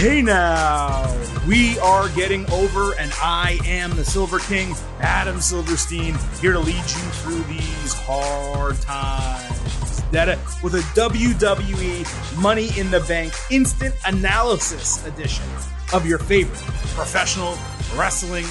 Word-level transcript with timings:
Hey 0.00 0.22
now, 0.22 1.14
we 1.46 1.78
are 1.80 2.08
getting 2.16 2.50
over, 2.52 2.94
and 2.94 3.12
I 3.22 3.58
am 3.66 3.90
the 3.90 4.02
Silver 4.02 4.38
King, 4.38 4.74
Adam 5.00 5.42
Silverstein, 5.42 6.16
here 6.40 6.54
to 6.54 6.58
lead 6.58 6.74
you 6.74 6.82
through 7.20 7.42
these 7.42 7.92
hard 7.92 8.80
times. 8.80 10.02
That 10.10 10.30
uh, 10.30 10.38
with 10.62 10.74
a 10.74 10.80
WWE 10.98 12.40
Money 12.40 12.70
in 12.78 12.90
the 12.90 13.00
Bank 13.00 13.34
instant 13.50 13.94
analysis 14.06 15.06
edition 15.06 15.44
of 15.92 16.06
your 16.06 16.18
favorite 16.18 16.62
professional 16.94 17.58
wrestling 17.94 18.46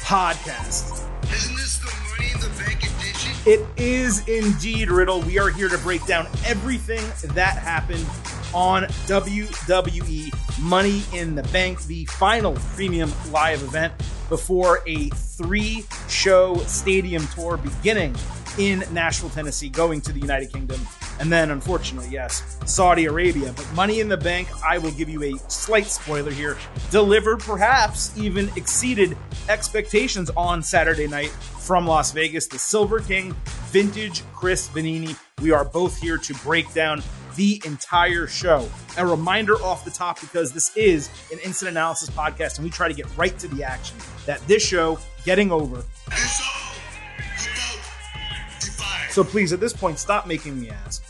podcast. 0.00 1.06
Isn't 1.24 1.54
this 1.54 1.76
the 1.80 1.94
Money 2.16 2.32
in 2.32 2.40
the 2.40 2.64
Bank 2.64 2.78
edition? 2.78 3.32
It 3.44 3.66
is 3.76 4.26
indeed, 4.26 4.90
Riddle. 4.90 5.20
We 5.20 5.38
are 5.38 5.50
here 5.50 5.68
to 5.68 5.76
break 5.76 6.06
down 6.06 6.28
everything 6.46 7.04
that 7.34 7.58
happened 7.58 8.06
on 8.54 8.84
WWE 9.06 10.60
Money 10.60 11.02
in 11.12 11.34
the 11.34 11.42
Bank, 11.44 11.82
the 11.84 12.04
final 12.06 12.54
premium 12.74 13.12
live 13.30 13.62
event 13.62 13.92
before 14.28 14.82
a 14.86 15.08
three 15.10 15.84
show 16.08 16.56
stadium 16.66 17.26
tour 17.28 17.56
beginning 17.56 18.14
in 18.58 18.84
Nashville, 18.92 19.30
Tennessee, 19.30 19.68
going 19.68 20.00
to 20.00 20.12
the 20.12 20.20
United 20.20 20.52
Kingdom, 20.52 20.80
and 21.20 21.30
then, 21.30 21.50
unfortunately, 21.50 22.10
yes, 22.10 22.58
Saudi 22.66 23.06
Arabia. 23.06 23.52
But 23.54 23.72
Money 23.74 24.00
in 24.00 24.08
the 24.08 24.16
Bank, 24.16 24.48
I 24.64 24.78
will 24.78 24.90
give 24.92 25.08
you 25.08 25.22
a 25.22 25.38
slight 25.48 25.86
spoiler 25.86 26.30
here, 26.30 26.56
delivered, 26.90 27.40
perhaps 27.40 28.16
even 28.16 28.50
exceeded 28.56 29.16
expectations 29.48 30.30
on 30.36 30.62
Saturday 30.62 31.06
night 31.06 31.30
from 31.30 31.86
Las 31.86 32.12
Vegas. 32.12 32.46
The 32.46 32.58
Silver 32.58 33.00
King, 33.00 33.34
vintage 33.66 34.22
Chris 34.34 34.68
Vannini. 34.68 35.16
We 35.40 35.52
are 35.52 35.64
both 35.64 35.96
here 36.00 36.18
to 36.18 36.34
break 36.34 36.72
down 36.74 37.02
the 37.38 37.62
entire 37.64 38.26
show. 38.26 38.68
A 38.98 39.06
reminder 39.06 39.54
off 39.62 39.84
the 39.84 39.92
top 39.92 40.20
because 40.20 40.52
this 40.52 40.76
is 40.76 41.08
an 41.32 41.38
instant 41.38 41.70
analysis 41.70 42.10
podcast 42.10 42.56
and 42.56 42.64
we 42.64 42.70
try 42.70 42.88
to 42.88 42.94
get 42.94 43.06
right 43.16 43.38
to 43.38 43.46
the 43.48 43.62
action 43.62 43.96
that 44.26 44.40
this 44.48 44.62
show, 44.62 44.98
Getting 45.24 45.52
Over. 45.52 45.84
It's 46.08 46.40
all 46.42 46.72
about 47.14 48.60
divide. 48.60 49.10
So 49.12 49.22
please, 49.22 49.52
at 49.52 49.60
this 49.60 49.72
point, 49.72 50.00
stop 50.00 50.26
making 50.26 50.60
me 50.60 50.68
ask. 50.70 51.04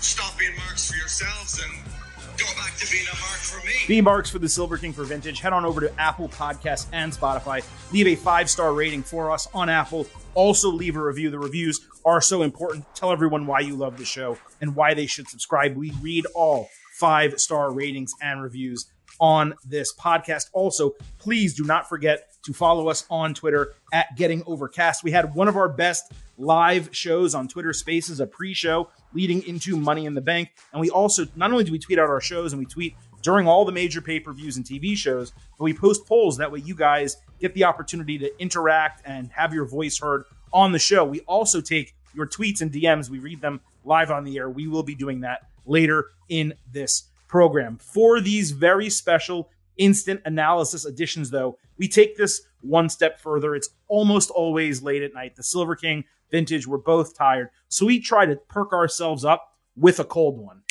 Stop 0.00 0.38
being 0.38 0.54
marks 0.56 0.88
for 0.88 0.96
yourselves 0.96 1.60
and 1.60 1.72
go 2.38 2.46
back 2.54 2.76
to 2.76 2.90
being 2.90 3.04
a 3.12 3.16
mark 3.16 3.40
for 3.40 3.66
me. 3.66 3.72
B 3.88 4.00
marks 4.00 4.30
for 4.30 4.38
the 4.38 4.48
Silver 4.48 4.78
King 4.78 4.92
for 4.92 5.02
Vintage. 5.02 5.40
Head 5.40 5.52
on 5.52 5.64
over 5.64 5.80
to 5.80 6.00
Apple 6.00 6.28
Podcasts 6.28 6.86
and 6.92 7.12
Spotify. 7.12 7.64
Leave 7.92 8.06
a 8.06 8.14
five 8.14 8.48
star 8.48 8.72
rating 8.72 9.02
for 9.02 9.32
us 9.32 9.48
on 9.52 9.68
Apple. 9.68 10.06
Also, 10.34 10.70
leave 10.70 10.94
a 10.94 11.02
review. 11.02 11.28
The 11.30 11.40
reviews 11.40 11.80
are 12.06 12.20
so 12.20 12.42
important. 12.42 12.86
Tell 12.94 13.10
everyone 13.10 13.46
why 13.46 13.60
you 13.60 13.74
love 13.74 13.98
the 13.98 14.04
show 14.04 14.38
and 14.60 14.76
why 14.76 14.94
they 14.94 15.06
should 15.06 15.28
subscribe. 15.28 15.76
We 15.76 15.90
read 16.00 16.24
all 16.34 16.68
five 16.94 17.38
star 17.40 17.72
ratings 17.72 18.14
and 18.22 18.40
reviews 18.40 18.86
on 19.18 19.54
this 19.64 19.92
podcast. 19.94 20.48
Also, 20.52 20.94
please 21.18 21.54
do 21.54 21.64
not 21.64 21.88
forget 21.88 22.28
to 22.44 22.52
follow 22.52 22.88
us 22.88 23.04
on 23.10 23.34
Twitter 23.34 23.74
at 23.92 24.16
Getting 24.16 24.44
Overcast. 24.46 25.02
We 25.02 25.10
had 25.10 25.34
one 25.34 25.48
of 25.48 25.56
our 25.56 25.68
best 25.68 26.12
live 26.38 26.90
shows 26.92 27.34
on 27.34 27.48
Twitter 27.48 27.72
Spaces, 27.72 28.20
a 28.20 28.26
pre 28.26 28.54
show 28.54 28.88
leading 29.12 29.44
into 29.46 29.76
Money 29.76 30.06
in 30.06 30.14
the 30.14 30.20
Bank. 30.20 30.50
And 30.72 30.80
we 30.80 30.90
also, 30.90 31.26
not 31.34 31.50
only 31.50 31.64
do 31.64 31.72
we 31.72 31.78
tweet 31.78 31.98
out 31.98 32.08
our 32.08 32.20
shows 32.20 32.52
and 32.52 32.60
we 32.60 32.66
tweet 32.66 32.94
during 33.22 33.48
all 33.48 33.64
the 33.64 33.72
major 33.72 34.00
pay 34.00 34.20
per 34.20 34.32
views 34.32 34.56
and 34.56 34.64
TV 34.64 34.96
shows, 34.96 35.32
but 35.58 35.64
we 35.64 35.74
post 35.74 36.06
polls. 36.06 36.36
That 36.36 36.52
way, 36.52 36.60
you 36.60 36.76
guys 36.76 37.16
get 37.40 37.52
the 37.54 37.64
opportunity 37.64 38.16
to 38.18 38.40
interact 38.40 39.02
and 39.04 39.32
have 39.32 39.52
your 39.52 39.64
voice 39.64 39.98
heard 39.98 40.24
on 40.52 40.70
the 40.70 40.78
show. 40.78 41.04
We 41.04 41.20
also 41.22 41.60
take 41.60 41.95
your 42.16 42.26
tweets 42.26 42.60
and 42.60 42.72
DMs, 42.72 43.10
we 43.10 43.18
read 43.18 43.40
them 43.40 43.60
live 43.84 44.10
on 44.10 44.24
the 44.24 44.38
air. 44.38 44.50
We 44.50 44.66
will 44.66 44.82
be 44.82 44.94
doing 44.94 45.20
that 45.20 45.42
later 45.64 46.06
in 46.28 46.54
this 46.72 47.10
program. 47.28 47.78
For 47.78 48.20
these 48.20 48.50
very 48.50 48.90
special 48.90 49.50
instant 49.76 50.22
analysis 50.24 50.86
editions, 50.86 51.30
though, 51.30 51.58
we 51.76 51.88
take 51.88 52.16
this 52.16 52.42
one 52.60 52.88
step 52.88 53.20
further. 53.20 53.54
It's 53.54 53.68
almost 53.88 54.30
always 54.30 54.82
late 54.82 55.02
at 55.02 55.14
night. 55.14 55.36
The 55.36 55.42
Silver 55.42 55.76
King 55.76 56.04
vintage, 56.30 56.66
we're 56.66 56.78
both 56.78 57.16
tired. 57.16 57.50
So 57.68 57.86
we 57.86 58.00
try 58.00 58.26
to 58.26 58.36
perk 58.36 58.72
ourselves 58.72 59.24
up 59.24 59.52
with 59.76 60.00
a 60.00 60.04
cold 60.04 60.38
one. 60.38 60.62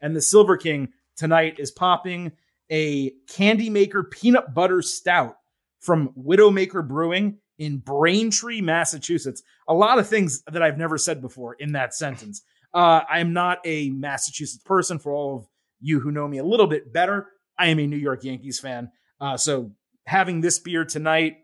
And 0.00 0.14
the 0.14 0.22
Silver 0.22 0.56
King 0.56 0.92
tonight 1.16 1.56
is 1.58 1.70
popping 1.70 2.32
a 2.70 3.10
Candy 3.28 3.70
Maker 3.70 4.04
peanut 4.04 4.54
butter 4.54 4.82
stout 4.82 5.38
from 5.80 6.10
Widowmaker 6.10 6.86
Brewing 6.86 7.38
in 7.58 7.78
Braintree, 7.78 8.60
Massachusetts. 8.60 9.42
A 9.68 9.74
lot 9.74 9.98
of 9.98 10.08
things 10.08 10.42
that 10.50 10.62
I've 10.62 10.78
never 10.78 10.96
said 10.98 11.20
before 11.20 11.54
in 11.54 11.72
that 11.72 11.94
sentence. 11.94 12.42
Uh, 12.72 13.00
I 13.10 13.20
am 13.20 13.32
not 13.32 13.58
a 13.64 13.90
Massachusetts 13.90 14.62
person. 14.62 14.98
For 14.98 15.12
all 15.12 15.36
of 15.36 15.46
you 15.80 16.00
who 16.00 16.12
know 16.12 16.28
me 16.28 16.38
a 16.38 16.44
little 16.44 16.66
bit 16.66 16.92
better, 16.92 17.28
I 17.58 17.66
am 17.68 17.78
a 17.78 17.86
New 17.86 17.96
York 17.96 18.24
Yankees 18.24 18.60
fan. 18.60 18.90
Uh, 19.20 19.36
so 19.36 19.72
having 20.06 20.40
this 20.40 20.58
beer 20.58 20.84
tonight, 20.84 21.38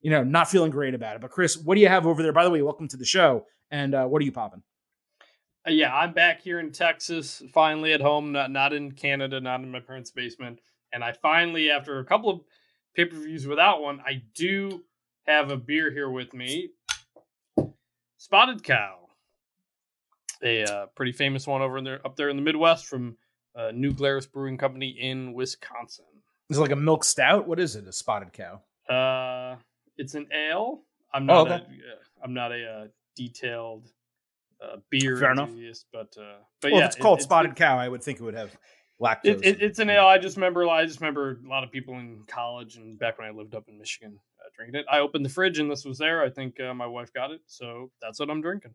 you 0.00 0.10
know, 0.10 0.22
not 0.22 0.48
feeling 0.48 0.70
great 0.70 0.94
about 0.94 1.16
it. 1.16 1.22
But 1.22 1.30
Chris, 1.30 1.56
what 1.56 1.74
do 1.74 1.80
you 1.80 1.88
have 1.88 2.06
over 2.06 2.22
there? 2.22 2.32
By 2.32 2.44
the 2.44 2.50
way, 2.50 2.62
welcome 2.62 2.88
to 2.88 2.96
the 2.96 3.04
show. 3.04 3.46
And 3.70 3.94
uh, 3.94 4.06
what 4.06 4.22
are 4.22 4.24
you 4.24 4.32
popping? 4.32 4.62
Uh, 5.66 5.72
yeah, 5.72 5.92
I'm 5.94 6.12
back 6.12 6.42
here 6.42 6.60
in 6.60 6.70
Texas, 6.70 7.42
finally 7.52 7.92
at 7.92 8.00
home, 8.00 8.30
not 8.32 8.52
not 8.52 8.72
in 8.72 8.92
Canada, 8.92 9.40
not 9.40 9.60
in 9.60 9.70
my 9.70 9.80
parents' 9.80 10.12
basement. 10.12 10.60
And 10.92 11.02
I 11.02 11.12
finally, 11.12 11.70
after 11.70 11.98
a 11.98 12.04
couple 12.04 12.30
of 12.30 12.40
pay 12.94 13.06
per 13.06 13.16
views 13.16 13.46
without 13.46 13.82
one, 13.82 14.00
I 14.06 14.22
do 14.34 14.84
have 15.26 15.50
a 15.50 15.56
beer 15.56 15.90
here 15.90 16.10
with 16.10 16.32
me. 16.32 16.70
Spotted 18.18 18.62
Cow, 18.64 18.96
a 20.42 20.64
uh, 20.64 20.86
pretty 20.96 21.12
famous 21.12 21.46
one 21.46 21.62
over 21.62 21.78
in 21.78 21.84
there, 21.84 22.04
up 22.04 22.16
there 22.16 22.28
in 22.28 22.36
the 22.36 22.42
Midwest 22.42 22.86
from 22.86 23.16
uh, 23.54 23.70
New 23.72 23.92
Glarus 23.92 24.26
Brewing 24.26 24.58
Company 24.58 24.88
in 24.88 25.32
Wisconsin. 25.32 26.06
Is 26.50 26.58
it 26.58 26.60
like 26.60 26.70
a 26.70 26.76
milk 26.76 27.04
stout? 27.04 27.46
What 27.46 27.60
is 27.60 27.76
it? 27.76 27.86
A 27.86 27.92
spotted 27.92 28.32
cow? 28.32 28.60
Uh, 28.92 29.56
it's 29.96 30.14
an 30.14 30.26
ale. 30.32 30.82
I'm 31.12 31.26
not. 31.26 31.36
Oh, 31.36 31.52
okay. 31.52 31.54
a, 31.54 31.56
uh, 31.56 32.24
I'm 32.24 32.34
not 32.34 32.52
a 32.52 32.64
uh, 32.64 32.86
detailed 33.16 33.90
uh, 34.62 34.76
beer 34.90 35.16
Fair 35.16 35.32
enough. 35.32 35.48
enthusiast, 35.48 35.86
but 35.92 36.14
uh, 36.18 36.38
but 36.60 36.72
well, 36.72 36.80
yeah, 36.80 36.86
if 36.86 36.92
it's 36.92 37.02
called 37.02 37.20
it- 37.20 37.22
spotted 37.22 37.56
cow, 37.56 37.78
I 37.78 37.88
would 37.88 38.02
think 38.02 38.20
it 38.20 38.24
would 38.24 38.34
have 38.34 38.56
lactose. 39.00 39.24
It, 39.24 39.44
it, 39.44 39.62
it's 39.62 39.78
an 39.78 39.90
ale. 39.90 40.06
I 40.06 40.18
just 40.18 40.36
remember. 40.36 40.68
I 40.68 40.84
just 40.86 41.00
remember 41.00 41.40
a 41.44 41.48
lot 41.48 41.64
of 41.64 41.70
people 41.70 41.94
in 41.94 42.22
college 42.26 42.76
and 42.76 42.98
back 42.98 43.18
when 43.18 43.28
I 43.28 43.30
lived 43.30 43.54
up 43.54 43.64
in 43.68 43.78
Michigan 43.78 44.18
drinking 44.56 44.80
it. 44.80 44.86
I 44.90 45.00
opened 45.00 45.24
the 45.24 45.30
fridge 45.30 45.58
and 45.58 45.70
this 45.70 45.84
was 45.84 45.98
there. 45.98 46.22
I 46.22 46.30
think 46.30 46.58
uh, 46.60 46.74
my 46.74 46.86
wife 46.86 47.12
got 47.12 47.30
it, 47.30 47.42
so 47.46 47.90
that's 48.00 48.18
what 48.18 48.30
I'm 48.30 48.40
drinking. 48.40 48.74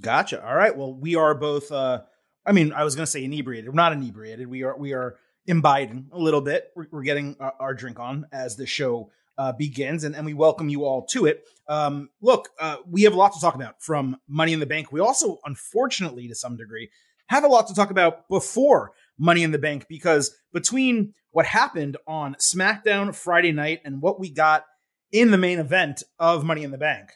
Gotcha. 0.00 0.44
All 0.46 0.54
right. 0.54 0.76
Well, 0.76 0.94
we 0.94 1.16
are 1.16 1.34
both. 1.34 1.70
uh 1.72 2.02
I 2.44 2.50
mean, 2.52 2.72
I 2.72 2.82
was 2.82 2.96
going 2.96 3.06
to 3.06 3.10
say 3.10 3.24
inebriated. 3.24 3.68
We're 3.68 3.74
not 3.74 3.92
inebriated. 3.92 4.48
We 4.48 4.64
are. 4.64 4.76
We 4.76 4.94
are 4.94 5.16
imbibing 5.46 6.08
a 6.12 6.18
little 6.18 6.40
bit. 6.40 6.70
We're, 6.74 6.86
we're 6.90 7.02
getting 7.02 7.36
our, 7.40 7.54
our 7.60 7.74
drink 7.74 8.00
on 8.00 8.26
as 8.32 8.56
the 8.56 8.66
show 8.66 9.10
uh, 9.38 9.52
begins, 9.52 10.04
and, 10.04 10.14
and 10.14 10.26
we 10.26 10.34
welcome 10.34 10.68
you 10.68 10.84
all 10.84 11.06
to 11.06 11.26
it. 11.26 11.44
Um, 11.68 12.10
look, 12.20 12.48
uh, 12.60 12.76
we 12.88 13.02
have 13.02 13.12
a 13.12 13.16
lot 13.16 13.32
to 13.34 13.40
talk 13.40 13.54
about 13.54 13.82
from 13.82 14.16
Money 14.28 14.52
in 14.52 14.60
the 14.60 14.66
Bank. 14.66 14.92
We 14.92 15.00
also, 15.00 15.38
unfortunately, 15.44 16.28
to 16.28 16.34
some 16.34 16.56
degree, 16.56 16.90
have 17.26 17.44
a 17.44 17.48
lot 17.48 17.68
to 17.68 17.74
talk 17.74 17.90
about 17.90 18.28
before 18.28 18.92
Money 19.18 19.42
in 19.42 19.52
the 19.52 19.58
Bank 19.58 19.86
because 19.88 20.36
between 20.52 21.14
what 21.30 21.46
happened 21.46 21.96
on 22.06 22.36
SmackDown 22.40 23.14
Friday 23.14 23.52
night 23.52 23.80
and 23.84 24.02
what 24.02 24.20
we 24.20 24.30
got 24.30 24.66
in 25.12 25.30
the 25.30 25.38
main 25.38 25.58
event 25.58 26.02
of 26.18 26.44
Money 26.44 26.64
in 26.64 26.70
the 26.70 26.78
Bank, 26.78 27.10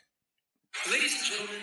Ladies 0.91 1.15
and 1.15 1.25
gentlemen, 1.25 1.61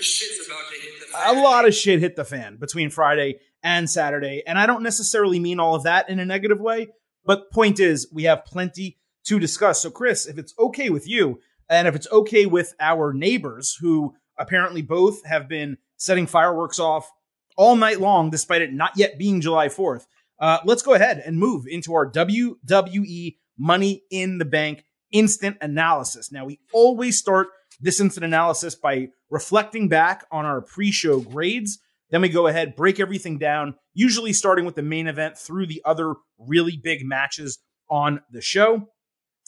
shit's 0.00 0.46
about 0.46 0.58
to 0.72 0.80
hit 0.80 1.00
the 1.00 1.30
a 1.30 1.42
lot 1.42 1.66
of 1.66 1.74
shit 1.74 2.00
hit 2.00 2.16
the 2.16 2.24
fan 2.24 2.56
between 2.56 2.90
Friday 2.90 3.38
and 3.62 3.88
Saturday. 3.88 4.42
And 4.46 4.58
I 4.58 4.66
don't 4.66 4.82
necessarily 4.82 5.38
mean 5.38 5.60
all 5.60 5.74
of 5.74 5.84
that 5.84 6.08
in 6.08 6.18
a 6.18 6.24
negative 6.24 6.60
way, 6.60 6.88
but 7.24 7.50
point 7.52 7.80
is, 7.80 8.08
we 8.12 8.24
have 8.24 8.44
plenty 8.44 8.98
to 9.24 9.38
discuss. 9.38 9.82
So, 9.82 9.90
Chris, 9.90 10.26
if 10.26 10.38
it's 10.38 10.54
okay 10.58 10.88
with 10.88 11.08
you, 11.08 11.40
and 11.68 11.86
if 11.86 11.94
it's 11.94 12.10
okay 12.10 12.46
with 12.46 12.74
our 12.80 13.12
neighbors 13.12 13.76
who 13.80 14.14
apparently 14.38 14.82
both 14.82 15.24
have 15.24 15.48
been 15.48 15.78
setting 15.96 16.26
fireworks 16.26 16.78
off 16.78 17.10
all 17.56 17.76
night 17.76 18.00
long, 18.00 18.30
despite 18.30 18.62
it 18.62 18.72
not 18.72 18.92
yet 18.96 19.18
being 19.18 19.40
July 19.40 19.68
4th, 19.68 20.06
uh, 20.38 20.58
let's 20.64 20.82
go 20.82 20.94
ahead 20.94 21.22
and 21.24 21.38
move 21.38 21.66
into 21.66 21.94
our 21.94 22.10
WWE 22.10 23.36
Money 23.58 24.02
in 24.10 24.38
the 24.38 24.44
Bank 24.44 24.84
instant 25.12 25.56
analysis. 25.60 26.32
Now, 26.32 26.44
we 26.44 26.60
always 26.72 27.18
start 27.18 27.48
this 27.80 28.00
instant 28.00 28.24
analysis 28.24 28.74
by 28.74 29.08
reflecting 29.30 29.88
back 29.88 30.24
on 30.30 30.44
our 30.44 30.60
pre 30.60 30.90
show 30.90 31.20
grades. 31.20 31.78
Then 32.10 32.22
we 32.22 32.28
go 32.28 32.46
ahead, 32.46 32.76
break 32.76 33.00
everything 33.00 33.38
down, 33.38 33.74
usually 33.92 34.32
starting 34.32 34.64
with 34.64 34.76
the 34.76 34.82
main 34.82 35.08
event 35.08 35.36
through 35.36 35.66
the 35.66 35.82
other 35.84 36.14
really 36.38 36.76
big 36.82 37.04
matches 37.04 37.58
on 37.90 38.20
the 38.30 38.40
show. 38.40 38.88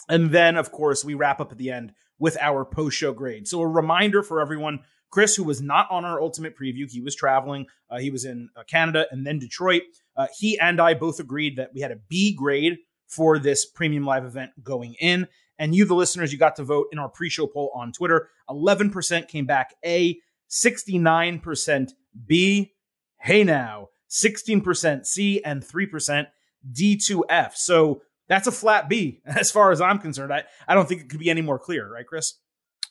And 0.09 0.33
then, 0.33 0.57
of 0.57 0.73
course, 0.73 1.05
we 1.05 1.15
wrap 1.15 1.41
up 1.41 1.53
at 1.53 1.59
the 1.59 1.71
end 1.71 1.93
with 2.19 2.37
our 2.41 2.65
post 2.65 2.97
show 2.97 3.13
grade. 3.13 3.47
So, 3.47 3.61
a 3.61 3.69
reminder 3.69 4.23
for 4.23 4.41
everyone 4.41 4.81
Chris, 5.11 5.37
who 5.37 5.45
was 5.45 5.63
not 5.63 5.91
on 5.91 6.05
our 6.05 6.21
ultimate 6.21 6.55
preview, 6.57 6.91
he 6.91 7.01
was 7.01 7.15
traveling. 7.15 7.67
Uh, 7.91 7.99
he 7.99 8.11
was 8.11 8.25
in 8.25 8.51
uh, 8.57 8.63
Canada 8.65 9.07
and 9.11 9.27
then 9.27 9.39
Detroit. 9.39 9.83
Uh, 10.17 10.27
he 10.39 10.59
and 10.59 10.81
I 10.81 10.95
both 10.95 11.19
agreed 11.19 11.57
that 11.57 11.71
we 11.75 11.81
had 11.81 11.93
a 11.93 11.97
B 11.97 12.35
grade 12.35 12.79
for 13.09 13.39
this 13.39 13.67
premium 13.67 14.05
live 14.05 14.25
event 14.25 14.53
going 14.63 14.95
in. 15.01 15.27
And 15.59 15.75
you, 15.75 15.85
the 15.85 15.95
listeners, 15.95 16.33
you 16.33 16.39
got 16.39 16.57
to 16.57 16.65
vote 16.65 16.87
in 16.93 16.99
our 16.99 17.09
pre 17.09 17.29
show 17.29 17.47
poll 17.47 17.73
on 17.75 17.93
Twitter. 17.93 18.29
11% 18.49 19.27
came 19.29 19.47
back 19.47 19.75
A, 19.85 20.21
69% 20.49 21.91
B. 22.27 22.73
Hey 23.21 23.43
now, 23.43 23.89
16% 24.09 25.05
C, 25.05 25.43
and 25.43 25.63
3% 25.63 26.27
D2F. 26.73 27.55
So 27.55 28.03
that's 28.29 28.47
a 28.47 28.53
flat 28.53 28.89
B 28.89 29.21
as 29.27 29.51
far 29.51 29.73
as 29.73 29.81
I'm 29.81 29.99
concerned. 29.99 30.33
I, 30.33 30.45
I 30.69 30.75
don't 30.75 30.89
think 30.89 31.01
it 31.01 31.09
could 31.09 31.21
be 31.21 31.31
any 31.31 31.43
more 31.43 31.59
clear, 31.59 31.93
right, 31.93 32.07
Chris? 32.07 32.35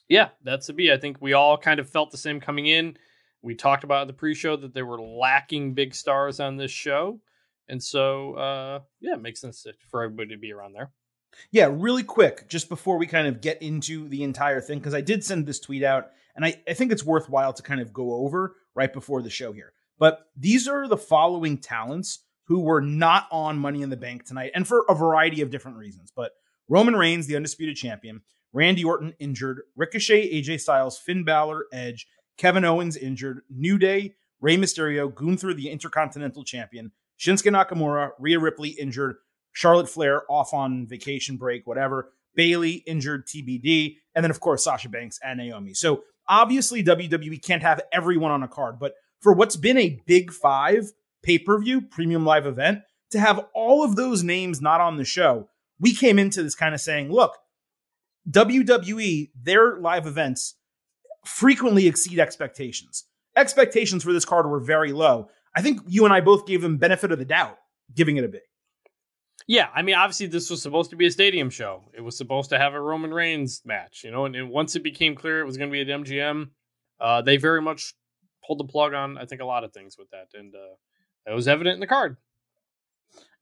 Yeah, 0.08 0.28
that's 0.42 0.68
a 0.68 0.72
B. 0.72 0.90
I 0.90 0.96
think 0.96 1.18
we 1.20 1.32
all 1.32 1.56
kind 1.56 1.80
of 1.80 1.88
felt 1.88 2.10
the 2.10 2.18
same 2.18 2.40
coming 2.40 2.66
in. 2.66 2.96
We 3.42 3.54
talked 3.54 3.84
about 3.84 4.06
the 4.06 4.12
pre-show 4.12 4.56
that 4.56 4.74
they 4.74 4.82
were 4.82 5.00
lacking 5.00 5.74
big 5.74 5.94
stars 5.94 6.40
on 6.40 6.56
this 6.56 6.70
show, 6.70 7.20
and 7.68 7.82
so 7.82 8.34
uh, 8.34 8.80
yeah, 9.00 9.14
it 9.14 9.22
makes 9.22 9.40
sense 9.40 9.66
for 9.90 10.02
everybody 10.02 10.30
to 10.30 10.38
be 10.38 10.52
around 10.52 10.72
there. 10.72 10.92
Yeah, 11.50 11.68
really 11.70 12.02
quick, 12.02 12.48
just 12.48 12.68
before 12.68 12.98
we 12.98 13.06
kind 13.06 13.28
of 13.28 13.40
get 13.40 13.62
into 13.62 14.08
the 14.08 14.22
entire 14.22 14.60
thing, 14.60 14.78
because 14.78 14.94
I 14.94 15.00
did 15.00 15.24
send 15.24 15.46
this 15.46 15.60
tweet 15.60 15.82
out, 15.82 16.06
and 16.34 16.44
I, 16.44 16.54
I 16.66 16.72
think 16.72 16.90
it's 16.90 17.04
worthwhile 17.04 17.52
to 17.52 17.62
kind 17.62 17.80
of 17.80 17.92
go 17.92 18.12
over 18.14 18.56
right 18.74 18.92
before 18.92 19.22
the 19.22 19.30
show 19.30 19.52
here. 19.52 19.72
But 19.98 20.20
these 20.36 20.66
are 20.68 20.88
the 20.88 20.96
following 20.96 21.58
talents 21.58 22.24
who 22.44 22.60
were 22.60 22.80
not 22.80 23.28
on 23.30 23.58
Money 23.58 23.82
in 23.82 23.90
the 23.90 23.96
Bank 23.96 24.24
tonight, 24.24 24.52
and 24.54 24.66
for 24.66 24.84
a 24.88 24.94
variety 24.94 25.42
of 25.42 25.50
different 25.50 25.76
reasons. 25.76 26.12
But 26.14 26.32
Roman 26.68 26.96
Reigns, 26.96 27.26
the 27.26 27.36
undisputed 27.36 27.76
champion, 27.76 28.22
Randy 28.52 28.84
Orton 28.84 29.14
injured, 29.18 29.62
Ricochet, 29.76 30.32
AJ 30.32 30.60
Styles, 30.60 30.98
Finn 30.98 31.24
Balor, 31.24 31.66
Edge, 31.72 32.06
Kevin 32.38 32.64
Owens 32.64 32.96
injured, 32.96 33.42
New 33.50 33.78
Day, 33.78 34.14
Rey 34.40 34.56
Mysterio, 34.56 35.12
Gunther, 35.12 35.54
the 35.54 35.68
Intercontinental 35.68 36.44
Champion, 36.44 36.92
Shinsuke 37.18 37.52
Nakamura, 37.52 38.10
Rhea 38.18 38.38
Ripley 38.38 38.70
injured, 38.70 39.16
Charlotte 39.52 39.88
Flair 39.88 40.22
off 40.30 40.54
on 40.54 40.86
vacation 40.86 41.36
break, 41.36 41.66
whatever, 41.66 42.12
Bayley 42.34 42.84
injured, 42.86 43.26
TBD, 43.26 43.96
and 44.14 44.24
then 44.24 44.30
of 44.30 44.40
course 44.40 44.64
Sasha 44.64 44.88
Banks 44.88 45.18
and 45.24 45.38
Naomi. 45.38 45.74
So 45.74 46.04
obviously 46.28 46.84
WWE 46.84 47.42
can't 47.42 47.62
have 47.62 47.80
everyone 47.92 48.30
on 48.30 48.42
a 48.42 48.48
card, 48.48 48.78
but 48.78 48.94
for 49.20 49.32
what's 49.32 49.56
been 49.56 49.76
a 49.78 50.00
big 50.06 50.32
five 50.32 50.92
pay 51.22 51.38
per 51.38 51.60
view 51.60 51.80
premium 51.80 52.24
live 52.24 52.46
event, 52.46 52.82
to 53.10 53.18
have 53.18 53.46
all 53.54 53.82
of 53.82 53.96
those 53.96 54.22
names 54.22 54.60
not 54.60 54.80
on 54.80 54.96
the 54.96 55.04
show, 55.04 55.48
we 55.80 55.94
came 55.94 56.18
into 56.18 56.42
this 56.42 56.54
kind 56.54 56.74
of 56.74 56.80
saying, 56.80 57.10
look, 57.10 57.36
WWE, 58.30 59.30
their 59.40 59.78
live 59.78 60.06
events 60.06 60.54
frequently 61.24 61.86
exceed 61.86 62.18
expectations. 62.18 63.04
Expectations 63.36 64.04
for 64.04 64.12
this 64.12 64.24
card 64.24 64.46
were 64.46 64.60
very 64.60 64.92
low. 64.92 65.30
I 65.58 65.60
think 65.60 65.80
you 65.88 66.04
and 66.04 66.14
I 66.14 66.20
both 66.20 66.46
gave 66.46 66.62
them 66.62 66.76
benefit 66.76 67.10
of 67.10 67.18
the 67.18 67.24
doubt, 67.24 67.58
giving 67.92 68.16
it 68.16 68.22
a 68.22 68.28
a 68.28 68.30
B. 68.30 68.38
Yeah, 69.48 69.66
I 69.74 69.82
mean, 69.82 69.96
obviously, 69.96 70.28
this 70.28 70.50
was 70.50 70.62
supposed 70.62 70.90
to 70.90 70.96
be 70.96 71.06
a 71.06 71.10
stadium 71.10 71.50
show. 71.50 71.90
It 71.92 72.00
was 72.00 72.16
supposed 72.16 72.50
to 72.50 72.58
have 72.58 72.74
a 72.74 72.80
Roman 72.80 73.12
Reigns 73.12 73.62
match, 73.64 74.04
you 74.04 74.12
know, 74.12 74.24
and, 74.24 74.36
and 74.36 74.50
once 74.50 74.76
it 74.76 74.84
became 74.84 75.16
clear 75.16 75.40
it 75.40 75.46
was 75.46 75.56
going 75.56 75.68
to 75.68 75.72
be 75.72 75.80
at 75.80 76.00
MGM, 76.00 76.50
uh, 77.00 77.22
they 77.22 77.38
very 77.38 77.60
much 77.60 77.94
pulled 78.46 78.60
the 78.60 78.70
plug 78.70 78.94
on, 78.94 79.18
I 79.18 79.24
think, 79.24 79.40
a 79.40 79.44
lot 79.44 79.64
of 79.64 79.72
things 79.72 79.98
with 79.98 80.08
that. 80.10 80.28
And 80.32 80.54
uh, 80.54 80.76
it 81.26 81.34
was 81.34 81.48
evident 81.48 81.74
in 81.74 81.80
the 81.80 81.88
card. 81.88 82.18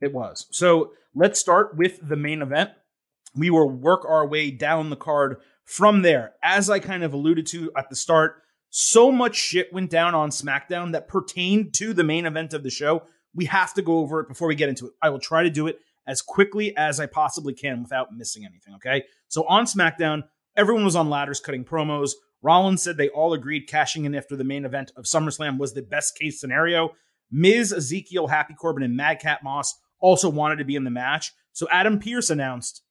It 0.01 0.15
was. 0.15 0.47
So 0.53 0.93
let's 1.15 1.39
start 1.39 1.77
with 1.77 1.99
the 2.01 2.17
main 2.17 2.41
event. 2.41 2.71
We 3.35 3.51
will 3.51 3.69
work 3.69 4.07
our 4.09 4.27
way 4.27 4.51
down 4.51 4.89
the 4.89 4.97
card 4.97 5.37
from 5.67 6.01
there. 6.01 6.33
As 6.43 6.71
I 6.71 6.79
kind 6.79 7.05
of 7.05 7.13
alluded 7.13 7.47
to 7.49 7.73
at 7.77 7.91
the 7.91 7.97
start, 7.97 8.43
so 8.71 9.11
much 9.11 9.37
shit 9.37 9.73
went 9.73 9.91
down 9.91 10.15
on 10.15 10.31
SmackDown 10.31 10.93
that 10.93 11.09
pertained 11.09 11.75
to 11.75 11.93
the 11.95 12.05
main 12.05 12.27
event 12.27 12.53
of 12.53 12.63
the 12.63 12.71
show. 12.71 13.05
We 13.35 13.47
have 13.47 13.75
to 13.75 13.83
go 13.83 13.99
over 13.99 14.21
it 14.21 14.29
before 14.29 14.49
we 14.49 14.55
get 14.55 14.69
into 14.69 14.87
it. 14.87 14.93
I 15.01 15.11
will 15.11 15.19
try 15.19 15.43
to 15.43 15.51
do 15.51 15.67
it 15.67 15.79
as 16.07 16.23
quickly 16.23 16.77
as 16.77 17.01
I 17.01 17.07
possibly 17.07 17.53
can 17.53 17.83
without 17.83 18.15
missing 18.15 18.45
anything, 18.45 18.75
okay? 18.75 19.05
So 19.29 19.47
on 19.49 19.65
SmackDown, 19.65 20.25
everyone 20.57 20.85
was 20.85 20.97
on 20.97 21.11
ladders 21.11 21.41
cutting 21.41 21.65
promos. 21.65 22.13
Rollins 22.43 22.83
said 22.83 22.97
they 22.97 23.09
all 23.09 23.33
agreed 23.33 23.67
cashing 23.67 24.05
in 24.05 24.15
after 24.15 24.37
the 24.37 24.45
main 24.45 24.65
event 24.65 24.93
of 24.97 25.05
SummerSlam 25.05 25.59
was 25.59 25.75
the 25.75 25.83
best 25.83 26.17
case 26.17 26.41
scenario. 26.41 26.91
Miz, 27.31 27.73
Ezekiel, 27.73 28.29
Happy 28.29 28.55
Corbin, 28.55 28.85
and 28.85 28.97
Madcap 28.97 29.43
Moss 29.43 29.75
also 29.99 30.29
wanted 30.29 30.57
to 30.57 30.65
be 30.65 30.77
in 30.77 30.85
the 30.85 30.91
match. 30.91 31.33
So 31.53 31.67
Adam 31.73 31.99
Pearce 31.99 32.31
announced 32.31 32.83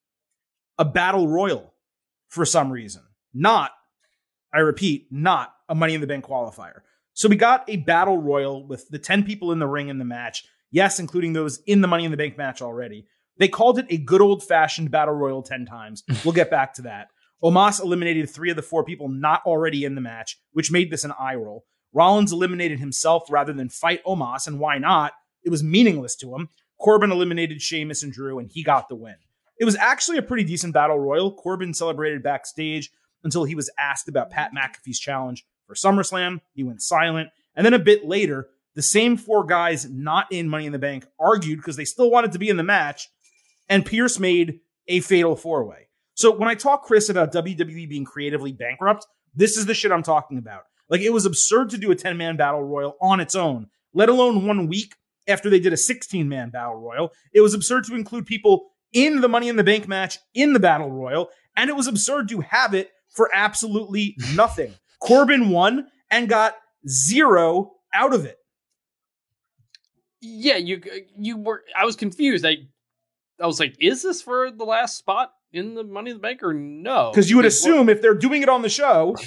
a 0.78 0.84
battle 0.84 1.28
royal 1.28 1.74
for 2.28 2.46
some 2.46 2.72
reason. 2.72 3.04
Not, 3.34 3.72
I 4.54 4.60
repeat, 4.60 5.08
not 5.10 5.55
a 5.70 5.76
Money 5.76 5.96
in 5.96 6.02
the 6.02 6.08
Bank 6.08 6.26
qualifier. 6.26 6.82
So 7.14 7.30
we 7.30 7.38
got 7.38 7.64
a 7.70 7.78
battle 7.78 8.18
royal 8.18 8.68
with 8.68 8.90
the 8.90 9.00
10 9.00 9.24
people 9.24 9.52
in 9.52 9.60
the 9.60 9.68
ring 9.68 9.90
in 9.90 10.00
the 10.00 10.06
match. 10.06 10.46
Yes, 10.72 11.00
including 11.00 11.34
those 11.34 11.60
in 11.66 11.82
the 11.82 11.88
Money 11.88 12.06
in 12.06 12.12
the 12.12 12.18
Bank 12.18 12.38
match 12.38 12.62
already. 12.62 13.08
They 13.38 13.48
called 13.48 13.80
it 13.80 13.86
a 13.90 13.98
good 13.98 14.22
old 14.22 14.44
fashioned 14.44 14.92
battle 14.92 15.14
royal 15.14 15.42
10 15.42 15.66
times. 15.66 16.04
We'll 16.26 16.34
get 16.34 16.50
back 16.50 16.74
to 16.76 16.84
that. 16.84 17.08
Omos 17.44 17.82
eliminated 17.82 18.30
three 18.30 18.50
of 18.50 18.56
the 18.56 18.62
four 18.62 18.84
people 18.84 19.08
not 19.08 19.42
already 19.46 19.84
in 19.84 19.96
the 19.96 20.02
match, 20.02 20.38
which 20.54 20.72
made 20.72 20.90
this 20.90 21.04
an 21.04 21.14
eye 21.20 21.36
roll. 21.36 21.66
Rollins 21.94 22.34
eliminated 22.34 22.80
himself 22.80 23.24
rather 23.30 23.54
than 23.54 23.70
fight 23.70 24.04
Omos, 24.04 24.48
and 24.48 24.60
why 24.60 24.78
not? 24.78 25.14
It 25.44 25.50
was 25.50 25.64
meaningless 25.64 26.16
to 26.18 26.36
him. 26.36 26.50
Corbin 26.80 27.12
eliminated 27.12 27.62
Sheamus 27.62 28.04
and 28.04 28.12
Drew, 28.12 28.40
and 28.40 28.50
he 28.52 28.64
got 28.64 28.90
the 28.90 28.96
win. 28.96 29.16
It 29.58 29.66
was 29.66 29.78
actually 29.78 30.18
a 30.18 30.22
pretty 30.22 30.44
decent 30.44 30.74
battle 30.74 31.00
royal. 31.00 31.34
Corbin 31.34 31.74
celebrated 31.74 32.24
backstage 32.24 32.92
until 33.24 33.46
he 33.46 33.56
was 33.56 33.70
asked 33.80 34.10
about 34.10 34.30
Pat 34.30 34.52
McAfee's 34.54 35.00
challenge 35.00 35.46
for 35.68 35.76
SummerSlam. 35.76 36.42
He 36.54 36.64
went 36.64 36.82
silent. 36.82 37.30
And 37.56 37.66
then 37.66 37.74
a 37.74 37.80
bit 37.80 38.06
later, 38.06 38.50
the 38.76 38.82
same 38.82 39.18
four 39.18 39.46
guys 39.46 39.90
not 39.90 40.28
in 40.32 40.50
Money 40.50 40.66
in 40.66 40.74
the 40.74 40.80
Bank 40.80 41.06
argued 41.20 41.60
because 41.60 41.78
they 41.78 41.86
still 41.86 42.12
wanted 42.12 42.34
to 42.34 42.40
be 42.40 42.50
in 42.50 42.58
the 42.58 42.64
match, 42.64 43.10
and 43.70 43.86
Pearce 43.86 44.20
made 44.20 44.60
a 44.88 45.00
fatal 45.00 45.36
four 45.36 45.64
way. 45.64 45.88
So 46.14 46.32
when 46.32 46.50
I 46.50 46.56
talk, 46.56 46.84
Chris, 46.84 47.10
about 47.10 47.34
WWE 47.34 47.90
being 47.90 48.06
creatively 48.06 48.52
bankrupt, 48.52 49.08
this 49.34 49.58
is 49.58 49.66
the 49.66 49.74
shit 49.74 49.92
I'm 49.92 50.04
talking 50.04 50.38
about. 50.38 50.64
Like 50.90 51.02
it 51.02 51.12
was 51.12 51.26
absurd 51.26 51.70
to 51.72 51.78
do 51.78 51.92
a 51.92 51.96
10 51.96 52.18
man 52.18 52.38
battle 52.38 52.64
royal 52.64 52.96
on 53.02 53.20
its 53.20 53.36
own, 53.36 53.68
let 53.94 54.10
alone 54.10 54.46
one 54.46 54.68
week 54.68 54.96
after 55.28 55.50
they 55.50 55.60
did 55.60 55.74
a 55.74 55.78
16 55.78 56.28
man 56.30 56.50
battle 56.50 56.76
royal. 56.76 57.12
It 57.34 57.42
was 57.42 57.54
absurd 57.54 57.86
to 57.86 57.96
include 57.96 58.26
people 58.26 58.68
in 58.94 59.22
the 59.22 59.28
Money 59.28 59.50
in 59.50 59.56
the 59.56 59.64
Bank 59.64 59.88
match 59.88 60.20
in 60.34 60.54
the 60.54 60.60
battle 60.60 60.92
royal, 60.92 61.30
and 61.56 61.70
it 61.70 61.76
was 61.76 61.88
absurd 61.88 62.30
to 62.30 62.42
have 62.42 62.74
it 62.74 62.92
for 63.10 63.30
absolutely 63.34 64.16
nothing. 64.36 64.74
Corbin 65.06 65.50
won 65.50 65.88
and 66.10 66.28
got 66.28 66.56
zero 66.88 67.74
out 67.94 68.14
of 68.14 68.26
it. 68.26 68.38
Yeah, 70.22 70.58
you 70.58 70.82
you 71.18 71.38
were. 71.38 71.64
I 71.78 71.86
was 71.86 71.96
confused. 71.96 72.46
I 72.46 72.58
I 73.42 73.46
was 73.46 73.60
like, 73.60 73.76
is 73.80 74.02
this 74.02 74.22
for 74.22 74.52
the 74.52 74.64
last 74.64 74.98
spot 74.98 75.32
in 75.52 75.76
the 75.76 75.84
Money 75.84 76.12
in 76.12 76.18
the 76.18 76.22
Bank 76.22 76.42
or 76.42 76.54
no? 76.54 77.12
Because 77.12 77.30
you 77.30 77.36
would 77.36 77.46
assume 77.46 77.90
if 77.90 78.02
they're 78.02 78.16
doing 78.16 78.42
it 78.42 78.50
on 78.50 78.62
the 78.62 78.70
show. 78.70 79.16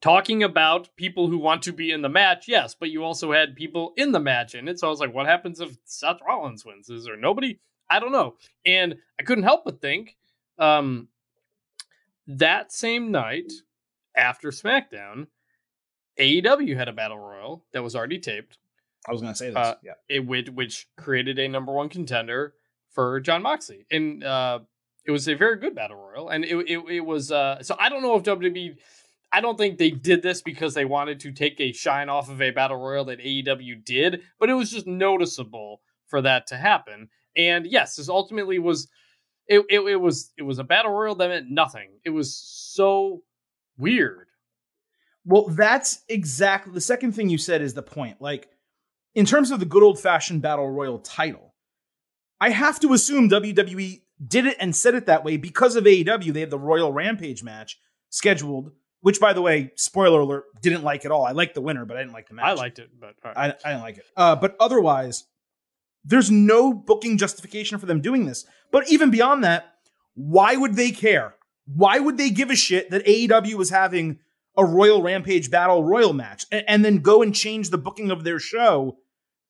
talking 0.00 0.42
about 0.42 0.88
people 0.96 1.26
who 1.28 1.36
want 1.38 1.62
to 1.62 1.72
be 1.72 1.90
in 1.90 2.02
the 2.02 2.08
match, 2.08 2.46
yes, 2.46 2.76
but 2.78 2.90
you 2.90 3.02
also 3.02 3.32
had 3.32 3.56
people 3.56 3.92
in 3.96 4.12
the 4.12 4.20
match 4.20 4.54
in 4.54 4.68
it. 4.68 4.78
So 4.78 4.86
I 4.86 4.90
was 4.90 5.00
like, 5.00 5.12
what 5.12 5.26
happens 5.26 5.60
if 5.60 5.76
Seth 5.84 6.18
Rollins 6.24 6.64
wins? 6.64 6.88
Is 6.88 7.04
there 7.04 7.16
nobody? 7.16 7.58
I 7.90 7.98
don't 7.98 8.12
know. 8.12 8.34
And 8.64 8.96
I 9.18 9.24
couldn't 9.24 9.44
help 9.44 9.64
but 9.64 9.80
think 9.80 10.16
um, 10.58 11.08
that 12.26 12.72
same 12.72 13.10
night 13.10 13.52
after 14.16 14.50
SmackDown, 14.50 15.26
AEW 16.18 16.76
had 16.76 16.88
a 16.88 16.92
battle 16.92 17.18
royal 17.18 17.64
that 17.72 17.82
was 17.82 17.94
already 17.94 18.18
taped. 18.18 18.58
I 19.08 19.12
was 19.12 19.20
going 19.20 19.32
to 19.32 19.38
say 19.38 19.48
this, 19.48 19.56
uh, 19.56 19.74
yeah. 19.84 19.92
It 20.08 20.26
which, 20.26 20.48
which 20.48 20.88
created 20.96 21.38
a 21.38 21.48
number 21.48 21.72
one 21.72 21.88
contender 21.88 22.54
for 22.90 23.20
Jon 23.20 23.42
Moxley, 23.42 23.86
and 23.90 24.24
uh, 24.24 24.60
it 25.04 25.10
was 25.10 25.28
a 25.28 25.34
very 25.34 25.58
good 25.58 25.74
battle 25.74 25.96
royal. 25.96 26.30
And 26.30 26.44
it 26.44 26.56
it, 26.68 26.78
it 26.88 27.00
was 27.00 27.30
uh, 27.30 27.62
so 27.62 27.76
I 27.78 27.88
don't 27.88 28.02
know 28.02 28.16
if 28.16 28.24
WWE. 28.24 28.76
I 29.32 29.40
don't 29.40 29.58
think 29.58 29.78
they 29.78 29.90
did 29.90 30.22
this 30.22 30.40
because 30.40 30.74
they 30.74 30.84
wanted 30.84 31.20
to 31.20 31.32
take 31.32 31.60
a 31.60 31.72
shine 31.72 32.08
off 32.08 32.30
of 32.30 32.40
a 32.40 32.52
battle 32.52 32.78
royal 32.78 33.04
that 33.06 33.18
AEW 33.18 33.84
did, 33.84 34.22
but 34.38 34.48
it 34.48 34.54
was 34.54 34.70
just 34.70 34.86
noticeable 34.86 35.82
for 36.06 36.22
that 36.22 36.46
to 36.48 36.56
happen. 36.56 37.08
And 37.36 37.66
yes, 37.66 37.96
this 37.96 38.08
ultimately 38.08 38.58
was 38.58 38.88
it, 39.48 39.64
it, 39.68 39.80
it 39.80 39.96
was 39.96 40.32
it 40.36 40.42
was 40.42 40.58
a 40.58 40.64
battle 40.64 40.92
royal 40.92 41.14
that 41.16 41.28
meant 41.28 41.50
nothing. 41.50 41.90
It 42.04 42.10
was 42.10 42.34
so 42.34 43.22
weird. 43.78 44.26
Well, 45.24 45.48
that's 45.48 46.02
exactly 46.08 46.72
the 46.72 46.80
second 46.80 47.12
thing 47.12 47.28
you 47.28 47.38
said 47.38 47.62
is 47.62 47.74
the 47.74 47.82
point. 47.82 48.20
Like 48.20 48.48
in 49.14 49.24
terms 49.26 49.50
of 49.50 49.60
the 49.60 49.66
good 49.66 49.82
old 49.82 49.98
fashioned 49.98 50.42
battle 50.42 50.70
royal 50.70 50.98
title, 50.98 51.54
I 52.40 52.50
have 52.50 52.80
to 52.80 52.92
assume 52.92 53.28
WWE 53.28 54.02
did 54.24 54.46
it 54.46 54.56
and 54.60 54.74
said 54.74 54.94
it 54.94 55.06
that 55.06 55.24
way 55.24 55.36
because 55.36 55.76
of 55.76 55.84
AEW. 55.84 56.32
They 56.32 56.40
had 56.40 56.50
the 56.50 56.58
Royal 56.58 56.92
Rampage 56.92 57.42
match 57.42 57.78
scheduled, 58.10 58.72
which, 59.00 59.20
by 59.20 59.32
the 59.32 59.42
way, 59.42 59.72
spoiler 59.76 60.20
alert, 60.20 60.44
didn't 60.62 60.84
like 60.84 61.04
at 61.04 61.10
all. 61.10 61.24
I 61.24 61.32
liked 61.32 61.54
the 61.54 61.60
winner, 61.60 61.84
but 61.84 61.96
I 61.96 62.00
didn't 62.00 62.12
like 62.12 62.28
the 62.28 62.34
match. 62.34 62.46
I 62.46 62.52
liked 62.52 62.78
it, 62.78 62.90
but 62.98 63.14
right. 63.24 63.36
I, 63.36 63.46
I 63.64 63.72
didn't 63.72 63.82
like 63.82 63.98
it. 63.98 64.04
Uh, 64.16 64.36
but 64.36 64.56
otherwise, 64.60 65.24
there's 66.04 66.30
no 66.30 66.72
booking 66.72 67.18
justification 67.18 67.78
for 67.78 67.86
them 67.86 68.00
doing 68.00 68.26
this. 68.26 68.46
But 68.70 68.90
even 68.90 69.10
beyond 69.10 69.44
that, 69.44 69.74
why 70.14 70.56
would 70.56 70.74
they 70.74 70.90
care? 70.90 71.34
Why 71.66 71.98
would 71.98 72.16
they 72.16 72.30
give 72.30 72.50
a 72.50 72.56
shit 72.56 72.90
that 72.90 73.04
AEW 73.06 73.54
was 73.54 73.70
having 73.70 74.18
a 74.56 74.64
Royal 74.64 75.02
Rampage 75.02 75.50
Battle 75.50 75.84
Royal 75.84 76.12
match 76.12 76.46
and, 76.50 76.64
and 76.68 76.84
then 76.84 76.98
go 76.98 77.22
and 77.22 77.34
change 77.34 77.70
the 77.70 77.78
booking 77.78 78.10
of 78.10 78.24
their 78.24 78.38
show 78.38 78.98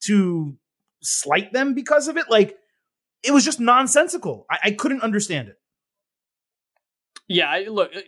to 0.03 0.57
slight 1.03 1.53
them 1.53 1.75
because 1.75 2.09
of 2.09 2.17
it? 2.17 2.27
Like, 2.31 2.57
it 3.23 3.33
was 3.33 3.45
just 3.45 3.61
nonsensical. 3.61 4.47
I, 4.51 4.59
I 4.65 4.71
couldn't 4.73 5.03
understand 5.03 5.49
it. 5.49 5.59
Yeah, 7.29 7.65
look, 7.69 7.91
uh, 7.95 8.01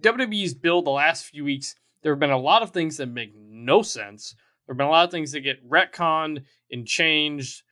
WWE's 0.00 0.54
build 0.54 0.86
the 0.86 0.90
last 0.90 1.24
few 1.24 1.44
weeks, 1.44 1.74
there 2.02 2.12
have 2.12 2.20
been 2.20 2.30
a 2.30 2.38
lot 2.38 2.62
of 2.62 2.70
things 2.70 2.96
that 2.98 3.06
make 3.06 3.32
no 3.36 3.82
sense 3.82 4.34
There 4.66 4.72
have 4.74 4.78
been 4.78 4.86
a 4.86 4.90
lot 4.90 5.04
of 5.04 5.10
things 5.10 5.32
that 5.32 5.40
get 5.40 5.68
retconned 5.68 6.44
and 6.70 6.86
changed, 6.86 7.62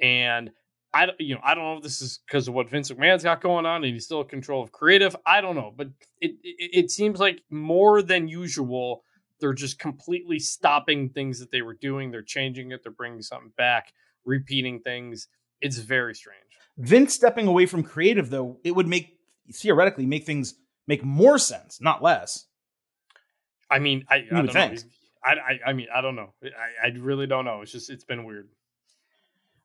and 0.00 0.50
I 0.92 1.08
you 1.18 1.34
know 1.34 1.40
I 1.44 1.54
don't 1.54 1.64
know 1.64 1.76
if 1.76 1.82
this 1.82 2.00
is 2.00 2.20
because 2.26 2.48
of 2.48 2.54
what 2.54 2.68
Vince 2.68 2.90
McMahon's 2.90 3.22
got 3.22 3.40
going 3.40 3.66
on 3.66 3.84
and 3.84 3.92
he's 3.92 4.04
still 4.04 4.22
in 4.22 4.28
control 4.28 4.62
of 4.62 4.72
creative. 4.72 5.14
I 5.24 5.40
don't 5.40 5.56
know, 5.56 5.72
but 5.74 5.88
it, 6.20 6.32
it 6.42 6.70
it 6.84 6.90
seems 6.90 7.20
like 7.20 7.42
more 7.50 8.02
than 8.02 8.28
usual 8.28 9.04
they're 9.40 9.54
just 9.54 9.78
completely 9.78 10.38
stopping 10.38 11.08
things 11.08 11.40
that 11.40 11.50
they 11.50 11.62
were 11.62 11.74
doing. 11.74 12.10
They're 12.10 12.22
changing 12.22 12.72
it. 12.72 12.82
They're 12.82 12.92
bringing 12.92 13.22
something 13.22 13.52
back, 13.56 13.92
repeating 14.24 14.80
things. 14.80 15.28
It's 15.60 15.78
very 15.78 16.14
strange. 16.14 16.40
Vince 16.76 17.14
stepping 17.14 17.46
away 17.46 17.66
from 17.66 17.82
creative 17.82 18.30
though, 18.30 18.58
it 18.64 18.72
would 18.72 18.86
make 18.86 19.16
theoretically 19.52 20.06
make 20.06 20.24
things 20.24 20.54
make 20.86 21.04
more 21.04 21.38
sense, 21.38 21.80
not 21.80 22.02
less. 22.02 22.46
I 23.70 23.78
mean, 23.78 24.04
I, 24.10 24.16
I 24.16 24.20
don't 24.30 24.52
think. 24.52 24.74
know. 24.74 24.80
I, 25.22 25.32
I, 25.32 25.60
I 25.66 25.72
mean, 25.72 25.86
I 25.94 26.00
don't 26.00 26.16
know. 26.16 26.32
I, 26.42 26.88
I 26.88 26.90
really 26.98 27.26
don't 27.26 27.44
know. 27.44 27.60
It's 27.62 27.70
just, 27.70 27.90
it's 27.90 28.04
been 28.04 28.24
weird. 28.24 28.48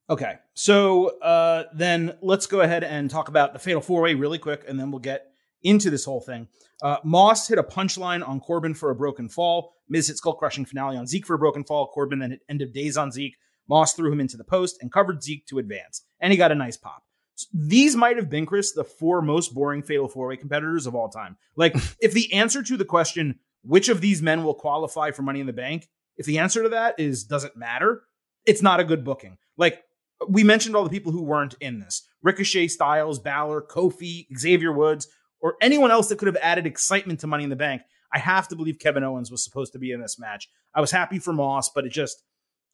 Okay. 0.10 0.36
So 0.54 1.20
uh, 1.20 1.64
then 1.74 2.18
let's 2.22 2.46
go 2.46 2.62
ahead 2.62 2.84
and 2.84 3.10
talk 3.10 3.28
about 3.28 3.54
the 3.54 3.60
Fatal 3.60 3.82
Four 3.82 4.02
Way 4.02 4.14
really 4.14 4.38
quick, 4.38 4.64
and 4.68 4.80
then 4.80 4.92
we'll 4.92 5.00
get 5.00 5.32
into 5.64 5.90
this 5.90 6.06
whole 6.06 6.22
thing. 6.22 6.48
Uh, 6.82 6.98
Moss 7.04 7.48
hit 7.48 7.58
a 7.58 7.64
punchline 7.64 8.28
on 8.28 8.40
Corbin 8.40 8.76
for 8.76 8.92
a 8.92 8.96
broken 8.96 9.30
fall. 9.30 9.74
Miz 9.90 10.08
hit 10.08 10.18
skull 10.18 10.36
crushing 10.36 10.66
finale 10.66 10.98
on 10.98 11.08
Zeke 11.08 11.26
for 11.26 11.34
a 11.34 11.40
broken 11.40 11.64
fall. 11.64 11.88
Corbin 11.88 12.20
then 12.20 12.32
hit 12.32 12.42
end 12.50 12.62
of 12.62 12.74
days 12.74 12.98
on 12.98 13.12
Zeke. 13.12 13.36
Moss 13.68 13.94
threw 13.94 14.12
him 14.12 14.20
into 14.20 14.38
the 14.38 14.44
post 14.44 14.78
and 14.82 14.92
covered 14.92 15.24
Zeke 15.24 15.46
to 15.48 15.58
advance, 15.58 16.04
and 16.20 16.32
he 16.32 16.38
got 16.38 16.52
a 16.52 16.56
nice 16.56 16.78
pop. 16.78 17.04
So 17.34 17.48
these 17.54 17.96
might 17.96 18.16
have 18.16 18.30
been, 18.30 18.46
Chris, 18.46 18.72
the 18.72 18.84
four 18.84 19.22
most 19.22 19.54
boring 19.54 19.82
Fatal 19.82 20.08
Four 20.08 20.28
Way 20.28 20.38
competitors 20.38 20.86
of 20.86 20.96
all 20.96 21.10
time. 21.10 21.38
Like, 21.56 21.76
if 22.00 22.14
the 22.14 22.32
answer 22.32 22.62
to 22.62 22.78
the 22.78 22.86
question, 22.86 23.40
which 23.64 23.90
of 23.90 24.02
these 24.02 24.22
men 24.22 24.44
will 24.44 24.54
qualify 24.54 25.12
for 25.12 25.24
Money 25.24 25.40
in 25.40 25.48
the 25.48 25.54
Bank? 25.54 25.90
If 26.18 26.28
the 26.28 26.38
answer 26.38 26.64
to 26.64 26.70
that 26.70 27.00
is 27.00 27.24
doesn't 27.24 27.58
matter, 27.58 28.04
it's 28.46 28.62
not 28.62 28.80
a 28.80 28.86
good 28.86 29.04
booking. 29.04 29.38
Like 29.58 29.84
we 30.28 30.44
mentioned 30.44 30.76
all 30.76 30.84
the 30.84 30.90
people 30.90 31.12
who 31.12 31.24
weren't 31.24 31.56
in 31.60 31.80
this. 31.80 32.08
Ricochet, 32.22 32.68
Styles, 32.68 33.20
Balor, 33.20 33.64
Kofi, 33.64 34.28
Xavier 34.38 34.72
Woods, 34.72 35.08
or 35.42 35.56
anyone 35.62 35.92
else 35.92 36.08
that 36.10 36.18
could 36.18 36.28
have 36.28 36.38
added 36.42 36.66
excitement 36.66 37.20
to 37.20 37.28
Money 37.28 37.44
in 37.44 37.50
the 37.50 37.56
Bank. 37.56 37.82
I 38.14 38.20
have 38.20 38.48
to 38.48 38.56
believe 38.56 38.80
Kevin 38.80 39.04
Owens 39.04 39.30
was 39.30 39.44
supposed 39.44 39.74
to 39.74 39.80
be 39.80 39.92
in 39.92 40.02
this 40.02 40.18
match. 40.18 40.50
I 40.74 40.82
was 40.82 40.92
happy 40.92 41.20
for 41.20 41.34
Moss, 41.34 41.70
but 41.70 41.86
it 41.86 41.92
just 41.92 42.24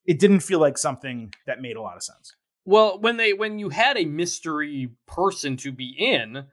it 0.05 0.19
didn't 0.19 0.41
feel 0.41 0.59
like 0.59 0.77
something 0.77 1.33
that 1.45 1.61
made 1.61 1.75
a 1.75 1.81
lot 1.81 1.95
of 1.95 2.03
sense. 2.03 2.35
Well, 2.63 2.99
when 2.99 3.17
they 3.17 3.33
when 3.33 3.59
you 3.59 3.69
had 3.69 3.97
a 3.97 4.05
mystery 4.05 4.89
person 5.07 5.57
to 5.57 5.71
be 5.71 5.95
in, 5.97 6.45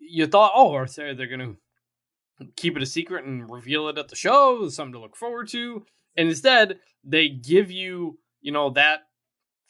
you 0.00 0.26
thought, 0.26 0.52
oh, 0.54 0.74
are 0.74 0.86
they, 0.86 1.14
they're 1.14 1.26
going 1.26 1.40
to 1.40 1.56
keep 2.56 2.76
it 2.76 2.82
a 2.82 2.86
secret 2.86 3.24
and 3.24 3.50
reveal 3.50 3.88
it 3.88 3.98
at 3.98 4.08
the 4.08 4.16
show, 4.16 4.68
something 4.68 4.92
to 4.92 5.00
look 5.00 5.16
forward 5.16 5.48
to. 5.48 5.84
And 6.16 6.28
instead, 6.28 6.78
they 7.02 7.28
give 7.28 7.70
you, 7.70 8.18
you 8.40 8.52
know, 8.52 8.70
that 8.70 9.00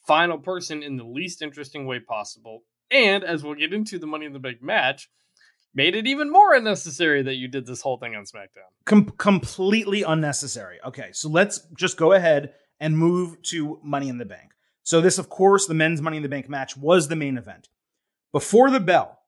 final 0.07 0.39
person 0.39 0.83
in 0.83 0.97
the 0.97 1.05
least 1.05 1.43
interesting 1.43 1.87
way 1.87 2.01
possible. 2.01 2.63
And 2.91 3.25
as 3.25 3.43
we'll 3.43 3.55
get 3.55 3.73
into 3.73 3.99
the 3.99 4.07
Money 4.07 4.27
in 4.27 4.33
the 4.33 4.39
Bank 4.39 4.63
match, 4.63 5.09
made 5.75 5.97
it 5.97 6.07
even 6.07 6.31
more 6.31 6.55
unnecessary 6.55 7.23
that 7.23 7.35
you 7.35 7.49
did 7.49 7.67
this 7.67 7.81
whole 7.81 7.99
thing 7.99 8.15
on 8.15 8.25
SmackDown. 8.25 8.71
Com- 8.85 9.11
completely 9.11 10.03
unnecessary. 10.03 10.79
Okay, 10.87 11.11
so 11.13 11.29
let's 11.29 11.67
just 11.77 11.97
go 11.97 12.13
ahead 12.13 12.55
and 12.79 12.99
move 12.99 13.41
to 13.43 13.81
Money 13.83 14.09
in 14.09 14.19
the 14.19 14.25
Bank. 14.25 14.53
So, 14.83 15.01
this, 15.01 15.19
of 15.19 15.31
course, 15.31 15.67
the 15.67 15.75
men's 15.75 16.03
Money 16.03 16.19
in 16.19 16.23
the 16.23 16.29
Bank 16.29 16.49
match 16.49 16.77
was 16.77 17.09
the 17.09 17.17
main 17.17 17.39
event. 17.39 17.69
Before 18.33 18.71
the 18.71 18.81
bell, 18.81 19.19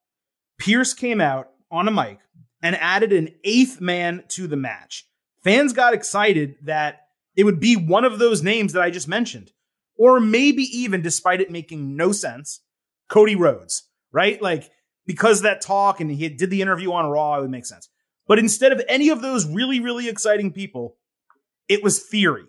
Pearce 0.59 0.93
came 0.93 1.21
out 1.21 1.51
on 1.71 1.89
a 1.89 1.91
mic 1.91 2.19
and 2.63 2.77
added 2.77 3.13
an 3.13 3.35
eighth 3.45 3.81
man 3.81 4.25
to 4.29 4.47
the 4.47 4.57
match. 4.57 5.07
Fans 5.43 5.73
got 5.73 5.95
excited 5.95 6.57
that 6.63 7.07
it 7.37 7.45
would 7.45 7.61
be 7.61 7.77
one 7.77 8.05
of 8.05 8.19
those 8.19 8.43
names 8.43 8.73
that 8.73 8.83
I 8.83 8.91
just 8.91 9.09
mentioned. 9.09 9.53
Or 9.99 10.21
maybe 10.21 10.63
even, 10.63 11.03
despite 11.03 11.41
it 11.41 11.51
making 11.51 11.97
no 11.97 12.13
sense, 12.13 12.61
Cody 13.09 13.37
Rhodes, 13.37 13.85
right? 14.13 14.41
Like, 14.41 14.71
because 15.07 15.43
that 15.43 15.61
talk 15.61 16.01
and 16.01 16.11
he 16.11 16.29
did 16.29 16.51
the 16.51 16.63
interview 16.63 16.93
on 16.93 17.07
Raw, 17.07 17.39
it 17.39 17.43
would 17.43 17.51
make 17.51 17.67
sense. 17.67 17.89
But 18.27 18.39
instead 18.39 18.73
of 18.73 18.83
any 18.89 19.09
of 19.09 19.23
those 19.23 19.47
really, 19.47 19.81
really 19.81 20.09
exciting 20.09 20.53
people, 20.53 20.97
it 21.69 21.83
was 21.83 22.03
Theory, 22.03 22.47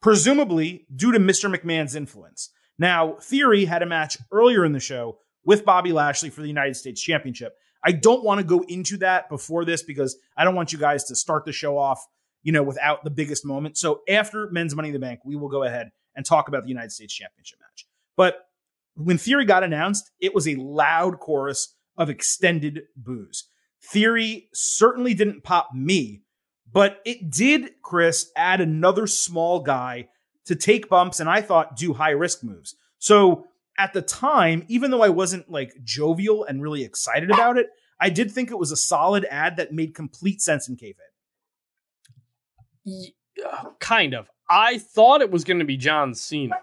presumably 0.00 0.86
due 0.94 1.12
to 1.12 1.18
Mr. 1.18 1.54
McMahon's 1.54 1.94
influence. 1.94 2.50
Now, 2.78 3.16
Theory 3.20 3.66
had 3.66 3.82
a 3.82 3.86
match 3.86 4.16
earlier 4.32 4.64
in 4.64 4.72
the 4.72 4.80
show 4.80 5.18
with 5.44 5.64
Bobby 5.64 5.92
Lashley 5.92 6.30
for 6.30 6.40
the 6.40 6.48
United 6.48 6.74
States 6.74 7.00
Championship. 7.00 7.54
I 7.84 7.92
don't 7.92 8.24
want 8.24 8.40
to 8.40 8.46
go 8.46 8.64
into 8.68 8.96
that 8.98 9.28
before 9.28 9.64
this 9.64 9.82
because 9.82 10.16
I 10.36 10.44
don't 10.44 10.54
want 10.54 10.72
you 10.72 10.78
guys 10.78 11.04
to 11.04 11.16
start 11.16 11.44
the 11.44 11.52
show 11.52 11.78
off, 11.78 12.04
you 12.42 12.52
know, 12.52 12.62
without 12.62 13.04
the 13.04 13.10
biggest 13.10 13.44
moment. 13.44 13.76
So 13.76 14.00
after 14.08 14.50
Men's 14.50 14.74
Money 14.74 14.88
in 14.88 14.94
the 14.94 14.98
Bank, 14.98 15.20
we 15.24 15.36
will 15.36 15.48
go 15.48 15.62
ahead 15.64 15.90
and 16.20 16.26
talk 16.26 16.48
about 16.48 16.64
the 16.64 16.68
United 16.68 16.92
States 16.92 17.14
Championship 17.14 17.58
match. 17.60 17.86
But 18.14 18.44
when 18.94 19.16
Theory 19.16 19.46
got 19.46 19.64
announced, 19.64 20.10
it 20.20 20.34
was 20.34 20.46
a 20.46 20.56
loud 20.56 21.18
chorus 21.18 21.74
of 21.96 22.10
extended 22.10 22.82
boos. 22.94 23.48
Theory 23.82 24.50
certainly 24.52 25.14
didn't 25.14 25.44
pop 25.44 25.70
me, 25.74 26.24
but 26.70 27.00
it 27.06 27.30
did, 27.30 27.70
Chris, 27.80 28.30
add 28.36 28.60
another 28.60 29.06
small 29.06 29.60
guy 29.60 30.08
to 30.44 30.54
take 30.54 30.90
bumps 30.90 31.20
and 31.20 31.30
I 31.30 31.40
thought 31.40 31.74
do 31.74 31.94
high 31.94 32.10
risk 32.10 32.44
moves. 32.44 32.76
So 32.98 33.46
at 33.78 33.94
the 33.94 34.02
time, 34.02 34.66
even 34.68 34.90
though 34.90 35.02
I 35.02 35.08
wasn't 35.08 35.50
like 35.50 35.72
jovial 35.82 36.44
and 36.44 36.60
really 36.60 36.84
excited 36.84 37.30
about 37.30 37.56
it, 37.56 37.68
I 37.98 38.10
did 38.10 38.30
think 38.30 38.50
it 38.50 38.58
was 38.58 38.70
a 38.70 38.76
solid 38.76 39.26
ad 39.30 39.56
that 39.56 39.72
made 39.72 39.94
complete 39.94 40.42
sense 40.42 40.68
in 40.68 40.76
kayfabe. 40.76 40.96
Yeah, 42.84 43.08
uh, 43.50 43.70
kind 43.78 44.12
of. 44.12 44.28
I 44.50 44.78
thought 44.78 45.22
it 45.22 45.30
was 45.30 45.44
going 45.44 45.60
to 45.60 45.64
be 45.64 45.76
John 45.76 46.14
Cena. 46.14 46.56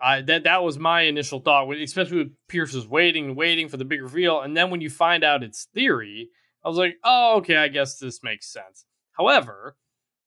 I, 0.00 0.20
that 0.22 0.42
that 0.42 0.64
was 0.64 0.78
my 0.78 1.02
initial 1.02 1.38
thought, 1.38 1.72
especially 1.76 2.18
with 2.18 2.32
Pearce 2.48 2.74
is 2.74 2.88
waiting 2.88 3.26
and 3.26 3.36
waiting 3.36 3.68
for 3.68 3.76
the 3.76 3.84
big 3.84 4.02
reveal, 4.02 4.40
and 4.40 4.56
then 4.56 4.68
when 4.68 4.80
you 4.80 4.90
find 4.90 5.22
out 5.22 5.44
it's 5.44 5.68
theory, 5.72 6.28
I 6.64 6.68
was 6.68 6.76
like, 6.76 6.96
oh, 7.04 7.36
okay, 7.36 7.56
I 7.56 7.68
guess 7.68 7.98
this 7.98 8.20
makes 8.24 8.52
sense. 8.52 8.84
However, 9.12 9.76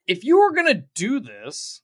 if 0.07 0.23
you 0.23 0.39
were 0.39 0.53
gonna 0.53 0.83
do 0.95 1.19
this, 1.19 1.81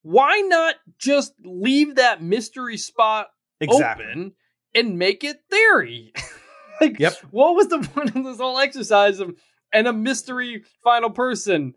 why 0.00 0.40
not 0.40 0.76
just 0.98 1.34
leave 1.44 1.96
that 1.96 2.22
mystery 2.22 2.78
spot 2.78 3.28
exactly. 3.60 4.06
open 4.06 4.32
and 4.74 4.98
make 4.98 5.24
it 5.24 5.40
theory? 5.50 6.14
like, 6.80 6.98
yep. 6.98 7.14
what 7.30 7.54
was 7.54 7.68
the 7.68 7.78
point 7.94 8.16
of 8.16 8.24
this 8.24 8.38
whole 8.38 8.58
exercise 8.58 9.20
of 9.20 9.34
and 9.70 9.86
a 9.86 9.92
mystery 9.92 10.62
final 10.82 11.10
person? 11.10 11.74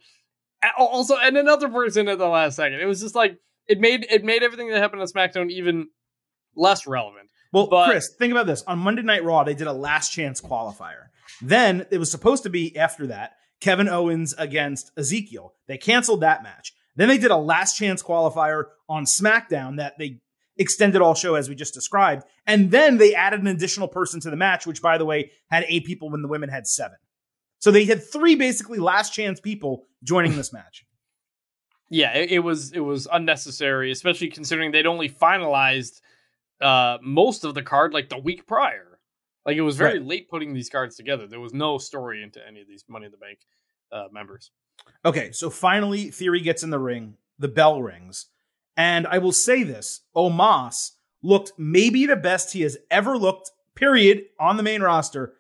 Also, 0.78 1.18
and 1.18 1.38
another 1.38 1.70
person 1.70 2.08
at 2.08 2.18
the 2.18 2.28
last 2.28 2.56
second. 2.56 2.80
It 2.80 2.86
was 2.86 3.02
just 3.02 3.16
like 3.16 3.38
it 3.68 3.80
made 3.80 4.06
it 4.10 4.24
made 4.24 4.44
everything 4.44 4.70
that 4.70 4.82
happened 4.82 5.02
on 5.02 5.08
SmackDown 5.08 5.50
even 5.50 5.88
less 6.56 6.86
relevant. 6.86 7.30
Well, 7.54 7.68
but, 7.68 7.90
Chris, 7.90 8.14
think 8.18 8.32
about 8.32 8.48
this. 8.48 8.64
On 8.64 8.80
Monday 8.80 9.02
Night 9.02 9.24
Raw, 9.24 9.44
they 9.44 9.54
did 9.54 9.68
a 9.68 9.74
last 9.74 10.12
chance 10.12 10.40
qualifier. 10.40 11.08
Then 11.42 11.86
it 11.92 11.98
was 11.98 12.10
supposed 12.12 12.44
to 12.44 12.50
be 12.50 12.78
after 12.78 13.08
that 13.08 13.34
Kevin 13.60 13.90
Owens 13.90 14.34
against 14.38 14.92
Ezekiel. 14.98 15.54
They 15.68 15.78
canceled 15.78 16.22
that 16.22 16.44
match. 16.44 16.74
Then 16.96 17.08
they 17.08 17.18
did 17.18 17.32
a 17.32 17.38
last 17.38 17.78
chance 17.78 18.04
qualifier 18.04 18.66
on 18.90 19.06
SmackDown 19.06 19.78
that 19.78 19.98
they 19.98 20.20
extended 20.58 21.02
all 21.02 21.16
show 21.16 21.36
as 21.36 21.50
we 21.50 21.56
just 21.56 21.74
described. 21.74 22.24
And 22.46 22.72
then 22.72 22.98
they 22.98 23.16
added 23.16 23.40
an 23.40 23.48
additional 23.48 23.88
person 23.88 24.20
to 24.22 24.30
the 24.30 24.36
match, 24.36 24.68
which 24.68 24.82
by 24.82 24.98
the 24.98 25.06
way 25.06 25.32
had 25.50 25.66
eight 25.68 25.86
people 25.86 26.10
when 26.10 26.22
the 26.22 26.28
women 26.28 26.50
had 26.50 26.68
seven. 26.68 26.98
So 27.62 27.72
they 27.72 27.86
had 27.86 28.04
three 28.04 28.36
basically 28.36 28.80
last 28.80 29.14
chance 29.14 29.40
people 29.40 29.86
joining 30.04 30.36
this 30.36 30.52
match. 30.52 30.86
Yeah, 31.94 32.14
it, 32.14 32.32
it 32.32 32.40
was 32.40 32.72
it 32.72 32.80
was 32.80 33.06
unnecessary, 33.12 33.92
especially 33.92 34.30
considering 34.30 34.72
they'd 34.72 34.86
only 34.86 35.10
finalized 35.10 36.00
uh, 36.62 37.00
most 37.02 37.44
of 37.44 37.54
the 37.54 37.64
card 37.64 37.94
like 37.94 38.08
the 38.08 38.18
week 38.18 38.48
prior. 38.48 38.98
Like 39.46 39.58
it 39.58 39.62
was 39.62 39.76
very 39.76 40.00
right. 40.00 40.08
late 40.08 40.30
putting 40.30 40.54
these 40.54 40.70
cards 40.70 40.96
together. 40.96 41.28
There 41.28 41.42
was 41.42 41.54
no 41.54 41.78
story 41.78 42.24
into 42.24 42.40
any 42.48 42.62
of 42.62 42.68
these 42.70 42.86
Money 42.88 43.08
in 43.08 43.12
the 43.12 43.18
Bank 43.18 43.40
uh, 43.92 44.06
members. 44.10 44.52
Okay, 45.04 45.34
so 45.34 45.50
finally, 45.50 46.12
Theory 46.12 46.40
gets 46.40 46.64
in 46.64 46.70
the 46.70 46.80
ring. 46.80 47.18
The 47.38 47.50
bell 47.50 47.82
rings. 47.82 48.28
And 48.78 49.06
I 49.06 49.18
will 49.18 49.34
say 49.34 49.64
this 49.64 50.06
Omos 50.16 50.92
looked 51.22 51.52
maybe 51.58 52.06
the 52.06 52.16
best 52.16 52.54
he 52.54 52.62
has 52.62 52.78
ever 52.90 53.18
looked, 53.18 53.52
period, 53.76 54.28
on 54.40 54.56
the 54.56 54.64
main 54.64 54.82
roster 54.82 55.34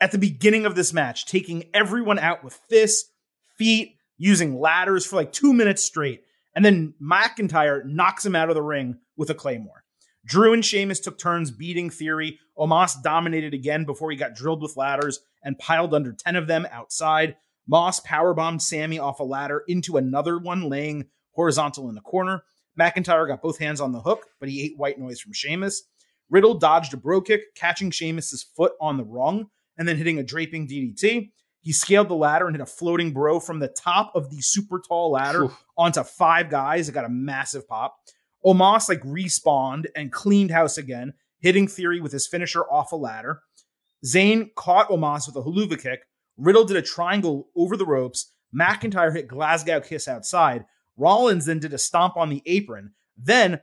at 0.00 0.12
the 0.12 0.18
beginning 0.18 0.66
of 0.66 0.74
this 0.74 0.92
match, 0.92 1.26
taking 1.26 1.64
everyone 1.74 2.18
out 2.18 2.42
with 2.42 2.58
fists, 2.68 3.10
feet, 3.56 3.96
using 4.16 4.58
ladders 4.58 5.06
for 5.06 5.16
like 5.16 5.32
two 5.32 5.52
minutes 5.52 5.84
straight. 5.84 6.22
And 6.54 6.64
then 6.64 6.94
McIntyre 7.00 7.84
knocks 7.84 8.24
him 8.24 8.34
out 8.34 8.48
of 8.48 8.54
the 8.54 8.62
ring 8.62 8.98
with 9.16 9.30
a 9.30 9.34
claymore. 9.34 9.84
Drew 10.24 10.52
and 10.52 10.64
Sheamus 10.64 11.00
took 11.00 11.18
turns 11.18 11.50
beating 11.50 11.90
Theory. 11.90 12.38
Omos 12.58 13.02
dominated 13.02 13.54
again 13.54 13.84
before 13.84 14.10
he 14.10 14.16
got 14.16 14.34
drilled 14.34 14.62
with 14.62 14.76
ladders 14.76 15.20
and 15.42 15.58
piled 15.58 15.94
under 15.94 16.12
10 16.12 16.36
of 16.36 16.46
them 16.46 16.66
outside. 16.70 17.36
Moss 17.66 18.00
powerbombed 18.00 18.60
Sammy 18.60 18.98
off 18.98 19.20
a 19.20 19.24
ladder 19.24 19.62
into 19.68 19.96
another 19.96 20.38
one 20.38 20.68
laying 20.68 21.06
horizontal 21.32 21.88
in 21.88 21.94
the 21.94 22.00
corner. 22.00 22.42
McIntyre 22.78 23.28
got 23.28 23.42
both 23.42 23.58
hands 23.58 23.80
on 23.80 23.92
the 23.92 24.00
hook, 24.00 24.26
but 24.38 24.48
he 24.48 24.62
ate 24.62 24.78
white 24.78 24.98
noise 24.98 25.20
from 25.20 25.32
Sheamus. 25.32 25.84
Riddle 26.28 26.54
dodged 26.54 26.92
a 26.94 26.96
Brogue 26.96 27.26
kick, 27.26 27.54
catching 27.54 27.90
Sheamus's 27.90 28.42
foot 28.42 28.72
on 28.80 28.96
the 28.96 29.04
rung 29.04 29.48
and 29.80 29.88
then 29.88 29.96
hitting 29.96 30.18
a 30.18 30.22
draping 30.22 30.68
DDT. 30.68 31.30
He 31.62 31.72
scaled 31.72 32.08
the 32.08 32.14
ladder 32.14 32.46
and 32.46 32.54
hit 32.54 32.62
a 32.62 32.66
floating 32.66 33.12
bro 33.12 33.40
from 33.40 33.58
the 33.58 33.68
top 33.68 34.12
of 34.14 34.30
the 34.30 34.40
super 34.42 34.78
tall 34.78 35.10
ladder 35.12 35.48
Phew. 35.48 35.56
onto 35.76 36.04
five 36.04 36.50
guys. 36.50 36.88
It 36.88 36.92
got 36.92 37.06
a 37.06 37.10
massive 37.10 37.66
pop. 37.66 37.96
Omos 38.44 38.88
like 38.90 39.02
respawned 39.02 39.86
and 39.96 40.12
cleaned 40.12 40.50
house 40.50 40.76
again, 40.78 41.14
hitting 41.40 41.66
Theory 41.66 42.00
with 42.00 42.12
his 42.12 42.26
finisher 42.26 42.62
off 42.64 42.92
a 42.92 42.96
ladder. 42.96 43.40
Zayn 44.04 44.54
caught 44.54 44.90
Omos 44.90 45.26
with 45.26 45.36
a 45.36 45.42
Helluva 45.42 45.80
Kick. 45.80 46.00
Riddle 46.36 46.64
did 46.64 46.76
a 46.76 46.82
triangle 46.82 47.48
over 47.56 47.76
the 47.76 47.86
ropes. 47.86 48.32
McIntyre 48.54 49.14
hit 49.14 49.28
Glasgow 49.28 49.80
kiss 49.80 50.08
outside. 50.08 50.66
Rollins 50.96 51.46
then 51.46 51.58
did 51.58 51.72
a 51.72 51.78
stomp 51.78 52.16
on 52.16 52.28
the 52.28 52.42
apron. 52.44 52.92
Then 53.16 53.60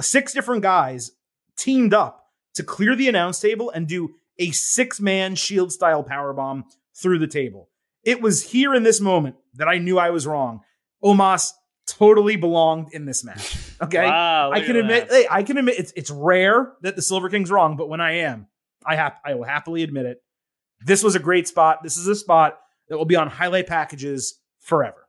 six 0.00 0.34
different 0.34 0.62
guys 0.62 1.12
teamed 1.56 1.94
up 1.94 2.26
to 2.54 2.62
clear 2.62 2.94
the 2.94 3.08
announce 3.08 3.40
table 3.40 3.70
and 3.70 3.86
do 3.86 4.16
a 4.38 4.50
six 4.50 5.00
man 5.00 5.34
shield 5.34 5.72
style 5.72 6.02
powerbomb 6.04 6.64
through 6.96 7.18
the 7.18 7.26
table. 7.26 7.68
It 8.04 8.20
was 8.20 8.42
here 8.50 8.74
in 8.74 8.82
this 8.82 9.00
moment 9.00 9.36
that 9.54 9.68
I 9.68 9.78
knew 9.78 9.98
I 9.98 10.10
was 10.10 10.26
wrong. 10.26 10.60
Omos 11.02 11.50
totally 11.86 12.36
belonged 12.36 12.88
in 12.92 13.04
this 13.06 13.24
match. 13.24 13.58
Okay. 13.82 14.04
Wow, 14.04 14.52
I 14.52 14.60
can 14.60 14.76
admit, 14.76 15.08
hey, 15.10 15.26
I 15.28 15.42
can 15.42 15.58
admit 15.58 15.74
it's 15.78 15.92
it's 15.96 16.08
rare 16.08 16.72
that 16.82 16.94
the 16.94 17.02
Silver 17.02 17.28
King's 17.28 17.50
wrong, 17.50 17.76
but 17.76 17.88
when 17.88 18.00
I 18.00 18.18
am, 18.18 18.46
I 18.86 18.94
have 18.94 19.14
I 19.24 19.34
will 19.34 19.42
happily 19.44 19.82
admit 19.82 20.06
it. 20.06 20.22
This 20.86 21.02
was 21.02 21.16
a 21.16 21.18
great 21.18 21.48
spot. 21.48 21.82
This 21.82 21.96
is 21.98 22.06
a 22.06 22.14
spot 22.14 22.60
that 22.88 22.96
will 22.96 23.04
be 23.04 23.16
on 23.16 23.28
highlight 23.28 23.66
packages 23.66 24.40
forever. 24.60 25.08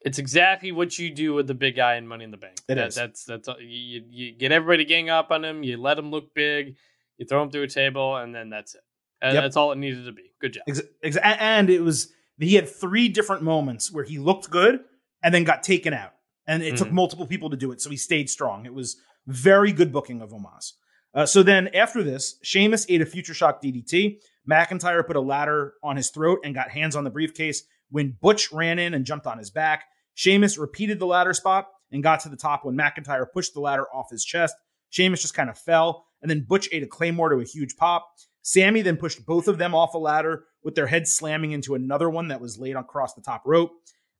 It's 0.00 0.18
exactly 0.18 0.70
what 0.70 0.96
you 0.98 1.10
do 1.10 1.34
with 1.34 1.48
the 1.48 1.54
big 1.54 1.74
guy 1.76 1.96
in 1.96 2.06
Money 2.06 2.24
in 2.24 2.30
the 2.30 2.36
Bank. 2.36 2.58
It 2.68 2.76
That- 2.76 2.86
is. 2.88 2.94
That's 2.94 3.24
that's 3.24 3.48
all- 3.48 3.60
you, 3.60 4.02
you 4.08 4.32
get 4.32 4.52
everybody 4.52 4.84
to 4.84 4.88
gang 4.88 5.10
up 5.10 5.30
on 5.32 5.44
him. 5.44 5.64
You 5.64 5.76
let 5.76 5.98
him 5.98 6.10
look 6.12 6.32
big. 6.34 6.76
You 7.18 7.26
throw 7.26 7.42
him 7.42 7.50
through 7.50 7.62
a 7.62 7.68
table, 7.68 8.16
and 8.16 8.34
then 8.34 8.50
that's 8.50 8.74
it. 8.74 8.80
And 9.22 9.34
Yep. 9.34 9.44
That's 9.44 9.56
all 9.56 9.72
it 9.72 9.78
needed 9.78 10.04
to 10.06 10.12
be. 10.12 10.32
Good 10.40 10.54
job. 10.54 10.64
Ex- 10.68 10.82
ex- 11.02 11.16
and 11.22 11.70
it 11.70 11.80
was 11.80 12.12
he 12.38 12.54
had 12.54 12.68
three 12.68 13.08
different 13.08 13.42
moments 13.42 13.92
where 13.92 14.04
he 14.04 14.18
looked 14.18 14.50
good 14.50 14.80
and 15.22 15.32
then 15.32 15.44
got 15.44 15.62
taken 15.62 15.94
out, 15.94 16.12
and 16.46 16.62
it 16.62 16.76
took 16.76 16.88
Mhm. 16.88 16.92
multiple 16.92 17.26
people 17.26 17.48
to 17.50 17.56
do 17.56 17.70
it, 17.72 17.80
so 17.80 17.88
he 17.90 17.96
stayed 17.96 18.28
strong. 18.28 18.66
It 18.66 18.74
was 18.74 18.96
very 19.26 19.72
good 19.72 19.92
booking 19.92 20.20
of 20.20 20.30
Omos. 20.30 20.72
Uh, 21.14 21.24
so 21.24 21.42
then 21.44 21.68
after 21.68 22.02
this, 22.02 22.38
Sheamus 22.42 22.84
ate 22.88 23.00
a 23.00 23.06
future 23.06 23.32
shock 23.34 23.62
DDT. 23.62 24.20
McIntyre 24.50 25.06
put 25.06 25.16
a 25.16 25.20
ladder 25.20 25.74
on 25.82 25.96
his 25.96 26.10
throat 26.10 26.40
and 26.44 26.54
got 26.54 26.70
hands 26.70 26.96
on 26.96 27.04
the 27.04 27.10
briefcase 27.10 27.62
when 27.90 28.16
Butch 28.20 28.52
ran 28.52 28.78
in 28.80 28.92
and 28.94 29.06
jumped 29.06 29.26
on 29.26 29.38
his 29.38 29.50
back. 29.50 29.84
Sheamus 30.14 30.58
repeated 30.58 30.98
the 30.98 31.06
ladder 31.06 31.32
spot 31.32 31.68
and 31.92 32.02
got 32.02 32.20
to 32.20 32.28
the 32.28 32.36
top 32.36 32.64
when 32.64 32.76
McIntyre 32.76 33.24
pushed 33.32 33.54
the 33.54 33.60
ladder 33.60 33.86
off 33.94 34.10
his 34.10 34.24
chest. 34.24 34.54
Sheamus 34.90 35.22
just 35.22 35.34
kind 35.34 35.48
of 35.48 35.56
fell, 35.56 36.06
and 36.24 36.30
then 36.30 36.46
Butch 36.48 36.70
ate 36.72 36.82
a 36.82 36.86
claymore 36.86 37.28
to 37.28 37.40
a 37.40 37.44
huge 37.44 37.76
pop. 37.76 38.10
Sammy 38.40 38.80
then 38.80 38.96
pushed 38.96 39.26
both 39.26 39.46
of 39.46 39.58
them 39.58 39.74
off 39.74 39.92
a 39.92 39.98
ladder 39.98 40.44
with 40.62 40.74
their 40.74 40.86
heads 40.86 41.12
slamming 41.12 41.52
into 41.52 41.74
another 41.74 42.08
one 42.08 42.28
that 42.28 42.40
was 42.40 42.58
laid 42.58 42.76
across 42.76 43.12
the 43.12 43.20
top 43.20 43.42
rope. 43.44 43.72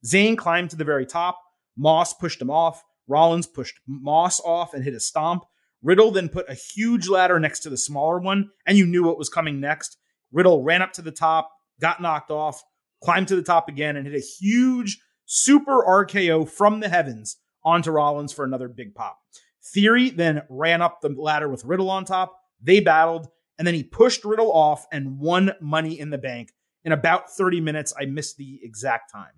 Zayn 0.05 0.37
climbed 0.37 0.69
to 0.69 0.77
the 0.77 0.85
very 0.85 1.07
top. 1.07 1.41
Moss 1.79 2.13
pushed 2.13 2.43
him 2.43 2.51
off. 2.51 2.85
Rollins 3.09 3.47
pushed 3.47 3.81
Moss 3.87 4.39
off 4.41 4.75
and 4.75 4.85
hit 4.85 4.93
a 4.93 5.01
stomp. 5.01 5.45
Riddle 5.83 6.11
then 6.11 6.29
put 6.29 6.49
a 6.49 6.55
huge 6.55 7.09
ladder 7.09 7.41
next 7.41 7.61
to 7.61 7.71
the 7.71 7.79
smaller 7.79 8.19
one, 8.19 8.51
and 8.67 8.77
you 8.77 8.87
knew 8.87 9.03
what 9.03 9.19
was 9.19 9.31
coming 9.31 9.59
next. 9.59 9.97
Riddle 10.31 10.63
ran 10.63 10.83
up 10.83 10.93
to 10.95 11.03
the 11.03 11.11
top, 11.11 11.51
got 11.81 12.03
knocked 12.03 12.31
off, 12.31 12.63
climbed 13.03 13.29
to 13.29 13.37
the 13.37 13.43
top 13.43 13.71
again, 13.71 13.97
and 13.97 14.07
hit 14.07 14.15
a 14.15 14.43
huge 14.43 15.01
super 15.25 15.83
RKO 15.83 16.47
from 16.47 16.81
the 16.81 16.91
heavens 16.91 17.39
onto 17.65 17.91
Rollins 17.91 18.33
for 18.33 18.45
another 18.45 18.69
big 18.69 18.95
pop. 18.95 19.19
Theory 19.65 20.11
then 20.11 20.43
ran 20.49 20.83
up 20.83 21.01
the 21.01 21.09
ladder 21.09 21.49
with 21.49 21.65
Riddle 21.65 21.91
on 21.91 22.05
top. 22.05 22.39
They 22.63 22.81
battled, 22.81 23.29
and 23.59 23.67
then 23.67 23.75
he 23.75 23.83
pushed 23.83 24.25
Riddle 24.25 24.53
off 24.53 24.87
and 24.93 25.19
won 25.19 25.53
Money 25.61 25.99
in 25.99 26.11
the 26.11 26.19
Bank 26.19 26.53
in 26.85 26.93
about 26.93 27.31
30 27.31 27.61
minutes. 27.61 27.95
I 27.99 28.05
missed 28.05 28.37
the 28.37 28.61
exact 28.63 29.11
time. 29.11 29.33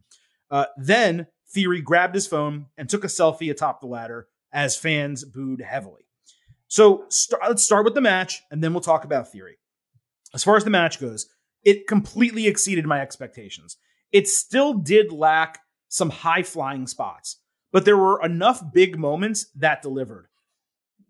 Uh, 0.50 0.66
then 0.76 1.26
Theory 1.48 1.80
grabbed 1.80 2.14
his 2.14 2.26
phone 2.26 2.66
and 2.76 2.88
took 2.88 3.04
a 3.04 3.08
selfie 3.08 3.50
atop 3.50 3.80
the 3.80 3.86
ladder 3.86 4.26
as 4.52 4.76
fans 4.76 5.24
booed 5.24 5.60
heavily. 5.60 6.02
So 6.68 7.04
st- 7.08 7.40
let's 7.46 7.62
start 7.62 7.84
with 7.84 7.94
the 7.94 8.00
match, 8.00 8.42
and 8.50 8.62
then 8.62 8.72
we'll 8.72 8.80
talk 8.80 9.04
about 9.04 9.30
Theory. 9.30 9.58
As 10.34 10.42
far 10.42 10.56
as 10.56 10.64
the 10.64 10.70
match 10.70 11.00
goes, 11.00 11.26
it 11.64 11.86
completely 11.86 12.46
exceeded 12.46 12.86
my 12.86 13.00
expectations. 13.00 13.76
It 14.12 14.28
still 14.28 14.74
did 14.74 15.12
lack 15.12 15.60
some 15.88 16.10
high 16.10 16.42
flying 16.42 16.86
spots, 16.86 17.38
but 17.76 17.84
there 17.84 17.98
were 17.98 18.24
enough 18.24 18.62
big 18.72 18.98
moments 18.98 19.50
that 19.54 19.82
delivered. 19.82 20.28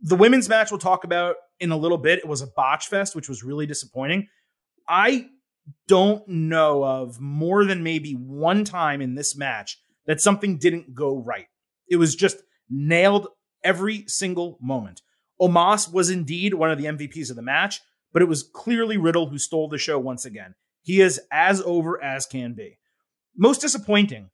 The 0.02 0.16
women's 0.16 0.48
match 0.48 0.72
we'll 0.72 0.80
talk 0.80 1.04
about 1.04 1.36
in 1.60 1.70
a 1.70 1.76
little 1.76 1.96
bit. 1.96 2.18
It 2.18 2.26
was 2.26 2.42
a 2.42 2.48
botch 2.48 2.88
fest, 2.88 3.14
which 3.14 3.28
was 3.28 3.44
really 3.44 3.66
disappointing. 3.66 4.26
I 4.88 5.28
don't 5.86 6.26
know 6.26 6.84
of 6.84 7.20
more 7.20 7.64
than 7.64 7.84
maybe 7.84 8.14
one 8.14 8.64
time 8.64 9.00
in 9.00 9.14
this 9.14 9.36
match 9.36 9.78
that 10.06 10.20
something 10.20 10.58
didn't 10.58 10.92
go 10.92 11.16
right. 11.16 11.46
It 11.88 11.98
was 11.98 12.16
just 12.16 12.38
nailed 12.68 13.28
every 13.62 14.02
single 14.08 14.58
moment. 14.60 15.02
Omos 15.40 15.92
was 15.92 16.10
indeed 16.10 16.52
one 16.52 16.72
of 16.72 16.78
the 16.78 16.86
MVPs 16.86 17.30
of 17.30 17.36
the 17.36 17.42
match, 17.42 17.80
but 18.12 18.22
it 18.22 18.28
was 18.28 18.42
clearly 18.42 18.96
Riddle 18.96 19.28
who 19.28 19.38
stole 19.38 19.68
the 19.68 19.78
show 19.78 20.00
once 20.00 20.24
again. 20.24 20.56
He 20.82 21.00
is 21.00 21.20
as 21.30 21.62
over 21.62 22.02
as 22.02 22.26
can 22.26 22.54
be. 22.54 22.76
Most 23.36 23.60
disappointing 23.60 24.30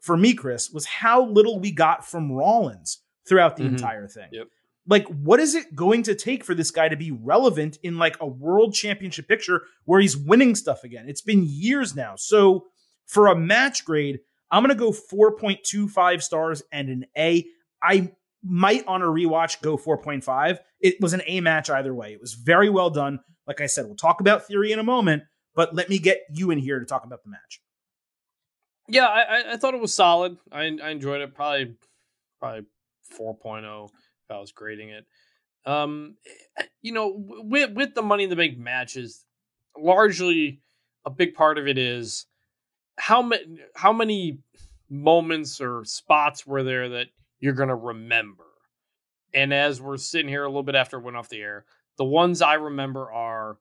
for 0.00 0.16
me, 0.16 0.34
Chris, 0.34 0.70
was 0.70 0.86
how 0.86 1.24
little 1.26 1.60
we 1.60 1.70
got 1.72 2.06
from 2.06 2.32
Rollins 2.32 3.02
throughout 3.28 3.56
the 3.56 3.64
Mhm. 3.64 3.68
entire 3.68 4.08
thing. 4.08 4.28
Yep. 4.32 4.46
Like, 4.86 5.06
what 5.08 5.38
is 5.40 5.54
it 5.54 5.74
going 5.76 6.02
to 6.04 6.14
take 6.14 6.42
for 6.42 6.54
this 6.54 6.70
guy 6.70 6.88
to 6.88 6.96
be 6.96 7.10
relevant 7.10 7.78
in 7.82 7.98
like 7.98 8.16
a 8.20 8.26
world 8.26 8.74
championship 8.74 9.28
picture 9.28 9.62
where 9.84 10.00
he's 10.00 10.16
winning 10.16 10.54
stuff 10.54 10.82
again? 10.84 11.08
It's 11.08 11.20
been 11.22 11.44
years 11.46 11.94
now. 11.94 12.14
So 12.16 12.66
for 13.06 13.26
a 13.28 13.36
match 13.36 13.84
grade, 13.84 14.20
I'm 14.50 14.62
going 14.64 14.76
to 14.76 14.84
go 14.84 14.90
4.25 14.90 16.22
stars 16.22 16.62
and 16.72 16.88
an 16.88 17.06
A. 17.16 17.46
I 17.82 18.12
might 18.42 18.86
on 18.86 19.02
a 19.02 19.06
rewatch 19.06 19.60
go 19.62 19.76
4.5. 19.76 20.58
It 20.80 20.96
was 21.00 21.12
an 21.12 21.22
A 21.26 21.40
match 21.40 21.68
either 21.70 21.94
way. 21.94 22.12
It 22.12 22.20
was 22.20 22.34
very 22.34 22.70
well 22.70 22.90
done. 22.90 23.20
Like 23.46 23.60
I 23.60 23.66
said, 23.66 23.86
we'll 23.86 23.96
talk 23.96 24.20
about 24.20 24.46
theory 24.46 24.72
in 24.72 24.78
a 24.78 24.82
moment, 24.84 25.24
but 25.54 25.74
let 25.74 25.88
me 25.88 25.98
get 25.98 26.20
you 26.32 26.50
in 26.50 26.58
here 26.58 26.78
to 26.80 26.86
talk 26.86 27.04
about 27.04 27.22
the 27.22 27.30
match. 27.30 27.60
Yeah, 28.90 29.06
I, 29.06 29.52
I- 29.52 29.56
thought 29.56 29.74
it 29.74 29.80
was 29.80 29.94
solid. 29.94 30.36
I, 30.52 30.62
I 30.82 30.90
enjoyed 30.90 31.20
it. 31.20 31.34
Probably 31.34 31.74
probably 32.38 32.66
4.0 33.18 33.84
if 33.86 33.90
I 34.30 34.38
was 34.38 34.52
grading 34.52 34.90
it. 34.90 35.06
Um, 35.66 36.16
you 36.82 36.92
know, 36.92 37.12
with 37.16 37.72
with 37.72 37.94
the 37.94 38.02
Money 38.02 38.24
in 38.24 38.30
the 38.30 38.36
Bank 38.36 38.58
matches, 38.58 39.24
largely 39.78 40.60
a 41.04 41.10
big 41.10 41.34
part 41.34 41.58
of 41.58 41.66
it 41.68 41.78
is 41.78 42.26
how 42.98 43.22
many 43.22 43.58
how 43.76 43.92
many 43.92 44.38
moments 44.88 45.60
or 45.60 45.84
spots 45.84 46.46
were 46.46 46.62
there 46.62 46.88
that 46.90 47.06
you're 47.40 47.52
gonna 47.54 47.76
remember. 47.76 48.44
And 49.32 49.54
as 49.54 49.80
we're 49.80 49.96
sitting 49.98 50.28
here 50.28 50.42
a 50.44 50.48
little 50.48 50.64
bit 50.64 50.74
after 50.74 50.98
it 50.98 51.04
went 51.04 51.16
off 51.16 51.28
the 51.28 51.40
air, 51.40 51.64
the 51.98 52.04
ones 52.04 52.42
I 52.42 52.54
remember 52.54 53.12
are 53.12 53.58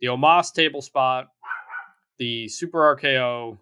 the 0.00 0.08
Omos 0.08 0.52
table 0.52 0.82
spot, 0.82 1.28
the 2.18 2.48
Super 2.48 2.96
RKO, 2.96 3.58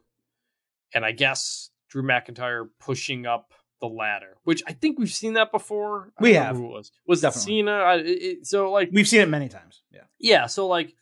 and 0.95 1.05
I 1.05 1.13
guess 1.13 1.71
Drew 1.89 2.03
McIntyre 2.03 2.69
pushing 2.81 3.27
up 3.27 3.53
the 3.81 3.87
ladder, 3.89 4.37
which 4.45 4.63
I 4.67 4.73
think 4.73 4.99
we've 4.99 5.13
seen 5.13 5.33
that 5.35 5.51
before. 5.51 6.13
I 6.19 6.23
We 6.23 6.35
have. 6.35 6.57
Who 6.57 6.67
it 6.67 6.71
was 6.71 6.93
was 7.07 7.21
Definitely. 7.21 7.53
Cena? 7.59 7.73
I, 7.73 7.95
it, 7.97 8.07
it- 8.07 8.47
so 8.47 8.71
like 8.71 8.91
We've 8.93 9.09
seen 9.09 9.21
it 9.21 9.29
many 9.29 9.49
times. 9.49 9.83
Yeah. 9.91 10.03
yeah, 10.19 10.47
so 10.47 10.67
like 10.69 10.95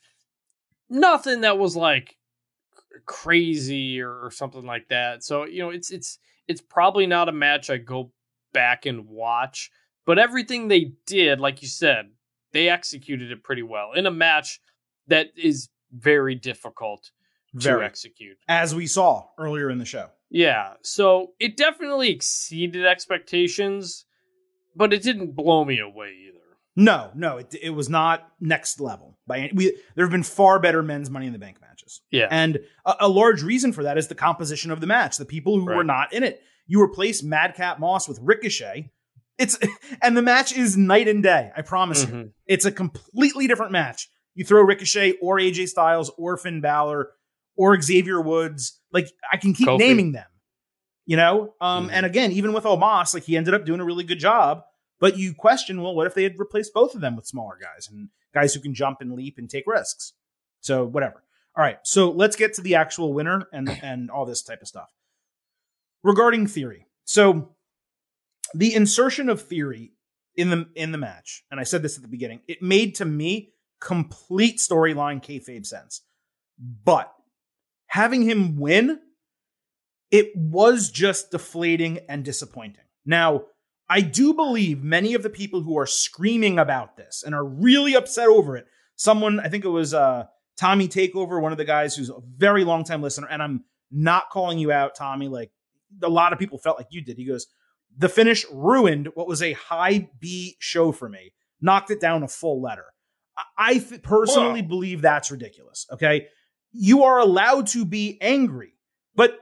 nothing 0.88 1.42
that 1.42 1.59
was 1.59 1.76
like 1.76 2.16
crazy 3.07 4.00
or, 4.00 4.11
or 4.26 4.31
something 4.31 4.64
like 4.64 4.88
that. 4.88 5.22
So 5.24 5.44
you 5.44 5.61
know, 5.61 5.70
it's 5.70 5.90
it's 5.90 6.18
it's 6.48 6.61
probably 6.61 7.07
not 7.07 7.29
a 7.29 7.33
match 7.33 7.70
I 7.70 7.76
go 7.76 8.12
back 8.53 8.87
and 8.87 9.07
watch, 9.09 9.70
but 10.07 10.18
everything 10.18 10.68
they 10.68 10.92
did, 11.07 11.40
like 11.40 11.62
you 11.62 11.68
said, 11.68 12.11
they 12.53 12.68
executed 12.68 13.31
it 13.31 13.44
pretty 13.44 13.62
well 13.62 13.92
in 13.92 14.07
a 14.07 14.11
match 14.11 14.61
that 15.07 15.29
is 15.37 15.68
very 15.92 16.35
difficult 16.35 17.11
to 17.58 17.60
Very. 17.64 17.84
execute. 17.84 18.36
As 18.48 18.74
we 18.74 18.86
saw 18.86 19.26
earlier 19.38 19.70
in 19.70 19.78
the 19.78 19.84
show. 19.84 20.08
Yeah, 20.30 20.74
so 20.82 21.32
it 21.40 21.56
definitely 21.56 22.10
exceeded 22.10 22.86
expectations, 22.86 24.04
but 24.76 24.92
it 24.92 25.02
didn't 25.02 25.34
blow 25.34 25.64
me 25.64 25.80
away 25.80 26.14
either. 26.28 26.38
No, 26.76 27.10
no, 27.14 27.38
it, 27.38 27.54
it 27.60 27.70
was 27.70 27.88
not 27.88 28.28
next 28.40 28.80
level. 28.80 29.18
By 29.26 29.38
any, 29.40 29.52
we, 29.52 29.76
there 29.96 30.04
have 30.04 30.12
been 30.12 30.22
far 30.22 30.60
better 30.60 30.82
men's 30.82 31.10
Money 31.10 31.26
in 31.26 31.32
the 31.32 31.38
Bank 31.38 31.60
matches, 31.60 32.00
Yeah, 32.12 32.28
and 32.30 32.60
a, 32.86 32.94
a 33.00 33.08
large 33.08 33.42
reason 33.42 33.72
for 33.72 33.82
that 33.82 33.98
is 33.98 34.06
the 34.08 34.14
composition 34.14 34.70
of 34.70 34.80
the 34.80 34.86
match. 34.86 35.16
The 35.16 35.24
people 35.24 35.58
who 35.58 35.66
were 35.66 35.84
not 35.84 36.12
in 36.12 36.22
it. 36.22 36.42
You 36.66 36.80
replace 36.80 37.24
Madcap 37.24 37.80
Moss 37.80 38.08
with 38.08 38.20
Ricochet. 38.22 38.92
It's 39.38 39.58
and 40.02 40.16
the 40.16 40.22
match 40.22 40.56
is 40.56 40.76
night 40.76 41.08
and 41.08 41.20
day. 41.24 41.50
I 41.56 41.62
promise 41.62 42.02
you. 42.02 42.08
Mhm. 42.08 42.30
It's 42.46 42.64
a 42.64 42.70
completely 42.70 43.48
different 43.48 43.72
match. 43.72 44.08
You 44.36 44.44
throw 44.44 44.62
Ricochet 44.62 45.14
or 45.20 45.38
AJ 45.38 45.68
Styles 45.68 46.12
or 46.16 46.36
Finn 46.36 46.60
Balor 46.60 47.10
or 47.60 47.80
Xavier 47.80 48.20
Woods. 48.20 48.80
Like 48.90 49.08
I 49.30 49.36
can 49.36 49.52
keep 49.52 49.68
Kofi. 49.68 49.78
naming 49.78 50.12
them. 50.12 50.26
You 51.06 51.16
know? 51.16 51.54
Um, 51.60 51.88
Mhm. 51.88 51.92
and 51.92 52.06
again, 52.06 52.32
even 52.32 52.52
with 52.54 52.64
Omos, 52.64 53.12
like 53.14 53.24
he 53.24 53.36
ended 53.36 53.52
up 53.54 53.66
doing 53.66 53.80
a 53.80 53.84
really 53.84 54.04
good 54.04 54.18
job. 54.18 54.62
But 54.98 55.18
you 55.18 55.34
question, 55.34 55.82
well, 55.82 55.94
what 55.94 56.06
if 56.06 56.14
they 56.14 56.22
had 56.22 56.38
replaced 56.38 56.72
both 56.74 56.94
of 56.94 57.00
them 57.00 57.16
with 57.16 57.26
smaller 57.26 57.58
guys 57.60 57.88
and 57.90 58.08
guys 58.32 58.54
who 58.54 58.60
can 58.60 58.74
jump 58.74 59.00
and 59.00 59.12
leap 59.12 59.36
and 59.38 59.48
take 59.50 59.64
risks? 59.66 60.12
So 60.60 60.84
whatever. 60.84 61.22
All 61.56 61.64
right, 61.64 61.78
so 61.82 62.10
let's 62.10 62.36
get 62.36 62.54
to 62.54 62.62
the 62.62 62.76
actual 62.76 63.12
winner 63.12 63.46
and 63.52 63.68
and 63.82 64.10
all 64.10 64.24
this 64.24 64.42
type 64.42 64.62
of 64.62 64.68
stuff. 64.68 64.90
Regarding 66.02 66.46
theory, 66.46 66.86
so 67.04 67.54
the 68.54 68.74
insertion 68.74 69.28
of 69.28 69.42
theory 69.42 69.92
in 70.34 70.48
the 70.50 70.68
in 70.74 70.92
the 70.92 70.98
match, 70.98 71.44
and 71.50 71.60
I 71.60 71.64
said 71.64 71.82
this 71.82 71.96
at 71.96 72.02
the 72.02 72.08
beginning, 72.08 72.40
it 72.48 72.62
made 72.62 72.94
to 72.96 73.04
me 73.04 73.52
complete 73.80 74.58
storyline 74.58 75.22
kayfabe 75.22 75.66
sense. 75.66 76.02
But 76.58 77.12
having 77.90 78.22
him 78.22 78.57
win, 78.57 79.00
it 80.12 80.31
was 80.37 80.90
just 80.90 81.33
deflating 81.33 81.98
and 82.09 82.24
disappointing. 82.24 82.85
Now, 83.05 83.46
I 83.88 84.00
do 84.00 84.33
believe 84.33 84.81
many 84.81 85.14
of 85.14 85.24
the 85.24 85.31
people 85.31 85.62
who 85.62 85.76
are 85.76 85.87
screaming 85.87 86.61
about 86.61 86.96
this 86.96 87.24
and 87.26 87.35
are 87.35 87.44
really 87.44 87.96
upset 87.96 88.29
over 88.29 88.57
it. 88.57 88.66
Someone, 88.94 89.40
I 89.40 89.48
think 89.48 89.64
it 89.64 89.70
was 89.70 89.92
uh, 89.92 90.26
Tommy 90.57 90.87
Takeover, 90.87 91.42
one 91.42 91.50
of 91.50 91.59
the 91.59 91.64
guys 91.64 91.96
who's 91.96 92.11
a 92.11 92.20
very 92.37 92.64
long 92.64 92.85
time 92.85 93.03
listener, 93.03 93.26
and 93.29 93.42
I'm 93.42 93.64
not 93.90 94.31
calling 94.31 94.61
you 94.61 94.70
out, 94.70 94.94
Tommy. 94.94 95.26
Like 95.26 95.50
a 96.00 96.09
lot 96.09 96.33
of 96.33 96.38
people 96.38 96.59
felt 96.59 96.79
like 96.79 96.88
you 96.90 97.03
did. 97.03 97.16
He 97.16 97.26
goes, 97.26 97.48
the 97.98 98.09
finish 98.09 98.46
ruined 98.53 99.09
what 99.14 99.26
was 99.26 99.42
a 99.42 99.55
high 99.55 100.11
B 100.20 100.57
show 100.61 100.92
for 100.92 101.09
me, 101.09 101.33
knocked 101.61 101.90
it 101.90 102.00
down 102.00 102.22
a 102.22 102.29
full 102.29 102.62
letter. 102.62 102.85
I 103.59 103.79
th- 103.79 104.03
personally 104.03 104.62
Whoa. 104.62 104.68
believe 104.68 105.03
that's 105.03 105.33
ridiculous. 105.33 105.87
Okay. 105.90 106.29
You 106.72 107.04
are 107.04 107.18
allowed 107.18 107.68
to 107.68 107.85
be 107.85 108.18
angry, 108.20 108.74
but 109.14 109.38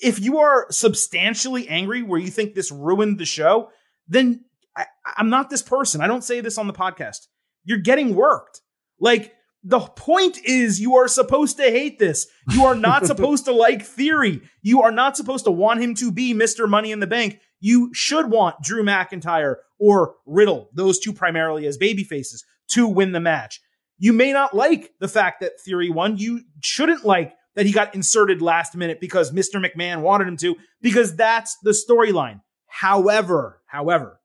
if 0.00 0.20
you 0.20 0.38
are 0.38 0.66
substantially 0.70 1.68
angry 1.68 2.02
where 2.02 2.20
you 2.20 2.28
think 2.28 2.54
this 2.54 2.70
ruined 2.70 3.18
the 3.18 3.24
show, 3.24 3.70
then 4.08 4.44
I, 4.76 4.86
I'm 5.16 5.30
not 5.30 5.50
this 5.50 5.62
person. 5.62 6.00
I 6.00 6.06
don't 6.06 6.24
say 6.24 6.40
this 6.40 6.58
on 6.58 6.66
the 6.66 6.72
podcast. 6.72 7.28
You're 7.64 7.78
getting 7.78 8.14
worked. 8.14 8.60
Like, 9.00 9.32
the 9.62 9.80
point 9.80 10.44
is 10.44 10.80
you 10.80 10.96
are 10.96 11.08
supposed 11.08 11.56
to 11.56 11.62
hate 11.62 11.98
this. 11.98 12.26
You 12.50 12.66
are 12.66 12.74
not 12.74 13.06
supposed 13.06 13.46
to 13.46 13.52
like 13.52 13.82
theory. 13.82 14.42
You 14.62 14.82
are 14.82 14.92
not 14.92 15.16
supposed 15.16 15.46
to 15.46 15.50
want 15.50 15.80
him 15.80 15.94
to 15.96 16.12
be 16.12 16.34
Mr. 16.34 16.68
Money 16.68 16.92
in 16.92 17.00
the 17.00 17.06
Bank. 17.06 17.40
You 17.60 17.90
should 17.94 18.30
want 18.30 18.62
Drew 18.62 18.84
McIntyre 18.84 19.56
or 19.78 20.16
Riddle, 20.26 20.68
those 20.74 20.98
two 20.98 21.14
primarily 21.14 21.66
as 21.66 21.78
baby 21.78 22.04
faces, 22.04 22.44
to 22.72 22.86
win 22.86 23.12
the 23.12 23.20
match. 23.20 23.60
You 23.98 24.12
may 24.12 24.32
not 24.32 24.54
like 24.54 24.92
the 25.00 25.08
fact 25.08 25.40
that 25.40 25.60
Theory 25.60 25.90
won. 25.90 26.16
You 26.16 26.42
shouldn't 26.60 27.04
like 27.04 27.34
that 27.54 27.66
he 27.66 27.72
got 27.72 27.94
inserted 27.94 28.42
last 28.42 28.74
minute 28.74 29.00
because 29.00 29.32
Mr. 29.32 29.64
McMahon 29.64 30.00
wanted 30.00 30.28
him 30.28 30.36
to, 30.38 30.56
because 30.80 31.14
that's 31.14 31.56
the 31.62 31.70
storyline. 31.70 32.40
However, 32.66 33.60
however, 33.66 34.20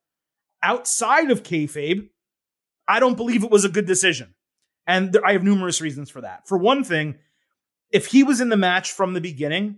outside 0.62 1.30
of 1.30 1.42
kayfabe, 1.42 2.08
I 2.88 2.98
don't 2.98 3.16
believe 3.16 3.44
it 3.44 3.50
was 3.50 3.64
a 3.64 3.68
good 3.68 3.86
decision. 3.86 4.34
And 4.86 5.16
I 5.24 5.32
have 5.32 5.44
numerous 5.44 5.80
reasons 5.80 6.10
for 6.10 6.22
that. 6.22 6.48
For 6.48 6.58
one 6.58 6.82
thing, 6.82 7.18
if 7.92 8.06
he 8.06 8.24
was 8.24 8.40
in 8.40 8.48
the 8.48 8.56
match 8.56 8.90
from 8.90 9.14
the 9.14 9.20
beginning, 9.20 9.76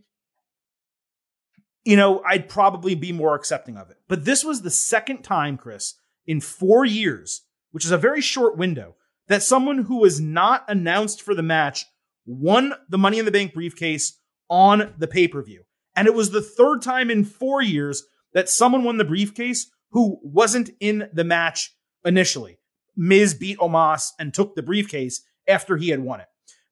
you 1.85 1.97
know, 1.97 2.23
I'd 2.27 2.49
probably 2.49 2.95
be 2.95 3.13
more 3.13 3.35
accepting 3.35 3.77
of 3.77 3.91
it. 3.91 3.99
But 4.09 4.25
this 4.25 4.45
was 4.45 4.63
the 4.63 4.71
second 4.71 5.23
time, 5.23 5.59
Chris, 5.59 5.95
in 6.27 6.41
four 6.41 6.85
years, 6.85 7.43
which 7.73 7.85
is 7.85 7.91
a 7.91 7.99
very 7.99 8.21
short 8.21 8.57
window, 8.57 8.95
that 9.33 9.43
someone 9.43 9.79
who 9.79 9.99
was 9.99 10.21
not 10.21 10.65
announced 10.69 11.23
for 11.23 11.35
the 11.35 11.43
match 11.43 11.87
won 12.27 12.75
the 12.89 12.99
Money 12.99 13.19
in 13.19 13.25
the 13.25 13.31
Bank 13.31 13.55
briefcase 13.55 14.19
on 14.49 14.95
the 14.99 15.07
pay 15.07 15.29
per 15.29 15.43
view. 15.43 15.65
And 15.97 16.07
it 16.07 16.15
was 16.15 16.31
the 16.31 16.43
third 16.43 16.83
time 16.83 17.11
in 17.11 17.25
four 17.25 17.63
years 17.63 18.05
that 18.33 18.49
someone 18.49 18.85
won 18.85 18.97
the 18.97 19.05
briefcase 19.05 19.71
who 19.91 20.19
wasn't 20.23 20.71
in 20.81 21.09
the 21.13 21.25
match 21.25 21.75
initially. 22.05 22.59
Miz 22.97 23.35
beat 23.35 23.59
Omos 23.59 24.11
and 24.19 24.33
took 24.33 24.55
the 24.55 24.63
briefcase 24.63 25.23
after 25.49 25.77
he 25.77 25.91
had 25.91 26.01
won 26.01 26.21
it. 26.21 26.29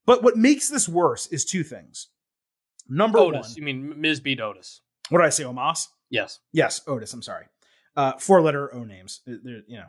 But 0.07 0.23
what 0.23 0.37
makes 0.37 0.69
this 0.69 0.89
worse 0.89 1.27
is 1.27 1.45
two 1.45 1.63
things. 1.63 2.09
Number 2.89 3.19
Otis. 3.19 3.49
one. 3.49 3.57
You 3.57 3.63
mean 3.63 4.01
Miz 4.01 4.21
beat 4.21 4.41
Otis? 4.41 4.81
What 5.11 5.19
did 5.19 5.27
I 5.27 5.31
say, 5.31 5.45
Omos? 5.45 5.87
Yes. 6.09 6.41
Yes, 6.53 6.81
Otis. 6.87 7.13
I'm 7.13 7.23
sorry. 7.23 7.47
Uh, 7.97 8.13
four 8.19 8.41
letter 8.41 8.73
O 8.75 8.85
names. 8.85 9.21
They're, 9.27 9.63
you 9.67 9.77
know, 9.79 9.87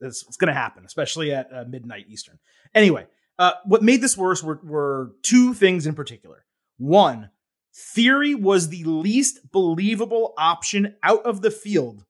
it's, 0.00 0.24
it's 0.26 0.36
going 0.36 0.48
to 0.48 0.54
happen, 0.54 0.84
especially 0.84 1.32
at 1.32 1.52
uh, 1.52 1.64
midnight 1.68 2.06
Eastern. 2.08 2.38
Anyway, 2.74 3.06
uh, 3.38 3.52
what 3.64 3.82
made 3.82 4.00
this 4.00 4.16
worse 4.16 4.42
were, 4.42 4.60
were 4.62 5.12
two 5.22 5.54
things 5.54 5.86
in 5.86 5.94
particular. 5.94 6.44
One, 6.78 7.30
Theory 7.74 8.34
was 8.34 8.68
the 8.68 8.84
least 8.84 9.52
believable 9.52 10.32
option 10.38 10.96
out 11.02 11.26
of 11.26 11.42
the 11.42 11.50
field 11.50 12.04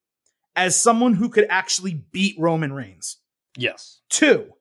as 0.55 0.81
someone 0.81 1.15
who 1.15 1.29
could 1.29 1.47
actually 1.51 2.05
beat 2.13 2.37
Roman 2.39 2.73
Reigns. 2.73 3.19
Yes. 3.57 4.01
Two, 4.09 4.53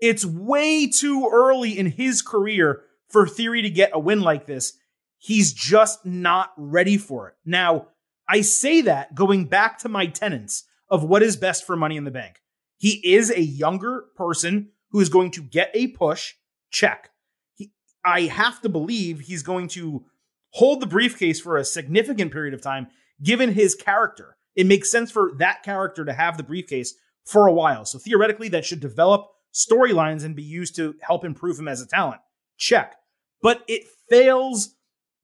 it's 0.00 0.24
way 0.24 0.86
too 0.86 1.28
early 1.30 1.78
in 1.78 1.86
his 1.86 2.22
career 2.22 2.82
for 3.08 3.26
Theory 3.26 3.60
to 3.62 3.70
get 3.70 3.90
a 3.92 3.98
win 3.98 4.22
like 4.22 4.46
this. 4.46 4.72
He's 5.18 5.52
just 5.52 6.04
not 6.04 6.52
ready 6.56 6.96
for 6.96 7.28
it. 7.28 7.34
Now, 7.44 7.88
I 8.28 8.40
say 8.40 8.80
that 8.82 9.14
going 9.14 9.46
back 9.46 9.78
to 9.80 9.88
my 9.88 10.06
tenets 10.06 10.64
of 10.88 11.04
what 11.04 11.22
is 11.22 11.36
best 11.36 11.66
for 11.66 11.76
Money 11.76 11.96
in 11.96 12.04
the 12.04 12.10
Bank. 12.10 12.40
He 12.84 13.00
is 13.14 13.30
a 13.30 13.40
younger 13.40 14.04
person 14.14 14.68
who 14.90 15.00
is 15.00 15.08
going 15.08 15.30
to 15.30 15.42
get 15.42 15.70
a 15.72 15.86
push. 15.86 16.34
Check. 16.70 17.08
He, 17.54 17.72
I 18.04 18.24
have 18.24 18.60
to 18.60 18.68
believe 18.68 19.20
he's 19.20 19.42
going 19.42 19.68
to 19.68 20.04
hold 20.50 20.80
the 20.80 20.86
briefcase 20.86 21.40
for 21.40 21.56
a 21.56 21.64
significant 21.64 22.30
period 22.30 22.52
of 22.52 22.60
time, 22.60 22.88
given 23.22 23.54
his 23.54 23.74
character. 23.74 24.36
It 24.54 24.66
makes 24.66 24.90
sense 24.90 25.10
for 25.10 25.32
that 25.38 25.62
character 25.62 26.04
to 26.04 26.12
have 26.12 26.36
the 26.36 26.42
briefcase 26.42 26.92
for 27.24 27.46
a 27.46 27.54
while. 27.54 27.86
So 27.86 27.98
theoretically, 27.98 28.50
that 28.50 28.66
should 28.66 28.80
develop 28.80 29.28
storylines 29.54 30.22
and 30.22 30.36
be 30.36 30.42
used 30.42 30.76
to 30.76 30.94
help 31.00 31.24
improve 31.24 31.58
him 31.58 31.68
as 31.68 31.80
a 31.80 31.86
talent. 31.86 32.20
Check. 32.58 32.96
But 33.40 33.64
it 33.66 33.84
fails 34.10 34.74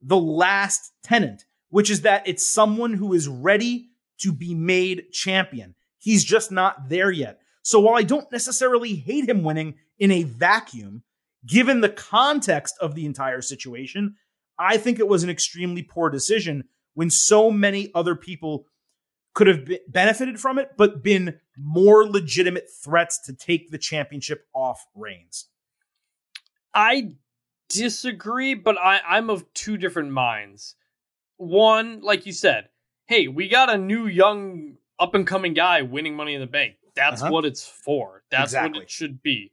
the 0.00 0.16
last 0.16 0.92
tenant, 1.04 1.44
which 1.68 1.90
is 1.90 2.00
that 2.00 2.26
it's 2.26 2.46
someone 2.46 2.94
who 2.94 3.12
is 3.12 3.28
ready 3.28 3.90
to 4.20 4.32
be 4.32 4.54
made 4.54 5.12
champion. 5.12 5.74
He's 5.98 6.24
just 6.24 6.50
not 6.50 6.88
there 6.88 7.10
yet. 7.10 7.39
So 7.62 7.80
while 7.80 7.96
I 7.96 8.02
don't 8.02 8.30
necessarily 8.32 8.94
hate 8.94 9.28
him 9.28 9.42
winning 9.42 9.74
in 9.98 10.10
a 10.10 10.22
vacuum, 10.22 11.02
given 11.46 11.80
the 11.80 11.88
context 11.88 12.76
of 12.80 12.94
the 12.94 13.06
entire 13.06 13.42
situation, 13.42 14.16
I 14.58 14.76
think 14.76 14.98
it 14.98 15.08
was 15.08 15.22
an 15.22 15.30
extremely 15.30 15.82
poor 15.82 16.10
decision 16.10 16.64
when 16.94 17.10
so 17.10 17.50
many 17.50 17.90
other 17.94 18.14
people 18.14 18.66
could 19.32 19.46
have 19.46 19.68
benefited 19.88 20.40
from 20.40 20.58
it, 20.58 20.72
but 20.76 21.02
been 21.02 21.38
more 21.56 22.04
legitimate 22.04 22.68
threats 22.82 23.18
to 23.26 23.32
take 23.32 23.70
the 23.70 23.78
championship 23.78 24.46
off 24.52 24.86
Reigns. 24.94 25.46
I 26.74 27.14
disagree, 27.68 28.54
but 28.54 28.76
I, 28.78 29.00
I'm 29.06 29.30
of 29.30 29.52
two 29.54 29.76
different 29.76 30.10
minds. 30.10 30.74
One, 31.36 32.00
like 32.00 32.26
you 32.26 32.32
said, 32.32 32.68
hey, 33.06 33.28
we 33.28 33.48
got 33.48 33.70
a 33.70 33.78
new 33.78 34.06
young 34.06 34.76
up 34.98 35.14
and 35.14 35.26
coming 35.26 35.54
guy 35.54 35.82
winning 35.82 36.16
Money 36.16 36.34
in 36.34 36.40
the 36.40 36.46
Bank. 36.46 36.74
That's 36.94 37.22
uh-huh. 37.22 37.32
what 37.32 37.44
it's 37.44 37.66
for. 37.66 38.22
That's 38.30 38.52
exactly. 38.52 38.80
what 38.80 38.84
it 38.84 38.90
should 38.90 39.22
be. 39.22 39.50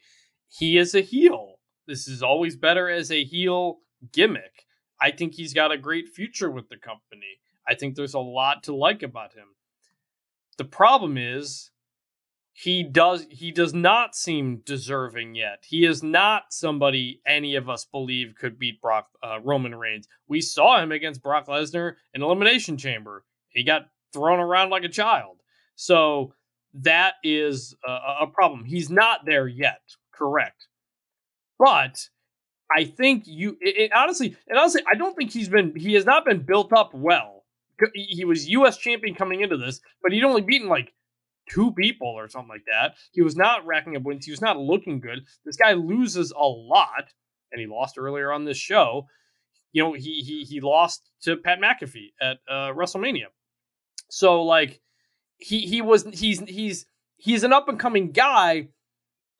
He 0.49 0.77
is 0.77 0.95
a 0.95 1.01
heel. 1.01 1.55
This 1.87 2.07
is 2.07 2.21
always 2.21 2.55
better 2.55 2.89
as 2.89 3.11
a 3.11 3.23
heel 3.23 3.79
gimmick. 4.11 4.65
I 4.99 5.11
think 5.11 5.35
he's 5.35 5.53
got 5.53 5.71
a 5.71 5.77
great 5.77 6.09
future 6.09 6.49
with 6.49 6.69
the 6.69 6.77
company. 6.77 7.39
I 7.67 7.75
think 7.75 7.95
there's 7.95 8.13
a 8.13 8.19
lot 8.19 8.63
to 8.63 8.75
like 8.75 9.03
about 9.03 9.33
him. 9.33 9.47
The 10.57 10.65
problem 10.65 11.17
is 11.17 11.71
he 12.53 12.81
does 12.81 13.27
he 13.29 13.51
does 13.51 13.73
not 13.73 14.15
seem 14.15 14.63
deserving 14.65 15.35
yet. 15.35 15.65
He 15.67 15.85
is 15.85 16.01
not 16.01 16.45
somebody 16.49 17.21
any 17.25 17.55
of 17.55 17.69
us 17.69 17.85
believe 17.85 18.33
could 18.35 18.57
beat 18.57 18.81
Brock 18.81 19.09
uh, 19.23 19.39
Roman 19.43 19.75
Reigns. 19.75 20.07
We 20.27 20.41
saw 20.41 20.81
him 20.81 20.91
against 20.91 21.21
Brock 21.21 21.45
Lesnar 21.47 21.95
in 22.15 22.23
Elimination 22.23 22.77
Chamber. 22.77 23.23
He 23.49 23.63
got 23.63 23.89
thrown 24.11 24.39
around 24.39 24.71
like 24.71 24.83
a 24.83 24.89
child. 24.89 25.37
So 25.75 26.33
that 26.83 27.15
is 27.23 27.75
a, 27.85 27.91
a 28.21 28.27
problem. 28.27 28.65
He's 28.65 28.89
not 28.89 29.25
there 29.25 29.47
yet, 29.47 29.81
correct? 30.13 30.67
But 31.59 32.09
I 32.75 32.85
think 32.85 33.23
you 33.25 33.57
it, 33.61 33.77
it, 33.77 33.91
honestly, 33.93 34.35
and 34.47 34.59
honestly, 34.59 34.81
I 34.91 34.95
don't 34.95 35.15
think 35.15 35.31
he's 35.31 35.49
been 35.49 35.75
he 35.75 35.93
has 35.93 36.05
not 36.05 36.25
been 36.25 36.39
built 36.39 36.73
up 36.73 36.93
well. 36.93 37.45
He 37.93 38.25
was 38.25 38.49
U.S. 38.49 38.77
champion 38.77 39.13
coming 39.13 39.41
into 39.41 39.57
this, 39.57 39.81
but 40.01 40.11
he'd 40.11 40.23
only 40.23 40.41
beaten 40.41 40.67
like 40.67 40.93
two 41.47 41.71
people 41.73 42.07
or 42.07 42.27
something 42.27 42.49
like 42.49 42.65
that. 42.71 42.95
He 43.11 43.21
was 43.21 43.35
not 43.35 43.65
racking 43.65 43.95
up 43.95 44.01
wins. 44.01 44.25
He 44.25 44.31
was 44.31 44.41
not 44.41 44.57
looking 44.57 44.99
good. 44.99 45.25
This 45.45 45.57
guy 45.57 45.73
loses 45.73 46.31
a 46.31 46.43
lot, 46.43 47.13
and 47.51 47.61
he 47.61 47.67
lost 47.67 47.97
earlier 47.97 48.31
on 48.31 48.45
this 48.45 48.57
show. 48.57 49.07
You 49.73 49.83
know, 49.83 49.93
he 49.93 50.21
he 50.21 50.43
he 50.43 50.59
lost 50.59 51.09
to 51.23 51.37
Pat 51.37 51.59
McAfee 51.59 52.13
at 52.19 52.37
uh, 52.49 52.73
WrestleMania. 52.73 53.27
So 54.09 54.43
like 54.43 54.81
he 55.37 55.61
he 55.61 55.81
was 55.81 56.05
he's 56.13 56.39
he's 56.41 56.85
he's 57.17 57.43
an 57.43 57.53
up 57.53 57.69
and 57.69 57.79
coming 57.79 58.11
guy, 58.11 58.69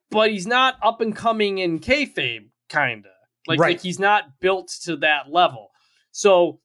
but 0.09 0.31
he's 0.31 0.47
not 0.47 0.75
up 0.81 1.01
and 1.01 1.15
coming 1.15 1.57
in 1.57 1.79
kayfabe 1.79 2.49
kinda. 2.69 3.09
Like, 3.47 3.59
right. 3.59 3.69
like 3.69 3.81
he's 3.81 3.99
not 3.99 4.39
built 4.41 4.67
to 4.83 4.97
that 4.97 5.31
level. 5.31 5.71
So, 6.11 6.59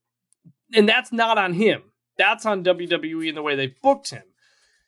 and 0.74 0.88
that's 0.88 1.12
not 1.12 1.38
on 1.38 1.54
him. 1.54 1.82
That's 2.18 2.44
on 2.44 2.64
WWE 2.64 3.28
and 3.28 3.36
the 3.36 3.42
way 3.42 3.54
they 3.54 3.74
booked 3.82 4.10
him. 4.10 4.24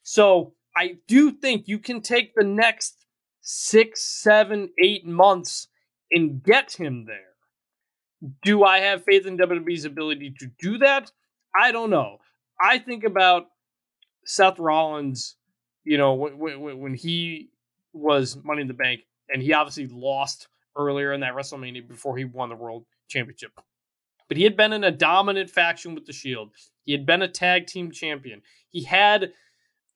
So 0.03 0.55
I 0.77 0.97
do 1.07 1.31
think 1.31 1.69
you 1.69 1.79
can 1.79 2.01
take 2.01 2.35
the 2.35 2.45
next 2.45 3.07
six, 3.41 4.03
seven, 4.03 4.71
eight 4.83 5.07
months 5.07 5.69
and 6.11 6.43
get 6.43 6.73
him 6.73 7.07
there. 7.07 8.31
Do 8.43 8.65
I 8.65 8.79
have 8.79 9.05
faith 9.05 9.27
in 9.27 9.39
WWE's 9.39 9.85
ability 9.85 10.35
to 10.41 10.49
do 10.59 10.79
that? 10.79 11.11
I 11.59 11.73
don't 11.73 11.91
know. 11.91 12.19
I 12.61 12.79
think 12.79 13.05
about 13.05 13.47
Seth 14.25 14.59
Rollins, 14.59 15.37
you 15.85 15.99
know, 15.99 16.15
when, 16.15 16.39
when, 16.39 16.81
when 16.81 16.95
he 16.95 17.51
was 17.93 18.37
Money 18.43 18.63
in 18.63 18.69
the 18.69 18.75
Bank, 18.75 19.01
and 19.29 19.43
he 19.43 19.53
obviously 19.53 19.87
lost 19.87 20.49
earlier 20.77 21.13
in 21.13 21.21
that 21.21 21.35
WrestleMania 21.35 21.87
before 21.87 22.17
he 22.17 22.25
won 22.25 22.49
the 22.49 22.57
World 22.57 22.85
Championship. 23.09 23.53
But 24.29 24.37
he 24.37 24.45
had 24.45 24.57
been 24.57 24.73
in 24.73 24.85
a 24.85 24.91
dominant 24.91 25.51
faction 25.51 25.95
with 25.95 26.07
the 26.07 26.13
Shield. 26.13 26.51
He 26.85 26.93
had 26.93 27.07
been 27.07 27.23
a 27.23 27.29
tag 27.29 27.67
team 27.67 27.91
champion. 27.91 28.43
He 28.71 28.85
had 28.85 29.33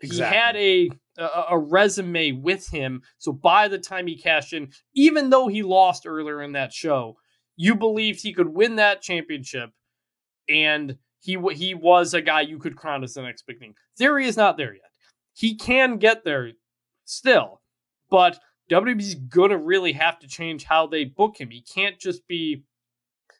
exactly. 0.01 0.27
he 0.27 0.35
had 0.35 0.57
a, 0.57 1.23
a 1.23 1.45
a 1.51 1.59
resume 1.59 2.33
with 2.33 2.69
him. 2.69 3.03
So 3.19 3.33
by 3.33 3.69
the 3.69 3.79
time 3.79 4.07
he 4.07 4.17
cashed 4.17 4.53
in, 4.53 4.71
even 4.95 5.31
though 5.31 5.49
he 5.49 5.63
lost 5.63 6.07
earlier 6.07 6.43
in 6.43 6.53
that 6.53 6.73
show, 6.73 7.17
you 7.57 7.75
believed 7.75 8.23
he 8.23 8.33
could 8.33 8.49
win 8.49 8.77
that 8.77 9.03
championship, 9.03 9.71
and 10.49 10.99
he 11.21 11.39
he 11.53 11.75
was 11.75 12.15
a 12.15 12.23
guy 12.23 12.43
you 12.43 12.59
could 12.59 12.77
crown 12.77 13.05
as 13.05 13.15
the 13.15 13.23
next 13.23 13.47
big 13.47 13.59
thing. 13.59 13.75
Theory 13.97 14.27
is 14.27 14.37
not 14.37 14.57
there 14.57 14.75
yet. 14.75 14.91
He 15.35 15.57
can 15.57 15.99
get 15.99 16.25
there 16.25 16.53
still, 17.05 17.61
but 18.11 18.39
WWE's 18.71 19.15
gonna 19.15 19.59
really 19.59 19.93
have 19.93 20.19
to 20.21 20.29
change 20.29 20.65
how 20.65 20.87
they 20.87 21.05
book 21.05 21.41
him. 21.41 21.51
He 21.51 21.63
can't 21.63 21.99
just 21.99 22.27
be 22.27 22.65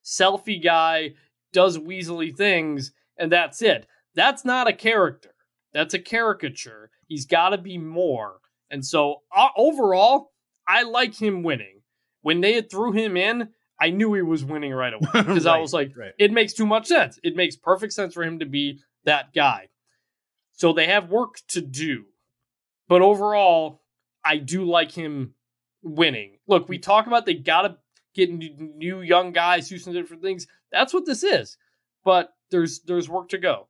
selfie 0.05 0.63
guy, 0.63 1.15
does 1.53 1.79
weaselly 1.79 2.35
things, 2.37 2.93
and 3.17 3.31
that's 3.31 3.63
it. 3.63 3.87
That's 4.15 4.45
not 4.45 4.69
a 4.69 4.73
character. 4.73 5.35
That's 5.73 5.95
a 5.95 5.99
caricature. 5.99 6.91
He's 7.07 7.27
got 7.27 7.51
to 7.51 7.59
be 7.59 7.79
more. 7.79 8.39
And 8.71 8.85
so 8.85 9.23
uh, 9.35 9.49
overall, 9.57 10.33
I 10.67 10.83
like 10.83 11.15
him 11.15 11.43
winning. 11.43 11.83
When 12.23 12.41
they 12.41 12.61
threw 12.63 12.93
him 12.93 13.17
in, 13.17 13.51
I 13.81 13.91
knew 13.91 14.13
he 14.15 14.23
was 14.23 14.45
winning 14.45 14.73
right 14.73 14.93
away 14.93 15.09
because 15.13 15.47
right, 15.47 15.57
I 15.57 15.61
was 15.61 15.73
like, 15.73 15.97
right. 15.97 16.13
it 16.19 16.33
makes 16.33 16.53
too 16.53 16.67
much 16.67 16.87
sense. 16.87 17.19
It 17.23 17.37
makes 17.37 17.57
perfect 17.57 17.93
sense 17.93 18.15
for 18.15 18.23
him 18.23 18.41
to 18.41 18.47
be 18.47 18.81
that 19.05 19.33
guy. 19.33 19.69
So 20.53 20.73
they 20.73 20.87
have 20.87 21.11
work 21.11 21.37
to 21.49 21.61
do. 21.61 22.07
But 22.89 23.03
overall, 23.03 23.83
I 24.25 24.39
do 24.39 24.65
like 24.65 24.91
him 24.91 25.35
winning. 25.83 26.39
Look, 26.47 26.69
we 26.69 26.79
talk 26.79 27.07
about 27.07 27.27
they 27.27 27.35
got 27.35 27.63
to 27.63 27.77
get 28.15 28.31
new 28.31 29.01
young 29.01 29.33
guys, 29.33 29.69
do 29.69 29.79
some 29.79 29.93
different 29.93 30.23
things. 30.23 30.47
That's 30.73 30.93
what 30.93 31.07
this 31.07 31.23
is. 31.23 31.57
But 32.05 32.33
there's 32.51 32.81
there's 32.81 33.09
work 33.09 33.29
to 33.31 33.39
go. 33.39 33.69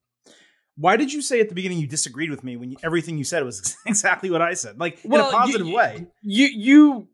Why 0.76 0.96
did 0.96 1.12
you 1.12 1.22
say 1.22 1.40
at 1.40 1.48
the 1.48 1.56
beginning 1.56 1.78
you 1.78 1.88
disagreed 1.88 2.30
with 2.30 2.44
me 2.44 2.56
when 2.56 2.70
you, 2.70 2.76
everything 2.84 3.18
you 3.18 3.24
said 3.24 3.44
was 3.44 3.76
exactly 3.86 4.30
what 4.30 4.40
I 4.40 4.54
said, 4.54 4.78
like 4.78 5.00
well, 5.04 5.28
in 5.28 5.34
a 5.34 5.38
positive 5.38 5.66
you, 5.66 5.74
way? 5.74 6.06
You 6.22 6.46
you 6.46 7.08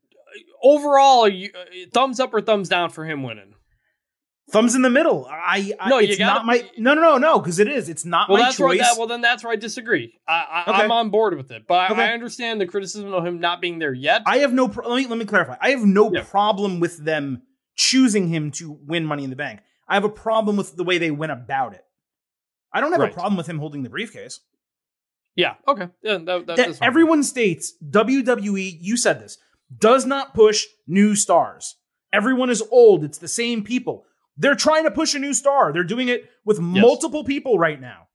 overall, 0.62 1.29
you, 1.29 1.51
uh, 1.55 1.64
thumbs 1.92 2.20
up 2.20 2.33
or 2.35 2.40
thumbs 2.40 2.68
down 2.68 2.90
for 2.90 3.05
him 3.05 3.23
winning? 3.23 3.55
Thumbs 4.51 4.75
in 4.75 4.83
the 4.83 4.90
middle. 4.90 5.27
I, 5.27 5.73
I 5.81 5.88
no, 5.88 5.99
it's 5.99 6.18
gotta, 6.18 6.35
not 6.35 6.47
my 6.47 6.68
no 6.77 6.92
no 6.92 7.01
no 7.01 7.16
no 7.16 7.38
because 7.38 7.59
it 7.59 7.66
is. 7.66 7.88
It's 7.88 8.05
not 8.05 8.29
well, 8.29 8.38
my 8.38 8.44
that's 8.44 8.59
choice. 8.59 8.79
That, 8.79 8.97
well, 8.99 9.07
then 9.07 9.23
that's 9.23 9.42
where 9.42 9.53
I 9.53 9.57
disagree. 9.57 10.20
I, 10.29 10.64
I 10.66 10.85
am 10.85 10.90
on 10.90 11.09
board 11.09 11.35
with 11.35 11.51
it, 11.51 11.66
but 11.66 11.90
okay. 11.90 12.03
I, 12.03 12.11
I, 12.11 12.12
understand 12.12 12.61
the 12.61 12.66
criticism 12.66 13.14
of 13.14 13.25
him 13.25 13.40
not 13.40 13.62
being 13.62 13.79
there 13.79 13.94
yet. 13.94 14.23
I 14.27 14.38
have 14.38 14.53
no. 14.53 14.68
Pro- 14.68 14.87
let 14.87 14.97
me 14.99 15.07
let 15.07 15.18
me 15.18 15.25
clarify. 15.25 15.57
I 15.62 15.70
have 15.70 15.85
no 15.87 16.12
yeah. 16.12 16.25
problem 16.25 16.79
with 16.79 16.99
them 16.99 17.42
choosing 17.75 18.29
him 18.29 18.51
to 18.53 18.79
win 18.87 19.07
Money 19.07 19.25
in 19.25 19.31
the 19.31 19.37
Bank. 19.37 19.61
I 19.88 19.94
have 19.94 20.05
a 20.05 20.11
problem 20.11 20.57
with 20.57 20.77
the 20.77 20.85
way 20.85 20.99
they 20.99 21.11
went 21.11 21.33
about 21.33 21.73
it. 21.73 21.85
I 22.70 22.83
don't 22.83 22.92
have 22.92 23.01
right. 23.01 23.11
a 23.11 23.14
problem 23.14 23.38
with 23.38 23.47
him 23.47 23.59
holding 23.59 23.83
the 23.83 23.90
briefcase. 23.90 24.40
Yeah. 25.37 25.55
Okay. 25.66 25.88
Yeah. 26.03 26.18
That, 26.18 26.47
that, 26.47 26.57
that 26.57 26.83
everyone 26.83 27.23
states 27.23 27.73
WWE. 27.88 28.77
You 28.81 28.97
said 28.97 29.20
this 29.20 29.38
does 29.78 30.06
not 30.06 30.34
push 30.34 30.64
new 30.87 31.14
stars. 31.16 31.76
Everyone 32.12 32.50
is 32.50 32.62
old. 32.70 33.04
It's 33.04 33.18
the 33.18 33.28
same 33.28 33.64
people. 33.64 34.04
They're 34.37 34.54
trying 34.54 34.84
to 34.84 34.90
push 34.90 35.14
a 35.14 35.18
new 35.18 35.34
star. 35.34 35.72
They're 35.72 35.84
doing 35.84 36.08
it 36.08 36.24
with 36.44 36.58
yes. 36.58 36.82
multiple 36.82 37.24
people 37.24 37.58
right 37.58 37.80
now. 37.80 38.08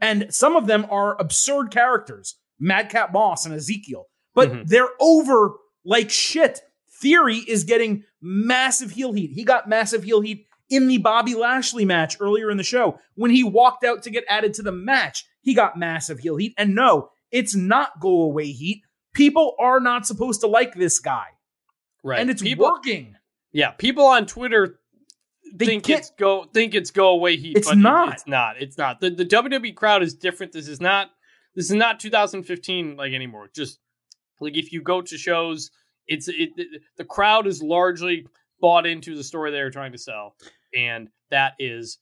And 0.00 0.26
some 0.30 0.56
of 0.56 0.66
them 0.66 0.86
are 0.90 1.18
absurd 1.20 1.70
characters, 1.70 2.36
Madcap 2.58 3.12
Moss 3.12 3.46
and 3.46 3.54
Ezekiel, 3.54 4.06
but 4.34 4.50
mm-hmm. 4.50 4.62
they're 4.66 4.90
over 5.00 5.54
like 5.84 6.10
shit. 6.10 6.60
Theory 7.00 7.36
is 7.36 7.64
getting 7.64 8.04
massive 8.20 8.90
heel 8.90 9.12
heat. 9.12 9.30
He 9.32 9.44
got 9.44 9.68
massive 9.68 10.04
heel 10.04 10.20
heat 10.20 10.46
in 10.68 10.88
the 10.88 10.98
Bobby 10.98 11.34
Lashley 11.34 11.84
match 11.84 12.16
earlier 12.20 12.50
in 12.50 12.56
the 12.56 12.62
show. 12.62 12.98
When 13.14 13.30
he 13.30 13.44
walked 13.44 13.84
out 13.84 14.02
to 14.02 14.10
get 14.10 14.24
added 14.28 14.54
to 14.54 14.62
the 14.62 14.72
match, 14.72 15.24
he 15.42 15.54
got 15.54 15.78
massive 15.78 16.18
heel 16.18 16.36
heat. 16.36 16.54
And 16.58 16.74
no, 16.74 17.10
it's 17.30 17.54
not 17.54 18.00
go 18.00 18.22
away 18.22 18.46
heat. 18.46 18.82
People 19.16 19.54
are 19.58 19.80
not 19.80 20.06
supposed 20.06 20.42
to 20.42 20.46
like 20.46 20.74
this 20.74 20.98
guy. 20.98 21.26
Right. 22.04 22.20
And 22.20 22.30
it's 22.30 22.42
people, 22.42 22.66
working. 22.66 23.16
Yeah. 23.52 23.70
People 23.70 24.04
on 24.04 24.26
Twitter 24.26 24.78
they 25.54 25.66
think 25.66 25.88
it's 25.88 26.10
go 26.18 26.44
think 26.52 26.74
it's 26.74 26.90
go 26.90 27.08
away 27.08 27.36
heat. 27.36 27.56
It's 27.56 27.74
not. 27.74 28.12
It's 28.12 28.26
not. 28.26 28.60
It's 28.60 28.78
not. 28.78 29.00
The 29.00 29.10
the 29.10 29.24
WWE 29.24 29.74
crowd 29.74 30.02
is 30.02 30.14
different. 30.14 30.52
This 30.52 30.68
is 30.68 30.80
not 30.80 31.10
this 31.54 31.66
is 31.66 31.76
not 31.76 32.00
2015 32.00 32.96
like 32.96 33.12
anymore. 33.12 33.48
Just 33.54 33.78
like 34.40 34.56
if 34.56 34.72
you 34.72 34.82
go 34.82 35.00
to 35.00 35.16
shows, 35.16 35.70
it's 36.06 36.28
it, 36.28 36.50
it 36.56 36.82
the 36.96 37.04
crowd 37.04 37.46
is 37.46 37.62
largely 37.62 38.26
bought 38.60 38.86
into 38.86 39.16
the 39.16 39.24
story 39.24 39.50
they 39.50 39.62
were 39.62 39.70
trying 39.70 39.92
to 39.92 39.98
sell, 39.98 40.34
and 40.74 41.08
that 41.30 41.54
is 41.58 41.98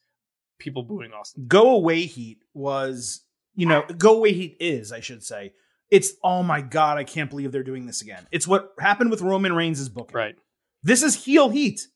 people 0.58 0.82
booing 0.82 1.12
Austin. 1.12 1.46
Go 1.46 1.76
away 1.76 2.02
heat 2.02 2.38
was 2.54 3.24
you 3.54 3.66
know 3.66 3.84
go 3.98 4.16
away 4.16 4.32
heat 4.32 4.56
is 4.58 4.92
I 4.92 5.00
should 5.00 5.22
say. 5.22 5.52
It's 5.94 6.14
oh 6.24 6.42
my 6.42 6.60
god 6.60 6.98
I 6.98 7.04
can't 7.04 7.30
believe 7.30 7.52
they're 7.52 7.62
doing 7.62 7.86
this 7.86 8.02
again. 8.02 8.26
It's 8.32 8.48
what 8.48 8.72
happened 8.80 9.12
with 9.12 9.20
Roman 9.20 9.52
Reigns' 9.52 9.88
book. 9.88 10.10
Right. 10.12 10.34
This 10.82 11.04
is 11.04 11.24
heel 11.24 11.50
heat. 11.50 11.86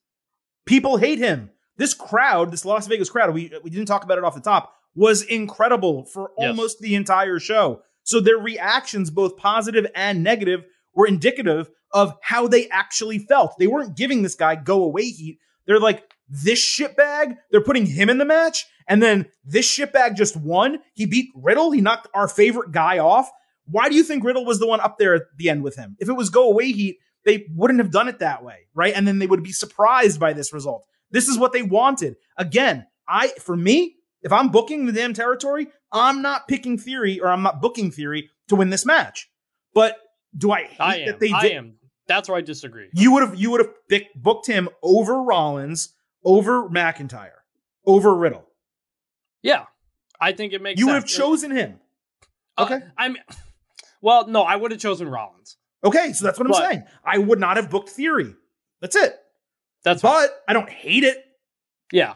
People 0.67 0.99
hate 0.99 1.19
him. 1.19 1.51
This 1.79 1.95
crowd, 1.95 2.53
this 2.53 2.65
Las 2.65 2.87
Vegas 2.87 3.11
crowd, 3.11 3.35
we 3.35 3.51
we 3.65 3.71
didn't 3.71 3.87
talk 3.89 4.05
about 4.05 4.17
it 4.17 4.23
off 4.23 4.37
the 4.37 4.41
top, 4.41 4.73
was 4.95 5.23
incredible 5.23 6.05
for 6.05 6.31
yes. 6.39 6.47
almost 6.47 6.79
the 6.79 6.95
entire 6.95 7.41
show. 7.41 7.83
So 8.05 8.21
their 8.21 8.39
reactions, 8.39 9.11
both 9.11 9.37
positive 9.37 9.89
and 9.97 10.23
negative, 10.23 10.65
were 10.95 11.09
indicative 11.09 11.69
of 11.93 12.17
how 12.23 12.47
they 12.47 12.69
actually 12.69 13.19
felt. 13.19 13.59
They 13.59 13.67
weren't 13.67 13.97
giving 13.97 14.23
this 14.23 14.37
guy 14.37 14.55
go 14.55 14.85
away 14.85 15.11
heat. 15.11 15.41
They're 15.67 15.81
like, 15.81 16.05
this 16.29 16.65
shitbag, 16.65 17.37
they're 17.51 17.65
putting 17.65 17.87
him 17.87 18.09
in 18.09 18.19
the 18.19 18.25
match, 18.25 18.65
and 18.87 19.03
then 19.03 19.27
this 19.45 19.67
shitbag 19.69 20.15
just 20.15 20.37
won. 20.37 20.79
He 20.95 21.05
beat 21.05 21.31
Riddle. 21.35 21.73
He 21.73 21.81
knocked 21.81 22.07
our 22.15 22.29
favorite 22.29 22.71
guy 22.71 22.99
off. 22.99 23.29
Why 23.71 23.89
do 23.89 23.95
you 23.95 24.03
think 24.03 24.25
Riddle 24.25 24.45
was 24.45 24.59
the 24.59 24.67
one 24.67 24.81
up 24.81 24.99
there 24.99 25.15
at 25.15 25.23
the 25.37 25.51
end 25.51 25.63
with 25.63 25.77
him? 25.77 25.97
If 25.99 26.09
it 26.09 26.15
was 26.15 26.31
go 26.31 26.51
away 26.51 26.73
heat, 26.73 26.99
they 27.25 27.47
wouldn't 27.55 27.81
have 27.81 27.91
done 27.91 28.09
it 28.09 28.21
that 28.21 28.43
way, 28.43 28.69
right? 28.75 28.95
And 28.95 29.07
then 29.07 29.19
they 29.19 29.27
would 29.27 29.43
be 29.43 29.53
surprised 29.53 30.19
by 30.19 30.33
this 30.33 30.53
result. 30.53 30.87
This 31.11 31.29
is 31.29 31.39
what 31.39 31.53
they 31.53 31.63
wanted. 31.63 32.17
Again, 32.37 32.87
I 33.09 33.29
for 33.41 33.57
me, 33.57 33.97
if 34.23 34.33
I'm 34.33 34.49
booking 34.49 34.87
the 34.87 34.93
damn 34.93 35.15
territory, 35.15 35.69
I'm 35.93 36.23
not 36.23 36.49
picking 36.49 36.79
theory 36.79 37.21
or 37.21 37.29
I'm 37.29 37.43
not 37.43 37.61
booking 37.61 37.91
theory 37.91 38.31
to 38.49 38.57
win 38.57 38.71
this 38.71 38.85
match. 38.85 39.31
But 39.75 39.97
do 40.37 40.51
I 40.51 40.65
hate 40.65 40.81
I 40.81 40.97
am. 40.97 41.07
that 41.07 41.21
they 41.21 41.29
did? 41.29 41.35
I 41.35 41.47
am. 41.49 41.75
That's 42.07 42.29
where 42.29 42.39
I 42.39 42.41
disagree. 42.41 42.89
You 42.93 43.13
would 43.13 43.23
have 43.23 43.39
you 43.39 43.51
would 43.51 43.61
have 43.61 44.03
booked 44.17 44.47
him 44.47 44.69
over 44.83 45.23
Rollins, 45.23 45.95
over 46.25 46.69
McIntyre, 46.69 47.31
over 47.87 48.15
Riddle. 48.15 48.47
Yeah, 49.43 49.65
I 50.21 50.33
think 50.33 50.53
it 50.53 50.63
makes. 50.63 50.81
You 50.81 50.87
sense. 50.87 50.95
would 50.95 51.03
have 51.03 51.07
chosen 51.07 51.51
him. 51.51 51.81
Uh, 52.57 52.65
okay, 52.65 52.81
I'm. 52.97 53.17
Well, 54.01 54.27
no, 54.29 54.43
I 54.43 54.57
would 54.57 54.71
have 54.71 54.81
chosen 54.81 55.09
Rollins. 55.09 55.57
Okay, 55.85 56.13
so 56.13 56.25
that's 56.25 56.39
what 56.39 56.49
but, 56.49 56.57
I'm 56.57 56.71
saying. 56.71 56.85
I 57.05 57.19
would 57.19 57.39
not 57.39 57.57
have 57.57 57.71
booked 57.71 57.91
Theory. 57.91 58.35
That's 58.81 58.97
it. 58.97 59.17
That's 59.85 60.03
but 60.03 60.29
fine. 60.29 60.29
I 60.49 60.53
don't 60.53 60.69
hate 60.69 61.05
it. 61.05 61.19
Yeah, 61.93 62.15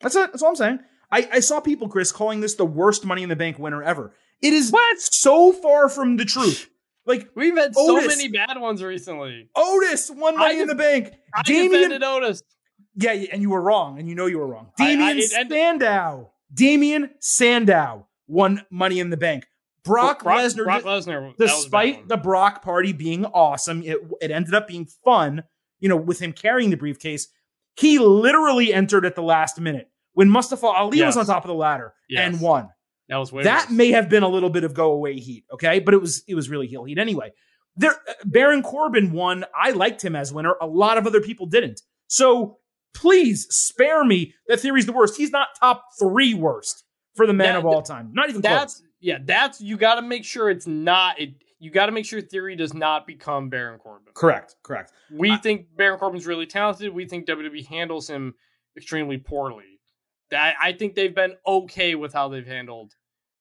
that's 0.00 0.14
it. 0.14 0.32
That's 0.32 0.42
all 0.42 0.50
I'm 0.50 0.56
saying. 0.56 0.80
I, 1.10 1.28
I 1.34 1.40
saw 1.40 1.60
people, 1.60 1.88
Chris, 1.88 2.12
calling 2.12 2.40
this 2.40 2.54
the 2.54 2.64
worst 2.64 3.04
Money 3.04 3.22
in 3.22 3.28
the 3.28 3.36
Bank 3.36 3.58
winner 3.58 3.82
ever. 3.82 4.14
It 4.42 4.52
is 4.52 4.70
what? 4.70 5.00
so 5.00 5.52
far 5.52 5.88
from 5.88 6.16
the 6.16 6.24
truth. 6.24 6.68
Like 7.08 7.28
we've 7.36 7.56
had 7.56 7.72
Otis, 7.76 8.02
so 8.02 8.08
many 8.08 8.26
bad 8.26 8.60
ones 8.60 8.82
recently. 8.82 9.48
Otis 9.54 10.10
won 10.10 10.36
Money 10.36 10.60
in 10.60 10.66
the 10.66 10.74
Bank. 10.74 11.12
I 11.32 11.42
Damien, 11.42 11.70
defended 11.70 12.02
Otis. 12.02 12.42
Yeah, 12.96 13.12
and 13.12 13.40
you 13.40 13.50
were 13.50 13.60
wrong, 13.60 14.00
and 14.00 14.08
you 14.08 14.16
know 14.16 14.26
you 14.26 14.38
were 14.38 14.46
wrong. 14.48 14.72
I, 14.80 14.96
I, 14.96 15.20
Sandow. 15.20 16.32
Damien 16.52 17.10
Sandow 17.20 18.08
won 18.26 18.64
Money 18.70 18.98
in 18.98 19.10
the 19.10 19.16
Bank. 19.16 19.46
Brock, 19.86 20.22
Brock 20.22 20.40
Lesnar. 20.40 20.64
Brock 20.64 20.82
Lesnar. 20.82 21.32
Despite 21.38 22.08
the 22.08 22.16
Brock 22.16 22.62
party 22.62 22.92
being 22.92 23.24
awesome, 23.24 23.82
it, 23.82 23.98
it 24.20 24.30
ended 24.30 24.54
up 24.54 24.68
being 24.68 24.86
fun. 25.04 25.44
You 25.80 25.88
know, 25.88 25.96
with 25.96 26.18
him 26.18 26.32
carrying 26.32 26.70
the 26.70 26.76
briefcase, 26.76 27.28
he 27.76 27.98
literally 27.98 28.72
entered 28.72 29.04
at 29.04 29.14
the 29.14 29.22
last 29.22 29.60
minute 29.60 29.90
when 30.14 30.30
Mustafa 30.30 30.66
Ali 30.66 30.98
yes. 30.98 31.14
was 31.14 31.28
on 31.28 31.34
top 31.34 31.44
of 31.44 31.48
the 31.48 31.54
ladder 31.54 31.94
yes. 32.08 32.26
and 32.26 32.40
won. 32.40 32.70
That 33.08 33.18
was 33.18 33.30
that 33.30 33.70
may 33.70 33.92
have 33.92 34.08
been 34.08 34.24
a 34.24 34.28
little 34.28 34.50
bit 34.50 34.64
of 34.64 34.74
go 34.74 34.90
away 34.90 35.14
heat, 35.16 35.44
okay, 35.52 35.78
but 35.78 35.94
it 35.94 36.00
was 36.00 36.24
it 36.26 36.34
was 36.34 36.50
really 36.50 36.66
heel 36.66 36.84
heat 36.84 36.98
anyway. 36.98 37.30
There, 37.76 37.92
uh, 37.92 38.14
Baron 38.24 38.62
Corbin 38.62 39.12
won. 39.12 39.44
I 39.54 39.70
liked 39.70 40.04
him 40.04 40.16
as 40.16 40.32
winner. 40.32 40.56
A 40.60 40.66
lot 40.66 40.98
of 40.98 41.06
other 41.06 41.20
people 41.20 41.46
didn't. 41.46 41.82
So 42.08 42.58
please 42.94 43.46
spare 43.50 44.04
me 44.04 44.34
that 44.48 44.58
theory's 44.58 44.86
the 44.86 44.92
worst. 44.92 45.16
He's 45.16 45.30
not 45.30 45.48
top 45.60 45.84
three 46.00 46.34
worst 46.34 46.84
for 47.14 47.26
the 47.26 47.32
man 47.32 47.52
that, 47.52 47.58
of 47.58 47.66
all 47.66 47.82
time. 47.82 48.10
Not 48.12 48.28
even 48.28 48.40
that's 48.40 48.80
close. 48.80 48.85
Yeah. 49.00 49.18
That's 49.24 49.60
you 49.60 49.76
got 49.76 49.96
to 49.96 50.02
make 50.02 50.24
sure 50.24 50.50
it's 50.50 50.66
not. 50.66 51.20
It, 51.20 51.34
you 51.58 51.70
got 51.70 51.86
to 51.86 51.92
make 51.92 52.04
sure 52.04 52.20
Theory 52.20 52.54
does 52.56 52.74
not 52.74 53.06
become 53.06 53.48
Baron 53.48 53.78
Corbin. 53.78 54.12
Correct. 54.14 54.56
Correct. 54.62 54.92
We 55.10 55.30
I- 55.32 55.36
think 55.38 55.66
Baron 55.76 55.98
Corbin's 55.98 56.26
really 56.26 56.46
talented. 56.46 56.92
We 56.92 57.06
think 57.06 57.26
WWE 57.26 57.66
handles 57.66 58.08
him 58.08 58.34
extremely 58.76 59.18
poorly. 59.18 59.80
I, 60.32 60.54
I 60.60 60.72
think 60.72 60.94
they've 60.94 61.14
been 61.14 61.34
okay 61.46 61.94
with 61.94 62.12
how 62.12 62.28
they've 62.28 62.46
handled 62.46 62.92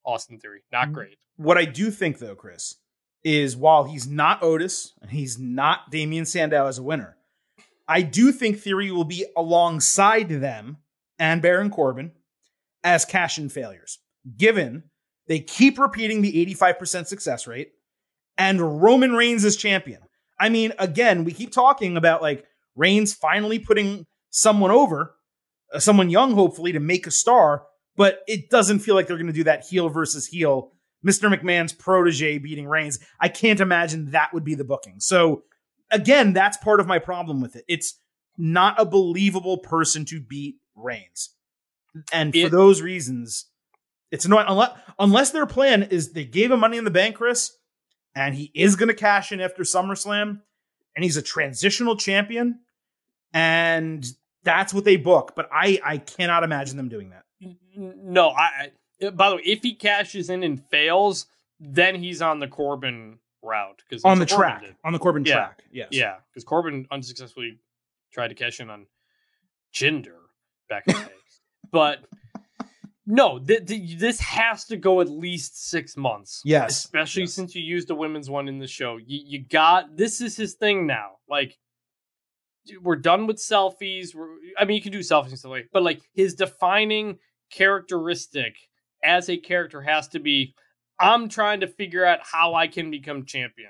Austin 0.05 0.39
Theory. 0.39 0.61
Not 0.71 0.89
Mm. 0.89 0.93
great. 0.93 1.17
What 1.37 1.57
I 1.57 1.65
do 1.65 1.91
think, 1.91 2.19
though, 2.19 2.35
Chris, 2.35 2.75
is 3.23 3.57
while 3.57 3.83
he's 3.85 4.07
not 4.07 4.41
Otis 4.43 4.93
and 5.01 5.09
he's 5.11 5.37
not 5.39 5.89
Damien 5.91 6.25
Sandow 6.25 6.67
as 6.67 6.77
a 6.77 6.83
winner, 6.83 7.17
I 7.87 8.01
do 8.03 8.31
think 8.31 8.59
Theory 8.59 8.91
will 8.91 9.03
be 9.03 9.25
alongside 9.35 10.29
them 10.29 10.77
and 11.19 11.41
Baron 11.41 11.69
Corbin 11.69 12.11
as 12.83 13.03
cash 13.03 13.37
in 13.37 13.49
failures, 13.49 13.99
given 14.37 14.83
they 15.27 15.39
keep 15.39 15.79
repeating 15.79 16.21
the 16.21 16.45
85% 16.55 17.07
success 17.07 17.47
rate 17.47 17.71
and 18.37 18.81
Roman 18.81 19.13
Reigns 19.13 19.43
is 19.45 19.55
champion. 19.55 20.01
I 20.39 20.49
mean, 20.49 20.73
again, 20.77 21.23
we 21.23 21.31
keep 21.31 21.51
talking 21.51 21.97
about 21.97 22.21
like 22.21 22.45
Reigns 22.75 23.13
finally 23.13 23.59
putting 23.59 24.05
someone 24.29 24.71
over, 24.71 25.15
uh, 25.73 25.79
someone 25.79 26.09
young, 26.09 26.33
hopefully, 26.33 26.73
to 26.73 26.79
make 26.79 27.07
a 27.07 27.11
star, 27.11 27.63
but 27.95 28.19
it 28.27 28.49
doesn't 28.49 28.79
feel 28.79 28.95
like 28.95 29.07
they're 29.07 29.15
going 29.17 29.27
to 29.27 29.33
do 29.33 29.45
that 29.45 29.63
heel 29.65 29.87
versus 29.89 30.27
heel. 30.27 30.73
Mr. 31.05 31.33
McMahon's 31.33 31.71
protege 31.71 32.37
beating 32.39 32.67
Reigns. 32.67 32.99
I 33.19 33.29
can't 33.29 33.59
imagine 33.61 34.11
that 34.11 34.33
would 34.33 34.43
be 34.43 34.55
the 34.55 34.63
booking. 34.65 34.99
So, 34.99 35.43
again, 35.91 36.33
that's 36.33 36.57
part 36.57 36.79
of 36.81 36.87
my 36.87 36.99
problem 36.99 37.39
with 37.41 37.55
it. 37.55 37.63
It's 37.67 37.99
not 38.37 38.75
a 38.79 38.85
believable 38.85 39.59
person 39.59 40.03
to 40.05 40.19
beat 40.19 40.57
Reigns. 40.75 41.29
And 42.11 42.33
for 42.33 42.39
It- 42.47 42.51
those 42.51 42.81
reasons, 42.81 43.45
it's 44.15 44.25
annoying. 44.25 44.45
Unless, 44.47 44.71
unless 44.97 45.31
their 45.31 45.45
plan 45.45 45.83
is 45.83 46.13
they 46.13 46.25
gave 46.25 46.51
him 46.51 46.59
money 46.61 46.77
in 46.77 46.83
the 46.85 46.91
bank, 46.91 47.17
Chris, 47.17 47.51
and 48.15 48.33
he 48.33 48.49
is 48.55 48.75
going 48.75 48.87
to 48.87 48.95
cash 48.95 49.31
in 49.31 49.39
after 49.41 49.63
SummerSlam, 49.63 50.41
and 50.95 51.03
he's 51.03 51.17
a 51.17 51.21
transitional 51.21 51.95
champion, 51.97 52.59
and 53.33 54.05
that's 54.43 54.73
what 54.73 54.85
they 54.85 54.95
book. 54.95 55.33
But 55.35 55.49
I, 55.51 55.79
I 55.83 55.97
cannot 55.97 56.43
imagine 56.43 56.77
them 56.77 56.89
doing 56.89 57.09
that. 57.11 57.23
No, 57.75 58.29
I. 58.29 58.41
I 58.43 58.71
eh, 59.01 59.09
by 59.09 59.29
the 59.29 59.35
way, 59.37 59.41
if 59.45 59.61
he 59.61 59.73
cashes 59.75 60.29
in 60.29 60.43
and 60.43 60.63
fails, 60.69 61.27
then 61.59 61.95
he's 61.95 62.21
on 62.21 62.39
the 62.39 62.47
Corbin 62.47 63.19
route 63.43 63.83
because 63.87 64.03
On 64.05 64.17
the 64.19 64.25
track, 64.25 64.63
on 64.83 64.93
the 64.93 64.99
Corbin 64.99 65.25
Yeah. 65.25 65.33
track. 65.35 65.63
Yes. 65.71 65.89
Yeah, 65.91 66.15
because 66.31 66.43
Corbin 66.43 66.87
unsuccessfully 66.89 67.59
tried 68.11 68.29
to 68.29 68.35
cash 68.35 68.59
in 68.59 68.69
on 68.69 68.87
Jinder 69.73 70.15
back 70.69 70.83
in 70.87 70.95
the 70.95 70.99
day. 71.05 71.11
But 71.71 72.05
no, 73.05 73.39
th- 73.39 73.65
th- 73.67 73.97
this 73.99 74.19
has 74.19 74.65
to 74.65 74.77
go 74.77 74.99
at 75.01 75.09
least 75.09 75.69
six 75.69 75.95
months. 75.95 76.41
Yes. 76.43 76.71
especially 76.85 77.23
Yes. 77.23 77.33
since 77.33 77.53
you 77.55 77.61
used 77.61 77.87
the 77.87 77.95
women's 77.95 78.29
one 78.29 78.47
in 78.47 78.57
the 78.59 78.67
show. 78.67 78.97
You, 78.97 79.19
you 79.25 79.45
got 79.45 79.95
this 79.97 80.21
is 80.21 80.35
his 80.35 80.55
thing 80.55 80.87
now. 80.87 81.17
Like 81.29 81.57
we're 82.81 82.95
done 82.95 83.27
with 83.27 83.37
selfies. 83.37 84.15
We're, 84.15 84.29
I 84.57 84.65
mean, 84.65 84.75
you 84.75 84.81
can 84.81 84.91
do 84.91 84.99
selfies 84.99 85.29
and 85.29 85.37
stuff 85.39 85.51
like, 85.51 85.69
but 85.71 85.83
like 85.83 86.01
his 86.13 86.33
defining 86.33 87.19
characteristic 87.51 88.55
as 89.03 89.29
a 89.29 89.37
character 89.37 89.81
has 89.81 90.07
to 90.09 90.19
be 90.19 90.55
I'm 90.99 91.27
trying 91.29 91.59
to 91.59 91.67
figure 91.67 92.05
out 92.05 92.19
how 92.23 92.53
I 92.55 92.67
can 92.67 92.89
become 92.89 93.25
champion. 93.25 93.69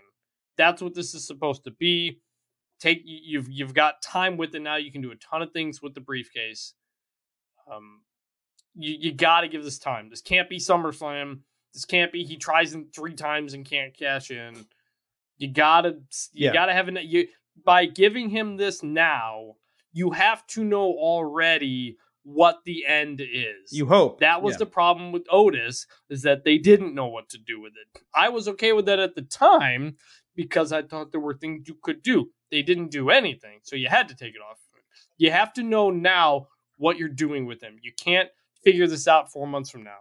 That's 0.57 0.81
what 0.81 0.93
this 0.93 1.13
is 1.15 1.25
supposed 1.25 1.63
to 1.65 1.71
be. 1.71 2.21
Take 2.79 3.01
you- 3.03 3.19
you've 3.23 3.49
you've 3.49 3.73
got 3.73 4.01
time 4.01 4.37
with 4.37 4.53
it 4.55 4.61
now. 4.61 4.75
You 4.77 4.91
can 4.91 5.01
do 5.01 5.11
a 5.11 5.15
ton 5.15 5.41
of 5.41 5.51
things 5.51 5.81
with 5.81 5.93
the 5.95 6.01
briefcase. 6.01 6.73
Um, 7.71 8.01
you 8.75 8.95
you 8.99 9.13
got 9.13 9.41
to 9.41 9.47
give 9.47 9.63
this 9.63 9.79
time. 9.79 10.09
This 10.09 10.21
can't 10.21 10.49
be 10.49 10.57
SummerSlam. 10.57 11.39
This 11.73 11.85
can't 11.85 12.11
be 12.11 12.23
he 12.23 12.37
tries 12.37 12.73
in 12.73 12.87
three 12.95 13.13
times 13.15 13.53
and 13.53 13.65
can't 13.65 13.97
cash 13.97 14.31
in. 14.31 14.65
You 15.37 15.49
gotta 15.51 15.99
you 16.33 16.45
Yeah. 16.47 16.53
gotta 16.53 16.73
have 16.73 16.87
an 16.87 16.99
you 17.03 17.27
by 17.63 17.85
giving 17.85 18.29
him 18.29 18.57
this 18.57 18.83
now. 18.83 19.55
You 19.93 20.11
have 20.11 20.45
to 20.47 20.63
know 20.63 20.85
already 20.91 21.97
what 22.23 22.63
the 22.65 22.85
end 22.85 23.21
is. 23.21 23.71
You 23.71 23.85
hope. 23.85 24.19
That 24.19 24.41
was 24.41 24.53
Yeah. 24.55 24.59
the 24.59 24.65
problem 24.67 25.11
with 25.11 25.25
Otis 25.29 25.85
is 26.09 26.23
that 26.23 26.43
they 26.43 26.57
didn't 26.57 26.95
know 26.95 27.07
what 27.07 27.29
to 27.29 27.37
do 27.37 27.61
with 27.61 27.73
it. 27.75 28.01
I 28.15 28.29
was 28.29 28.47
okay 28.47 28.73
with 28.73 28.85
that 28.87 28.99
at 28.99 29.15
the 29.15 29.21
time 29.21 29.97
because 30.35 30.71
I 30.71 30.81
thought 30.81 31.11
there 31.11 31.21
were 31.21 31.35
things 31.35 31.67
you 31.67 31.75
could 31.81 32.01
do. 32.01 32.31
They 32.51 32.61
didn't 32.61 32.89
do 32.89 33.09
anything, 33.09 33.59
so 33.63 33.75
you 33.75 33.87
had 33.89 34.07
to 34.09 34.15
take 34.15 34.33
it 34.35 34.41
off. 34.41 34.59
You 35.17 35.31
have 35.31 35.53
to 35.53 35.63
know 35.63 35.91
now 35.91 36.47
what 36.77 36.97
you're 36.97 37.07
doing 37.09 37.45
with 37.45 37.61
him. 37.61 37.77
You 37.81 37.93
can't 37.93 38.29
figure 38.65 38.87
this 38.87 39.07
out 39.07 39.31
4 39.31 39.47
months 39.47 39.69
from 39.69 39.83
now. 39.83 39.99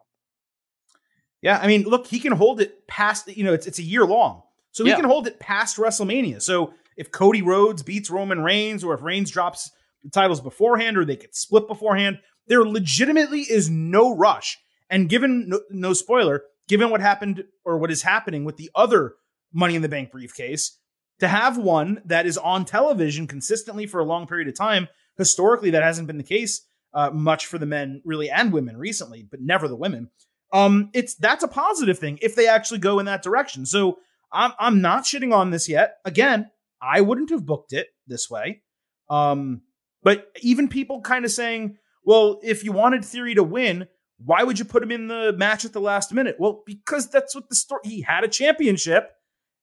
Yeah, 1.43 1.59
I 1.63 1.67
mean, 1.67 1.83
look, 1.83 2.07
he 2.07 2.19
can 2.19 2.33
hold 2.33 2.61
it 2.61 2.89
past, 2.89 3.29
you 3.37 3.45
know, 3.45 3.53
it's 3.53 3.67
it's 3.67 3.79
a 3.79 3.83
year 3.83 4.05
long. 4.05 4.43
So 4.73 4.83
he 4.83 4.91
Yeah. 4.91 4.97
can 4.97 5.05
hold 5.05 5.27
it 5.27 5.39
past 5.39 5.77
WrestleMania. 5.77 6.43
So 6.43 6.75
if 6.97 7.11
Cody 7.13 7.43
Rhodes 7.43 7.83
beats 7.83 8.11
Roman 8.11 8.41
Reigns 8.43 8.83
or 8.83 8.95
if 8.95 9.03
Reigns 9.03 9.31
drops 9.31 9.71
the 10.03 10.11
titles 10.11 10.41
beforehand 10.41 10.97
or 10.97 11.05
they 11.05 11.17
get 11.17 11.37
split 11.37 11.69
beforehand, 11.69 12.19
there 12.47 12.65
legitimately 12.65 13.43
is 13.43 13.71
no 13.71 14.17
rush. 14.17 14.59
And 14.91 15.09
given 15.09 15.49
no, 15.49 15.61
no 15.71 15.93
spoiler, 15.93 16.43
given 16.67 16.91
what 16.91 17.01
happened 17.01 17.45
or 17.65 17.79
what 17.79 17.91
is 17.91 18.03
happening 18.03 18.45
with 18.45 18.57
the 18.57 18.71
other 18.75 19.15
Money 19.53 19.77
in 19.77 19.83
the 19.83 19.89
Bank 19.89 20.11
briefcase, 20.11 20.79
to 21.21 21.29
have 21.29 21.57
one 21.57 22.03
that 22.05 22.27
is 22.27 22.37
on 22.37 22.65
television 22.65 23.27
consistently 23.27 23.87
for 23.87 24.01
a 24.01 24.05
long 24.05 24.27
period 24.27 24.49
of 24.49 24.57
time, 24.57 24.89
historically 25.17 25.71
that 25.71 25.83
hasn't 25.83 26.07
been 26.09 26.19
the 26.19 26.25
case 26.25 26.67
uh, 26.95 27.11
much 27.11 27.47
for 27.47 27.59
the 27.59 27.67
men 27.67 28.01
really 28.05 28.31
and 28.31 28.53
women 28.53 28.77
recently, 28.77 29.27
but 29.29 29.41
never 29.41 29.69
the 29.69 29.77
women. 29.77 30.11
Um 30.53 30.91
it's 30.95 31.17
that's 31.17 31.43
a 31.43 31.49
positive 31.49 31.99
thing 31.99 32.19
if 32.23 32.37
they 32.37 32.47
actually 32.47 32.79
go 32.79 32.99
in 33.01 33.07
that 33.07 33.23
direction. 33.23 33.67
So 33.67 33.99
i'm 34.33 34.53
i'm 34.59 34.81
not 34.81 35.05
shitting 35.05 35.35
on 35.35 35.51
this 35.51 35.69
yet. 35.69 35.97
Again 36.05 36.51
i 36.81 37.01
wouldn't 37.01 37.31
have 37.31 37.45
booked 37.45 37.73
it 37.73 37.89
this 38.07 38.31
way. 38.31 38.63
Um 39.11 39.63
but 40.03 40.29
even 40.41 40.69
people 40.69 41.01
kind 41.01 41.25
of 41.25 41.33
saying 41.33 41.77
well 42.05 42.41
if 42.43 42.63
you 42.63 42.73
wanted 42.73 43.05
theory 43.05 43.35
to 43.35 43.43
win 43.43 43.89
why 44.25 44.45
would 44.45 44.61
you 44.61 44.65
put 44.65 44.83
him 44.83 44.93
in 44.93 45.09
the 45.09 45.35
match 45.37 45.65
at 45.65 45.73
the 45.73 45.81
last 45.81 46.15
minute? 46.15 46.37
Well 46.39 46.63
because 46.65 47.11
that's 47.11 47.35
what 47.35 47.49
the 47.49 47.57
story 47.57 47.81
he 47.85 48.03
had 48.03 48.23
a 48.23 48.29
championship 48.29 49.11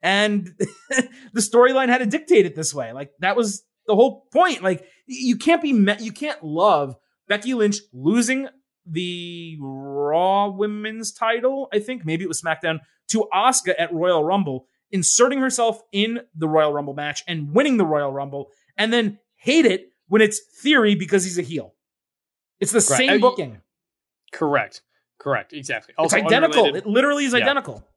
and 0.02 0.52
the 0.90 1.42
storyline 1.42 1.88
had 1.88 2.00
to 2.00 2.06
dictate 2.06 2.46
it 2.46 2.56
this 2.56 2.74
way. 2.74 2.92
Like 2.92 3.12
that 3.20 3.38
was 3.38 3.64
the 3.88 3.96
whole 3.96 4.28
point. 4.34 4.62
Like 4.62 4.86
you 5.06 5.38
can't 5.38 5.62
be 5.62 5.72
me- 5.72 5.96
you 6.02 6.12
can't 6.12 6.44
love 6.44 6.96
becky 7.32 7.54
lynch 7.54 7.78
losing 7.94 8.48
the 8.86 9.58
Raw 9.62 10.50
Women's 10.50 11.14
title, 11.14 11.70
I 11.72 11.80
think. 11.80 12.06
Maybe 12.06 12.24
it 12.26 12.28
was 12.28 12.42
SmackDown, 12.42 12.80
to 13.10 13.28
Asuka 13.34 13.74
at 13.80 13.94
Royal 13.94 14.24
Rumble, 14.24 14.68
inserting 14.92 15.40
herself 15.40 15.82
in 15.94 16.20
the 16.36 16.48
Royal 16.50 16.74
Rumble 16.74 16.94
match 16.94 17.24
and 17.28 17.54
winning 17.54 17.78
the 17.78 17.86
Royal 17.86 18.12
Rumble, 18.12 18.50
and 18.78 18.92
then 18.92 19.20
hate 19.36 19.66
it 19.66 19.88
when 20.08 20.22
it's 20.22 20.40
Theory 20.62 20.96
because 20.96 21.24
he's 21.24 21.38
a 21.38 21.42
heel. 21.42 21.74
It's 22.60 22.72
the 22.74 22.80
Right. 22.80 22.98
same 22.98 23.10
Uh, 23.12 23.18
booking. 23.20 23.62
Correct. 24.34 24.82
Correct. 25.20 25.54
Exactly. 25.54 25.94
It's 25.98 26.14
identical. 26.14 26.60
unrelated- 26.66 26.84
It 26.86 26.90
literally 26.90 27.26
is 27.26 27.34
Yeah. 27.34 27.40
identical. 27.40 27.88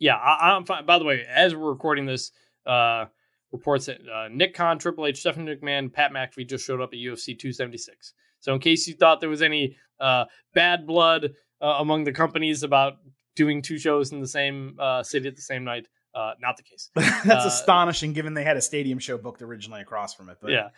Yeah, 0.00 0.16
I, 0.16 0.56
I'm 0.56 0.64
fine. 0.64 0.86
By 0.86 0.98
the 0.98 1.04
way, 1.04 1.24
as 1.28 1.54
we're 1.54 1.70
recording 1.70 2.06
this, 2.06 2.32
uh, 2.66 3.06
reports 3.52 3.86
that 3.86 4.00
uh, 4.08 4.28
Nick 4.28 4.54
Khan, 4.54 4.78
Triple 4.78 5.06
H, 5.06 5.18
Stephanie 5.20 5.54
McMahon, 5.54 5.92
Pat 5.92 6.12
McAfee 6.12 6.48
just 6.48 6.64
showed 6.64 6.80
up 6.80 6.90
at 6.92 6.98
UFC 6.98 7.34
276. 7.38 8.14
So, 8.40 8.54
in 8.54 8.60
case 8.60 8.86
you 8.88 8.94
thought 8.94 9.20
there 9.20 9.28
was 9.30 9.42
any 9.42 9.76
uh, 10.00 10.24
bad 10.54 10.86
blood 10.86 11.34
uh, 11.62 11.66
among 11.78 12.04
the 12.04 12.12
companies 12.12 12.62
about 12.62 12.94
doing 13.36 13.62
two 13.62 13.78
shows 13.78 14.12
in 14.12 14.20
the 14.20 14.26
same 14.28 14.76
uh, 14.78 15.02
city 15.02 15.28
at 15.28 15.36
the 15.36 15.42
same 15.42 15.64
night, 15.64 15.86
uh, 16.14 16.32
not 16.40 16.56
the 16.56 16.62
case. 16.62 16.90
That's 16.94 17.44
Uh, 17.44 17.48
astonishing 17.48 18.12
given 18.12 18.34
they 18.34 18.44
had 18.44 18.56
a 18.56 18.62
stadium 18.62 18.98
show 18.98 19.16
booked 19.18 19.42
originally 19.42 19.80
across 19.82 20.14
from 20.14 20.28
it. 20.30 20.38
But 20.40 20.50
yeah. 20.52 20.68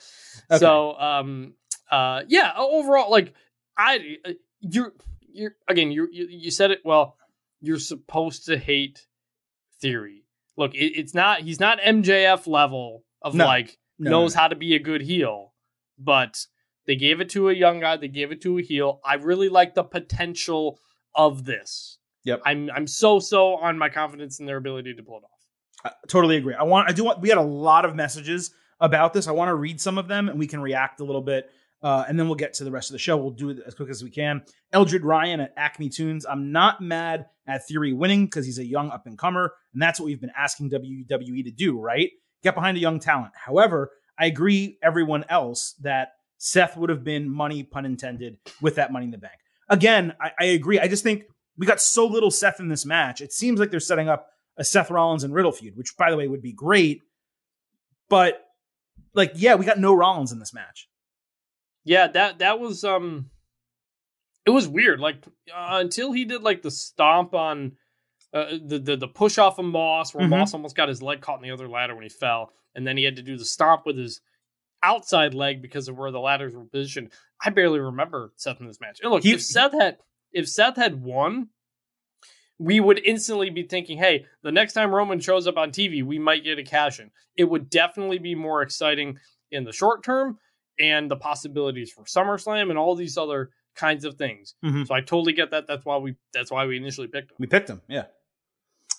Okay. 0.51 0.59
So, 0.59 0.95
um, 0.99 1.55
uh, 1.91 2.23
yeah. 2.29 2.53
Overall, 2.57 3.11
like 3.11 3.33
I, 3.77 4.17
you're, 4.61 4.93
you're 5.33 5.55
again, 5.69 5.91
you 5.93 6.09
you 6.13 6.51
said 6.51 6.71
it 6.71 6.81
well. 6.85 7.17
You're 7.61 7.79
supposed 7.79 8.47
to 8.47 8.59
hate 8.59 9.07
theory. 9.81 10.25
Look, 10.57 10.75
it, 10.75 10.99
it's 10.99 11.15
not. 11.15 11.41
He's 11.43 11.61
not 11.61 11.81
MJF 11.81 12.47
level 12.47 13.05
of 13.23 13.35
No. 13.35 13.47
like 13.47 13.79
no, 13.99 14.11
knows 14.11 14.35
no. 14.35 14.41
how 14.43 14.49
to 14.49 14.57
be 14.57 14.75
a 14.75 14.79
good 14.79 15.01
heel, 15.01 15.55
but 15.99 16.45
they 16.87 16.97
gave 16.97 17.21
it 17.21 17.31
to 17.31 17.49
a 17.49 17.55
young 17.55 17.81
guy. 17.81 17.97
They 17.97 18.09
gave 18.09 18.33
it 18.33 18.43
to 18.43 18.59
a 18.59 18.63
heel. 18.63 19.01
I 19.05 19.15
really 19.15 19.49
like 19.49 19.75
the 19.75 19.85
potential 19.85 20.79
of 21.15 21.45
this. 21.45 21.99
Yep. 22.25 22.43
I'm 22.45 22.71
I'm 22.71 22.87
so 22.87 23.19
so 23.19 23.57
on 23.57 23.79
my 23.79 23.89
confidence 23.89 24.41
in 24.41 24.47
their 24.47 24.57
ability 24.57 24.95
to 24.95 25.03
pull 25.03 25.19
it 25.19 25.25
off. 25.25 25.31
I 25.85 25.91
totally 26.09 26.37
agree. 26.37 26.55
I 26.55 26.63
want. 26.63 26.89
I 26.89 26.93
do 26.93 27.05
want. 27.05 27.21
We 27.21 27.29
had 27.29 27.39
a 27.39 27.43
lot 27.43 27.85
of 27.85 27.95
messages 27.95 28.53
about 28.81 29.13
this. 29.13 29.27
I 29.27 29.33
want 29.33 29.49
to 29.49 29.55
read 29.55 29.81
some 29.81 29.99
of 29.99 30.09
them, 30.09 30.29
and 30.29 30.39
we 30.39 30.47
can 30.47 30.61
react 30.61 31.01
a 31.01 31.05
little 31.05 31.23
bit, 31.23 31.51
uh, 31.83 32.05
and 32.09 32.19
then 32.19 32.27
we'll 32.27 32.37
get 32.37 32.55
to 32.55 32.65
the 32.65 32.71
rest 32.71 32.91
of 32.91 32.93
the 32.93 32.99
show. 32.99 33.17
We'll 33.17 33.31
do 33.31 33.51
it 33.51 33.59
as 33.67 33.75
quick 33.75 33.89
as 33.89 34.03
we 34.03 34.11
can. 34.11 34.43
Eldred 34.73 35.05
Ryan 35.05 35.41
at 35.41 35.53
Acme 35.57 35.89
Tunes. 35.89 36.25
I'm 36.25 36.53
not 36.53 36.81
mad 36.81 37.27
at 37.47 37.67
Theory 37.67 37.93
winning 37.93 38.27
because 38.27 38.47
he's 38.47 38.59
a 38.59 38.65
young 38.65 38.91
up 38.91 39.07
and 39.07 39.19
comer, 39.19 39.53
and 39.73 39.83
that's 39.83 39.99
what 39.99 40.07
we've 40.07 40.21
been 40.21 40.33
asking 40.37 40.71
WWE 40.71 41.45
to 41.45 41.51
do. 41.51 41.81
Right? 41.81 42.11
Get 42.43 42.55
behind 42.55 42.77
a 42.77 42.81
young 42.81 43.01
talent. 43.01 43.33
However, 43.35 43.91
I 44.19 44.27
agree. 44.27 44.79
Everyone 44.83 45.25
else 45.29 45.75
that 45.81 46.13
Seth 46.45 46.77
would 46.77 46.91
have 46.91 47.05
been 47.05 47.31
money, 47.31 47.63
pun 47.63 47.87
intended, 47.87 48.37
with 48.61 48.75
that 48.75 48.91
Money 48.93 49.05
in 49.05 49.13
the 49.13 49.19
Bank. 49.19 49.39
Again, 49.69 50.13
I, 50.21 50.33
I 50.41 50.45
agree. 50.47 50.81
I 50.81 50.89
just 50.89 51.05
think 51.05 51.23
we 51.57 51.67
got 51.67 51.81
so 51.81 52.05
little 52.05 52.33
Seth 52.33 52.59
in 52.59 52.67
this 52.69 52.85
match. 52.85 53.21
It 53.21 53.33
seems 53.33 53.61
like 53.61 53.71
they're 53.71 53.79
setting 53.79 54.09
up 54.09 54.27
a 54.57 54.65
Seth 54.65 54.91
Rollins 54.91 55.23
and 55.23 55.33
Riddle 55.33 55.53
feud, 55.53 55.77
which 55.77 55.97
by 55.97 56.11
the 56.11 56.17
way 56.17 56.27
would 56.27 56.43
be 56.43 56.53
great. 56.53 57.03
But 58.09 58.43
like, 59.15 59.33
yeah, 59.37 59.55
we 59.55 59.65
got 59.65 59.79
no 59.79 59.95
Rollins 59.95 60.33
in 60.33 60.41
this 60.41 60.53
match. 60.53 60.89
Yeah, 61.85 62.09
that 62.09 62.41
that 62.41 62.59
was 62.59 62.83
um, 62.83 63.31
it 64.45 64.51
was 64.51 64.67
weird. 64.67 64.99
Like 64.99 65.25
uh, 65.55 65.79
until 65.81 66.11
he 66.11 66.25
did 66.25 66.43
like 66.43 66.63
the 66.63 66.73
stomp 66.73 67.35
on 67.35 67.77
uh, 68.35 68.57
the, 68.67 68.81
the 68.81 68.97
the 68.97 69.09
push 69.09 69.39
off 69.39 69.61
of 69.61 69.65
Moss, 69.65 70.13
where 70.13 70.27
Mhm. 70.27 70.31
Moss 70.31 70.55
almost 70.55 70.75
got 70.75 70.89
his 70.89 71.03
leg 71.03 71.21
caught 71.21 71.37
in 71.39 71.43
the 71.45 71.53
other 71.55 71.69
ladder 71.69 71.95
when 71.95 72.03
he 72.03 72.09
fell, 72.09 72.51
and 72.75 72.85
then 72.85 72.97
he 72.97 73.05
had 73.05 73.15
to 73.17 73.23
do 73.23 73.37
the 73.39 73.45
stomp 73.45 73.87
with 73.87 73.97
his 73.97 74.21
outside 74.83 75.35
leg 75.35 75.63
because 75.63 75.89
of 75.89 75.97
where 75.97 76.11
the 76.11 76.21
ladders 76.21 76.55
were 76.55 76.65
positioned. 76.65 77.11
I 77.45 77.51
barely 77.51 77.79
remember 77.81 78.33
Seth 78.37 78.61
in 78.61 78.67
this 78.67 78.81
match. 78.81 79.01
And 79.03 79.11
look, 79.11 79.23
He- 79.23 79.33
if 79.33 79.43
Seth 79.43 79.73
had 79.73 79.99
if 80.33 80.49
Seth 80.49 80.77
had 80.77 81.03
won, 81.03 81.49
we 82.59 82.81
would 82.81 83.01
instantly 83.05 83.51
be 83.51 83.65
thinking, 83.65 83.99
hey, 83.99 84.25
the 84.43 84.53
next 84.53 84.73
time 84.73 84.95
Roman 84.95 85.21
shows 85.21 85.47
up 85.47 85.57
on 85.57 85.71
TV, 85.73 86.03
we 86.03 86.19
might 86.19 86.45
get 86.45 86.59
a 86.59 86.63
cash 86.63 87.01
in. 87.01 87.11
It 87.37 87.45
would 87.45 87.69
definitely 87.69 88.19
be 88.19 88.35
more 88.35 88.63
exciting 88.63 89.19
in 89.51 89.65
the 89.65 89.73
short 89.73 90.03
term 90.03 90.39
and 90.79 91.11
the 91.11 91.17
possibilities 91.17 91.91
for 91.93 92.05
SummerSlam 92.05 92.71
and 92.71 92.79
all 92.79 92.95
these 92.95 93.19
other 93.19 93.51
kinds 93.75 94.05
of 94.05 94.15
things. 94.15 94.55
Mhm. 94.65 94.87
So 94.87 94.95
I 94.95 95.01
totally 95.01 95.33
get 95.33 95.51
that. 95.51 95.67
That's 95.67 95.85
why 95.85 95.97
we 95.99 96.15
that's 96.33 96.51
why 96.51 96.65
we 96.67 96.77
initially 96.77 97.09
picked 97.09 97.31
him. 97.33 97.37
We 97.39 97.47
picked 97.47 97.69
him, 97.69 97.83
yeah. 97.89 98.05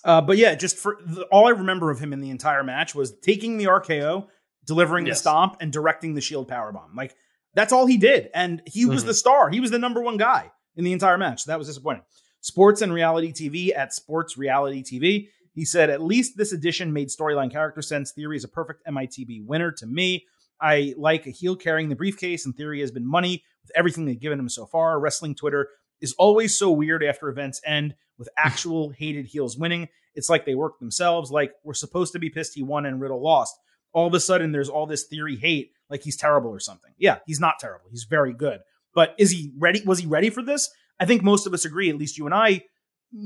Uh, 0.04 0.20
but 0.20 0.36
yeah, 0.36 0.54
just 0.54 0.76
for 0.76 0.98
the, 1.04 1.22
all 1.32 1.46
I 1.46 1.50
remember 1.50 1.90
of 1.90 1.98
him 1.98 2.12
in 2.12 2.20
the 2.20 2.30
entire 2.30 2.62
match 2.62 2.94
was 2.94 3.12
taking 3.22 3.56
the 3.56 3.64
RKO, 3.66 4.28
delivering 4.66 5.04
the 5.04 5.14
stomp, 5.14 5.56
and 5.60 5.72
directing 5.72 6.14
the 6.14 6.20
Shield 6.20 6.48
powerbomb. 6.48 6.94
Like 6.96 7.14
that's 7.54 7.72
all 7.72 7.86
he 7.86 7.96
did, 7.98 8.30
and 8.34 8.62
he 8.66 8.86
was 8.86 9.04
Mhm. 9.04 9.06
the 9.06 9.14
star. 9.14 9.50
He 9.50 9.60
was 9.60 9.70
the 9.70 9.78
number 9.78 10.02
one 10.02 10.16
guy 10.16 10.50
in 10.76 10.84
the 10.84 10.92
entire 10.92 11.18
match. 11.18 11.42
So 11.44 11.50
that 11.50 11.58
was 11.58 11.68
disappointing. 11.68 12.02
Sports 12.40 12.82
and 12.82 12.92
reality 12.92 13.32
TV 13.32 13.72
at 13.74 13.92
Sports 13.94 14.36
Reality 14.36 14.82
TV. 14.82 15.28
He 15.54 15.64
said, 15.64 15.88
at 15.88 16.02
least 16.02 16.36
this 16.36 16.52
edition 16.52 16.92
made 16.92 17.08
storyline 17.08 17.50
character 17.50 17.80
sense. 17.80 18.10
Theory 18.12 18.36
is 18.36 18.42
a 18.44 18.48
perfect 18.48 18.84
MITB 18.88 19.40
winner 19.46 19.70
to 19.72 19.86
me. 19.86 20.26
I 20.60 20.94
like 20.98 21.26
a 21.26 21.30
heel 21.30 21.54
carrying 21.56 21.88
the 21.90 21.94
briefcase, 21.94 22.44
and 22.44 22.56
Theory 22.56 22.80
has 22.80 22.90
been 22.90 23.06
money 23.06 23.44
with 23.62 23.70
everything 23.76 24.04
they've 24.04 24.18
given 24.18 24.38
him 24.38 24.48
so 24.48 24.66
far. 24.66 24.98
Wrestling 24.98 25.34
Twitter 25.36 25.68
is 26.00 26.12
always 26.18 26.58
so 26.58 26.70
weird 26.72 27.04
after 27.04 27.28
events 27.28 27.60
end 27.64 27.94
with 28.18 28.28
actual 28.36 28.90
hated 28.90 29.26
heels 29.26 29.56
winning. 29.56 29.88
It's 30.16 30.28
like 30.28 30.44
they 30.44 30.54
work 30.56 30.78
themselves. 30.80 31.30
Like 31.30 31.52
we're 31.64 31.74
supposed 31.74 32.12
to 32.14 32.18
be 32.18 32.30
pissed 32.30 32.54
he 32.54 32.62
won 32.64 32.84
and 32.84 33.00
Riddle 33.00 33.22
lost. 33.22 33.54
All 33.94 34.06
of 34.06 34.14
a 34.14 34.20
sudden, 34.20 34.52
there's 34.52 34.68
all 34.68 34.86
this 34.86 35.04
theory 35.04 35.36
hate, 35.36 35.70
like 35.88 36.02
he's 36.02 36.16
terrible 36.16 36.50
or 36.50 36.60
something. 36.60 36.92
Yeah, 36.98 37.18
he's 37.26 37.40
not 37.40 37.58
terrible. 37.58 37.86
He's 37.90 38.04
very 38.04 38.34
good. 38.34 38.60
But 38.94 39.14
is 39.18 39.30
he 39.30 39.52
ready? 39.58 39.82
Was 39.86 40.00
he 40.00 40.06
ready 40.06 40.30
for 40.30 40.42
this? 40.42 40.68
I 41.00 41.06
think 41.06 41.22
most 41.22 41.46
of 41.46 41.54
us 41.54 41.64
agree, 41.64 41.88
at 41.90 41.96
least 41.96 42.18
you 42.18 42.26
and 42.26 42.34
I. 42.34 42.62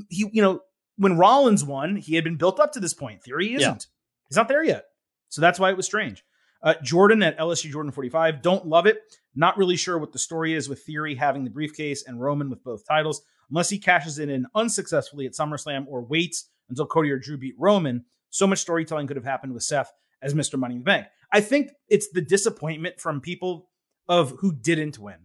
He, 0.09 0.29
you 0.33 0.43
know, 0.43 0.61
when 0.97 1.19
Rollins 1.19 1.64
won, 1.64 1.97
he 1.97 2.14
had 2.14 2.25
been 2.25 2.37
built 2.37 2.61
up 2.61 2.73
to 2.73 2.81
this 2.81 2.95
point. 2.95 3.23
Theory 3.23 3.55
isn't. 3.55 3.87
He's 4.29 4.37
not 4.37 4.49
there 4.49 4.64
yet. 4.64 4.85
So 5.29 5.41
that's 5.41 5.59
why 5.59 5.71
it 5.71 5.77
was 5.77 5.87
strange. 5.87 6.25
Uh, 6.62 6.75
Jordan 6.83 7.23
at 7.23 7.39
LSU 7.39 7.71
Jordan 7.71 7.93
45. 7.93 8.43
Don't 8.43 8.66
love 8.66 8.87
it. 8.87 8.99
Not 9.35 9.57
really 9.57 9.77
sure 9.77 9.99
what 9.99 10.12
the 10.12 10.19
story 10.19 10.55
is 10.55 10.69
with 10.69 10.83
Theory 10.83 11.14
having 11.14 11.45
the 11.45 11.51
briefcase 11.51 12.05
and 12.07 12.21
Roman 12.21 12.51
with 12.51 12.64
both 12.64 12.87
titles. 12.87 13.23
Unless 13.51 13.71
he 13.71 13.79
cashes 13.79 14.19
it 14.19 14.29
in 14.29 14.47
unsuccessfully 14.55 15.27
at 15.27 15.33
SummerSlam 15.33 15.87
or 15.89 16.05
waits 16.05 16.51
until 16.69 16.87
Cody 16.87 17.11
or 17.11 17.19
Drew 17.19 17.39
beat 17.39 17.55
Roman, 17.59 18.05
so 18.31 18.47
much 18.47 18.59
storytelling 18.59 19.07
could 19.07 19.16
have 19.16 19.25
happened 19.25 19.55
with 19.55 19.62
Seth 19.62 19.93
as 20.23 20.35
Mr. 20.35 20.59
Money 20.59 20.75
in 20.75 20.81
the 20.81 20.85
Bank. 20.85 21.07
I 21.33 21.41
think 21.41 21.71
it's 21.89 22.09
the 22.11 22.21
disappointment 22.21 23.01
from 23.01 23.21
people 23.21 23.69
of 24.09 24.33
who 24.39 24.53
didn't 24.53 24.99
win. 24.99 25.16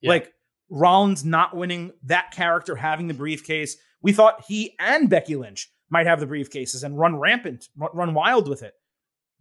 Yeah. 0.00 0.10
Like 0.10 0.32
Rollins 0.68 1.24
not 1.24 1.56
winning, 1.56 1.92
that 2.04 2.32
character 2.32 2.76
having 2.76 3.06
the 3.06 3.14
briefcase. 3.14 3.76
We 4.02 4.12
thought 4.12 4.44
he 4.48 4.74
and 4.78 5.08
Becky 5.08 5.36
Lynch 5.36 5.70
might 5.90 6.06
have 6.06 6.18
the 6.18 6.26
briefcases 6.26 6.82
and 6.82 6.98
run 6.98 7.16
rampant, 7.16 7.68
run, 7.76 8.14
wild 8.14 8.48
with 8.48 8.62
it. 8.62 8.74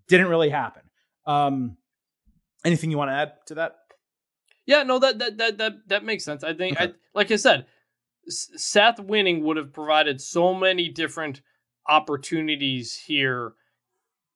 Didn't 0.07 0.27
really 0.27 0.49
happen. 0.49 0.83
Um, 1.25 1.77
anything 2.65 2.91
you 2.91 2.97
want 2.97 3.09
to 3.09 3.15
add 3.15 3.33
to 3.47 3.55
that? 3.55 3.77
Yeah, 4.65 4.83
no, 4.83 4.99
that 4.99 5.17
that 5.19 5.37
that 5.37 5.57
that 5.57 5.73
that 5.87 6.03
makes 6.03 6.23
sense. 6.23 6.43
I 6.43 6.53
think, 6.53 6.79
I, 6.79 6.93
like 7.15 7.31
I 7.31 7.37
said, 7.37 7.65
Seth 8.27 8.99
winning 8.99 9.43
would 9.43 9.57
have 9.57 9.73
provided 9.73 10.21
so 10.21 10.53
many 10.53 10.89
different 10.89 11.41
opportunities 11.87 12.95
here 12.95 13.53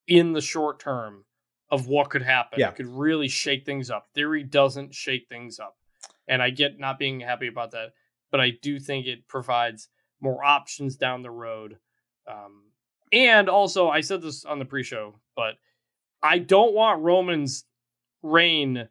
in 0.08 0.34
the 0.34 0.42
short 0.42 0.80
term 0.80 1.26
of 1.70 1.88
what 1.88 2.10
could 2.10 2.22
happen. 2.22 2.60
Yeah. 2.60 2.70
It 2.70 2.76
could 2.76 2.88
really 2.88 3.28
shake 3.28 3.66
things 3.66 3.90
up. 3.90 4.08
Theory 4.14 4.44
doesn't 4.44 4.94
shake 4.94 5.28
things 5.28 5.60
up, 5.60 5.76
and 6.28 6.42
I 6.42 6.50
get 6.50 6.80
not 6.80 7.00
being 7.00 7.20
happy 7.20 7.48
about 7.48 7.72
that, 7.72 7.94
but 8.32 8.40
I 8.40 8.52
do 8.62 8.80
think 8.80 9.08
it 9.08 9.28
provides 9.28 9.90
more 10.22 10.44
options 10.44 10.96
down 10.96 11.22
the 11.22 11.32
road. 11.32 11.78
Um, 12.28 12.64
and 13.12 13.50
also, 13.50 13.90
I 13.90 14.02
said 14.02 14.22
this 14.22 14.46
on 14.46 14.60
the 14.60 14.66
pre-show, 14.66 15.20
but 15.36 15.56
I 16.22 16.40
don't 16.40 16.74
want 16.74 17.04
Roman's 17.04 17.66
reign 18.24 18.90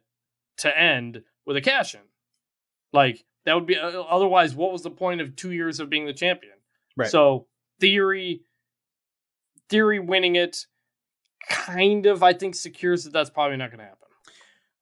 to 0.57 0.79
end 0.79 1.21
with 1.45 1.57
a 1.57 1.61
cash 1.61 1.95
in. 1.95 2.01
Like 2.93 3.25
that 3.45 3.53
would 3.55 3.65
be 3.65 3.77
uh, 3.77 4.01
otherwise. 4.01 4.55
What 4.55 4.71
was 4.71 4.83
the 4.83 4.89
point 4.89 5.21
of 5.21 5.35
two 5.35 5.51
years 5.51 5.79
of 5.79 5.89
being 5.89 6.05
the 6.05 6.13
champion? 6.13 6.53
Right. 6.95 7.09
So 7.09 7.47
theory, 7.79 8.41
theory 9.69 9.99
winning 9.99 10.37
it, 10.37 10.65
kind 11.49 12.05
of 12.05 12.23
I 12.23 12.33
think 12.33 12.55
secures 12.55 13.03
that 13.03 13.13
that's 13.13 13.29
probably 13.29 13.57
not 13.57 13.69
going 13.69 13.79
to 13.79 13.85
happen. 13.85 13.99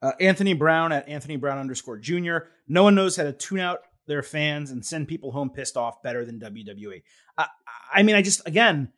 Uh, 0.01 0.11
Anthony 0.19 0.53
Brown 0.53 0.91
at 0.91 1.07
Anthony 1.07 1.37
Brown 1.37 1.57
underscore 1.57 1.97
Junior. 1.97 2.49
No 2.67 2.83
one 2.83 2.93
knows 2.95 3.15
how 3.15 3.23
to 3.23 3.31
tune 3.33 3.59
out 3.59 3.79
their 4.05 4.21
fans 4.21 4.69
and 4.71 4.85
send 4.85 5.07
people 5.07 5.31
home 5.31 5.49
pissed 5.49 5.77
off 5.77 6.03
better 6.03 6.25
than 6.25 6.39
WWE. 6.39 7.03
I, 7.37 7.47
I 7.93 8.03
mean, 8.03 8.15
I 8.15 8.21
just 8.21 8.45
again, 8.45 8.91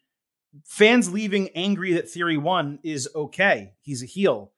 fans 0.63 1.11
leaving 1.13 1.49
angry 1.49 1.93
that 1.93 2.09
Theory 2.09 2.37
won 2.37 2.79
is 2.83 3.07
okay. 3.15 3.73
He's 3.81 4.01
a 4.01 4.07
heel. 4.07 4.51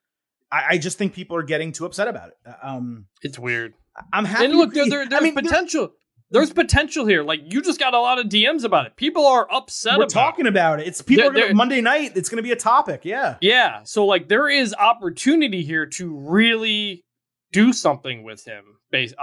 I, 0.50 0.64
I 0.70 0.78
just 0.78 0.98
think 0.98 1.14
people 1.14 1.36
are 1.36 1.44
getting 1.44 1.74
too 1.74 1.86
upset 1.86 2.08
about 2.08 2.30
it. 2.30 2.38
Um, 2.62 3.08
It's 3.22 3.38
weird. 3.38 3.74
I'm 4.14 4.24
happy. 4.26 4.46
and 4.46 4.56
look, 4.56 4.74
there, 4.74 4.88
there, 4.90 5.10
there's 5.10 5.22
I 5.22 5.24
mean, 5.26 5.34
there- 5.34 5.44
potential. 5.44 5.92
There's 6.30 6.52
potential 6.52 7.06
here. 7.06 7.24
Like 7.24 7.42
you 7.46 7.62
just 7.62 7.80
got 7.80 7.94
a 7.94 8.00
lot 8.00 8.20
of 8.20 8.26
DMs 8.28 8.64
about 8.64 8.86
it. 8.86 8.96
People 8.98 9.26
are 9.26 9.48
upset 9.52 9.94
we're 9.98 10.04
about 10.04 10.10
talking 10.10 10.46
it. 10.46 10.50
about 10.50 10.80
it. 10.82 10.88
It's 10.88 11.02
people 11.02 11.32
There- 11.32 11.44
are 11.44 11.48
gonna 11.48 11.56
Monday 11.56 11.80
night. 11.82 12.14
It's 12.16 12.28
going 12.30 12.38
to 12.38 12.44
be 12.44 12.52
a 12.52 12.56
topic. 12.58 13.02
Yeah. 13.06 13.38
Yeah. 13.42 13.82
So 13.84 14.06
like 14.06 14.28
there 14.28 14.50
is 14.50 14.74
opportunity 14.74 15.64
here 15.64 15.86
to 15.86 16.16
really 16.18 17.06
do 17.54 17.72
something 17.72 18.24
with 18.24 18.44
him 18.44 18.64
based 18.92 19.16
uh, 19.18 19.22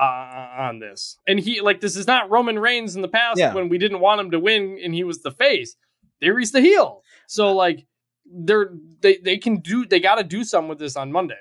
on 0.58 0.78
this. 0.78 1.18
And 1.28 1.38
he 1.38 1.60
like 1.60 1.80
this 1.80 1.94
is 1.96 2.06
not 2.06 2.30
Roman 2.30 2.58
Reigns 2.58 2.96
in 2.96 3.02
the 3.02 3.08
past 3.08 3.38
Yeah. 3.38 3.52
when 3.54 3.68
we 3.68 3.76
didn't 3.76 4.00
want 4.00 4.20
him 4.22 4.30
to 4.30 4.40
win 4.40 4.78
and 4.82 4.94
he 4.94 5.04
was 5.04 5.20
the 5.20 5.30
face. 5.30 5.76
Theory's 6.20 6.52
the 6.52 6.60
heel. 6.62 7.02
So 7.28 7.52
like 7.52 7.86
they're 8.26 8.70
they 9.02 9.18
they 9.18 9.36
can 9.36 9.56
do 9.60 9.84
they 9.84 10.00
got 10.00 10.14
to 10.14 10.24
do 10.24 10.42
something 10.42 10.68
with 10.70 10.78
this 10.78 10.96
on 10.96 11.12
Monday. 11.12 11.36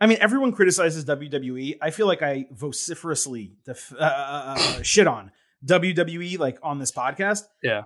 I 0.00 0.06
mean, 0.06 0.18
everyone 0.20 0.52
criticizes 0.52 1.04
WWE. 1.04 1.76
I 1.82 1.90
feel 1.90 2.06
like 2.06 2.22
I 2.22 2.46
vociferously 2.50 3.52
def- 3.64 3.92
uh, 3.92 4.02
uh, 4.02 4.54
uh, 4.56 4.82
shit 4.82 5.06
on 5.06 5.30
WWE 5.64 6.38
like 6.38 6.58
on 6.62 6.78
this 6.78 6.90
podcast. 6.90 7.42
Yeah. 7.62 7.82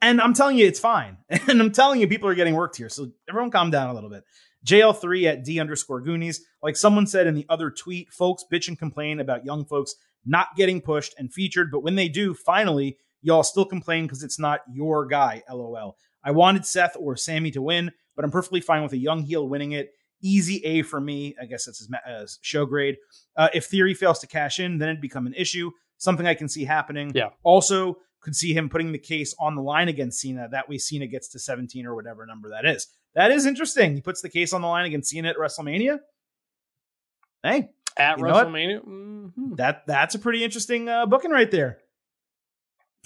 And 0.00 0.20
I'm 0.20 0.32
telling 0.32 0.56
you, 0.56 0.66
it's 0.66 0.80
fine. 0.80 1.18
And 1.48 1.60
I'm 1.60 1.72
telling 1.72 2.00
you, 2.00 2.08
people 2.08 2.28
are 2.28 2.34
getting 2.34 2.54
worked 2.54 2.76
here. 2.76 2.88
So 2.88 3.10
everyone 3.28 3.50
calm 3.50 3.70
down 3.70 3.90
a 3.90 3.94
little 3.94 4.10
bit. 4.10 4.24
JL3 4.66 5.24
at 5.24 5.44
D 5.44 5.60
underscore 5.60 6.00
Goonies. 6.00 6.44
Like 6.62 6.76
someone 6.76 7.06
said 7.06 7.26
in 7.26 7.34
the 7.34 7.46
other 7.48 7.70
tweet, 7.70 8.12
folks 8.12 8.44
bitch 8.50 8.68
and 8.68 8.78
complain 8.78 9.20
about 9.20 9.44
young 9.44 9.64
folks 9.64 9.94
not 10.24 10.48
getting 10.56 10.80
pushed 10.80 11.14
and 11.18 11.32
featured. 11.32 11.70
But 11.70 11.82
when 11.82 11.94
they 11.94 12.08
do, 12.08 12.34
finally, 12.34 12.98
y'all 13.22 13.42
still 13.42 13.64
complain 13.64 14.04
because 14.04 14.22
it's 14.22 14.38
not 14.38 14.60
your 14.72 15.06
guy. 15.06 15.42
LOL. 15.50 15.96
I 16.24 16.32
wanted 16.32 16.66
Seth 16.66 16.96
or 16.98 17.16
Sammy 17.16 17.50
to 17.52 17.62
win, 17.62 17.92
but 18.16 18.24
I'm 18.24 18.30
perfectly 18.30 18.60
fine 18.60 18.82
with 18.82 18.92
a 18.92 18.98
young 18.98 19.22
heel 19.22 19.48
winning 19.48 19.72
it. 19.72 19.92
Easy 20.22 20.64
A 20.64 20.82
for 20.82 21.00
me. 21.00 21.34
I 21.40 21.46
guess 21.46 21.64
that's 21.66 21.78
his 21.78 21.88
uh, 21.92 22.26
show 22.40 22.66
grade. 22.66 22.96
Uh, 23.36 23.48
if 23.54 23.66
Theory 23.66 23.94
fails 23.94 24.18
to 24.20 24.26
cash 24.26 24.58
in, 24.58 24.78
then 24.78 24.88
it'd 24.88 25.00
become 25.00 25.26
an 25.26 25.34
issue. 25.34 25.70
Something 25.98 26.26
I 26.26 26.34
can 26.34 26.48
see 26.48 26.64
happening. 26.64 27.12
Yeah. 27.14 27.30
Also, 27.42 27.98
could 28.20 28.34
see 28.34 28.52
him 28.52 28.68
putting 28.68 28.92
the 28.92 28.98
case 28.98 29.34
on 29.38 29.54
the 29.54 29.62
line 29.62 29.88
against 29.88 30.20
Cena. 30.20 30.48
That 30.50 30.68
way, 30.68 30.78
Cena 30.78 31.06
gets 31.06 31.28
to 31.28 31.38
17 31.38 31.86
or 31.86 31.94
whatever 31.94 32.26
number 32.26 32.50
that 32.50 32.66
is. 32.66 32.88
That 33.14 33.30
is 33.30 33.46
interesting. 33.46 33.94
He 33.94 34.00
puts 34.00 34.20
the 34.22 34.28
case 34.28 34.52
on 34.52 34.60
the 34.60 34.68
line 34.68 34.84
against 34.86 35.10
Cena 35.10 35.28
at 35.28 35.36
WrestleMania. 35.36 35.98
Hey, 37.42 37.70
At 37.96 38.18
You 38.18 38.24
know 38.24 38.32
what? 38.32 38.46
WrestleMania. 38.48 38.84
Mhm. 38.84 39.56
that 39.56 39.86
that's 39.86 40.14
a 40.14 40.18
pretty 40.18 40.44
interesting 40.44 40.88
uh, 40.88 41.06
booking 41.06 41.30
right 41.30 41.50
there. 41.50 41.78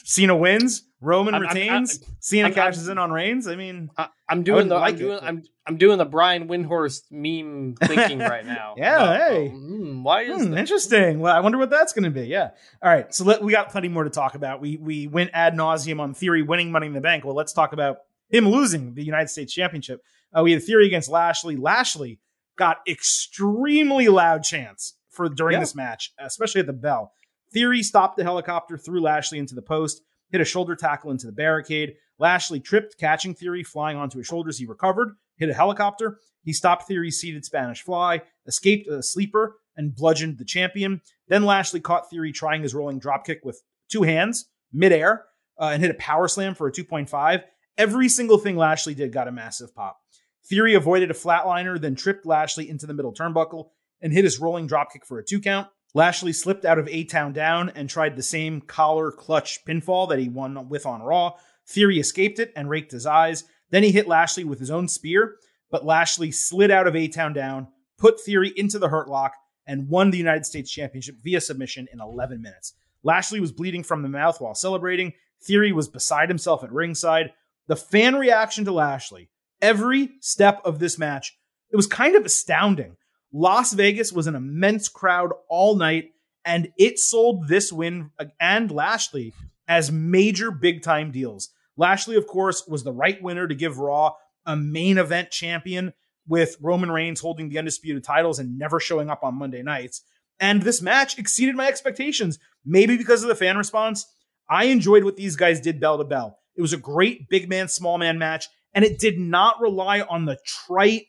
Cena 0.05 0.37
wins, 0.37 0.85
Roman 1.01 1.35
I'm- 1.35 1.43
I'm- 1.47 1.55
retains, 1.55 2.03
I'm- 2.03 2.17
Cena 2.21 2.45
I'm- 2.47 2.55
cashes 2.55 2.89
in 2.89 2.99
on 2.99 3.11
Reigns. 3.13 3.47
I 3.47 3.57
mean, 3.57 3.91
I, 3.97 4.09
I'm 4.29 4.43
doing 4.43 4.69
wouldn't 4.69 4.71
the 4.71 4.75
like 4.77 4.93
I'm 4.95 4.99
doing 4.99 5.19
but- 5.21 5.25
I'm 5.25 5.43
I'm 5.65 5.77
doing 5.77 5.99
the 5.99 6.05
Brian 6.05 6.49
Windhorst 6.49 7.03
meme 7.13 7.77
thinking 7.85 8.19
right 8.19 8.45
now. 8.45 8.75
Yeah, 8.79 8.97
about, 9.05 9.17
hey. 9.31 9.53
oh, 9.55 9.57
hmm, 9.59 10.03
why 10.03 10.23
is 10.23 10.43
Hmm, 10.43 10.51
that? 10.51 10.59
interesting. 10.59 11.21
Well, 11.21 11.35
I 11.35 11.39
wonder 11.41 11.57
what 11.59 11.71
that's 11.71 11.93
going 11.93 12.03
to 12.05 12.11
be. 12.11 12.27
Yeah. 12.27 12.51
All 12.83 12.91
right. 12.91 13.15
So 13.15 13.25
let, 13.25 13.43
we 13.45 13.53
got 13.53 13.71
plenty 13.71 13.87
more 13.89 14.03
to 14.03 14.11
talk 14.11 14.35
about. 14.35 14.61
We 14.61 14.77
we 14.77 15.07
went 15.07 15.31
ad 15.35 15.55
nauseum 15.55 16.01
on 16.01 16.15
Theory 16.15 16.43
winning 16.43 16.73
Money 16.73 16.89
in 16.89 16.95
the 16.95 17.01
Bank. 17.01 17.25
Well, 17.25 17.37
let's 17.37 17.53
talk 17.53 17.73
about 17.73 17.99
him 18.29 18.49
losing 18.49 18.95
the 18.95 19.05
United 19.05 19.29
States 19.29 19.53
Championship. 19.53 20.03
Uh, 20.37 20.43
we 20.43 20.51
had 20.53 20.63
a 20.63 20.65
Theory 20.65 20.87
against 20.87 21.09
Lashley. 21.09 21.55
Lashley 21.57 22.19
got 22.57 22.79
extremely 22.89 24.09
loud 24.09 24.43
chants 24.43 24.95
for 25.11 25.29
during 25.29 25.55
Yeah. 25.55 25.61
this 25.61 25.75
match, 25.75 26.13
especially 26.19 26.61
at 26.61 26.67
the 26.67 26.73
bell. 26.73 27.13
Theory 27.53 27.83
stopped 27.83 28.17
the 28.17 28.25
helicopter, 28.25 28.79
threw 28.79 29.01
Lashley 29.01 29.39
into 29.39 29.55
the 29.55 29.63
post, 29.63 30.03
hit 30.31 30.41
a 30.41 30.45
shoulder 30.45 30.75
tackle 30.75 31.11
into 31.11 31.27
the 31.27 31.33
barricade. 31.33 31.95
Lashley 32.19 32.61
tripped, 32.61 32.99
catching 32.99 33.35
Theory, 33.35 33.63
flying 33.63 33.97
onto 33.97 34.19
his 34.19 34.27
shoulders. 34.27 34.59
He 34.59 34.67
recovered, 34.67 35.11
hit 35.37 35.51
a 35.51 35.55
helicopter. 35.55 36.19
He 36.43 36.53
stopped 36.53 36.87
Theory's 36.87 37.21
seated 37.21 37.45
Spanish 37.45 37.83
fly, 37.83 38.23
escaped 38.47 38.89
a 38.89 39.03
sleeper, 39.03 39.57
and 39.77 39.95
bludgeoned 39.95 40.39
the 40.39 40.45
champion. 40.45 41.01
Then 41.29 41.45
Lashley 41.45 41.81
caught 41.81 42.11
Theory 42.11 42.33
trying 42.33 42.63
his 42.63 42.75
rolling 42.75 43.01
dropkick 43.01 43.39
with 43.45 43.63
two 43.91 44.03
hands, 44.03 44.47
midair, 44.73 45.25
uh, 45.61 45.71
and 45.73 45.83
hit 45.83 45.91
a 45.91 45.95
power 45.95 46.29
slam 46.29 46.55
for 46.55 46.67
a 46.67 46.73
2.5. 46.73 47.43
Every 47.79 48.09
single 48.09 48.39
thing 48.39 48.57
Lashley 48.57 48.95
did 48.95 49.13
got 49.13 49.29
a 49.29 49.33
massive 49.33 49.75
pop. 49.75 49.99
Theory 50.45 50.75
avoided 50.75 51.11
a 51.11 51.15
flatliner, 51.15 51.81
then 51.81 51.95
tripped 51.95 52.27
Lashley 52.27 52.69
into 52.69 52.87
the 52.87 52.95
middle 52.95 53.15
turnbuckle 53.15 53.71
and 54.01 54.13
hit 54.13 54.25
his 54.25 54.41
rolling 54.41 54.69
dropkick 54.69 55.07
for 55.07 55.19
a 55.19 55.25
two 55.25 55.41
count. 55.41 55.69
Lashley 55.95 56.33
slipped 56.33 56.65
out 56.65 56.79
of 56.79 56.89
A 56.89 57.05
Town 57.05 57.33
Down 57.33 57.69
and 57.71 57.89
tried 57.89 58.17
the 58.17 58.23
same 58.23 58.63
collar 58.63 59.11
clutch 59.11 59.65
pinfall 59.65 60.09
that 60.09 60.19
he 60.19 60.29
won 60.29 60.69
with 60.69 60.87
on 60.87 61.03
Raw. 61.03 61.35
Theory 61.67 61.99
escaped 61.99 62.39
it 62.39 62.53
and 62.57 62.71
raked 62.71 62.93
his 62.93 63.07
eyes. 63.07 63.45
Then 63.71 63.83
he 63.83 63.93
hit 63.93 64.09
Lashley 64.09 64.45
with 64.45 64.59
his 64.59 64.71
own 64.71 64.89
spear, 64.89 65.37
but 65.71 65.85
Lashley 65.85 66.31
slid 66.31 66.71
out 66.71 66.87
of 66.87 66.97
A 66.97 67.09
Town 67.09 67.33
Down, 67.33 67.69
put 67.99 68.21
Theory 68.21 68.53
into 68.57 68.79
the 68.79 68.89
Hurt 68.89 69.09
Lock, 69.09 69.35
and 69.67 69.89
won 69.89 70.11
the 70.11 70.19
United 70.19 70.47
States 70.47 70.71
Championship 70.71 71.17
via 71.23 71.41
submission 71.41 71.89
in 71.93 72.01
11 72.01 72.41
minutes. 72.41 72.75
Lashley 73.03 73.41
was 73.41 73.53
bleeding 73.53 73.83
from 73.83 74.03
the 74.03 74.09
mouth 74.09 74.41
while 74.41 74.55
celebrating. 74.55 75.13
Theory 75.43 75.73
was 75.73 75.89
beside 75.89 76.29
himself 76.29 76.65
at 76.65 76.73
ringside. 76.73 77.33
The 77.67 77.77
fan 77.77 78.17
reaction 78.17 78.65
to 78.65 78.73
Lashley, 78.73 79.29
every 79.61 80.13
step 80.21 80.61
of 80.65 80.79
this 80.79 80.99
match, 80.99 81.39
it 81.71 81.77
was 81.77 81.87
kind 81.87 82.17
of 82.17 82.25
astounding. 82.25 82.97
Las 83.33 83.73
Vegas 83.73 84.13
was 84.13 84.27
an 84.27 84.35
immense 84.35 84.89
crowd 84.89 85.31
all 85.49 85.77
night, 85.77 86.11
and 86.45 86.71
it 86.79 86.99
sold 86.99 87.49
this 87.49 87.73
win 87.73 88.11
and 88.41 88.71
Lashley 88.71 89.33
as 89.67 89.91
major 89.91 90.51
big 90.51 90.83
time 90.83 91.11
deals. 91.11 91.51
Lashley, 91.77 92.17
of 92.17 92.27
course, 92.27 92.67
was 92.67 92.85
the 92.85 92.93
right 92.93 93.23
winner 93.23 93.49
to 93.49 93.55
give 93.55 93.79
Raw 93.79 94.13
a 94.45 94.57
main 94.57 94.99
event 94.99 95.31
champion 95.31 95.93
with 96.29 96.57
Roman 96.61 96.91
Reigns 96.91 97.21
holding 97.21 97.49
the 97.49 97.59
undisputed 97.59 98.05
titles 98.05 98.39
and 98.39 98.59
never 98.59 98.79
showing 98.79 99.09
up 99.09 99.25
on 99.25 99.39
Monday 99.39 99.63
nights. 99.63 100.03
And 100.39 100.63
this 100.63 100.83
match 100.83 101.19
exceeded 101.19 101.55
my 101.55 101.69
expectations, 101.69 102.39
maybe 102.65 102.97
because 102.97 103.23
of 103.23 103.29
the 103.29 103.35
fan 103.35 103.57
response. 103.57 104.07
I 104.51 104.65
enjoyed 104.65 105.05
what 105.05 105.17
these 105.17 105.37
guys 105.37 105.61
did 105.61 105.81
bell 105.81 105.99
to 105.99 106.05
bell. 106.05 106.39
It 106.57 106.63
was 106.63 106.73
a 106.73 106.79
great 106.79 107.29
big 107.29 107.49
man, 107.49 107.69
small 107.69 107.97
man 107.97 108.19
match, 108.19 108.49
and 108.75 108.85
it 108.85 108.99
did 108.99 109.19
not 109.19 109.61
rely 109.61 110.03
on 110.03 110.27
the 110.27 110.39
trite 110.45 111.07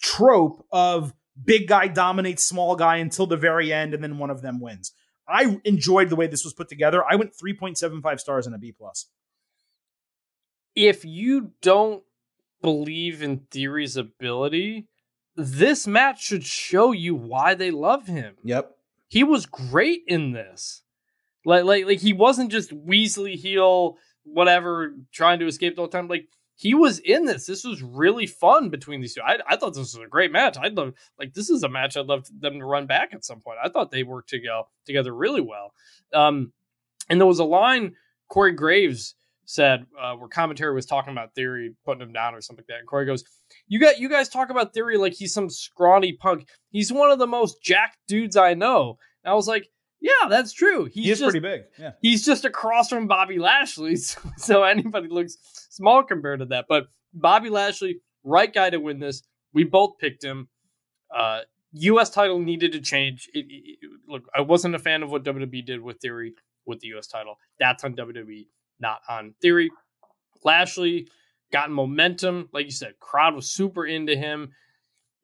trope 0.00 0.64
of 0.70 1.12
big 1.44 1.68
guy 1.68 1.88
dominates 1.88 2.44
small 2.44 2.76
guy 2.76 2.96
until 2.96 3.26
the 3.26 3.36
very 3.36 3.72
end 3.72 3.94
and 3.94 4.02
then 4.02 4.18
one 4.18 4.30
of 4.30 4.42
them 4.42 4.60
wins. 4.60 4.92
I 5.28 5.60
enjoyed 5.64 6.08
the 6.08 6.16
way 6.16 6.26
this 6.26 6.44
was 6.44 6.54
put 6.54 6.68
together. 6.68 7.04
I 7.04 7.16
went 7.16 7.32
3.75 7.36 8.20
stars 8.20 8.46
and 8.46 8.54
a 8.54 8.58
B 8.58 8.72
plus. 8.72 9.06
If 10.74 11.04
you 11.04 11.52
don't 11.60 12.02
believe 12.62 13.22
in 13.22 13.40
Theory's 13.50 13.96
ability, 13.96 14.88
this 15.36 15.86
match 15.86 16.22
should 16.24 16.44
show 16.44 16.92
you 16.92 17.14
why 17.14 17.54
they 17.54 17.70
love 17.70 18.06
him. 18.06 18.36
Yep. 18.42 18.76
He 19.08 19.24
was 19.24 19.46
great 19.46 20.02
in 20.06 20.32
this. 20.32 20.82
Like 21.44 21.64
like 21.64 21.86
like 21.86 22.00
he 22.00 22.12
wasn't 22.12 22.50
just 22.50 22.70
Weasley 22.70 23.34
heel 23.34 23.96
whatever 24.24 24.94
trying 25.12 25.38
to 25.38 25.46
escape 25.46 25.76
the 25.76 25.82
whole 25.82 25.88
time. 25.88 26.08
Like 26.08 26.26
he 26.58 26.74
was 26.74 26.98
in 26.98 27.24
this. 27.24 27.46
This 27.46 27.64
was 27.64 27.82
really 27.84 28.26
fun 28.26 28.68
between 28.68 29.00
these 29.00 29.14
two. 29.14 29.20
I, 29.22 29.38
I 29.48 29.54
thought 29.56 29.74
this 29.74 29.94
was 29.94 29.94
a 29.94 30.08
great 30.08 30.32
match. 30.32 30.58
I'd 30.60 30.76
love 30.76 30.92
like 31.16 31.32
this 31.32 31.50
is 31.50 31.62
a 31.62 31.68
match 31.68 31.96
I'd 31.96 32.06
love 32.06 32.26
them 32.36 32.58
to 32.58 32.64
run 32.64 32.88
back 32.88 33.14
at 33.14 33.24
some 33.24 33.40
point. 33.40 33.58
I 33.62 33.68
thought 33.68 33.92
they 33.92 34.02
worked 34.02 34.30
to 34.30 34.40
go 34.40 34.64
together 34.84 35.14
really 35.14 35.40
well. 35.40 35.72
Um, 36.12 36.52
and 37.08 37.20
there 37.20 37.28
was 37.28 37.38
a 37.38 37.44
line 37.44 37.94
Corey 38.28 38.52
Graves 38.52 39.14
said 39.44 39.86
uh, 39.98 40.14
where 40.14 40.28
commentary 40.28 40.74
was 40.74 40.84
talking 40.84 41.12
about 41.12 41.32
Theory 41.36 41.76
putting 41.84 42.02
him 42.02 42.12
down 42.12 42.34
or 42.34 42.40
something 42.40 42.64
like 42.64 42.74
that. 42.74 42.80
And 42.80 42.88
Corey 42.88 43.06
goes, 43.06 43.22
"You 43.68 43.78
got 43.78 44.00
you 44.00 44.08
guys 44.08 44.28
talk 44.28 44.50
about 44.50 44.74
Theory 44.74 44.98
like 44.98 45.14
he's 45.14 45.32
some 45.32 45.50
scrawny 45.50 46.14
punk. 46.14 46.48
He's 46.70 46.92
one 46.92 47.12
of 47.12 47.20
the 47.20 47.28
most 47.28 47.62
jacked 47.62 47.98
dudes 48.08 48.36
I 48.36 48.54
know." 48.54 48.98
And 49.22 49.30
I 49.30 49.34
was 49.34 49.46
like, 49.46 49.68
"Yeah, 50.00 50.28
that's 50.28 50.52
true. 50.52 50.84
He's 50.84 51.04
he 51.04 51.10
is 51.10 51.18
just, 51.20 51.30
pretty 51.30 51.40
big. 51.46 51.62
Yeah, 51.78 51.92
he's 52.00 52.24
just 52.24 52.44
across 52.44 52.88
from 52.88 53.06
Bobby 53.06 53.38
Lashley, 53.38 53.96
so, 53.96 54.20
so 54.36 54.62
anybody 54.64 55.08
looks 55.08 55.36
small 55.70 56.02
compared 56.02 56.40
to 56.40 56.46
that. 56.46 56.66
But 56.68 56.88
Bobby 57.14 57.50
Lashley, 57.50 58.00
right 58.24 58.52
guy 58.52 58.70
to 58.70 58.78
win 58.78 58.98
this. 59.00 59.22
We 59.52 59.64
both 59.64 59.98
picked 59.98 60.22
him. 60.22 60.48
Uh, 61.14 61.40
U.S. 61.72 62.10
title 62.10 62.38
needed 62.38 62.72
to 62.72 62.80
change. 62.80 63.28
It, 63.34 63.46
it, 63.46 63.78
it, 63.82 63.90
look, 64.06 64.24
I 64.34 64.40
wasn't 64.40 64.74
a 64.74 64.78
fan 64.78 65.02
of 65.02 65.10
what 65.10 65.24
WWE 65.24 65.64
did 65.64 65.80
with 65.80 65.98
Theory 65.98 66.34
with 66.66 66.80
the 66.80 66.88
U.S. 66.88 67.06
title. 67.06 67.36
That's 67.58 67.84
on 67.84 67.94
WWE 67.94 68.46
not 68.80 69.00
on 69.08 69.34
theory. 69.40 69.70
Lashley 70.44 71.08
got 71.52 71.70
momentum, 71.70 72.48
like 72.52 72.66
you 72.66 72.70
said, 72.70 72.98
crowd 73.00 73.34
was 73.34 73.50
super 73.50 73.86
into 73.86 74.16
him 74.16 74.52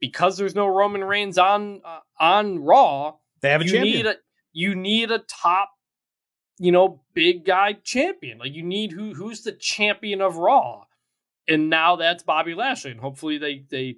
because 0.00 0.36
there's 0.36 0.54
no 0.54 0.66
Roman 0.66 1.04
Reigns 1.04 1.38
on 1.38 1.80
uh, 1.84 2.00
on 2.18 2.58
Raw. 2.60 3.14
They 3.40 3.50
have 3.50 3.60
a 3.60 3.64
you 3.64 3.72
champion. 3.72 3.96
Need 3.96 4.06
a, 4.06 4.16
you 4.54 4.74
need 4.74 5.10
a 5.10 5.18
top, 5.18 5.68
you 6.58 6.72
know, 6.72 7.02
big 7.12 7.44
guy 7.44 7.74
champion. 7.74 8.38
Like 8.38 8.54
you 8.54 8.62
need 8.62 8.92
who 8.92 9.12
who's 9.12 9.42
the 9.42 9.52
champion 9.52 10.22
of 10.22 10.38
Raw, 10.38 10.84
and 11.46 11.68
now 11.68 11.96
that's 11.96 12.22
Bobby 12.22 12.54
Lashley. 12.54 12.92
And 12.92 13.00
hopefully 13.00 13.36
they 13.36 13.64
they 13.70 13.96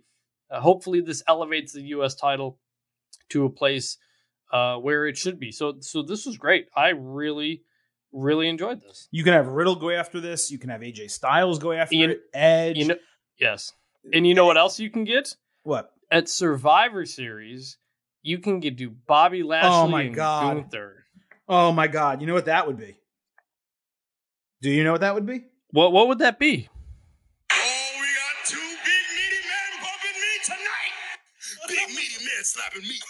uh, 0.51 0.61
hopefully 0.61 1.01
this 1.01 1.23
elevates 1.29 1.73
the 1.73 1.83
U.S. 1.83 2.15
title 2.17 2.59
to 3.29 3.45
a 3.45 3.51
place 3.51 3.99
uh, 4.53 4.77
where 4.77 5.07
it 5.07 5.17
should 5.17 5.39
be. 5.39 5.53
So 5.53 5.75
so 5.81 6.03
this 6.03 6.27
was 6.27 6.37
great. 6.39 6.67
I 6.75 6.89
really 6.89 7.63
really 8.13 8.49
enjoyed 8.49 8.81
this. 8.83 9.09
You 9.11 9.23
can 9.25 9.35
have 9.35 9.47
Riddle 9.47 9.77
go 9.77 9.91
after 9.91 10.21
this. 10.21 10.51
You 10.51 10.59
can 10.59 10.71
have 10.71 10.81
AJ 10.81 11.11
Styles 11.11 11.59
go 11.59 11.73
after 11.73 11.95
You- 11.95 12.11
it. 12.11 12.21
Edge. 12.33 12.79
You 12.79 12.85
know, 12.87 12.97
yes. 13.39 13.73
And 14.13 14.27
you 14.27 14.35
know 14.35 14.47
what 14.47 14.57
else 14.57 14.81
you 14.81 14.89
can 14.89 15.05
get 15.05 15.37
what? 15.65 15.91
at 16.11 16.29
Survivor 16.29 17.05
Series? 17.05 17.77
You 18.27 18.39
can 18.41 18.59
get 18.59 18.75
do 18.77 18.91
Bobby 18.91 19.45
Lashley 19.45 19.71
Oh 19.71 19.87
my 19.87 20.03
and 20.03 20.13
God. 20.15 20.57
Gunther. 20.57 21.05
Oh 21.49 21.71
my 21.71 21.87
God! 21.87 22.21
You 22.21 22.27
know 22.27 22.35
what 22.35 22.47
that 22.47 22.67
would 22.67 22.77
be? 22.77 22.97
Do 24.63 24.69
you 24.69 24.83
know 24.83 24.91
what 24.91 25.03
that 25.03 25.15
would 25.15 25.27
be? 25.27 25.45
What 25.71 25.93
what 25.93 26.09
would 26.09 26.19
that 26.19 26.41
be? 26.41 26.69
Oh, 27.53 27.91
we 27.95 28.01
got 28.01 28.45
two 28.45 28.57
big 28.57 29.05
meaty 29.15 29.37
men 29.47 29.79
bumping 29.81 30.21
me 30.21 30.41
tonight. 30.45 30.93
Big 31.69 31.89
meaty 31.91 32.25
men 32.25 32.43
slapping 32.43 32.83
me. 32.83 32.99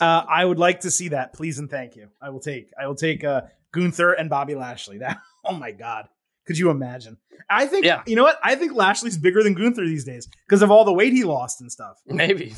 I. 0.00 0.04
Uh, 0.04 0.24
I 0.28 0.44
would 0.44 0.58
like 0.58 0.80
to 0.80 0.90
see 0.90 1.10
that, 1.10 1.34
please 1.34 1.60
and 1.60 1.70
thank 1.70 1.94
you. 1.94 2.08
I 2.20 2.30
will 2.30 2.40
take. 2.40 2.72
I 2.76 2.88
will 2.88 2.96
take 2.96 3.22
uh, 3.22 3.42
Gunther 3.70 4.14
and 4.14 4.28
Bobby 4.28 4.56
Lashley. 4.56 4.98
That. 5.02 5.18
Oh 5.44 5.54
my 5.54 5.70
God! 5.70 6.08
Could 6.46 6.58
you 6.58 6.70
imagine? 6.70 7.18
I 7.48 7.66
think. 7.66 7.84
Yeah. 7.84 8.02
You 8.06 8.16
know 8.16 8.22
what? 8.22 8.38
I 8.42 8.54
think 8.54 8.74
Lashley's 8.74 9.18
bigger 9.18 9.42
than 9.42 9.54
Gunther 9.54 9.84
these 9.84 10.04
days 10.04 10.28
because 10.46 10.62
of 10.62 10.70
all 10.70 10.84
the 10.84 10.92
weight 10.92 11.12
he 11.12 11.24
lost 11.24 11.60
and 11.60 11.70
stuff. 11.70 11.98
Maybe 12.06 12.54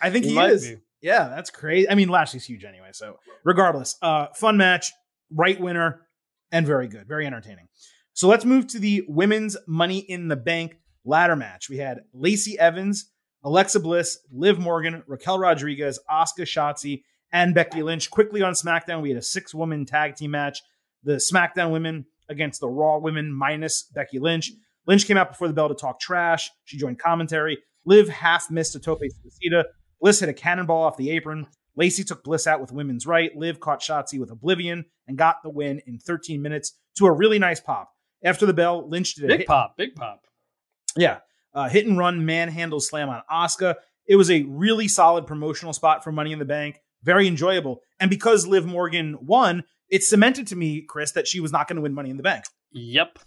I 0.00 0.10
think 0.10 0.24
he, 0.24 0.34
might 0.34 0.50
is. 0.50 0.68
be. 0.68 0.76
Yeah, 1.00 1.28
that's 1.28 1.50
crazy. 1.50 1.88
I 1.88 1.94
mean, 1.94 2.08
Lashley's 2.08 2.44
huge 2.44 2.64
anyway. 2.64 2.90
So 2.92 3.18
regardless, 3.44 3.96
uh, 4.02 4.26
fun 4.34 4.56
match, 4.56 4.92
right 5.30 5.58
winner, 5.60 6.06
and 6.52 6.66
very 6.66 6.88
good, 6.88 7.06
very 7.06 7.26
entertaining. 7.26 7.68
So 8.12 8.28
let's 8.28 8.44
move 8.44 8.66
to 8.68 8.78
the 8.78 9.04
women's 9.08 9.56
Money 9.66 9.98
in 9.98 10.28
the 10.28 10.36
Bank 10.36 10.78
ladder 11.04 11.36
match. 11.36 11.70
We 11.70 11.78
had 11.78 12.00
Lacey 12.12 12.58
Evans, 12.58 13.10
Alexa 13.44 13.80
Bliss, 13.80 14.18
Liv 14.30 14.58
Morgan, 14.58 15.02
Raquel 15.06 15.38
Rodriguez, 15.38 15.98
Asuka 16.10 16.42
Shotzi, 16.42 17.04
and 17.32 17.54
Becky 17.54 17.82
Lynch. 17.82 18.10
Quickly 18.10 18.42
on 18.42 18.52
SmackDown, 18.52 19.00
we 19.00 19.10
had 19.10 19.18
a 19.18 19.22
six-woman 19.22 19.86
tag 19.86 20.16
team 20.16 20.32
match. 20.32 20.62
The 21.04 21.14
SmackDown 21.14 21.70
women 21.70 22.06
against 22.30 22.60
the 22.60 22.68
Raw 22.68 22.98
women 22.98 23.32
minus 23.32 23.82
Becky 23.82 24.18
Lynch. 24.18 24.52
Lynch 24.86 25.06
came 25.06 25.16
out 25.16 25.28
before 25.30 25.48
the 25.48 25.54
bell 25.54 25.68
to 25.68 25.74
talk 25.74 26.00
trash. 26.00 26.50
She 26.64 26.78
joined 26.78 26.98
commentary. 26.98 27.58
Liv 27.84 28.08
half 28.08 28.50
missed 28.50 28.74
a 28.74 28.80
tope 28.80 29.00
suicida. 29.00 29.64
Bliss 30.00 30.20
hit 30.20 30.28
a 30.28 30.32
cannonball 30.32 30.82
off 30.82 30.96
the 30.96 31.10
apron. 31.10 31.46
Lacey 31.76 32.04
took 32.04 32.24
Bliss 32.24 32.46
out 32.46 32.60
with 32.60 32.72
women's 32.72 33.06
right. 33.06 33.34
Liv 33.36 33.60
caught 33.60 33.80
Shotzi 33.80 34.18
with 34.18 34.30
Oblivion 34.30 34.84
and 35.06 35.16
got 35.16 35.36
the 35.42 35.50
win 35.50 35.80
in 35.86 35.98
13 35.98 36.40
minutes 36.40 36.72
to 36.96 37.06
a 37.06 37.12
really 37.12 37.38
nice 37.38 37.60
pop. 37.60 37.90
After 38.24 38.46
the 38.46 38.52
bell, 38.52 38.88
Lynch 38.88 39.14
did 39.14 39.24
a 39.24 39.28
big 39.28 39.38
hit, 39.40 39.46
pop, 39.46 39.76
big 39.76 39.94
pop. 39.94 40.26
yeah, 40.96 41.18
uh, 41.54 41.68
hit 41.68 41.86
and 41.86 41.96
run 41.96 42.26
manhandle 42.26 42.80
slam 42.80 43.08
on 43.08 43.22
Asuka. 43.30 43.76
It 44.06 44.16
was 44.16 44.30
a 44.30 44.42
really 44.42 44.88
solid 44.88 45.26
promotional 45.26 45.72
spot 45.72 46.04
for 46.04 46.12
Money 46.12 46.32
in 46.32 46.38
the 46.38 46.44
Bank. 46.44 46.80
Very 47.02 47.26
enjoyable. 47.26 47.80
And 47.98 48.10
because 48.10 48.46
Liv 48.46 48.66
Morgan 48.66 49.16
won, 49.22 49.64
it 49.90 50.02
cemented 50.04 50.46
to 50.48 50.56
me, 50.56 50.82
Chris, 50.82 51.12
that 51.12 51.26
she 51.26 51.40
was 51.40 51.52
not 51.52 51.68
going 51.68 51.76
to 51.76 51.82
win 51.82 51.94
Money 51.94 52.10
in 52.10 52.16
the 52.16 52.22
Bank. 52.22 52.44
Yep. 52.72 53.18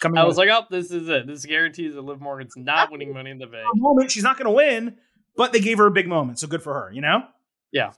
Coming 0.00 0.18
I 0.18 0.24
was 0.24 0.36
like, 0.36 0.48
oh, 0.50 0.64
this 0.70 0.90
is 0.90 1.08
it. 1.08 1.26
This 1.26 1.44
guarantees 1.46 1.94
that 1.94 2.02
Liv 2.02 2.20
Morgan's 2.20 2.54
not 2.56 2.90
winning 2.92 3.14
Money 3.14 3.30
in 3.30 3.38
the 3.38 3.46
Bank. 3.46 3.64
moment. 3.76 4.10
She's 4.10 4.22
not 4.24 4.36
going 4.36 4.46
to 4.46 4.50
win, 4.50 4.96
but 5.36 5.52
they 5.52 5.60
gave 5.60 5.78
her 5.78 5.86
a 5.86 5.90
big 5.90 6.08
moment. 6.08 6.38
So 6.38 6.46
good 6.48 6.62
for 6.62 6.74
her, 6.74 6.92
you 6.92 7.00
know? 7.00 7.22
Yeah. 7.72 7.92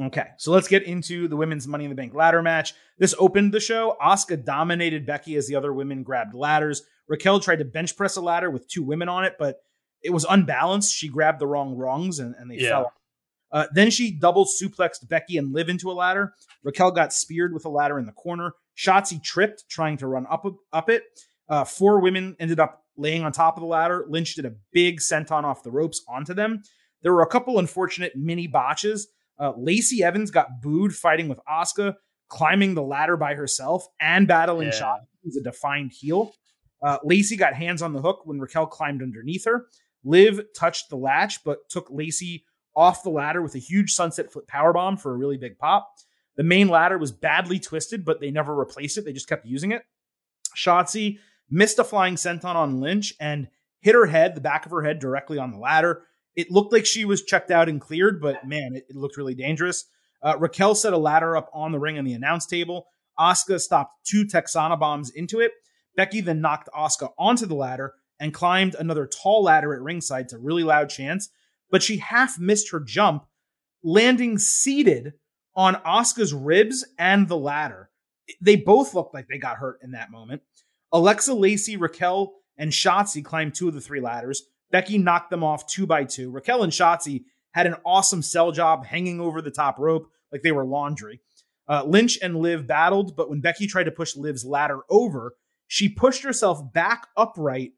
Okay. 0.00 0.26
So 0.38 0.52
let's 0.52 0.68
get 0.68 0.82
into 0.84 1.26
the 1.28 1.36
women's 1.36 1.66
Money 1.66 1.84
in 1.84 1.90
the 1.90 1.96
Bank 1.96 2.14
ladder 2.14 2.42
match. 2.42 2.74
This 2.98 3.14
opened 3.18 3.52
the 3.52 3.60
show. 3.60 3.96
Asuka 4.02 4.44
dominated 4.44 5.06
Becky 5.06 5.36
as 5.36 5.46
the 5.48 5.56
other 5.56 5.72
women 5.72 6.02
grabbed 6.02 6.34
ladders. 6.34 6.82
Raquel 7.08 7.40
tried 7.40 7.60
to 7.60 7.64
bench 7.64 7.96
press 7.96 8.16
a 8.16 8.20
ladder 8.20 8.50
with 8.50 8.68
two 8.68 8.82
women 8.82 9.08
on 9.08 9.24
it, 9.24 9.36
but 9.38 9.62
it 10.02 10.10
was 10.10 10.24
unbalanced. 10.28 10.94
She 10.94 11.08
grabbed 11.08 11.38
the 11.40 11.46
wrong 11.46 11.76
rungs 11.76 12.18
and, 12.18 12.34
and 12.38 12.50
they 12.50 12.56
Yeah. 12.56 12.68
fell. 12.70 12.92
Uh, 13.54 13.66
then 13.72 13.88
she 13.88 14.10
double 14.10 14.44
suplexed 14.44 15.08
Becky 15.08 15.38
and 15.38 15.54
Liv 15.54 15.68
into 15.68 15.90
a 15.90 15.94
ladder. 15.94 16.34
Raquel 16.64 16.90
got 16.90 17.12
speared 17.12 17.54
with 17.54 17.64
a 17.64 17.68
ladder 17.68 18.00
in 18.00 18.04
the 18.04 18.12
corner. 18.12 18.52
Shotzi 18.76 19.22
tripped 19.22 19.64
trying 19.70 19.96
to 19.98 20.08
run 20.08 20.26
up 20.28 20.44
up 20.72 20.90
it. 20.90 21.04
Uh, 21.48 21.64
four 21.64 22.00
women 22.00 22.34
ended 22.40 22.58
up 22.58 22.82
laying 22.96 23.22
on 23.22 23.30
top 23.30 23.56
of 23.56 23.60
the 23.60 23.66
ladder. 23.66 24.04
Lynch 24.08 24.34
did 24.34 24.44
a 24.44 24.54
big 24.72 24.98
senton 25.00 25.44
off 25.44 25.62
the 25.62 25.70
ropes 25.70 26.02
onto 26.08 26.34
them. 26.34 26.62
There 27.02 27.12
were 27.12 27.22
a 27.22 27.28
couple 27.28 27.58
unfortunate 27.60 28.16
mini 28.16 28.48
botches. 28.48 29.06
Uh, 29.38 29.52
Lacey 29.56 30.02
Evans 30.02 30.30
got 30.30 30.60
booed 30.60 30.92
fighting 30.92 31.28
with 31.28 31.38
Asuka, 31.48 31.94
climbing 32.28 32.74
the 32.74 32.82
ladder 32.82 33.16
by 33.16 33.34
herself 33.34 33.86
and 34.00 34.26
battling 34.26 34.68
Yeah. 34.68 34.80
Shotzi 34.80 35.28
as 35.28 35.36
a 35.36 35.42
defined 35.42 35.92
heel. 35.92 36.32
Uh, 36.82 36.98
Lacey 37.04 37.36
got 37.36 37.54
hands 37.54 37.82
on 37.82 37.92
the 37.92 38.00
hook 38.00 38.22
when 38.24 38.40
Raquel 38.40 38.66
climbed 38.66 39.00
underneath 39.00 39.44
her. 39.44 39.66
Liv 40.02 40.40
touched 40.56 40.90
the 40.90 40.96
latch, 40.96 41.44
but 41.44 41.68
took 41.70 41.88
Lacey 41.90 42.44
off 42.76 43.02
the 43.02 43.10
ladder 43.10 43.42
with 43.42 43.54
a 43.54 43.58
huge 43.58 43.92
sunset 43.92 44.32
flip 44.32 44.46
power 44.46 44.72
bomb 44.72 44.96
for 44.96 45.12
a 45.12 45.16
really 45.16 45.36
big 45.36 45.58
pop. 45.58 45.88
The 46.36 46.42
main 46.42 46.68
ladder 46.68 46.98
was 46.98 47.12
badly 47.12 47.60
twisted, 47.60 48.04
but 48.04 48.20
they 48.20 48.30
never 48.30 48.54
replaced 48.54 48.98
it. 48.98 49.04
They 49.04 49.12
just 49.12 49.28
kept 49.28 49.46
using 49.46 49.72
it. 49.72 49.82
Shotzi 50.56 51.18
missed 51.50 51.78
a 51.78 51.84
flying 51.84 52.16
senton 52.16 52.54
on 52.56 52.80
Lynch 52.80 53.14
and 53.20 53.48
hit 53.80 53.94
her 53.94 54.06
head, 54.06 54.34
the 54.34 54.40
back 54.40 54.64
of 54.64 54.72
her 54.72 54.82
head, 54.82 54.98
directly 54.98 55.38
on 55.38 55.50
the 55.50 55.58
ladder. 55.58 56.02
It 56.34 56.50
looked 56.50 56.72
like 56.72 56.86
she 56.86 57.04
was 57.04 57.22
checked 57.22 57.50
out 57.50 57.68
and 57.68 57.80
cleared, 57.80 58.20
but 58.20 58.46
man, 58.46 58.74
it, 58.74 58.86
it 58.88 58.96
looked 58.96 59.16
really 59.16 59.34
dangerous. 59.34 59.84
Uh, 60.22 60.36
Raquel 60.38 60.74
set 60.74 60.92
a 60.92 60.98
ladder 60.98 61.36
up 61.36 61.50
on 61.52 61.70
the 61.70 61.78
ring 61.78 61.98
on 61.98 62.04
the 62.04 62.14
announce 62.14 62.46
table. 62.46 62.86
Asuka 63.18 63.60
stopped 63.60 64.06
two 64.06 64.24
Tejana 64.24 64.78
bombs 64.78 65.10
into 65.10 65.40
it. 65.40 65.52
Becky 65.96 66.20
then 66.20 66.40
knocked 66.40 66.68
Asuka 66.74 67.10
onto 67.18 67.46
the 67.46 67.54
ladder 67.54 67.94
and 68.18 68.34
climbed 68.34 68.74
another 68.74 69.06
tall 69.06 69.44
ladder 69.44 69.74
at 69.74 69.82
ringside 69.82 70.28
to 70.30 70.38
really 70.38 70.64
loud 70.64 70.88
chants, 70.88 71.28
but 71.74 71.82
she 71.82 71.96
half 71.96 72.38
missed 72.38 72.70
her 72.70 72.78
jump, 72.78 73.26
landing 73.82 74.38
seated 74.38 75.14
on 75.56 75.74
Asuka's 75.84 76.32
ribs 76.32 76.86
and 77.00 77.26
the 77.26 77.36
ladder. 77.36 77.90
They 78.40 78.54
both 78.54 78.94
looked 78.94 79.12
like 79.12 79.26
they 79.26 79.38
got 79.38 79.56
hurt 79.56 79.80
in 79.82 79.90
that 79.90 80.12
moment. 80.12 80.42
Alexa 80.92 81.34
Lacey, 81.34 81.76
Raquel, 81.76 82.32
and 82.56 82.70
Shotzi 82.70 83.24
climbed 83.24 83.56
two 83.56 83.66
of 83.66 83.74
the 83.74 83.80
three 83.80 84.00
ladders. 84.00 84.44
Becky 84.70 84.98
knocked 84.98 85.30
them 85.30 85.42
off 85.42 85.66
two 85.66 85.84
by 85.84 86.04
two. 86.04 86.30
Raquel 86.30 86.62
and 86.62 86.72
Shotzi 86.72 87.24
had 87.54 87.66
an 87.66 87.74
awesome 87.84 88.22
sell 88.22 88.52
job 88.52 88.86
hanging 88.86 89.18
over 89.18 89.42
the 89.42 89.50
top 89.50 89.76
rope 89.80 90.08
like 90.30 90.42
they 90.42 90.52
were 90.52 90.64
laundry. 90.64 91.18
Uh, 91.68 91.82
Lynch 91.84 92.20
and 92.22 92.36
Liv 92.36 92.68
battled, 92.68 93.16
but 93.16 93.28
when 93.28 93.40
Becky 93.40 93.66
tried 93.66 93.86
to 93.86 93.90
push 93.90 94.14
Liv's 94.14 94.44
ladder 94.44 94.82
over, 94.88 95.34
she 95.66 95.88
pushed 95.88 96.22
herself 96.22 96.72
back 96.72 97.08
upright, 97.16 97.72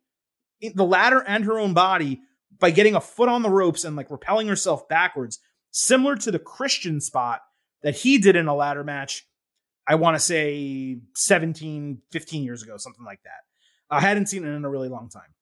the 0.61 0.85
ladder 0.85 1.25
and 1.27 1.47
her 1.47 1.59
own 1.59 1.73
body, 1.73 2.21
by 2.59 2.71
getting 2.71 2.95
a 2.95 3.01
foot 3.01 3.29
on 3.29 3.43
the 3.43 3.51
ropes 3.51 3.85
and 3.85 3.97
like 3.97 4.11
repelling 4.11 4.49
herself 4.49 4.89
backwards, 4.89 5.39
similar 5.71 6.17
to 6.17 6.31
the 6.31 6.39
Christian 6.39 7.01
spot 7.01 7.41
that 7.83 7.97
he 7.97 8.19
did 8.19 8.37
in 8.37 8.49
a 8.49 8.55
ladder 8.55 8.85
match. 8.85 9.27
I 9.87 9.95
want 9.95 10.17
to 10.17 10.21
say 10.21 10.99
17, 11.15 12.03
15 12.11 12.43
years 12.43 12.63
ago, 12.63 12.77
something 12.77 13.05
like 13.05 13.21
that. 13.25 13.41
I 13.89 14.01
hadn't 14.01 14.27
seen 14.27 14.45
it 14.45 14.51
in 14.51 14.65
a 14.65 14.71
really 14.71 14.89
long 14.89 15.09
time. 15.09 15.35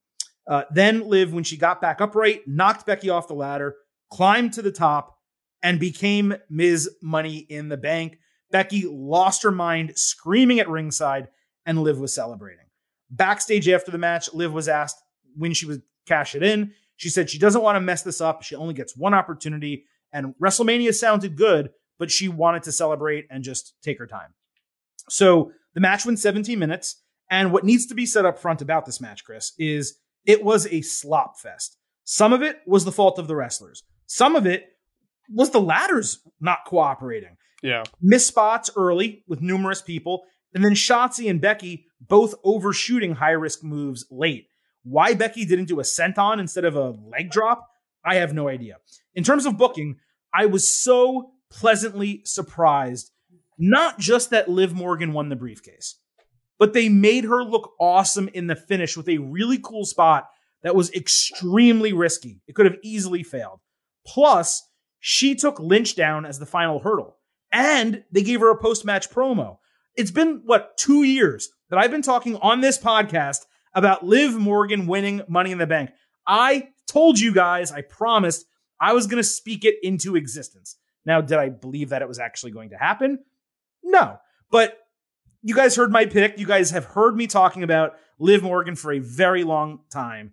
Uh, 0.46 0.64
then 0.70 1.08
Liv, 1.08 1.32
when 1.32 1.44
she 1.44 1.56
got 1.56 1.80
back 1.80 2.00
upright, 2.00 2.46
knocked 2.46 2.84
Becky 2.84 3.08
off 3.08 3.28
the 3.28 3.34
ladder, 3.34 3.76
climbed 4.10 4.52
to 4.54 4.62
the 4.62 4.72
top, 4.72 5.18
and 5.62 5.80
became 5.80 6.34
Ms. 6.50 6.90
Money 7.00 7.38
in 7.38 7.70
the 7.70 7.78
Bank. 7.78 8.18
Becky 8.50 8.84
lost 8.86 9.42
her 9.42 9.50
mind, 9.50 9.92
screaming 9.96 10.60
at 10.60 10.68
ringside, 10.68 11.28
and 11.64 11.82
Liv 11.82 11.98
was 11.98 12.14
celebrating. 12.14 12.66
Backstage 13.08 13.68
after 13.68 13.90
the 13.90 13.98
match, 13.98 14.32
Liv 14.34 14.52
was 14.52 14.68
asked 14.68 15.00
when 15.36 15.54
she 15.54 15.64
would 15.64 15.82
cash 16.06 16.34
it 16.34 16.42
in. 16.42 16.74
She 16.96 17.08
said 17.08 17.30
she 17.30 17.38
doesn't 17.38 17.62
want 17.62 17.76
to 17.76 17.80
mess 17.80 18.02
this 18.02 18.20
up. 18.20 18.42
She 18.42 18.54
only 18.54 18.74
gets 18.74 18.96
one 18.96 19.14
opportunity, 19.14 19.84
and 20.12 20.34
WrestleMania 20.42 20.94
sounded 20.94 21.36
good, 21.36 21.70
but 21.98 22.10
she 22.10 22.28
wanted 22.28 22.62
to 22.64 22.72
celebrate 22.72 23.26
and 23.30 23.42
just 23.42 23.74
take 23.82 23.98
her 23.98 24.06
time. 24.06 24.34
So 25.08 25.52
the 25.74 25.80
match 25.80 26.06
went 26.06 26.18
17 26.18 26.58
minutes. 26.58 27.02
And 27.30 27.52
what 27.52 27.64
needs 27.64 27.86
to 27.86 27.94
be 27.94 28.06
said 28.06 28.24
up 28.24 28.38
front 28.38 28.62
about 28.62 28.86
this 28.86 29.00
match, 29.00 29.24
Chris, 29.24 29.52
is 29.58 29.98
it 30.24 30.44
was 30.44 30.66
a 30.66 30.82
slop 30.82 31.38
fest. 31.38 31.76
Some 32.04 32.32
of 32.32 32.42
it 32.42 32.58
was 32.66 32.84
the 32.84 32.92
fault 32.92 33.18
of 33.18 33.28
the 33.28 33.36
wrestlers. 33.36 33.82
Some 34.06 34.36
of 34.36 34.46
it 34.46 34.66
was 35.32 35.50
the 35.50 35.60
ladders 35.60 36.20
not 36.40 36.64
cooperating. 36.66 37.36
Yeah. 37.62 37.84
Miss 38.00 38.26
spots 38.26 38.70
early 38.76 39.24
with 39.26 39.40
numerous 39.40 39.80
people, 39.80 40.24
and 40.54 40.62
then 40.62 40.72
Shotzi 40.72 41.30
and 41.30 41.40
Becky 41.40 41.86
both 42.00 42.34
overshooting 42.44 43.14
high 43.14 43.30
risk 43.30 43.64
moves 43.64 44.06
late. 44.10 44.48
Why 44.84 45.14
Becky 45.14 45.44
didn't 45.44 45.66
do 45.66 45.80
a 45.80 45.82
senton 45.82 46.38
instead 46.38 46.64
of 46.64 46.76
a 46.76 46.90
leg 46.90 47.30
drop, 47.30 47.68
I 48.04 48.16
have 48.16 48.34
no 48.34 48.48
idea. 48.48 48.76
In 49.14 49.24
terms 49.24 49.46
of 49.46 49.58
booking, 49.58 49.96
I 50.32 50.46
was 50.46 50.70
so 50.70 51.32
pleasantly 51.50 52.22
surprised. 52.24 53.10
Not 53.58 53.98
just 53.98 54.30
that 54.30 54.48
Liv 54.48 54.74
Morgan 54.74 55.12
won 55.12 55.28
the 55.28 55.36
briefcase, 55.36 55.96
but 56.58 56.72
they 56.72 56.88
made 56.88 57.24
her 57.24 57.42
look 57.42 57.72
awesome 57.80 58.28
in 58.34 58.46
the 58.46 58.56
finish 58.56 58.96
with 58.96 59.08
a 59.08 59.18
really 59.18 59.58
cool 59.62 59.84
spot 59.84 60.28
that 60.62 60.74
was 60.74 60.92
extremely 60.92 61.92
risky. 61.92 62.40
It 62.46 62.54
could 62.54 62.66
have 62.66 62.78
easily 62.82 63.22
failed. 63.22 63.60
Plus, 64.06 64.68
she 64.98 65.34
took 65.34 65.60
Lynch 65.60 65.94
down 65.94 66.26
as 66.26 66.38
the 66.38 66.46
final 66.46 66.80
hurdle, 66.80 67.16
and 67.52 68.04
they 68.10 68.22
gave 68.22 68.40
her 68.40 68.50
a 68.50 68.60
post 68.60 68.84
match 68.84 69.08
promo. 69.10 69.58
It's 69.94 70.10
been, 70.10 70.42
what, 70.44 70.76
two 70.76 71.04
years 71.04 71.48
that 71.70 71.78
I've 71.78 71.90
been 71.90 72.02
talking 72.02 72.36
on 72.36 72.60
this 72.60 72.78
podcast 72.78 73.40
about 73.74 74.04
Liv 74.04 74.34
Morgan 74.34 74.86
winning 74.86 75.22
Money 75.28 75.52
in 75.52 75.58
the 75.58 75.66
Bank. 75.66 75.90
I 76.26 76.68
told 76.86 77.18
you 77.18 77.32
guys, 77.32 77.72
I 77.72 77.82
promised 77.82 78.46
I 78.80 78.92
was 78.92 79.06
going 79.06 79.22
to 79.22 79.28
speak 79.28 79.64
it 79.64 79.76
into 79.82 80.16
existence. 80.16 80.76
Now, 81.06 81.20
did 81.20 81.38
I 81.38 81.48
believe 81.48 81.90
that 81.90 82.02
it 82.02 82.08
was 82.08 82.18
actually 82.18 82.52
going 82.52 82.70
to 82.70 82.76
happen? 82.76 83.18
No. 83.82 84.18
But 84.50 84.78
you 85.42 85.54
guys 85.54 85.76
heard 85.76 85.92
my 85.92 86.06
pick. 86.06 86.38
You 86.38 86.46
guys 86.46 86.70
have 86.70 86.86
heard 86.86 87.16
me 87.16 87.26
talking 87.26 87.62
about 87.62 87.96
Liv 88.18 88.42
Morgan 88.42 88.76
for 88.76 88.92
a 88.92 88.98
very 88.98 89.44
long 89.44 89.80
time. 89.90 90.32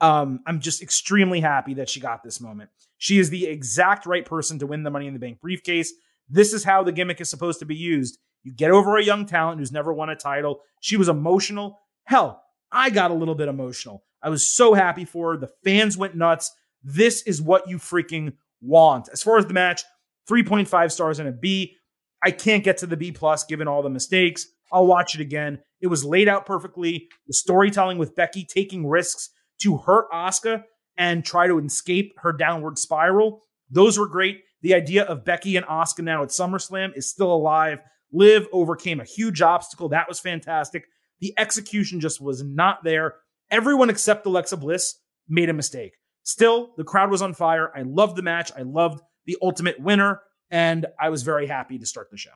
Um, 0.00 0.40
I'm 0.46 0.60
just 0.60 0.82
extremely 0.82 1.40
happy 1.40 1.74
that 1.74 1.88
she 1.88 2.00
got 2.00 2.22
this 2.22 2.40
moment. 2.40 2.70
She 2.98 3.18
is 3.18 3.30
the 3.30 3.46
exact 3.46 4.06
right 4.06 4.24
person 4.24 4.58
to 4.58 4.66
win 4.66 4.82
the 4.82 4.90
Money 4.90 5.06
in 5.06 5.14
the 5.14 5.18
Bank 5.18 5.40
briefcase. 5.40 5.92
This 6.28 6.52
is 6.52 6.64
how 6.64 6.82
the 6.82 6.92
gimmick 6.92 7.20
is 7.20 7.30
supposed 7.30 7.58
to 7.60 7.66
be 7.66 7.74
used. 7.74 8.18
You 8.42 8.52
get 8.52 8.70
over 8.70 8.96
a 8.96 9.04
young 9.04 9.26
talent 9.26 9.58
who's 9.58 9.72
never 9.72 9.92
won 9.92 10.10
a 10.10 10.16
title. 10.16 10.60
She 10.80 10.96
was 10.96 11.08
emotional. 11.08 11.80
Hell, 12.04 12.42
I 12.72 12.90
got 12.90 13.10
a 13.10 13.14
little 13.14 13.34
bit 13.34 13.48
emotional. 13.48 14.04
I 14.22 14.28
was 14.28 14.46
so 14.46 14.74
happy 14.74 15.04
for 15.04 15.32
her. 15.32 15.38
The 15.38 15.50
fans 15.64 15.96
went 15.96 16.14
nuts. 16.14 16.52
This 16.82 17.22
is 17.22 17.42
what 17.42 17.68
you 17.68 17.78
freaking 17.78 18.34
want. 18.60 19.08
As 19.12 19.22
far 19.22 19.38
as 19.38 19.46
the 19.46 19.54
match, 19.54 19.82
3.5 20.28 20.92
stars 20.92 21.18
and 21.18 21.28
a 21.28 21.32
B. 21.32 21.76
I 22.22 22.30
can't 22.30 22.64
get 22.64 22.78
to 22.78 22.86
the 22.86 22.96
B 22.96 23.12
plus 23.12 23.44
given 23.44 23.66
all 23.66 23.82
the 23.82 23.90
mistakes. 23.90 24.46
I'll 24.72 24.86
watch 24.86 25.14
it 25.14 25.20
again. 25.20 25.58
It 25.80 25.88
was 25.88 26.04
laid 26.04 26.28
out 26.28 26.46
perfectly. 26.46 27.08
The 27.26 27.34
storytelling 27.34 27.98
with 27.98 28.14
Becky 28.14 28.44
taking 28.44 28.86
risks 28.86 29.30
to 29.62 29.78
hurt 29.78 30.10
Asuka 30.12 30.64
and 30.96 31.24
try 31.24 31.46
to 31.46 31.58
escape 31.58 32.12
her 32.18 32.32
downward 32.32 32.78
spiral. 32.78 33.42
Those 33.70 33.98
were 33.98 34.06
great. 34.06 34.42
The 34.62 34.74
idea 34.74 35.04
of 35.04 35.24
Becky 35.24 35.56
and 35.56 35.66
Asuka 35.66 36.04
now 36.04 36.22
at 36.22 36.28
SummerSlam 36.28 36.96
is 36.96 37.08
still 37.08 37.32
alive. 37.32 37.78
Liv 38.12 38.46
overcame 38.52 39.00
a 39.00 39.04
huge 39.04 39.40
obstacle. 39.40 39.88
That 39.88 40.08
was 40.08 40.20
fantastic. 40.20 40.84
The 41.20 41.34
execution 41.38 42.00
just 42.00 42.20
was 42.20 42.42
not 42.42 42.82
there. 42.84 43.16
Everyone 43.50 43.90
except 43.90 44.26
Alexa 44.26 44.56
Bliss 44.56 44.96
made 45.28 45.48
a 45.48 45.54
mistake. 45.54 45.92
Still, 46.22 46.72
the 46.76 46.84
crowd 46.84 47.10
was 47.10 47.22
on 47.22 47.34
fire. 47.34 47.70
I 47.76 47.82
loved 47.82 48.16
the 48.16 48.22
match. 48.22 48.52
I 48.56 48.62
loved 48.62 49.00
the 49.26 49.36
ultimate 49.42 49.80
winner, 49.80 50.20
and 50.50 50.86
I 50.98 51.08
was 51.10 51.22
very 51.22 51.46
happy 51.46 51.78
to 51.78 51.86
start 51.86 52.10
the 52.10 52.16
show. 52.16 52.30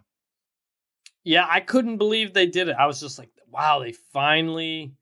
Yeah, 1.23 1.47
I 1.49 1.61
couldn't 1.61 1.97
believe 1.97 2.33
they 2.33 2.47
did 2.47 2.69
it. 2.69 2.77
I 2.79 2.87
was 2.87 3.01
just 3.01 3.19
like, 3.19 3.31
wow, 3.49 3.81
they 3.81 3.93
finally 3.93 4.95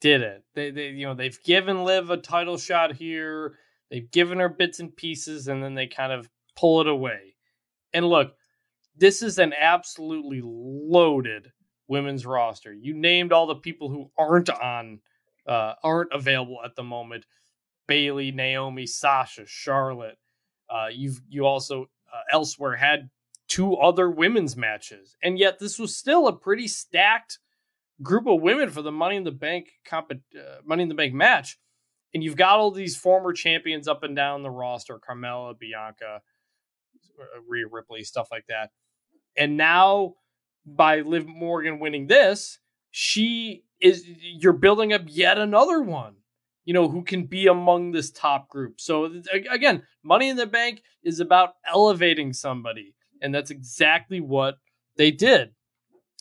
did 0.00 0.22
it. 0.22 0.44
They, 0.54 0.70
they 0.70 0.88
you 0.88 1.06
know, 1.06 1.14
they've 1.14 1.42
given 1.42 1.84
Liv 1.84 2.10
a 2.10 2.16
title 2.16 2.58
shot 2.58 2.94
here. 2.94 3.58
They've 3.90 4.10
given 4.10 4.38
her 4.38 4.48
bits 4.48 4.80
and 4.80 4.94
pieces, 4.94 5.48
and 5.48 5.62
then 5.62 5.74
they 5.74 5.86
kind 5.86 6.12
of 6.12 6.28
pull 6.56 6.80
it 6.80 6.88
away. 6.88 7.34
And 7.92 8.08
look, 8.08 8.34
this 8.96 9.22
is 9.22 9.38
an 9.38 9.52
absolutely 9.58 10.40
loaded 10.44 11.50
women's 11.88 12.26
roster. 12.26 12.72
You 12.72 12.94
named 12.94 13.32
all 13.32 13.46
the 13.46 13.56
people 13.56 13.88
who 13.88 14.10
aren't 14.16 14.50
on, 14.50 15.00
uh, 15.46 15.74
aren't 15.82 16.12
available 16.12 16.60
at 16.64 16.76
the 16.76 16.82
moment: 16.82 17.26
Bayley, 17.86 18.32
Naomi, 18.32 18.86
Sasha, 18.86 19.44
Charlotte. 19.46 20.18
Uh, 20.68 20.88
you've 20.92 21.20
you 21.28 21.46
also 21.46 21.82
uh, 22.12 22.20
elsewhere 22.32 22.76
had 22.76 23.10
two 23.48 23.76
other 23.76 24.10
women's 24.10 24.56
matches, 24.56 25.16
and 25.22 25.38
yet 25.38 25.58
this 25.58 25.78
was 25.78 25.96
still 25.96 26.26
a 26.26 26.36
pretty 26.36 26.66
stacked 26.68 27.38
group 28.02 28.26
of 28.26 28.40
women 28.40 28.70
for 28.70 28.82
the 28.82 28.92
Money 28.92 29.16
in 29.16 29.24
the 29.24 29.30
Bank 29.30 29.68
comp- 29.84 30.12
uh, 30.12 30.60
Money 30.64 30.82
in 30.82 30.88
the 30.88 30.94
Bank 30.94 31.14
match. 31.14 31.58
And 32.12 32.22
you've 32.22 32.36
got 32.36 32.58
all 32.58 32.70
these 32.70 32.96
former 32.96 33.32
champions 33.32 33.88
up 33.88 34.02
and 34.02 34.16
down 34.16 34.42
the 34.42 34.50
roster: 34.50 34.98
Carmella, 34.98 35.58
Bianca, 35.58 36.20
uh, 37.20 37.40
Rhea 37.46 37.66
Ripley, 37.70 38.04
stuff 38.04 38.28
like 38.30 38.46
that. 38.48 38.70
And 39.36 39.56
now, 39.56 40.14
by 40.66 41.00
Liv 41.00 41.26
Morgan 41.26 41.78
winning 41.78 42.06
this, 42.06 42.58
she 42.90 43.64
is 43.80 44.04
you're 44.06 44.52
building 44.52 44.92
up 44.92 45.02
yet 45.06 45.38
another 45.38 45.82
one 45.82 46.16
you 46.64 46.72
know, 46.72 46.88
who 46.88 47.02
can 47.02 47.26
be 47.26 47.46
among 47.46 47.92
this 47.92 48.10
top 48.10 48.48
group. 48.48 48.80
So 48.80 49.20
again, 49.50 49.82
Money 50.02 50.28
in 50.30 50.36
the 50.36 50.46
Bank 50.46 50.82
is 51.02 51.20
about 51.20 51.54
elevating 51.70 52.32
somebody, 52.32 52.94
and 53.20 53.34
that's 53.34 53.50
exactly 53.50 54.20
what 54.20 54.58
they 54.96 55.10
did. 55.10 55.50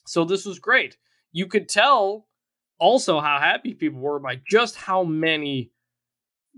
So 0.06 0.26
this 0.26 0.46
was 0.46 0.60
great. 0.60 0.98
You 1.32 1.48
could 1.48 1.70
tell 1.70 2.28
also 2.78 3.22
how 3.22 3.40
happy 3.40 3.74
people 3.74 4.02
were 4.02 4.20
by 4.20 4.42
just 4.50 4.76
how 4.76 5.04
many 5.04 5.72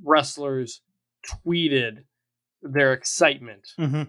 wrestlers 0.03 0.81
tweeted 1.45 2.05
their 2.61 2.93
excitement 2.93 3.67
Mm-hmm. 3.79 4.03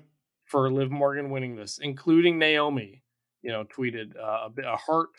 for 0.44 0.72
Liv 0.72 0.90
Morgan 0.90 1.30
winning 1.30 1.56
this, 1.56 1.78
including 1.78 2.38
Naomi. 2.38 3.02
You 3.42 3.52
know, 3.52 3.64
tweeted 3.64 4.16
uh, 4.16 4.46
a, 4.46 4.50
bit, 4.50 4.64
a 4.64 4.76
heart 4.76 5.10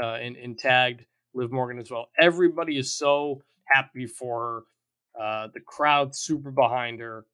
uh, 0.00 0.14
and, 0.14 0.36
and 0.36 0.58
tagged 0.58 1.04
Liv 1.34 1.52
Morgan 1.52 1.78
as 1.78 1.90
well. 1.90 2.08
Everybody 2.18 2.78
is 2.78 2.92
so 2.94 3.42
happy 3.64 4.06
for 4.06 4.64
her. 5.16 5.22
Uh, 5.22 5.48
the 5.52 5.60
crowd 5.60 6.16
super 6.16 6.50
behind 6.50 7.00
her, 7.00 7.26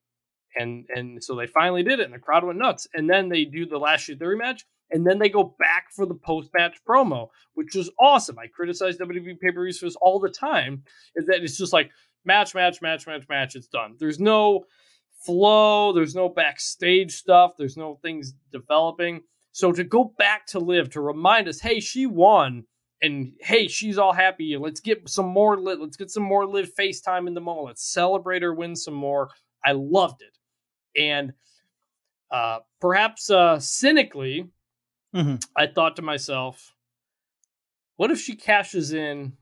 and 0.56 0.84
and 0.94 1.22
so 1.22 1.36
they 1.36 1.46
finally 1.46 1.82
did 1.82 2.00
it, 2.00 2.04
and 2.04 2.14
the 2.14 2.18
crowd 2.18 2.44
went 2.44 2.58
nuts. 2.58 2.88
And 2.92 3.08
then 3.08 3.28
they 3.28 3.44
do 3.44 3.66
the 3.66 3.78
Lashley 3.78 4.16
theory 4.16 4.36
match, 4.36 4.66
and 4.90 5.06
then 5.06 5.18
they 5.18 5.28
go 5.28 5.54
back 5.58 5.86
for 5.92 6.04
the 6.04 6.14
post 6.14 6.50
match 6.54 6.78
promo, 6.86 7.28
which 7.54 7.74
was 7.74 7.90
awesome. 8.00 8.38
I 8.38 8.48
criticize 8.48 8.96
WWE 8.98 9.38
pay 9.38 9.52
per 9.52 9.64
views 9.64 9.96
all 10.00 10.18
the 10.18 10.28
time. 10.28 10.82
Is 11.14 11.26
that 11.26 11.42
it's 11.42 11.56
just 11.56 11.72
like 11.72 11.90
match, 12.24 12.54
match, 12.54 12.82
match, 12.82 13.06
match, 13.06 13.28
match. 13.28 13.54
It's 13.54 13.68
done. 13.68 13.94
There's 13.98 14.18
no 14.18 14.64
flow. 15.24 15.92
There's 15.92 16.14
no 16.14 16.28
backstage 16.28 17.12
stuff. 17.12 17.52
There's 17.56 17.76
no 17.76 17.98
things 18.02 18.34
developing. 18.52 19.22
So 19.58 19.72
to 19.72 19.82
go 19.82 20.14
back 20.18 20.46
to 20.48 20.60
Liv 20.60 20.88
to 20.90 21.00
remind 21.00 21.48
us, 21.48 21.58
hey, 21.58 21.80
she 21.80 22.06
won, 22.06 22.62
and 23.02 23.32
hey, 23.40 23.66
she's 23.66 23.98
all 23.98 24.12
happy. 24.12 24.56
Let's 24.56 24.78
get 24.78 25.08
some 25.08 25.26
more. 25.26 25.58
Liv, 25.58 25.80
let's 25.80 25.96
get 25.96 26.12
some 26.12 26.22
more 26.22 26.46
Liv 26.46 26.70
FaceTime 26.78 27.26
in 27.26 27.34
the 27.34 27.40
moment. 27.40 27.66
Let's 27.66 27.82
celebrate 27.92 28.42
her 28.42 28.54
win 28.54 28.76
some 28.76 28.94
more. 28.94 29.30
I 29.64 29.72
loved 29.72 30.22
it, 30.22 30.38
and 30.96 31.32
uh, 32.30 32.60
perhaps 32.80 33.30
uh, 33.30 33.58
cynically, 33.58 34.46
Mm-hmm. 35.12 35.36
I 35.56 35.66
thought 35.66 35.96
to 35.96 36.02
myself, 36.02 36.72
what 37.96 38.12
if 38.12 38.20
she 38.20 38.36
cashes 38.36 38.92
in 38.92 39.32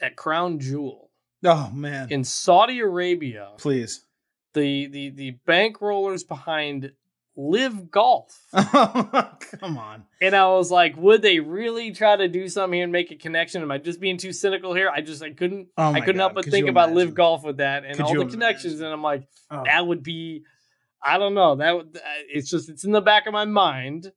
at 0.00 0.16
Crown 0.16 0.60
Jewel 0.60 1.10
Oh 1.44 1.70
man, 1.74 2.08
in 2.10 2.24
Saudi 2.24 2.80
Arabia? 2.80 3.50
please. 3.58 4.06
The 4.54 4.86
the 4.86 5.10
the 5.10 5.38
bankrollers 5.46 6.26
behind 6.26 6.92
LIV 7.36 7.90
Golf. 7.90 8.38
Come 8.52 9.78
on. 9.78 10.04
And 10.20 10.34
I 10.34 10.46
was 10.48 10.70
like, 10.70 10.96
would 10.96 11.22
they 11.22 11.40
really 11.40 11.92
try 11.92 12.16
to 12.16 12.28
do 12.28 12.48
something 12.48 12.74
here 12.76 12.84
and 12.84 12.92
make 12.92 13.10
a 13.10 13.16
connection? 13.16 13.62
Am 13.62 13.70
I 13.70 13.78
just 13.78 14.00
being 14.00 14.18
too 14.18 14.32
cynical 14.32 14.74
here? 14.74 14.90
I 14.90 15.00
just 15.00 15.22
I 15.22 15.32
couldn't 15.32 15.68
Oh 15.76 15.92
I 15.92 16.00
couldn't 16.00 16.16
God, 16.16 16.22
help 16.22 16.34
but 16.34 16.44
could 16.44 16.52
think 16.52 16.68
about? 16.68 16.92
LIV 16.92 17.14
Golf 17.14 17.44
with 17.44 17.58
that 17.58 17.84
and 17.84 17.96
Could 17.96 18.06
all 18.06 18.14
the 18.14 18.26
connections. 18.26 18.80
And 18.80 18.92
I'm 18.92 19.02
like, 19.02 19.26
Oh. 19.50 19.62
that 19.64 19.86
would 19.86 20.02
be 20.02 20.42
I 21.02 21.18
don't 21.18 21.34
know. 21.34 21.56
That 21.56 21.76
would 21.76 21.96
uh, 21.96 22.00
it's 22.28 22.50
just 22.50 22.68
it's 22.68 22.84
in 22.84 22.92
the 22.92 23.00
back 23.00 23.26
of 23.26 23.32
my 23.32 23.44
mind. 23.44 24.12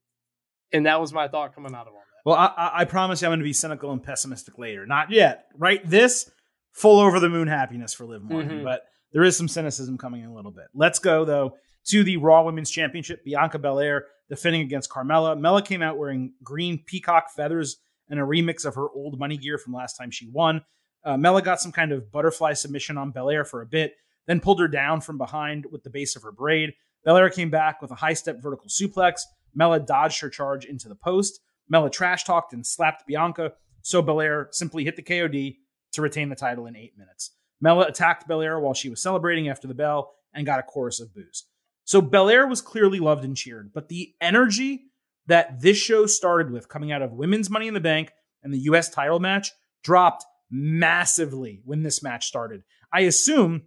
And 0.72 0.86
that 0.88 1.00
was 1.00 1.14
my 1.14 1.28
thought 1.28 1.54
coming 1.56 1.74
out 1.76 1.88
of 1.88 1.94
all 1.94 2.00
that. 2.00 2.30
Well, 2.30 2.36
I, 2.36 2.72
I, 2.82 2.86
promise 2.86 3.22
you 3.22 3.28
I'm 3.28 3.30
going 3.32 3.40
to 3.42 3.44
be 3.44 3.54
cynical 3.54 3.92
and 3.92 4.02
pessimistic 4.02 4.58
later. 4.58 4.86
Not 4.88 5.12
yet. 5.12 5.46
Right? 5.58 5.88
This 5.88 6.32
full 6.72 7.00
over 7.00 7.20
the 7.20 7.30
moon 7.30 7.48
happiness 7.48 7.94
for 7.94 8.06
Liv 8.06 8.24
Morgan, 8.24 8.62
Mhm. 8.62 8.64
but 8.64 8.82
there 9.12 9.24
is 9.24 9.38
some 9.38 9.48
cynicism 9.48 9.98
coming 10.00 10.24
in 10.24 10.30
a 10.30 10.34
little 10.34 10.52
bit. 10.52 10.66
Let's 10.74 10.98
go 11.00 11.26
though 11.26 11.58
to 11.88 12.04
the 12.04 12.18
Raw 12.18 12.44
Women's 12.44 12.70
Championship. 12.70 13.24
Bianca 13.24 13.60
Belair 13.60 14.06
defending 14.30 14.62
against 14.62 14.90
Carmella. 14.90 15.40
Mella 15.40 15.62
came 15.62 15.82
out 15.82 15.98
wearing 15.98 16.34
green 16.44 16.84
peacock 16.86 17.32
feathers 17.36 17.78
and 18.10 18.20
a 18.20 18.24
remix 18.24 18.66
of 18.66 18.76
her 18.76 18.90
old 18.90 19.20
money 19.20 19.38
gear 19.38 19.58
from 19.58 19.74
last 19.74 19.96
time 19.96 20.12
she 20.12 20.30
won. 20.32 20.64
Uh, 21.06 21.18
Mella 21.18 21.42
got 21.42 21.60
some 21.60 21.72
kind 21.72 21.92
of 21.92 22.12
butterfly 22.12 22.54
submission 22.54 22.98
on 22.98 23.12
Belair 23.12 23.44
for 23.44 23.62
a 23.62 23.66
bit, 23.66 23.94
then 24.28 24.40
pulled 24.40 24.60
her 24.60 24.68
down 24.68 25.02
from 25.02 25.18
behind 25.18 25.66
with 25.72 25.84
the 25.84 25.90
base 25.90 26.16
of 26.16 26.24
her 26.24 26.32
braid. 26.32 26.74
Belair 27.04 27.30
came 27.30 27.50
back 27.50 27.82
with 27.82 27.92
a 27.92 27.96
high 27.96 28.14
step 28.14 28.42
vertical 28.42 28.68
suplex. 28.70 29.22
Mella 29.54 29.80
dodged 29.80 30.22
her 30.22 30.30
charge 30.30 30.66
into 30.66 30.88
the 30.88 30.96
post. 30.96 31.42
Mella 31.68 31.90
trash 31.90 32.24
talked 32.24 32.54
and 32.54 32.66
slapped 32.66 33.06
Bianca, 33.08 33.54
so 33.82 34.02
Belair 34.02 34.48
simply 34.52 34.84
hit 34.84 34.96
the 34.96 35.04
KOD 35.04 35.58
to 35.94 36.02
retain 36.02 36.30
the 36.30 36.36
title 36.36 36.66
in 36.66 36.76
eight 36.76 36.98
minutes. 36.98 37.32
Mella 37.62 37.86
attacked 37.86 38.28
Belair 38.28 38.60
while 38.60 38.74
she 38.74 38.90
was 38.90 39.02
celebrating 39.02 39.50
after 39.50 39.68
the 39.68 39.74
bell 39.74 40.14
and 40.34 40.46
got 40.46 40.60
a 40.60 40.64
chorus 40.64 41.00
of 41.00 41.14
boos. 41.14 41.46
So 41.86 42.02
Belair 42.02 42.48
was 42.48 42.62
clearly 42.62 43.00
loved 43.00 43.24
and 43.24 43.36
cheered, 43.36 43.72
but 43.74 43.90
the 43.90 44.14
energy 44.22 44.86
that 45.28 45.62
this 45.62 45.78
show 45.78 46.06
started 46.06 46.52
with 46.52 46.70
coming 46.70 46.92
out 46.92 47.02
of 47.02 47.14
women's 47.14 47.50
Money 47.50 47.68
in 47.68 47.74
the 47.74 47.80
Bank 47.80 48.12
and 48.42 48.54
the 48.54 48.60
US 48.60 48.90
title 48.90 49.20
match 49.20 49.52
dropped 49.84 50.26
massively 50.50 51.62
when 51.66 51.84
this 51.84 52.04
match 52.04 52.26
started. 52.26 52.64
I 52.94 53.02
assume 53.02 53.64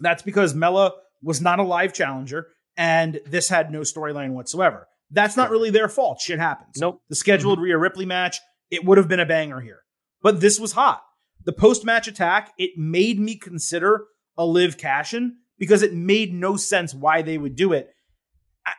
that's 0.00 0.22
because 0.22 0.54
Mella 0.54 0.92
was 1.22 1.40
not 1.40 1.58
a 1.58 1.64
live 1.64 1.92
challenger 1.92 2.48
and 2.76 3.20
this 3.26 3.48
had 3.48 3.70
no 3.70 3.80
storyline 3.80 4.30
whatsoever. 4.30 4.88
That's 5.10 5.36
not 5.36 5.50
really 5.50 5.70
their 5.70 5.88
fault. 5.88 6.20
Shit 6.20 6.38
happens. 6.38 6.76
Nope. 6.78 7.02
The 7.08 7.16
scheduled 7.16 7.58
mm-hmm. 7.58 7.64
Rhea 7.64 7.78
Ripley 7.78 8.06
match, 8.06 8.38
it 8.70 8.84
would 8.84 8.98
have 8.98 9.08
been 9.08 9.20
a 9.20 9.26
banger 9.26 9.60
here. 9.60 9.80
But 10.22 10.40
this 10.40 10.58
was 10.58 10.72
hot. 10.72 11.02
The 11.44 11.52
post 11.52 11.84
match 11.84 12.08
attack, 12.08 12.52
it 12.56 12.70
made 12.76 13.18
me 13.18 13.36
consider 13.36 14.04
a 14.38 14.46
live 14.46 14.78
cash 14.78 15.12
in 15.12 15.36
because 15.62 15.84
it 15.84 15.94
made 15.94 16.34
no 16.34 16.56
sense 16.56 16.92
why 16.92 17.22
they 17.22 17.38
would 17.38 17.54
do 17.54 17.72
it. 17.72 17.94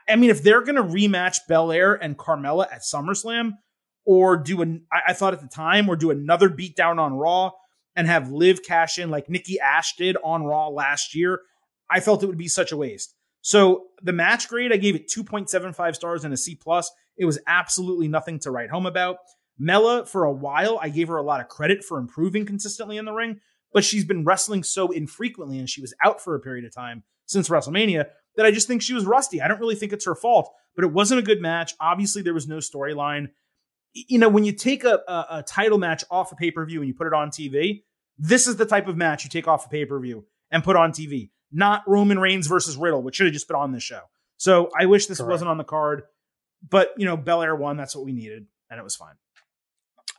I- 0.06 0.16
mean, 0.16 0.28
if 0.28 0.42
they're 0.42 0.60
going 0.60 0.74
to 0.74 0.82
rematch 0.82 1.38
Belair 1.48 1.94
and 1.94 2.18
Carmella 2.18 2.70
at 2.70 2.82
SummerSlam, 2.82 3.52
or 4.04 4.36
do 4.36 4.60
an, 4.60 4.84
I 4.92 5.00
I 5.08 5.12
thought 5.14 5.32
at 5.32 5.40
the 5.40 5.48
time, 5.48 5.88
or 5.88 5.96
do 5.96 6.10
another 6.10 6.50
beatdown 6.50 6.98
on 6.98 7.14
Raw 7.14 7.52
and 7.96 8.06
have 8.06 8.30
Liv 8.30 8.62
cash 8.62 8.98
in 8.98 9.08
like 9.10 9.30
Nikki 9.30 9.58
Ash 9.58 9.96
did 9.96 10.18
on 10.22 10.44
Raw 10.44 10.68
last 10.68 11.14
year, 11.14 11.40
I 11.90 12.00
felt 12.00 12.22
it 12.22 12.26
would 12.26 12.36
be 12.36 12.48
such 12.48 12.70
a 12.70 12.76
waste. 12.76 13.14
So 13.40 13.84
the 14.02 14.12
match 14.12 14.46
grade, 14.50 14.70
I 14.70 14.76
gave 14.76 14.94
it 14.94 15.08
2.75 15.08 15.94
stars 15.94 16.22
and 16.22 16.34
a 16.34 16.36
C 16.36 16.54
plus. 16.54 16.90
It 17.16 17.24
was 17.24 17.38
absolutely 17.46 18.08
nothing 18.08 18.40
to 18.40 18.50
write 18.50 18.68
home 18.68 18.84
about. 18.84 19.16
Mella, 19.58 20.04
for 20.04 20.24
a 20.24 20.32
while, 20.32 20.78
I 20.82 20.90
gave 20.90 21.08
her 21.08 21.16
a 21.16 21.22
lot 21.22 21.40
of 21.40 21.48
credit 21.48 21.82
for 21.82 21.96
improving 21.96 22.44
consistently 22.44 22.98
in 22.98 23.06
the 23.06 23.12
ring, 23.12 23.40
but 23.74 23.84
she's 23.84 24.04
been 24.04 24.24
wrestling 24.24 24.62
so 24.62 24.90
infrequently 24.90 25.58
and 25.58 25.68
she 25.68 25.82
was 25.82 25.92
out 26.02 26.22
for 26.22 26.34
a 26.34 26.40
period 26.40 26.64
of 26.64 26.72
time 26.72 27.02
since 27.26 27.48
WrestleMania 27.50 28.06
that 28.36 28.46
I 28.46 28.50
just 28.50 28.68
think 28.68 28.80
she 28.80 28.94
was 28.94 29.04
rusty. 29.04 29.42
I 29.42 29.48
don't 29.48 29.60
really 29.60 29.74
think 29.74 29.92
it's 29.92 30.06
her 30.06 30.14
fault, 30.14 30.50
but 30.74 30.84
it 30.84 30.92
wasn't 30.92 31.18
a 31.20 31.22
good 31.22 31.42
match. 31.42 31.74
Obviously, 31.80 32.22
there 32.22 32.32
was 32.32 32.48
no 32.48 32.58
storyline. 32.58 33.28
You 33.92 34.18
know, 34.18 34.28
when 34.28 34.44
you 34.44 34.52
take 34.52 34.84
a, 34.84 35.00
a, 35.06 35.26
a 35.30 35.42
title 35.42 35.78
match 35.78 36.04
off 36.10 36.32
a 36.32 36.36
pay 36.36 36.50
per 36.50 36.64
view 36.64 36.80
and 36.80 36.88
you 36.88 36.94
put 36.94 37.06
it 37.06 37.12
on 37.12 37.30
TV, 37.30 37.82
this 38.16 38.46
is 38.46 38.56
the 38.56 38.66
type 38.66 38.88
of 38.88 38.96
match 38.96 39.24
you 39.24 39.30
take 39.30 39.48
off 39.48 39.66
a 39.66 39.68
pay 39.68 39.84
per 39.84 39.98
view 40.00 40.24
and 40.50 40.62
put 40.62 40.76
on 40.76 40.92
TV, 40.92 41.30
not 41.52 41.82
Roman 41.86 42.18
Reigns 42.18 42.46
versus 42.46 42.76
Riddle, 42.76 43.02
which 43.02 43.16
should 43.16 43.26
have 43.26 43.34
just 43.34 43.48
been 43.48 43.56
on 43.56 43.72
this 43.72 43.82
show. 43.82 44.02
So 44.36 44.70
I 44.78 44.86
wish 44.86 45.06
this 45.06 45.18
Correct. 45.18 45.30
wasn't 45.30 45.50
on 45.50 45.58
the 45.58 45.64
card, 45.64 46.02
but 46.68 46.92
you 46.96 47.06
know, 47.06 47.16
Belair 47.16 47.56
won. 47.56 47.76
That's 47.76 47.94
what 47.94 48.04
we 48.04 48.12
needed, 48.12 48.46
and 48.70 48.78
it 48.78 48.84
was 48.84 48.96
fine. 48.96 49.14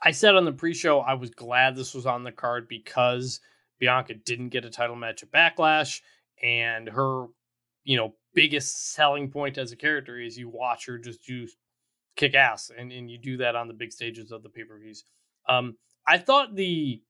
I 0.02 0.10
said 0.10 0.34
on 0.34 0.44
the 0.44 0.52
pre-show 0.52 1.00
I 1.00 1.14
was 1.14 1.30
glad 1.30 1.74
this 1.74 1.94
was 1.94 2.06
on 2.06 2.24
the 2.24 2.32
card 2.32 2.68
because 2.68 3.40
Bianca 3.78 4.14
didn't 4.14 4.50
get 4.50 4.64
a 4.64 4.70
title 4.70 4.96
match 4.96 5.22
at 5.22 5.30
Backlash, 5.30 6.00
and 6.42 6.88
her, 6.88 7.26
you 7.84 7.96
know, 7.96 8.14
biggest 8.34 8.92
selling 8.92 9.30
point 9.30 9.58
as 9.58 9.72
a 9.72 9.76
character 9.76 10.18
is 10.18 10.36
you 10.36 10.48
watch 10.48 10.86
her 10.86 10.98
just 10.98 11.24
do 11.26 11.48
kick 12.16 12.34
ass, 12.34 12.70
and 12.76 12.92
and 12.92 13.10
you 13.10 13.18
do 13.18 13.38
that 13.38 13.56
on 13.56 13.68
the 13.68 13.74
big 13.74 13.92
stages 13.92 14.32
of 14.32 14.42
the 14.42 14.48
pay-per-views. 14.48 15.04
Um, 15.48 15.76
I 16.06 16.18
thought 16.18 16.54
the 16.54 17.02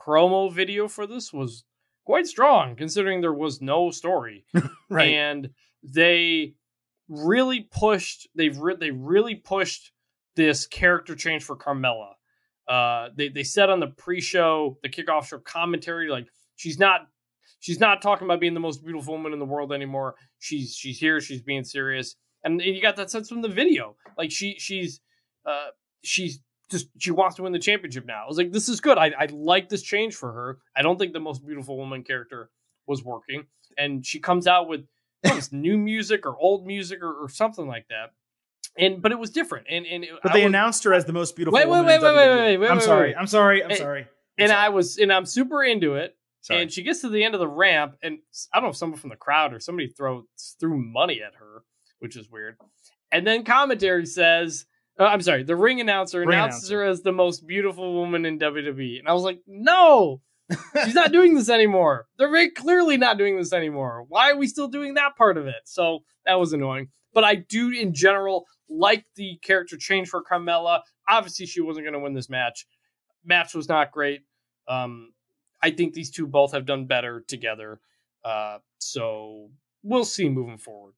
promo 0.00 0.52
video 0.52 0.88
for 0.88 1.06
this 1.06 1.32
was 1.32 1.64
quite 2.04 2.26
strong, 2.26 2.76
considering 2.76 3.20
there 3.20 3.34
was 3.34 3.60
no 3.60 3.90
story 3.90 4.44
right? 4.88 5.08
and 5.08 5.50
they 5.82 6.54
really 7.08 7.60
pushed 7.60 8.28
they've 8.34 8.58
re- 8.58 8.76
they 8.78 8.90
really 8.90 9.34
pushed 9.34 9.92
this 10.36 10.66
character 10.66 11.14
change 11.14 11.42
for 11.42 11.56
Carmella. 11.56 12.12
Uh, 12.68 13.08
they 13.16 13.28
they 13.28 13.42
said 13.42 13.70
on 13.70 13.80
the 13.80 13.86
pre-show, 13.86 14.78
the 14.82 14.88
kickoff 14.88 15.28
show 15.28 15.38
commentary, 15.38 16.10
like 16.10 16.26
she's 16.56 16.78
not 16.78 17.08
she's 17.60 17.80
not 17.80 18.02
talking 18.02 18.26
about 18.26 18.40
being 18.40 18.54
the 18.54 18.60
most 18.60 18.84
beautiful 18.84 19.14
woman 19.14 19.32
in 19.32 19.38
the 19.38 19.44
world 19.44 19.72
anymore. 19.72 20.16
She's 20.38 20.74
she's 20.74 20.98
here, 20.98 21.20
she's 21.20 21.40
being 21.40 21.64
serious, 21.64 22.16
and, 22.44 22.60
you 22.60 22.82
got 22.82 22.96
that 22.96 23.10
sense 23.10 23.28
from 23.28 23.42
the 23.42 23.48
video. 23.48 23.96
Like 24.16 24.30
she 24.30 24.56
she's 24.58 25.00
uh 25.46 25.68
she's 26.02 26.40
just 26.70 26.88
she 26.98 27.10
wants 27.10 27.36
to 27.36 27.42
win 27.42 27.52
the 27.52 27.58
championship 27.58 28.04
now. 28.04 28.24
I 28.24 28.28
was 28.28 28.36
like, 28.36 28.52
this 28.52 28.68
is 28.68 28.80
good. 28.80 28.98
I 28.98 29.12
I 29.18 29.28
like 29.32 29.70
this 29.70 29.82
change 29.82 30.14
for 30.14 30.32
her. 30.32 30.58
I 30.76 30.82
don't 30.82 30.98
think 30.98 31.14
the 31.14 31.20
most 31.20 31.46
beautiful 31.46 31.78
woman 31.78 32.04
character 32.04 32.50
was 32.86 33.02
working, 33.02 33.46
and 33.78 34.04
she 34.04 34.18
comes 34.18 34.46
out 34.46 34.68
with 34.68 34.84
it's 35.24 35.52
new 35.52 35.78
music 35.78 36.26
or 36.26 36.36
old 36.36 36.66
music 36.66 37.02
or, 37.02 37.12
or 37.24 37.28
something 37.28 37.66
like 37.66 37.86
that. 37.88 38.12
And 38.76 39.02
but 39.02 39.10
it 39.12 39.18
was 39.18 39.30
different. 39.30 39.66
And 39.68 39.86
and 39.86 40.06
But 40.22 40.32
I 40.32 40.34
they 40.34 40.40
was, 40.44 40.48
announced 40.48 40.84
her 40.84 40.94
as 40.94 41.04
the 41.04 41.12
most 41.12 41.34
beautiful. 41.36 41.56
Wait, 41.56 41.68
wait, 41.68 41.84
wait, 41.84 42.00
wait, 42.00 42.00
WWE. 42.00 42.36
wait, 42.38 42.56
wait, 42.58 42.70
I'm 42.70 42.76
wait, 42.76 42.84
sorry. 42.84 43.08
wait. 43.08 43.16
I'm 43.16 43.26
sorry. 43.26 43.62
I'm 43.64 43.70
And- 43.70 43.78
sorry. 43.78 44.00
I'm 44.02 44.06
and 44.38 44.50
sorry. 44.50 44.62
I 44.64 44.68
was 44.68 44.98
and 44.98 45.12
I'm 45.12 45.26
super 45.26 45.64
into 45.64 45.94
it. 45.94 46.14
Sorry. 46.42 46.62
And 46.62 46.72
she 46.72 46.82
gets 46.84 47.00
to 47.00 47.08
the 47.08 47.24
end 47.24 47.34
of 47.34 47.40
the 47.40 47.48
ramp, 47.48 47.96
and 48.02 48.18
I 48.54 48.58
don't 48.58 48.64
know 48.64 48.70
if 48.70 48.76
someone 48.76 48.98
from 49.00 49.10
the 49.10 49.16
crowd 49.16 49.52
or 49.52 49.58
somebody 49.60 49.88
throws 49.88 50.24
threw 50.60 50.76
money 50.80 51.20
at 51.26 51.34
her, 51.34 51.64
which 51.98 52.16
is 52.16 52.30
weird. 52.30 52.56
And 53.10 53.26
then 53.26 53.42
commentary 53.44 54.06
says, 54.06 54.64
uh, 55.00 55.04
"I'm 55.06 55.20
sorry." 55.22 55.42
The 55.42 55.56
ring 55.56 55.80
announcer 55.80 56.20
Ring 56.20 56.28
announces 56.28 56.70
announcer. 56.70 56.84
her 56.84 56.88
as 56.90 57.02
the 57.02 57.10
most 57.12 57.46
beautiful 57.48 57.94
woman 57.94 58.24
in 58.24 58.38
WWE, 58.38 59.00
and 59.00 59.08
I 59.08 59.12
was 59.12 59.24
like, 59.24 59.40
"No, 59.48 60.20
she's 60.84 60.94
not 60.94 61.10
doing 61.10 61.34
this 61.34 61.48
anymore. 61.48 62.06
They're 62.18 62.30
very 62.30 62.50
clearly 62.50 62.96
not 62.96 63.18
doing 63.18 63.36
this 63.36 63.52
anymore. 63.52 64.04
Why 64.08 64.30
are 64.30 64.36
we 64.36 64.46
still 64.46 64.68
doing 64.68 64.94
that 64.94 65.16
part 65.16 65.36
of 65.36 65.48
it?" 65.48 65.62
So 65.64 66.04
that 66.26 66.38
was 66.38 66.52
annoying. 66.52 66.88
But 67.14 67.24
I 67.24 67.36
do 67.36 67.70
in 67.70 67.94
general 67.94 68.46
like 68.68 69.04
the 69.16 69.38
character 69.42 69.76
change 69.76 70.08
for 70.08 70.22
Carmella. 70.22 70.82
Obviously, 71.08 71.46
she 71.46 71.60
wasn't 71.60 71.84
going 71.84 71.94
to 71.94 72.00
win 72.00 72.14
this 72.14 72.28
match. 72.28 72.66
Match 73.24 73.54
was 73.54 73.68
not 73.68 73.92
great. 73.92 74.20
Um, 74.68 75.12
I 75.62 75.70
think 75.70 75.94
these 75.94 76.10
two 76.10 76.26
both 76.26 76.52
have 76.52 76.66
done 76.66 76.86
better 76.86 77.24
together. 77.26 77.80
Uh, 78.24 78.58
so 78.78 79.50
we'll 79.82 80.04
see 80.04 80.28
moving 80.28 80.58
forward. 80.58 80.94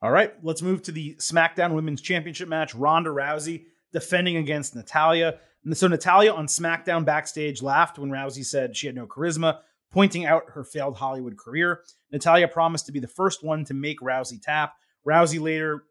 All 0.00 0.10
right, 0.10 0.34
let's 0.42 0.62
move 0.62 0.82
to 0.82 0.92
the 0.92 1.14
SmackDown 1.16 1.74
Women's 1.74 2.00
Championship 2.00 2.48
match. 2.48 2.74
Ronda 2.74 3.10
Rousey 3.10 3.64
defending 3.92 4.36
against 4.36 4.76
Natalya. 4.76 5.38
And 5.64 5.76
so 5.76 5.88
Natalya 5.88 6.32
on 6.32 6.46
SmackDown 6.46 7.04
backstage 7.04 7.62
laughed 7.62 7.98
when 7.98 8.10
Rousey 8.10 8.44
said 8.44 8.76
she 8.76 8.86
had 8.86 8.96
no 8.96 9.06
charisma, 9.06 9.60
pointing 9.90 10.26
out 10.26 10.50
her 10.50 10.62
failed 10.62 10.96
Hollywood 10.96 11.38
career. 11.38 11.80
Natalya 12.12 12.48
promised 12.48 12.86
to 12.86 12.92
be 12.92 13.00
the 13.00 13.08
first 13.08 13.42
one 13.42 13.64
to 13.64 13.74
make 13.74 14.00
Rousey 14.00 14.42
tap. 14.42 14.74
Rousey 15.06 15.40
later 15.40 15.84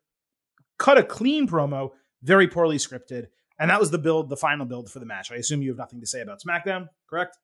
cut 0.77 0.97
a 0.97 1.03
clean 1.03 1.47
promo, 1.47 1.91
very 2.21 2.47
poorly 2.47 2.77
scripted, 2.77 3.27
and 3.59 3.69
that 3.69 3.79
was 3.79 3.91
the 3.91 3.97
build, 3.97 4.29
the 4.29 4.37
final 4.37 4.65
build 4.65 4.89
for 4.89 4.99
the 4.99 5.05
match. 5.05 5.31
I 5.31 5.35
assume 5.35 5.61
you 5.61 5.69
have 5.69 5.77
nothing 5.77 6.01
to 6.01 6.07
say 6.07 6.21
about 6.21 6.41
SmackDown, 6.41 6.89
correct? 7.09 7.37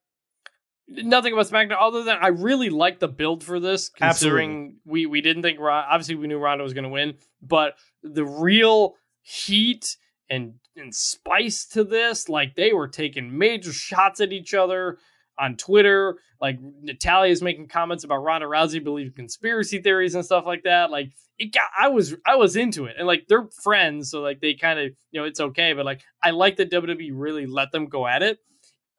Nothing 0.88 1.34
about 1.34 1.48
SmackDown 1.48 1.78
other 1.80 2.04
than 2.04 2.18
I 2.20 2.28
really 2.30 2.70
like 2.70 3.00
the 3.00 3.08
build 3.08 3.44
for 3.44 3.60
this, 3.60 3.90
considering 3.90 4.52
Absolutely. 4.52 4.80
we 4.86 5.06
we 5.06 5.22
didn't 5.22 5.44
think 5.44 5.60
Ron, 5.60 5.86
obviously 5.88 6.16
we 6.16 6.28
knew 6.28 6.40
Ronda 6.40 6.64
was 6.64 6.74
going 6.74 6.84
to 6.84 6.90
win, 6.90 7.16
but 7.42 7.76
the 8.02 8.26
real 8.26 8.96
heat 9.22 9.98
and 10.30 10.56
and 10.76 10.96
spice 10.96 11.66
to 11.68 11.84
this, 11.84 12.28
like 12.28 12.56
they 12.56 12.74
were 12.74 12.88
taking 12.88 13.38
major 13.38 13.72
shots 13.72 14.20
at 14.20 14.34
each 14.34 14.54
other 14.54 14.98
on 15.40 15.56
Twitter. 15.56 16.18
Like 16.42 16.60
Natalya 16.82 17.32
is 17.32 17.42
making 17.42 17.68
comments 17.68 18.04
about 18.04 18.24
Ronda 18.24 18.48
Rousey 18.48 18.84
believing 18.84 19.14
conspiracy 19.14 19.82
theories 19.82 20.16
and 20.16 20.24
stuff 20.24 20.46
like 20.46 20.64
that. 20.64 20.92
Like 20.92 21.12
it 21.38 21.54
got, 21.54 21.70
I 21.78 21.88
was 21.88 22.16
I 22.26 22.36
was 22.36 22.56
into 22.56 22.86
it, 22.86 22.96
and 22.98 23.08
like 23.08 23.26
they're 23.28 23.48
friends, 23.64 24.12
so 24.12 24.22
like 24.22 24.42
they 24.42 24.54
kind 24.54 24.80
of 24.80 24.92
you 25.12 25.20
know 25.20 25.26
it's 25.26 25.40
okay, 25.40 25.74
but 25.74 25.86
like 25.86 26.02
I 26.24 26.32
like 26.32 26.58
that 26.58 26.72
WWE 26.72 27.12
really 27.14 27.46
let 27.46 27.72
them 27.72 27.88
go 27.88 28.08
at 28.08 28.24
it. 28.24 28.40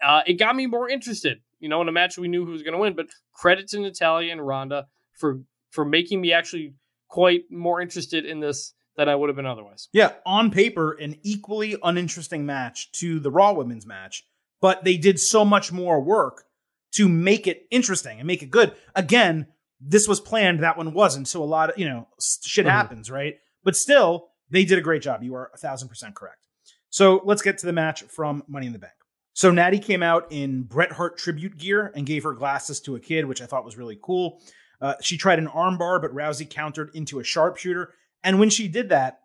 Uh, 0.03 0.23
it 0.27 0.35
got 0.35 0.57
me 0.57 0.67
more 0.67 0.89
interested, 0.89 1.41
you 1.61 1.69
know, 1.69 1.83
in 1.83 1.89
a 1.89 1.93
match 1.93 2.17
we 2.17 2.29
knew 2.29 2.47
who 2.47 2.53
was 2.53 2.63
going 2.63 2.73
to 2.73 2.79
win. 2.79 2.95
But 2.95 3.07
credit 3.35 3.69
to 3.69 3.81
Natalya 3.81 4.33
and 4.33 4.47
Ronda 4.47 4.87
for 5.13 5.41
for 5.71 5.85
making 5.85 6.21
me 6.21 6.33
actually 6.33 6.75
quite 7.09 7.43
more 7.51 7.81
interested 7.81 8.25
in 8.25 8.41
this 8.41 8.73
than 8.97 9.09
I 9.09 9.15
would 9.15 9.29
have 9.29 9.37
been 9.37 9.47
otherwise. 9.47 9.89
Yeah, 9.93 10.13
on 10.27 10.51
paper, 10.51 10.93
an 10.93 11.17
equally 11.23 11.77
uninteresting 11.83 12.45
match 12.47 12.91
to 12.93 13.21
the 13.21 13.31
Raw 13.31 13.53
Women's 13.53 13.87
match, 13.87 14.27
but 14.61 14.85
they 14.85 14.97
did 14.97 15.19
so 15.19 15.45
much 15.45 15.73
more 15.73 16.01
work 16.01 16.45
to 16.93 17.09
make 17.09 17.47
it 17.47 17.67
interesting 17.71 18.19
and 18.19 18.27
make 18.27 18.43
it 18.43 18.51
good. 18.51 18.73
Again, 18.95 19.47
this 19.81 20.07
was 20.09 20.21
planned, 20.21 20.63
that 20.63 20.77
one 20.77 20.93
wasn't. 20.93 21.29
So 21.29 21.43
a 21.43 21.45
lot 21.45 21.71
of, 21.71 21.79
you 21.79 21.89
know, 21.89 22.09
shit 22.43 22.67
Mhm. 22.67 22.71
happens, 22.71 23.11
right? 23.11 23.37
But 23.65 23.77
still, 23.77 24.31
they 24.51 24.65
did 24.65 24.79
a 24.79 24.83
great 24.83 25.03
job. 25.03 25.23
You 25.23 25.35
are 25.37 25.51
a 25.55 25.57
thousand 25.57 25.89
percent 25.89 26.15
correct. 26.15 26.47
So 26.91 27.23
let's 27.25 27.43
get 27.43 27.59
to 27.59 27.67
the 27.67 27.73
match 27.73 28.03
from 28.03 28.43
Money 28.49 28.67
in 28.67 28.73
the 28.73 28.79
Bank. 28.79 28.93
So 29.33 29.51
Natty 29.53 29.79
came 29.79 30.03
out 30.03 30.27
in 30.31 30.65
Bret 30.65 30.93
Hart 30.93 31.17
tribute 31.17 31.57
gear 31.57 31.93
and 31.95 32.05
gave 32.05 32.25
her 32.25 32.33
glasses 32.35 32.81
to 32.81 32.97
a 32.97 33.01
kid, 33.01 33.25
which 33.27 33.41
I 33.41 33.47
thought 33.47 33.65
was 33.65 33.77
really 33.79 33.99
cool. 34.03 34.43
Uh, 34.81 34.95
she 35.01 35.17
tried 35.17 35.39
an 35.39 35.47
armbar, 35.47 36.01
but 36.03 36.11
Rousey 36.13 36.49
countered 36.51 36.91
into 36.95 37.21
a 37.21 37.25
sharpshooter. 37.25 37.95
And 38.25 38.39
when 38.41 38.51
she 38.51 38.67
did 38.67 38.89
that, 38.89 39.21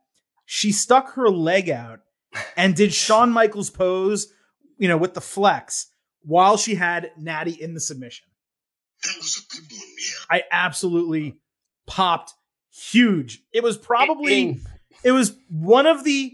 she 0.45 0.71
stuck 0.71 1.13
her 1.15 1.29
leg 1.29 1.69
out 1.69 2.01
and 2.55 2.75
did 2.75 2.93
Shawn 2.93 3.31
Michaels 3.31 3.71
pose, 3.71 4.31
you 4.77 4.87
know, 4.87 4.97
with 4.97 5.13
the 5.13 5.21
flex 5.21 5.87
while 6.21 6.57
she 6.57 6.75
had 6.75 7.11
Natty 7.17 7.51
in 7.51 7.73
the 7.73 7.79
submission. 7.79 8.27
That 9.03 9.15
was 9.17 9.37
a 9.37 9.55
good 9.55 9.71
one, 9.71 9.87
yeah. 9.99 10.37
I 10.37 10.43
absolutely 10.51 11.37
popped 11.85 12.33
huge. 12.71 13.41
It 13.53 13.63
was 13.63 13.77
probably 13.77 14.59
it 15.03 15.11
was 15.11 15.35
one 15.49 15.85
of 15.85 16.03
the 16.03 16.33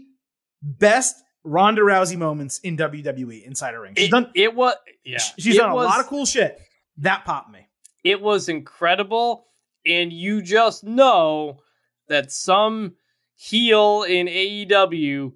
best 0.62 1.16
Ronda 1.44 1.82
Rousey 1.82 2.16
moments 2.16 2.58
in 2.60 2.76
WWE 2.76 3.44
inside 3.44 3.74
a 3.74 3.80
ring. 3.80 3.94
She's 3.96 4.08
it, 4.08 4.10
done 4.10 4.30
it 4.34 4.54
was 4.54 4.74
yeah. 5.04 5.18
she's 5.38 5.56
it 5.56 5.58
done 5.58 5.70
a 5.70 5.74
lot 5.74 6.00
of 6.00 6.06
cool 6.06 6.24
shit. 6.24 6.58
That 6.98 7.24
popped 7.24 7.50
me. 7.50 7.66
it 8.04 8.20
was 8.20 8.48
incredible 8.48 9.46
and 9.84 10.12
you 10.12 10.42
just 10.42 10.84
know 10.84 11.58
that 12.08 12.30
some 12.30 12.94
heel 13.34 14.04
in 14.04 14.26
AEW 14.26 15.32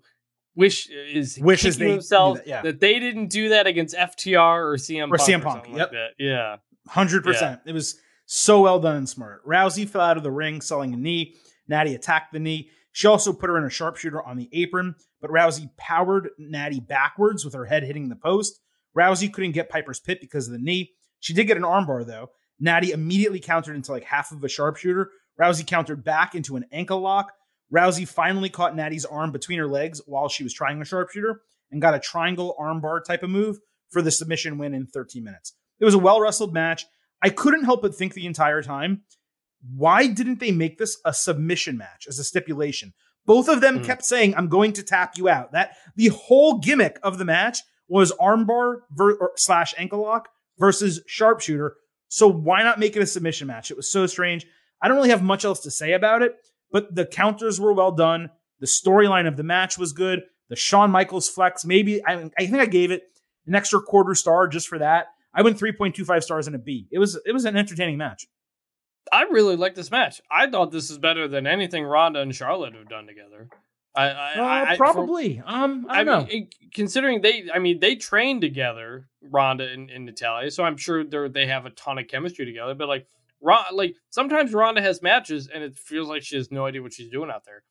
wish 0.56 0.88
is 0.88 1.38
Wishes 1.38 1.78
they 1.78 1.90
themselves 1.90 2.40
that, 2.40 2.48
yeah. 2.48 2.62
that 2.62 2.80
they 2.80 2.98
didn't 2.98 3.28
do 3.28 3.50
that 3.50 3.66
against 3.66 3.94
FTR 3.94 4.58
or 4.58 4.76
CM 4.76 5.08
Or 5.12 5.16
Punk 5.16 5.30
CM 5.30 5.42
Punk, 5.42 5.56
something 5.56 5.76
yep. 5.76 5.80
like 5.80 5.90
that. 5.92 6.10
Yeah. 6.18 6.56
Hundred 6.88 7.22
percent. 7.24 7.60
It 7.66 7.72
was 7.72 7.98
so 8.26 8.62
well 8.62 8.80
done 8.80 8.96
and 8.96 9.08
smart. 9.08 9.46
Rousey 9.46 9.88
fell 9.88 10.02
out 10.02 10.16
of 10.16 10.22
the 10.22 10.30
ring 10.30 10.60
selling 10.60 10.94
a 10.94 10.96
knee. 10.96 11.36
Natty 11.68 11.94
attacked 11.94 12.32
the 12.32 12.38
knee. 12.38 12.70
She 12.92 13.06
also 13.06 13.32
put 13.32 13.50
her 13.50 13.58
in 13.58 13.64
a 13.64 13.70
sharpshooter 13.70 14.22
on 14.22 14.38
the 14.38 14.48
apron, 14.52 14.94
but 15.20 15.30
Rousey 15.30 15.68
powered 15.76 16.30
Natty 16.38 16.80
backwards 16.80 17.44
with 17.44 17.54
her 17.54 17.66
head 17.66 17.82
hitting 17.82 18.08
the 18.08 18.16
post. 18.16 18.58
Rousey 18.96 19.30
couldn't 19.30 19.52
get 19.52 19.68
Piper's 19.68 20.00
pit 20.00 20.18
because 20.20 20.46
of 20.46 20.52
the 20.52 20.58
knee. 20.58 20.92
She 21.20 21.34
did 21.34 21.44
get 21.44 21.56
an 21.56 21.62
armbar 21.62 22.06
though. 22.06 22.30
Natty 22.58 22.92
immediately 22.92 23.40
countered 23.40 23.76
into 23.76 23.92
like 23.92 24.04
half 24.04 24.32
of 24.32 24.42
a 24.42 24.48
sharpshooter. 24.48 25.10
Rousey 25.38 25.66
countered 25.66 26.04
back 26.04 26.34
into 26.34 26.56
an 26.56 26.64
ankle 26.72 27.00
lock. 27.00 27.32
Rousey 27.74 28.06
finally 28.06 28.48
caught 28.48 28.76
Natty's 28.76 29.04
arm 29.04 29.32
between 29.32 29.58
her 29.58 29.66
legs 29.66 30.00
while 30.06 30.28
she 30.28 30.44
was 30.44 30.52
trying 30.54 30.80
a 30.80 30.84
sharpshooter 30.84 31.40
and 31.70 31.82
got 31.82 31.94
a 31.94 31.98
triangle 32.00 32.54
armbar 32.60 33.02
type 33.04 33.22
of 33.22 33.30
move 33.30 33.58
for 33.90 34.02
the 34.02 34.10
submission 34.10 34.58
win 34.58 34.74
in 34.74 34.86
13 34.86 35.24
minutes. 35.24 35.54
It 35.80 35.84
was 35.84 35.94
a 35.94 35.98
well 35.98 36.20
wrestled 36.20 36.54
match. 36.54 36.86
I 37.22 37.30
couldn't 37.30 37.64
help 37.64 37.82
but 37.82 37.94
think 37.94 38.14
the 38.14 38.26
entire 38.26 38.62
time, 38.62 39.02
why 39.74 40.06
didn't 40.06 40.38
they 40.38 40.52
make 40.52 40.78
this 40.78 40.98
a 41.04 41.12
submission 41.12 41.76
match 41.76 42.06
as 42.08 42.18
a 42.18 42.24
stipulation? 42.24 42.92
Both 43.24 43.48
of 43.48 43.60
them 43.60 43.78
Hmm. 43.78 43.84
kept 43.84 44.04
saying, 44.04 44.34
"I'm 44.36 44.48
going 44.48 44.72
to 44.74 44.82
tap 44.84 45.14
you 45.18 45.28
out." 45.28 45.50
That 45.52 45.76
the 45.96 46.08
whole 46.08 46.58
gimmick 46.58 46.98
of 47.02 47.18
the 47.18 47.24
match 47.24 47.58
was 47.88 48.12
armbar 48.20 48.82
ver- 48.90 49.16
or 49.16 49.32
slash 49.36 49.74
ankle 49.76 50.02
lock 50.02 50.28
versus 50.58 51.02
sharpshooter. 51.06 51.74
So 52.08 52.28
why 52.28 52.62
not 52.62 52.78
make 52.78 52.94
it 52.96 53.02
a 53.02 53.06
submission 53.06 53.48
match? 53.48 53.70
It 53.72 53.76
was 53.76 53.90
so 53.90 54.06
strange. 54.06 54.46
I 54.80 54.86
don't 54.88 54.96
really 54.96 55.10
have 55.10 55.22
much 55.22 55.44
else 55.44 55.60
to 55.60 55.70
say 55.70 55.92
about 55.92 56.22
it, 56.22 56.36
but 56.70 56.94
the 56.94 57.06
counters 57.06 57.60
were 57.60 57.72
well 57.72 57.92
done. 57.92 58.30
The 58.60 58.66
storyline 58.66 59.26
of 59.28 59.36
the 59.36 59.42
match 59.42 59.76
was 59.78 59.92
good. 59.92 60.22
The 60.48 60.56
Shawn 60.56 60.90
Michaels 60.90 61.28
flex, 61.28 61.64
maybe 61.64 62.04
I, 62.04 62.30
I 62.38 62.46
think 62.46 62.58
I 62.58 62.66
gave 62.66 62.90
it 62.90 63.02
an 63.46 63.54
extra 63.54 63.80
quarter 63.80 64.14
star 64.14 64.46
just 64.48 64.68
for 64.68 64.78
that. 64.78 65.06
I 65.34 65.42
went 65.42 65.58
3.25 65.58 66.22
stars 66.22 66.46
and 66.46 66.56
a 66.56 66.58
B. 66.58 66.88
It 66.90 66.98
was 66.98 67.18
it 67.26 67.32
was 67.32 67.44
an 67.44 67.56
entertaining 67.56 67.98
match. 67.98 68.26
I 69.12 69.22
really 69.24 69.56
like 69.56 69.74
this 69.74 69.90
match. 69.90 70.20
I 70.30 70.50
thought 70.50 70.72
this 70.72 70.90
is 70.90 70.98
better 70.98 71.28
than 71.28 71.46
anything 71.46 71.84
Ronda 71.84 72.20
and 72.20 72.34
Charlotte 72.34 72.74
have 72.74 72.88
done 72.88 73.06
together. 73.06 73.48
I, 73.94 74.08
I, 74.08 74.34
Uh, 74.34 74.42
I- 74.42 74.70
I- 74.72 74.76
for- 74.76 74.84
probably. 74.84 75.42
um, 75.44 75.86
I 75.88 76.02
know. 76.04 76.24
mean, 76.24 76.50
considering 76.74 77.20
they, 77.22 77.48
I 77.54 77.58
mean, 77.60 77.78
they 77.80 77.94
trained 77.96 78.40
together, 78.40 79.08
Ronda 79.22 79.68
and, 79.68 79.90
and 79.90 80.06
Natalya, 80.06 80.50
so 80.50 80.64
I'm 80.64 80.76
sure 80.76 81.04
they 81.04 81.28
they 81.28 81.46
have 81.46 81.66
a 81.66 81.70
ton 81.70 81.98
of 81.98 82.08
chemistry 82.08 82.44
together. 82.46 82.74
But 82.74 82.88
like, 82.88 83.06
Ron, 83.46 83.64
like 83.72 83.94
sometimes 84.10 84.52
Ronda 84.52 84.82
has 84.82 85.00
matches 85.02 85.46
and 85.52 85.62
it 85.62 85.78
feels 85.78 86.08
like 86.08 86.22
she 86.24 86.36
has 86.36 86.50
no 86.50 86.66
idea 86.66 86.82
what 86.82 86.92
she's 86.92 87.08
doing 87.10 87.30
out 87.30 87.44
there. 87.44 87.62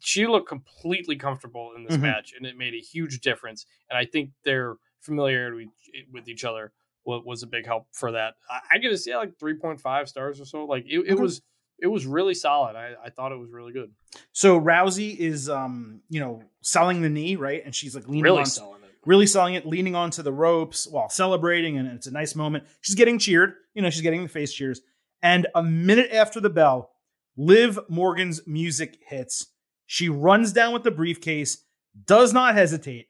She 0.00 0.26
looked 0.26 0.48
completely 0.48 1.16
comfortable 1.16 1.72
in 1.76 1.84
this 1.84 1.96
Mhm. 1.98 2.02
match, 2.02 2.32
and 2.36 2.44
it 2.44 2.56
made 2.56 2.74
a 2.74 2.80
huge 2.80 3.20
difference. 3.20 3.64
And 3.90 3.96
I 3.98 4.04
think 4.06 4.30
their 4.42 4.76
familiarity 5.00 5.68
with, 6.10 6.28
each 6.28 6.44
other 6.44 6.72
was, 7.04 7.42
a 7.42 7.46
big 7.46 7.64
help 7.66 7.86
for 7.92 8.10
that. 8.12 8.34
I, 8.50 8.60
I 8.72 8.78
get 8.78 8.88
to 8.88 8.98
say 8.98 9.14
like 9.16 9.38
3.5 9.38 10.08
stars 10.08 10.40
or 10.40 10.44
so. 10.46 10.64
Like 10.64 10.84
it, 10.86 10.98
it 11.00 11.12
Okay. 11.12 11.22
was, 11.22 11.42
it 11.78 11.86
was 11.86 12.06
really 12.06 12.34
solid. 12.34 12.74
I, 12.74 12.94
I 13.04 13.10
thought 13.10 13.30
it 13.30 13.38
was 13.38 13.50
really 13.50 13.72
good. 13.72 13.92
So 14.32 14.60
Rousey 14.60 15.16
is 15.16 15.48
um, 15.48 16.02
you 16.08 16.20
know, 16.20 16.42
selling 16.60 17.02
the 17.02 17.08
knee, 17.08 17.36
right? 17.36 17.62
And 17.64 17.74
she's 17.74 17.94
like 17.94 18.08
leaning 18.08 18.24
Really 18.24 18.40
on 18.40 18.46
selling 18.46 18.82
it. 18.82 18.90
really 19.06 19.26
selling 19.26 19.54
it, 19.54 19.64
leaning 19.64 19.94
onto 19.94 20.22
the 20.22 20.32
ropes 20.32 20.86
while 20.88 21.08
celebrating, 21.08 21.78
and 21.78 21.86
it's 21.88 22.06
a 22.08 22.10
nice 22.10 22.34
moment. 22.34 22.64
She's 22.80 22.96
getting 22.96 23.18
cheered, 23.18 23.54
you 23.74 23.82
know, 23.82 23.90
she's 23.90 24.02
getting 24.02 24.22
the 24.24 24.28
face 24.28 24.52
cheers. 24.52 24.80
And 25.22 25.46
a 25.54 25.62
minute 25.62 26.10
after 26.12 26.40
the 26.40 26.50
bell, 26.50 26.90
Liv 27.36 27.78
Morgan's 27.88 28.46
music 28.46 28.98
hits. 29.06 29.46
She 29.86 30.08
runs 30.08 30.52
down 30.52 30.72
with 30.72 30.82
the 30.82 30.90
briefcase, 30.90 31.64
does 32.04 32.32
not 32.32 32.54
hesitate, 32.54 33.06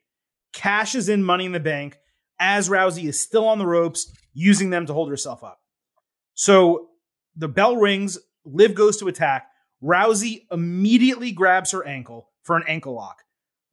cashes 0.53 1.09
in 1.09 1.23
money 1.23 1.45
in 1.45 1.51
the 1.51 1.59
bank 1.59 1.97
as 2.39 2.69
Rousey 2.69 3.07
is 3.07 3.19
still 3.19 3.45
on 3.47 3.59
the 3.59 3.67
ropes, 3.67 4.11
using 4.33 4.69
them 4.69 4.85
to 4.85 4.93
hold 4.93 5.09
herself 5.09 5.43
up. 5.43 5.59
So 6.35 6.89
the 7.35 7.49
bell 7.49 7.75
rings, 7.75 8.17
Liv 8.45 8.73
goes 8.73 8.97
to 8.97 9.07
attack. 9.07 9.47
Rousey 9.83 10.45
immediately 10.51 11.31
grabs 11.31 11.71
her 11.71 11.85
ankle 11.85 12.29
for 12.43 12.55
an 12.55 12.63
ankle 12.67 12.93
lock. 12.93 13.23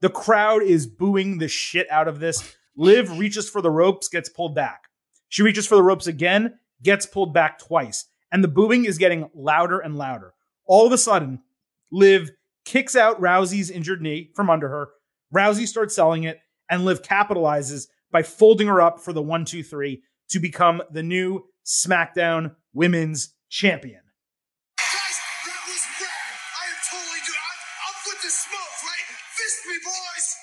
The 0.01 0.09
crowd 0.11 0.63
is 0.63 0.87
booing 0.87 1.39
the 1.39 1.49
shit 1.49 1.89
out 1.91 2.09
of 2.09 2.19
this. 2.21 2.57
Liv 2.77 3.19
reaches 3.19 3.49
for 3.49 3.63
the 3.63 3.71
ropes, 3.71 4.09
gets 4.09 4.29
pulled 4.29 4.55
back. 4.55 4.83
She 5.29 5.43
reaches 5.43 5.67
for 5.67 5.77
the 5.77 5.83
ropes 5.83 6.07
again, 6.07 6.59
gets 6.83 7.07
pulled 7.07 7.33
back 7.33 7.59
twice. 7.59 8.07
And 8.33 8.43
the 8.43 8.49
booing 8.49 8.85
is 8.85 8.99
getting 8.99 9.31
louder 9.35 9.79
and 9.79 9.97
louder. 9.97 10.35
All 10.67 10.87
of 10.87 10.93
a 10.93 10.99
sudden, 10.99 11.41
Liv 11.93 12.31
kicks 12.65 12.97
out 12.97 13.21
Rousey's 13.21 13.71
injured 13.71 14.03
knee 14.03 14.31
from 14.35 14.51
under 14.51 14.69
her. 14.69 14.89
Rousey 15.35 15.67
starts 15.67 15.95
selling 15.95 16.25
it, 16.25 16.41
and 16.69 16.85
Liv 16.85 17.03
capitalizes 17.03 17.87
by 18.11 18.23
folding 18.23 18.67
her 18.67 18.81
up 18.81 19.01
for 19.01 19.13
the 19.13 19.23
one, 19.23 19.45
two, 19.45 19.63
three 19.63 20.03
to 20.31 20.41
become 20.41 20.83
the 20.91 21.03
new 21.03 21.45
SmackDown 21.65 22.57
Women's 22.73 23.35
Champion. 23.49 24.01
Guys, 24.77 25.19
that 25.47 25.63
was 25.69 25.87
rad. 26.03 26.35
I 26.59 26.67
am 26.67 28.17
the 28.23 28.31
smoke, 28.31 28.77
right? 28.83 29.07
Fist 29.37 29.67
me, 29.69 29.75
boys. 29.85 30.37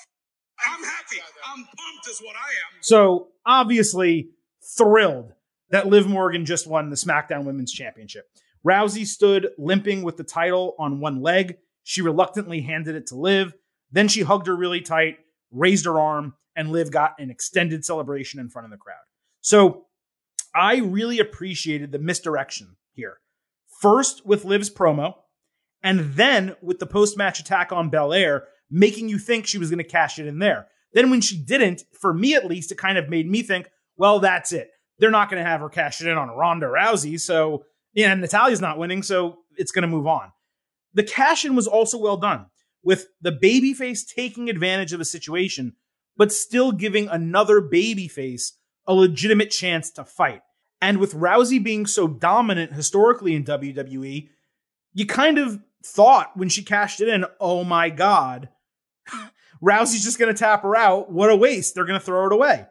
I'm 0.66 0.82
happy. 0.84 1.16
I'm 1.46 1.64
pumped, 1.64 2.08
is 2.08 2.20
what 2.20 2.36
I 2.36 2.48
am. 2.48 2.80
So 2.80 3.28
obviously 3.44 4.30
thrilled 4.78 5.33
that 5.70 5.86
Liv 5.86 6.06
Morgan 6.06 6.44
just 6.44 6.66
won 6.66 6.90
the 6.90 6.96
SmackDown 6.96 7.44
Women's 7.44 7.72
Championship. 7.72 8.26
Rousey 8.66 9.06
stood 9.06 9.48
limping 9.58 10.02
with 10.02 10.16
the 10.16 10.24
title 10.24 10.74
on 10.78 11.00
one 11.00 11.20
leg. 11.20 11.56
She 11.82 12.02
reluctantly 12.02 12.62
handed 12.62 12.94
it 12.94 13.08
to 13.08 13.16
Liv. 13.16 13.54
Then 13.90 14.08
she 14.08 14.22
hugged 14.22 14.46
her 14.46 14.56
really 14.56 14.80
tight, 14.80 15.18
raised 15.50 15.84
her 15.84 16.00
arm, 16.00 16.34
and 16.56 16.70
Liv 16.70 16.90
got 16.90 17.18
an 17.18 17.30
extended 17.30 17.84
celebration 17.84 18.40
in 18.40 18.48
front 18.48 18.64
of 18.64 18.70
the 18.70 18.76
crowd. 18.76 18.96
So 19.40 19.86
I 20.54 20.78
really 20.78 21.18
appreciated 21.18 21.92
the 21.92 21.98
misdirection 21.98 22.76
here. 22.92 23.18
First 23.80 24.24
with 24.24 24.44
Liv's 24.44 24.70
promo, 24.70 25.14
and 25.82 26.14
then 26.14 26.56
with 26.62 26.78
the 26.78 26.86
post 26.86 27.18
match 27.18 27.40
attack 27.40 27.70
on 27.70 27.90
Belair, 27.90 28.44
making 28.70 29.08
you 29.08 29.18
think 29.18 29.46
she 29.46 29.58
was 29.58 29.68
going 29.68 29.78
to 29.78 29.84
cash 29.84 30.18
it 30.18 30.26
in 30.26 30.38
there. 30.38 30.68
Then 30.94 31.10
when 31.10 31.20
she 31.20 31.36
didn't, 31.36 31.82
for 31.92 32.14
me 32.14 32.34
at 32.34 32.46
least, 32.46 32.72
it 32.72 32.78
kind 32.78 32.96
of 32.96 33.08
made 33.08 33.28
me 33.28 33.42
think, 33.42 33.68
well, 33.96 34.20
that's 34.20 34.52
it. 34.52 34.70
They're 35.04 35.10
not 35.10 35.28
going 35.28 35.44
to 35.44 35.50
have 35.50 35.60
her 35.60 35.68
cash 35.68 36.00
it 36.00 36.08
in 36.08 36.16
on 36.16 36.30
Ronda 36.30 36.64
Rousey. 36.64 37.20
So, 37.20 37.66
yeah, 37.92 38.12
and 38.12 38.22
Natalya's 38.22 38.62
not 38.62 38.78
winning, 38.78 39.02
so 39.02 39.40
it's 39.54 39.70
going 39.70 39.82
to 39.82 39.86
move 39.86 40.06
on. 40.06 40.32
The 40.94 41.02
cash 41.02 41.44
in 41.44 41.54
was 41.54 41.66
also 41.66 41.98
well 41.98 42.16
done, 42.16 42.46
with 42.82 43.08
the 43.20 43.30
babyface 43.30 44.00
taking 44.06 44.48
advantage 44.48 44.94
of 44.94 45.02
a 45.02 45.04
situation, 45.04 45.74
but 46.16 46.32
still 46.32 46.72
giving 46.72 47.06
another 47.08 47.60
babyface 47.60 48.52
a 48.86 48.94
legitimate 48.94 49.50
chance 49.50 49.90
to 49.90 50.06
fight. 50.06 50.40
And 50.80 50.96
with 50.96 51.12
Rousey 51.12 51.62
being 51.62 51.84
so 51.84 52.08
dominant 52.08 52.72
historically 52.72 53.34
in 53.34 53.44
WWE, 53.44 54.30
you 54.94 55.04
kind 55.04 55.36
of 55.36 55.60
thought 55.84 56.34
when 56.34 56.48
she 56.48 56.62
cashed 56.62 57.02
it 57.02 57.08
in, 57.08 57.26
oh 57.38 57.62
my 57.62 57.90
God, 57.90 58.48
Rousey's 59.62 60.02
just 60.02 60.18
going 60.18 60.34
to 60.34 60.38
tap 60.38 60.62
her 60.62 60.74
out. 60.74 61.12
What 61.12 61.28
a 61.28 61.36
waste. 61.36 61.74
They're 61.74 61.84
going 61.84 62.00
to 62.00 62.06
throw 62.06 62.24
it 62.24 62.32
away. 62.32 62.68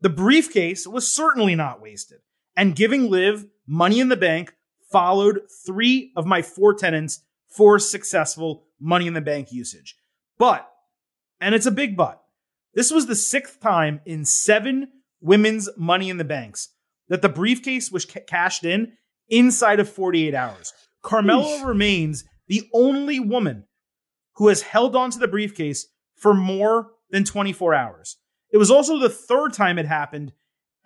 The 0.00 0.08
briefcase 0.08 0.86
was 0.86 1.12
certainly 1.12 1.54
not 1.54 1.80
wasted. 1.80 2.20
And 2.56 2.76
giving 2.76 3.10
Liv 3.10 3.46
money 3.66 4.00
in 4.00 4.08
the 4.08 4.16
bank 4.16 4.54
followed 4.90 5.42
three 5.66 6.12
of 6.16 6.26
my 6.26 6.42
four 6.42 6.74
tenants 6.74 7.20
for 7.48 7.78
successful 7.78 8.66
money 8.80 9.06
in 9.06 9.14
the 9.14 9.20
bank 9.20 9.52
usage. 9.52 9.96
But, 10.38 10.70
and 11.40 11.54
it's 11.54 11.66
a 11.66 11.70
big 11.70 11.96
but, 11.96 12.22
this 12.74 12.90
was 12.90 13.06
the 13.06 13.16
sixth 13.16 13.60
time 13.60 14.00
in 14.04 14.24
seven 14.24 14.88
women's 15.20 15.68
money 15.76 16.10
in 16.10 16.18
the 16.18 16.24
banks 16.24 16.68
that 17.08 17.22
the 17.22 17.28
briefcase 17.28 17.90
was 17.90 18.04
ca- 18.04 18.20
cashed 18.26 18.64
in 18.64 18.92
inside 19.28 19.80
of 19.80 19.88
48 19.88 20.34
hours. 20.34 20.72
Carmella 21.02 21.64
remains 21.64 22.24
the 22.48 22.68
only 22.74 23.18
woman 23.18 23.64
who 24.34 24.48
has 24.48 24.62
held 24.62 24.94
on 24.94 25.10
to 25.10 25.18
the 25.18 25.28
briefcase 25.28 25.86
for 26.14 26.34
more 26.34 26.88
than 27.10 27.24
24 27.24 27.74
hours. 27.74 28.18
It 28.56 28.58
was 28.58 28.70
also 28.70 28.98
the 28.98 29.10
third 29.10 29.52
time 29.52 29.78
it 29.78 29.84
happened 29.84 30.32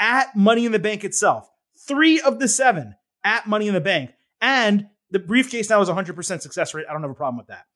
at 0.01 0.35
Money 0.35 0.67
in 0.67 0.73
the 0.73 0.81
Bank 0.81 1.05
itself. 1.05 1.49
Three 1.87 2.21
of 2.21 2.41
the 2.41 2.49
seven 2.49 2.97
at 3.23 3.47
Money 3.47 3.69
in 3.69 3.75
the 3.75 3.81
Bank. 3.81 4.11
And 4.41 4.89
the 5.13 5.21
briefcase 5.21 5.71
now 5.71 5.81
is 5.81 5.89
100% 5.89 6.41
success 6.41 6.75
rate. 6.75 6.87
I 6.91 6.93
don't 6.93 7.03
have 7.03 7.13
a 7.13 7.15
problem 7.15 7.37
with 7.37 7.47
that. 7.47 7.67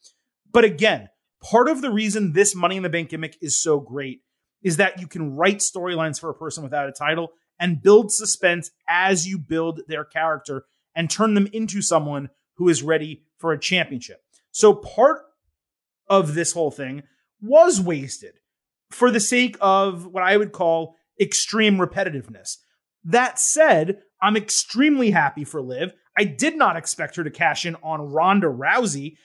But 0.51 0.65
again, 0.65 1.11
part 1.41 1.69
of 1.69 1.81
the 1.81 1.93
reason 1.93 2.33
this 2.33 2.57
Money 2.57 2.77
in 2.77 2.83
the 2.83 2.89
Bank 2.89 3.11
gimmick 3.11 3.37
is 3.41 3.63
so 3.63 3.79
great 3.79 4.23
is 4.65 4.79
that 4.79 5.01
you 5.01 5.07
can 5.07 5.37
write 5.37 5.59
storylines 5.59 6.19
for 6.19 6.29
a 6.29 6.35
person 6.35 6.65
without 6.65 6.89
a 6.89 6.93
title 6.93 7.31
and 7.61 7.81
build 7.81 8.11
suspense 8.11 8.73
as 8.89 9.29
you 9.29 9.39
build 9.39 9.83
their 9.87 10.05
character 10.05 10.65
and 10.97 11.09
turn 11.09 11.35
them 11.35 11.47
into 11.53 11.81
someone 11.81 12.31
who 12.55 12.69
is 12.69 12.83
ready 12.83 13.23
for 13.39 13.53
a 13.53 13.61
championship. 13.61 14.25
So 14.51 14.75
part 14.75 15.23
of 16.09 16.35
this 16.35 16.51
whole 16.51 16.73
thing 16.73 17.05
was 17.41 17.81
wasted 17.81 18.41
for 18.91 19.11
the 19.11 19.21
sake 19.21 19.57
of 19.61 20.07
what 20.07 20.23
I 20.23 20.37
would 20.37 20.53
call 20.53 20.97
extreme 21.21 21.77
repetitiveness. 21.77 22.57
That 23.05 23.39
said, 23.39 23.99
I'm 24.23 24.37
extremely 24.37 25.11
happy 25.11 25.45
for 25.45 25.61
Liv. 25.61 25.93
I 26.17 26.25
did 26.25 26.57
not 26.57 26.77
expect 26.77 27.17
her 27.17 27.25
to 27.25 27.31
cash 27.31 27.67
in 27.67 27.77
on 27.83 28.13
Ronda 28.13 28.47
Rousey. 28.47 29.17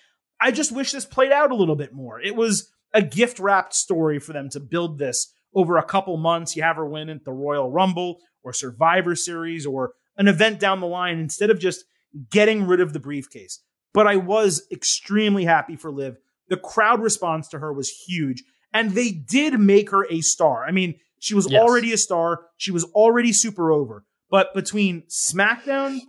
I 0.41 0.51
just 0.51 0.71
wish 0.71 0.91
this 0.91 1.05
played 1.05 1.31
out 1.31 1.51
a 1.51 1.55
little 1.55 1.75
bit 1.75 1.93
more. 1.93 2.19
It 2.19 2.35
was 2.35 2.71
a 2.93 3.01
gift 3.01 3.39
wrapped 3.39 3.73
story 3.73 4.19
for 4.19 4.33
them 4.33 4.49
to 4.49 4.59
build 4.59 4.97
this 4.97 5.33
over 5.53 5.77
a 5.77 5.83
couple 5.83 6.17
months. 6.17 6.55
You 6.55 6.63
have 6.63 6.77
her 6.77 6.85
win 6.85 7.09
at 7.09 7.25
the 7.25 7.31
Royal 7.31 7.71
Rumble 7.71 8.19
or 8.43 8.53
Survivor 8.53 9.15
Series 9.15 9.65
or 9.65 9.93
an 10.17 10.27
event 10.27 10.59
down 10.59 10.79
the 10.79 10.87
line 10.87 11.19
instead 11.19 11.49
of 11.49 11.59
just 11.59 11.85
getting 12.31 12.65
rid 12.65 12.81
of 12.81 12.93
the 12.93 12.99
briefcase. 12.99 13.59
But 13.93 14.07
I 14.07 14.15
was 14.17 14.67
extremely 14.71 15.45
happy 15.45 15.75
for 15.75 15.91
Liv. 15.91 16.17
The 16.49 16.57
crowd 16.57 17.01
response 17.01 17.47
to 17.49 17.59
her 17.59 17.71
was 17.71 17.89
huge, 17.89 18.43
and 18.73 18.91
they 18.91 19.11
did 19.11 19.59
make 19.59 19.89
her 19.91 20.05
a 20.09 20.21
star. 20.21 20.65
I 20.65 20.71
mean, 20.71 20.95
she 21.19 21.33
was 21.35 21.49
Yes. 21.49 21.61
already 21.61 21.91
a 21.93 21.97
star, 21.97 22.45
she 22.57 22.71
was 22.71 22.83
already 22.85 23.33
super 23.33 23.71
over. 23.71 24.05
But 24.29 24.53
between 24.53 25.03
SmackDown, 25.09 25.99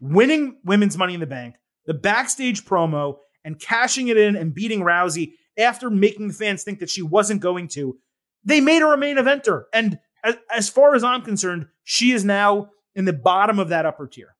winning 0.00 0.58
women's 0.64 0.96
Money 0.96 1.14
in 1.14 1.20
the 1.20 1.26
Bank, 1.26 1.56
the 1.84 1.94
backstage 1.94 2.64
promo, 2.64 3.18
and 3.44 3.58
cashing 3.58 4.08
it 4.08 4.16
in 4.16 4.36
and 4.36 4.54
beating 4.54 4.80
Rousey 4.80 5.32
after 5.58 5.90
making 5.90 6.28
the 6.28 6.34
fans 6.34 6.62
think 6.62 6.78
that 6.80 6.90
she 6.90 7.02
wasn't 7.02 7.40
going 7.40 7.68
to, 7.68 7.98
they 8.44 8.60
made 8.60 8.80
her 8.80 8.92
a 8.94 8.98
main 8.98 9.16
eventer. 9.16 9.64
And 9.72 9.98
as, 10.24 10.36
as 10.54 10.68
far 10.68 10.94
as 10.94 11.02
I'm 11.04 11.22
concerned, 11.22 11.66
she 11.84 12.12
is 12.12 12.24
now 12.24 12.70
in 12.94 13.04
the 13.04 13.12
bottom 13.12 13.58
of 13.58 13.68
that 13.70 13.86
upper 13.86 14.06
tier. 14.06 14.36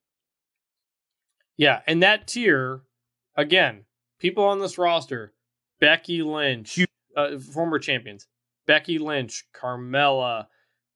Yeah, 1.56 1.80
and 1.86 2.02
that 2.02 2.26
tier, 2.26 2.82
again, 3.36 3.84
people 4.18 4.44
on 4.44 4.60
this 4.60 4.78
roster, 4.78 5.32
Becky 5.80 6.22
Lynch. 6.22 6.78
Uh, 7.16 7.38
former 7.38 7.78
champions, 7.78 8.26
Becky 8.66 8.98
Lynch, 8.98 9.44
Carmella, 9.54 10.46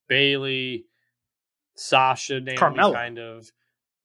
Bayley, 0.09 0.85
Sasha, 1.77 2.41
Naomi, 2.41 2.59
Carmella? 2.59 2.95
kind 2.95 3.19
of. 3.19 3.51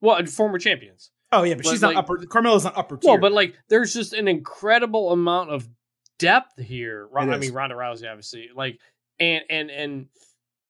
Well, 0.01 0.26
former 0.28 0.59
champions. 0.59 1.11
Oh 1.32 1.43
yeah, 1.43 1.55
but 1.55 1.63
But, 1.63 1.72
she's 1.72 1.82
not 1.82 1.95
upper. 1.95 2.18
Carmella's 2.20 2.63
not 2.63 2.78
upper 2.78 2.97
tier. 2.97 3.11
Well, 3.11 3.20
but 3.20 3.34
like, 3.34 3.55
there's 3.70 3.93
just 3.93 4.13
an 4.13 4.28
incredible 4.28 5.11
amount 5.11 5.49
of 5.49 5.68
depth 6.18 6.59
here. 6.61 7.09
It 7.13 7.18
I 7.18 7.34
is. 7.34 7.41
mean, 7.41 7.53
Ronda 7.53 7.76
Rousey, 7.76 8.09
obviously, 8.09 8.49
like, 8.55 8.80
and 9.20 9.43
and 9.49 9.70
and 9.70 10.05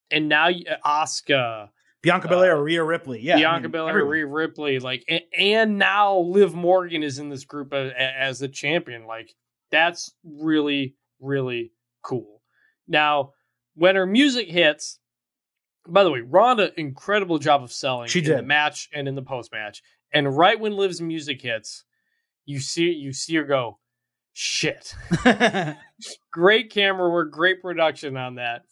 and 0.09 0.29
now 0.29 0.49
Asuka, 0.85 1.69
Bianca 2.01 2.27
uh, 2.27 2.29
Belair, 2.29 2.61
Rhea 2.61 2.83
Ripley, 2.83 3.19
yeah, 3.21 3.35
I 3.35 3.39
Bianca 3.39 3.61
mean, 3.63 3.71
Belair, 3.71 3.89
everyone. 3.89 4.11
Rhea 4.11 4.27
Ripley, 4.27 4.79
like, 4.79 5.03
and, 5.07 5.21
and 5.37 5.77
now 5.77 6.17
Liv 6.17 6.55
Morgan 6.55 7.03
is 7.03 7.19
in 7.19 7.29
this 7.29 7.43
group 7.45 7.73
as, 7.73 7.91
as 7.97 8.39
the 8.39 8.47
champion. 8.47 9.05
Like, 9.05 9.35
that's 9.71 10.13
really, 10.23 10.95
really 11.19 11.71
cool. 12.01 12.41
Now, 12.87 13.31
when 13.75 13.95
her 13.95 14.05
music 14.05 14.49
hits, 14.49 14.99
by 15.87 16.03
the 16.03 16.11
way, 16.11 16.21
Ronda 16.21 16.71
incredible 16.79 17.39
job 17.39 17.63
of 17.63 17.71
selling 17.71 18.07
She 18.07 18.19
in 18.19 18.37
the 18.37 18.41
match 18.41 18.89
and 18.93 19.07
in 19.07 19.15
the 19.15 19.21
post 19.21 19.51
match. 19.51 19.81
And 20.13 20.35
right 20.35 20.59
when 20.59 20.73
Liv's 20.73 21.01
music 21.01 21.41
hits, 21.41 21.83
you 22.45 22.59
see 22.59 22.91
you 22.91 23.11
see 23.11 23.35
her 23.35 23.43
go, 23.43 23.79
shit. 24.33 24.95
great 26.31 26.71
camera 26.71 27.09
work, 27.09 27.31
great 27.31 27.61
production 27.61 28.17
on 28.17 28.35
that. 28.35 28.63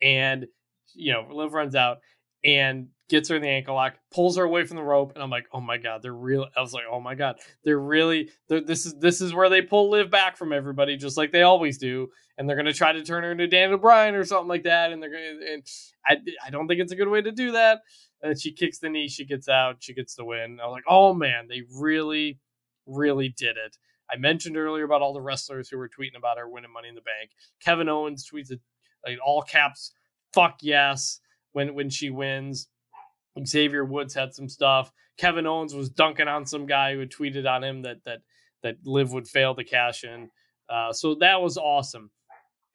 And 0.00 0.46
you 0.94 1.12
know, 1.12 1.26
Liv 1.30 1.52
runs 1.52 1.74
out 1.74 1.98
and 2.44 2.88
gets 3.08 3.28
her 3.28 3.36
in 3.36 3.42
the 3.42 3.48
ankle 3.48 3.74
lock, 3.74 3.94
pulls 4.12 4.36
her 4.36 4.44
away 4.44 4.64
from 4.64 4.76
the 4.76 4.82
rope, 4.82 5.12
and 5.14 5.22
I'm 5.22 5.30
like, 5.30 5.46
oh 5.52 5.60
my 5.60 5.76
god, 5.76 6.02
they're 6.02 6.12
real. 6.14 6.46
I 6.56 6.60
was 6.60 6.72
like, 6.72 6.84
oh 6.90 7.00
my 7.00 7.14
god, 7.14 7.36
they're 7.64 7.78
really. 7.78 8.30
They're, 8.48 8.60
this 8.60 8.86
is 8.86 8.94
this 8.98 9.20
is 9.20 9.34
where 9.34 9.48
they 9.48 9.62
pull 9.62 9.90
Liv 9.90 10.10
back 10.10 10.36
from 10.36 10.52
everybody, 10.52 10.96
just 10.96 11.16
like 11.16 11.32
they 11.32 11.42
always 11.42 11.78
do. 11.78 12.08
And 12.38 12.48
they're 12.48 12.56
gonna 12.56 12.72
try 12.72 12.92
to 12.92 13.02
turn 13.02 13.24
her 13.24 13.32
into 13.32 13.46
Dan 13.46 13.72
O'Brien 13.72 14.14
or 14.14 14.24
something 14.24 14.48
like 14.48 14.64
that. 14.64 14.92
And 14.92 15.02
they're 15.02 15.10
gonna. 15.10 15.52
And 15.52 15.62
I 16.06 16.16
I 16.46 16.50
don't 16.50 16.68
think 16.68 16.80
it's 16.80 16.92
a 16.92 16.96
good 16.96 17.08
way 17.08 17.22
to 17.22 17.32
do 17.32 17.52
that. 17.52 17.80
And 18.22 18.40
she 18.40 18.52
kicks 18.52 18.78
the 18.78 18.88
knee, 18.88 19.08
she 19.08 19.24
gets 19.24 19.48
out, 19.48 19.76
she 19.80 19.94
gets 19.94 20.14
the 20.14 20.24
win. 20.24 20.58
I 20.60 20.66
was 20.66 20.72
like, 20.72 20.84
oh 20.88 21.14
man, 21.14 21.46
they 21.48 21.62
really, 21.78 22.38
really 22.86 23.28
did 23.28 23.56
it. 23.56 23.76
I 24.10 24.16
mentioned 24.16 24.56
earlier 24.56 24.84
about 24.84 25.02
all 25.02 25.12
the 25.12 25.20
wrestlers 25.20 25.68
who 25.68 25.78
were 25.78 25.88
tweeting 25.88 26.16
about 26.16 26.38
her 26.38 26.48
winning 26.48 26.72
Money 26.72 26.88
in 26.88 26.94
the 26.94 27.00
Bank. 27.00 27.30
Kevin 27.60 27.88
Owens 27.88 28.28
tweets 28.28 28.50
it 28.50 28.60
like 29.04 29.18
all 29.24 29.42
caps, 29.42 29.92
"fuck 30.32 30.58
yes" 30.62 31.20
when 31.52 31.74
when 31.74 31.90
she 31.90 32.10
wins. 32.10 32.68
Xavier 33.44 33.84
Woods 33.84 34.14
had 34.14 34.34
some 34.34 34.48
stuff. 34.48 34.92
Kevin 35.18 35.46
Owens 35.46 35.74
was 35.74 35.90
dunking 35.90 36.28
on 36.28 36.46
some 36.46 36.66
guy 36.66 36.92
who 36.92 37.00
had 37.00 37.10
tweeted 37.10 37.50
on 37.50 37.64
him 37.64 37.82
that 37.82 38.04
that 38.04 38.20
that 38.62 38.76
Liv 38.84 39.12
would 39.12 39.28
fail 39.28 39.54
to 39.54 39.64
cash 39.64 40.04
in. 40.04 40.30
Uh, 40.68 40.92
so 40.92 41.14
that 41.16 41.40
was 41.40 41.56
awesome. 41.56 42.10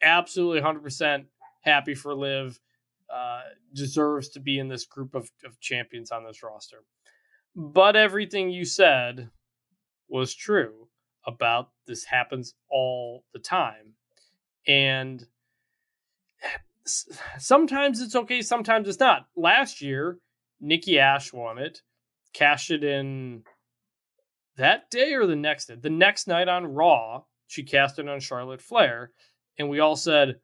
Absolutely, 0.01 0.61
hundred 0.61 0.83
percent 0.83 1.25
happy 1.61 1.95
for 1.95 2.15
Liv. 2.15 2.59
Uh, 3.13 3.41
deserves 3.73 4.29
to 4.29 4.39
be 4.39 4.57
in 4.57 4.69
this 4.69 4.85
group 4.85 5.15
of, 5.15 5.29
of 5.43 5.59
champions 5.59 6.11
on 6.11 6.23
this 6.23 6.41
roster. 6.41 6.83
But 7.53 7.97
everything 7.97 8.49
you 8.49 8.63
said 8.63 9.29
was 10.07 10.33
true 10.33 10.87
about 11.25 11.71
this 11.87 12.05
happens 12.05 12.53
all 12.69 13.25
the 13.33 13.39
time. 13.39 13.95
And 14.65 15.25
sometimes 16.85 18.01
it's 18.01 18.15
okay, 18.15 18.41
sometimes 18.41 18.87
it's 18.87 18.99
not. 18.99 19.27
Last 19.35 19.81
year, 19.81 20.19
Nikki 20.61 20.99
Ash 20.99 21.33
won 21.33 21.57
it, 21.57 21.81
cashed 22.33 22.71
it 22.71 22.83
in 22.83 23.43
that 24.55 24.89
day 24.91 25.13
or 25.13 25.25
the 25.25 25.35
next 25.35 25.65
day. 25.65 25.75
The 25.75 25.89
next 25.89 26.27
night 26.27 26.47
on 26.47 26.67
Raw, 26.67 27.23
she 27.47 27.63
cast 27.63 27.99
it 27.99 28.07
on 28.07 28.19
Charlotte 28.19 28.61
Flair, 28.61 29.11
and 29.57 29.69
we 29.69 29.79
all 29.79 29.95
said, 29.95 30.39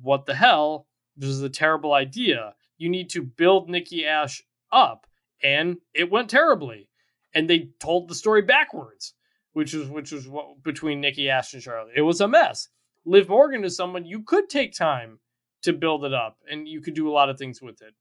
"What 0.00 0.26
the 0.26 0.34
hell? 0.34 0.88
This 1.16 1.30
is 1.30 1.42
a 1.42 1.50
terrible 1.50 1.92
idea. 1.92 2.54
You 2.78 2.88
need 2.88 3.10
to 3.10 3.22
build 3.22 3.68
Nikki 3.68 4.06
Ash 4.06 4.42
up." 4.72 5.06
And 5.42 5.78
it 5.94 6.10
went 6.10 6.30
terribly. 6.30 6.88
And 7.34 7.48
they 7.48 7.70
told 7.78 8.08
the 8.08 8.14
story 8.14 8.42
backwards, 8.42 9.14
which 9.52 9.74
was 9.74 9.88
which 9.88 10.10
was 10.10 10.26
what 10.26 10.62
between 10.62 11.00
Nikki 11.00 11.28
Ash 11.30 11.52
and 11.54 11.62
Charlotte. 11.62 11.92
It 11.94 12.02
was 12.02 12.20
a 12.20 12.28
mess. 12.28 12.68
Liv 13.04 13.28
Morgan 13.28 13.64
is 13.64 13.76
someone 13.76 14.04
you 14.04 14.22
could 14.22 14.48
take 14.48 14.72
time 14.72 15.20
to 15.62 15.72
build 15.72 16.04
it 16.04 16.14
up 16.14 16.38
and 16.50 16.66
you 16.66 16.80
could 16.80 16.94
do 16.94 17.08
a 17.08 17.12
lot 17.12 17.28
of 17.28 17.38
things 17.38 17.62
with 17.62 17.82
it. 17.82 17.94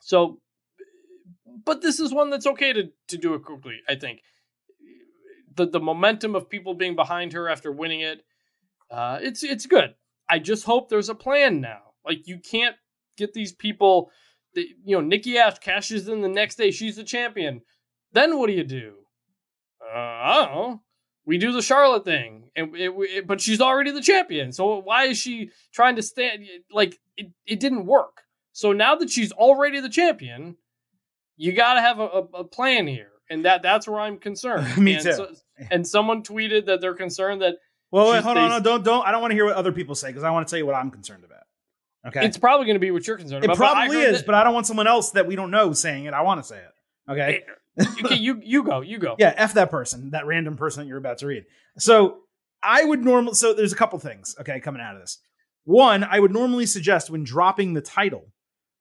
So 0.00 0.40
but 1.64 1.82
this 1.82 2.00
is 2.00 2.12
one 2.12 2.30
that's 2.30 2.46
okay 2.46 2.72
to 2.72 2.90
to 3.08 3.16
do 3.16 3.34
it 3.34 3.44
quickly, 3.44 3.78
I 3.88 3.94
think. 3.94 4.22
The 5.54 5.66
the 5.66 5.80
momentum 5.80 6.34
of 6.34 6.48
people 6.48 6.74
being 6.74 6.96
behind 6.96 7.32
her 7.32 7.48
after 7.48 7.72
winning 7.72 8.00
it, 8.00 8.24
uh, 8.90 9.18
it's 9.20 9.42
it's 9.42 9.66
good. 9.66 9.94
I 10.28 10.38
just 10.38 10.64
hope 10.64 10.88
there's 10.88 11.08
a 11.08 11.14
plan 11.14 11.60
now. 11.60 11.94
Like 12.04 12.26
you 12.26 12.38
can't 12.38 12.76
get 13.16 13.34
these 13.34 13.52
people 13.52 14.10
you 14.54 14.96
know, 14.96 15.00
Nikki 15.00 15.38
Ash 15.38 15.58
cashes 15.58 16.08
in 16.08 16.20
the 16.20 16.28
next 16.28 16.56
day. 16.56 16.70
She's 16.70 16.96
the 16.96 17.04
champion. 17.04 17.62
Then 18.12 18.38
what 18.38 18.48
do 18.48 18.52
you 18.52 18.64
do? 18.64 18.94
Uh, 19.82 19.98
I 19.98 20.34
don't 20.36 20.54
know. 20.54 20.82
We 21.24 21.38
do 21.38 21.52
the 21.52 21.62
Charlotte 21.62 22.06
thing, 22.06 22.50
and 22.56 22.74
it, 22.74 22.90
it, 22.96 23.26
but 23.26 23.40
she's 23.40 23.60
already 23.60 23.90
the 23.90 24.00
champion. 24.00 24.50
So 24.50 24.78
why 24.78 25.04
is 25.04 25.18
she 25.18 25.50
trying 25.72 25.96
to 25.96 26.02
stand? 26.02 26.44
Like 26.72 26.98
it, 27.18 27.30
it 27.46 27.60
didn't 27.60 27.84
work. 27.84 28.22
So 28.52 28.72
now 28.72 28.96
that 28.96 29.10
she's 29.10 29.30
already 29.30 29.80
the 29.80 29.90
champion, 29.90 30.56
you 31.38 31.52
got 31.52 31.74
to 31.74 31.80
have 31.80 32.00
a, 32.00 32.26
a, 32.34 32.44
plan 32.44 32.86
here, 32.86 33.12
and 33.30 33.44
that 33.44 33.62
that's 33.62 33.88
where 33.88 34.00
I'm 34.00 34.18
concerned. 34.18 34.76
Me 34.82 34.94
and 34.94 35.02
too. 35.02 35.12
So, 35.12 35.28
and 35.70 35.86
someone 35.86 36.22
tweeted 36.22 36.66
that 36.66 36.80
they're 36.80 36.94
concerned 36.94 37.40
that. 37.40 37.54
Well, 37.90 38.10
wait, 38.10 38.22
hold 38.22 38.36
on, 38.36 38.50
no, 38.50 38.60
don't, 38.60 38.84
don't. 38.84 39.06
I 39.06 39.12
don't 39.12 39.22
want 39.22 39.30
to 39.30 39.34
hear 39.34 39.46
what 39.46 39.54
other 39.54 39.72
people 39.72 39.94
say 39.94 40.08
because 40.08 40.24
I 40.24 40.30
want 40.30 40.46
to 40.46 40.50
tell 40.50 40.58
you 40.58 40.66
what 40.66 40.74
I'm 40.74 40.90
concerned 40.90 41.24
about. 41.24 41.38
Okay, 42.06 42.26
it's 42.26 42.36
probably 42.36 42.66
going 42.66 42.74
to 42.74 42.80
be 42.80 42.90
what 42.90 43.06
you're 43.06 43.16
concerned 43.16 43.44
it 43.44 43.46
about. 43.46 43.56
probably 43.56 43.96
but 43.96 43.96
is, 43.96 44.18
that, 44.18 44.26
but 44.26 44.34
I 44.34 44.44
don't 44.44 44.52
want 44.52 44.66
someone 44.66 44.86
else 44.86 45.12
that 45.12 45.26
we 45.26 45.36
don't 45.36 45.50
know 45.50 45.72
saying 45.72 46.04
it. 46.04 46.12
I 46.12 46.20
want 46.20 46.42
to 46.42 46.46
say 46.46 46.58
it. 46.58 47.10
Okay. 47.10 47.44
okay, 48.04 48.16
you 48.16 48.40
you 48.44 48.62
go, 48.62 48.82
you 48.82 48.98
go. 48.98 49.16
Yeah, 49.18 49.32
f 49.36 49.54
that 49.54 49.70
person, 49.70 50.10
that 50.10 50.26
random 50.26 50.56
person 50.56 50.82
that 50.82 50.88
you're 50.88 50.98
about 50.98 51.18
to 51.18 51.26
read. 51.26 51.44
So 51.78 52.18
I 52.62 52.84
would 52.84 53.04
normally. 53.04 53.34
So 53.34 53.54
there's 53.54 53.72
a 53.72 53.76
couple 53.76 53.98
things. 54.00 54.36
Okay, 54.40 54.60
coming 54.60 54.82
out 54.82 54.96
of 54.96 55.00
this. 55.00 55.18
One, 55.64 56.02
I 56.02 56.18
would 56.18 56.32
normally 56.32 56.66
suggest 56.66 57.10
when 57.10 57.24
dropping 57.24 57.74
the 57.74 57.80
title 57.80 58.32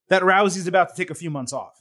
that 0.10 0.22
Rousey's 0.22 0.68
about 0.68 0.90
to 0.90 0.96
take 0.96 1.10
a 1.10 1.16
few 1.16 1.30
months 1.30 1.54
off. 1.54 1.77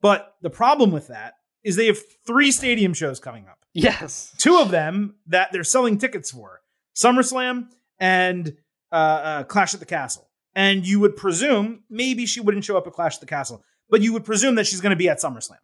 But 0.00 0.34
the 0.42 0.50
problem 0.50 0.90
with 0.90 1.08
that 1.08 1.34
is 1.64 1.76
they 1.76 1.86
have 1.86 1.98
three 2.26 2.52
stadium 2.52 2.94
shows 2.94 3.18
coming 3.18 3.46
up. 3.48 3.58
Yes. 3.74 4.32
Two 4.38 4.58
of 4.58 4.70
them 4.70 5.16
that 5.26 5.50
they're 5.52 5.64
selling 5.64 5.98
tickets 5.98 6.30
for 6.30 6.60
SummerSlam 6.94 7.66
and 7.98 8.56
uh, 8.92 8.94
uh, 8.94 9.42
Clash 9.44 9.74
at 9.74 9.80
the 9.80 9.86
Castle. 9.86 10.28
And 10.54 10.86
you 10.86 11.00
would 11.00 11.16
presume 11.16 11.82
maybe 11.90 12.24
she 12.24 12.40
wouldn't 12.40 12.64
show 12.64 12.76
up 12.78 12.86
at 12.86 12.92
Clash 12.94 13.16
at 13.16 13.20
the 13.20 13.26
Castle, 13.26 13.62
but 13.90 14.00
you 14.00 14.12
would 14.14 14.24
presume 14.24 14.54
that 14.54 14.66
she's 14.66 14.80
going 14.80 14.90
to 14.90 14.96
be 14.96 15.08
at 15.08 15.18
SummerSlam. 15.18 15.58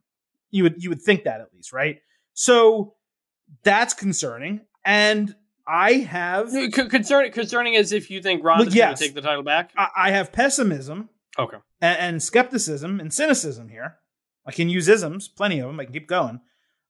You 0.51 0.65
would 0.65 0.83
you 0.83 0.91
would 0.91 1.01
think 1.01 1.25
that 1.25 1.41
at 1.41 1.49
least, 1.55 1.73
right? 1.73 2.01
So 2.35 2.95
that's 3.63 3.95
concerning. 3.95 4.61
And 4.85 5.35
I 5.67 5.93
have 5.95 6.51
concerning 6.75 7.33
concerning 7.33 7.77
as 7.77 7.93
if 7.93 8.11
you 8.11 8.21
think 8.21 8.45
Ronda's 8.45 8.75
Well, 8.75 8.85
going 8.87 8.97
to 8.97 9.03
take 9.03 9.15
the 9.15 9.23
title 9.23 9.43
back. 9.45 9.71
I 9.79 9.89
I 9.97 10.11
have 10.11 10.31
pessimism 10.33 11.09
Okay. 11.39 11.57
and, 11.81 11.99
and 11.99 12.23
skepticism 12.23 13.01
and 13.01 13.15
cynicism 13.15 13.71
here. 13.71 13.97
I 14.47 14.53
can 14.53 14.69
use 14.69 14.89
isms, 14.89 15.29
plenty 15.29 15.61
of 15.61 15.69
them. 15.69 15.81
I 15.81 15.85
can 15.85 15.93
keep 15.93 16.09
going. 16.09 16.41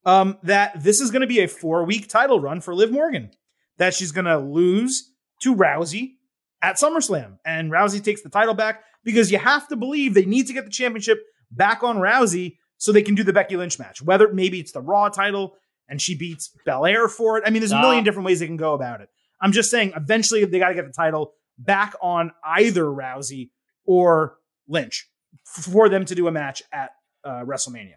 Um, 0.04 0.38
that 0.42 0.82
this 0.82 1.00
is 1.00 1.10
going 1.10 1.20
to 1.20 1.26
be 1.26 1.40
a 1.40 1.48
four 1.48 1.84
week 1.84 2.08
title 2.08 2.40
run 2.40 2.60
for 2.60 2.74
Liv 2.74 2.90
Morgan. 2.90 3.30
That 3.78 3.94
she's 3.94 4.12
going 4.12 4.24
to 4.24 4.38
lose 4.38 5.12
to 5.42 5.54
Rousey 5.54 6.14
at 6.60 6.76
SummerSlam, 6.76 7.38
and 7.44 7.70
Rousey 7.70 8.02
takes 8.02 8.22
the 8.22 8.28
title 8.28 8.54
back 8.54 8.82
because 9.04 9.30
you 9.30 9.38
have 9.38 9.68
to 9.68 9.76
believe 9.76 10.14
they 10.14 10.24
need 10.24 10.46
to 10.46 10.52
get 10.52 10.64
the 10.64 10.70
championship 10.70 11.20
back 11.50 11.82
on 11.82 11.96
Rousey 11.96 12.56
so 12.78 12.92
they 12.92 13.02
can 13.02 13.14
do 13.14 13.22
the 13.22 13.32
Becky 13.32 13.56
Lynch 13.56 13.78
match. 13.78 14.02
Whether 14.02 14.32
maybe 14.32 14.60
it's 14.60 14.72
the 14.72 14.80
Raw 14.80 15.08
title 15.08 15.54
and 15.88 16.00
she 16.00 16.16
beats 16.16 16.50
Belair 16.64 17.08
for 17.08 17.38
it. 17.38 17.44
I 17.46 17.50
mean, 17.50 17.60
there's 17.60 17.72
a 17.72 17.80
million 17.80 18.04
different 18.04 18.26
ways 18.26 18.40
they 18.40 18.46
can 18.46 18.56
go 18.56 18.74
about 18.74 19.00
it. 19.00 19.08
I'm 19.40 19.52
just 19.52 19.70
saying, 19.70 19.92
eventually 19.96 20.44
they 20.44 20.58
got 20.58 20.68
to 20.68 20.74
get 20.74 20.86
the 20.86 20.92
title 20.92 21.34
back 21.58 21.94
on 22.00 22.32
either 22.44 22.84
Rousey 22.84 23.50
or 23.84 24.36
Lynch 24.68 25.08
for 25.44 25.88
them 25.88 26.04
to 26.06 26.14
do 26.14 26.28
a 26.28 26.32
match 26.32 26.62
at 26.72 26.90
uh, 27.24 27.44
WrestleMania. 27.44 27.94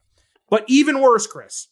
But 0.49 0.65
even 0.67 1.01
worse, 1.01 1.27
Chris, 1.27 1.67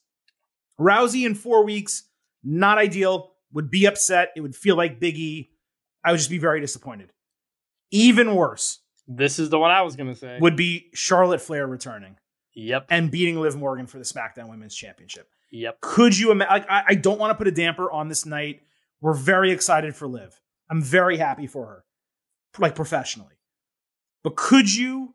Rousey 0.79 1.25
in 1.25 1.35
four 1.35 1.63
weeks, 1.63 2.03
not 2.43 2.77
ideal. 2.77 3.31
Would 3.53 3.69
be 3.69 3.85
upset. 3.85 4.31
It 4.35 4.41
would 4.41 4.55
feel 4.55 4.75
like 4.75 4.99
Big 4.99 5.15
E. 5.15 5.51
I 6.03 6.11
would 6.11 6.17
just 6.17 6.31
be 6.31 6.39
very 6.39 6.59
disappointed. 6.59 7.13
Even 7.91 8.33
worse 8.33 8.79
This 9.07 9.37
is 9.37 9.49
the 9.49 9.59
one 9.59 9.69
I 9.69 9.83
was 9.83 9.95
going 9.95 10.09
to 10.09 10.15
say. 10.15 10.39
would 10.41 10.55
be 10.55 10.89
Charlotte 10.95 11.39
Flair 11.39 11.67
returning 11.67 12.15
yep. 12.55 12.87
and 12.89 13.11
beating 13.11 13.39
Liv 13.39 13.55
Morgan 13.55 13.85
for 13.85 13.99
the 13.99 14.03
SmackDown 14.03 14.49
Women's 14.49 14.73
Championship. 14.73 15.29
Yep. 15.51 15.81
Could 15.81 16.17
you 16.17 16.31
imagine? 16.31 16.51
Like, 16.51 16.69
I, 16.69 16.83
I 16.89 16.95
don't 16.95 17.19
want 17.19 17.29
to 17.29 17.35
put 17.35 17.47
a 17.47 17.51
damper 17.51 17.91
on 17.91 18.07
this 18.07 18.25
night. 18.25 18.61
We're 19.01 19.13
very 19.13 19.51
excited 19.51 19.95
for 19.95 20.07
Liv. 20.07 20.41
I'm 20.69 20.81
very 20.81 21.17
happy 21.17 21.45
for 21.45 21.67
her, 21.67 21.85
like 22.57 22.73
professionally. 22.73 23.35
But 24.23 24.35
could 24.35 24.73
you 24.73 25.13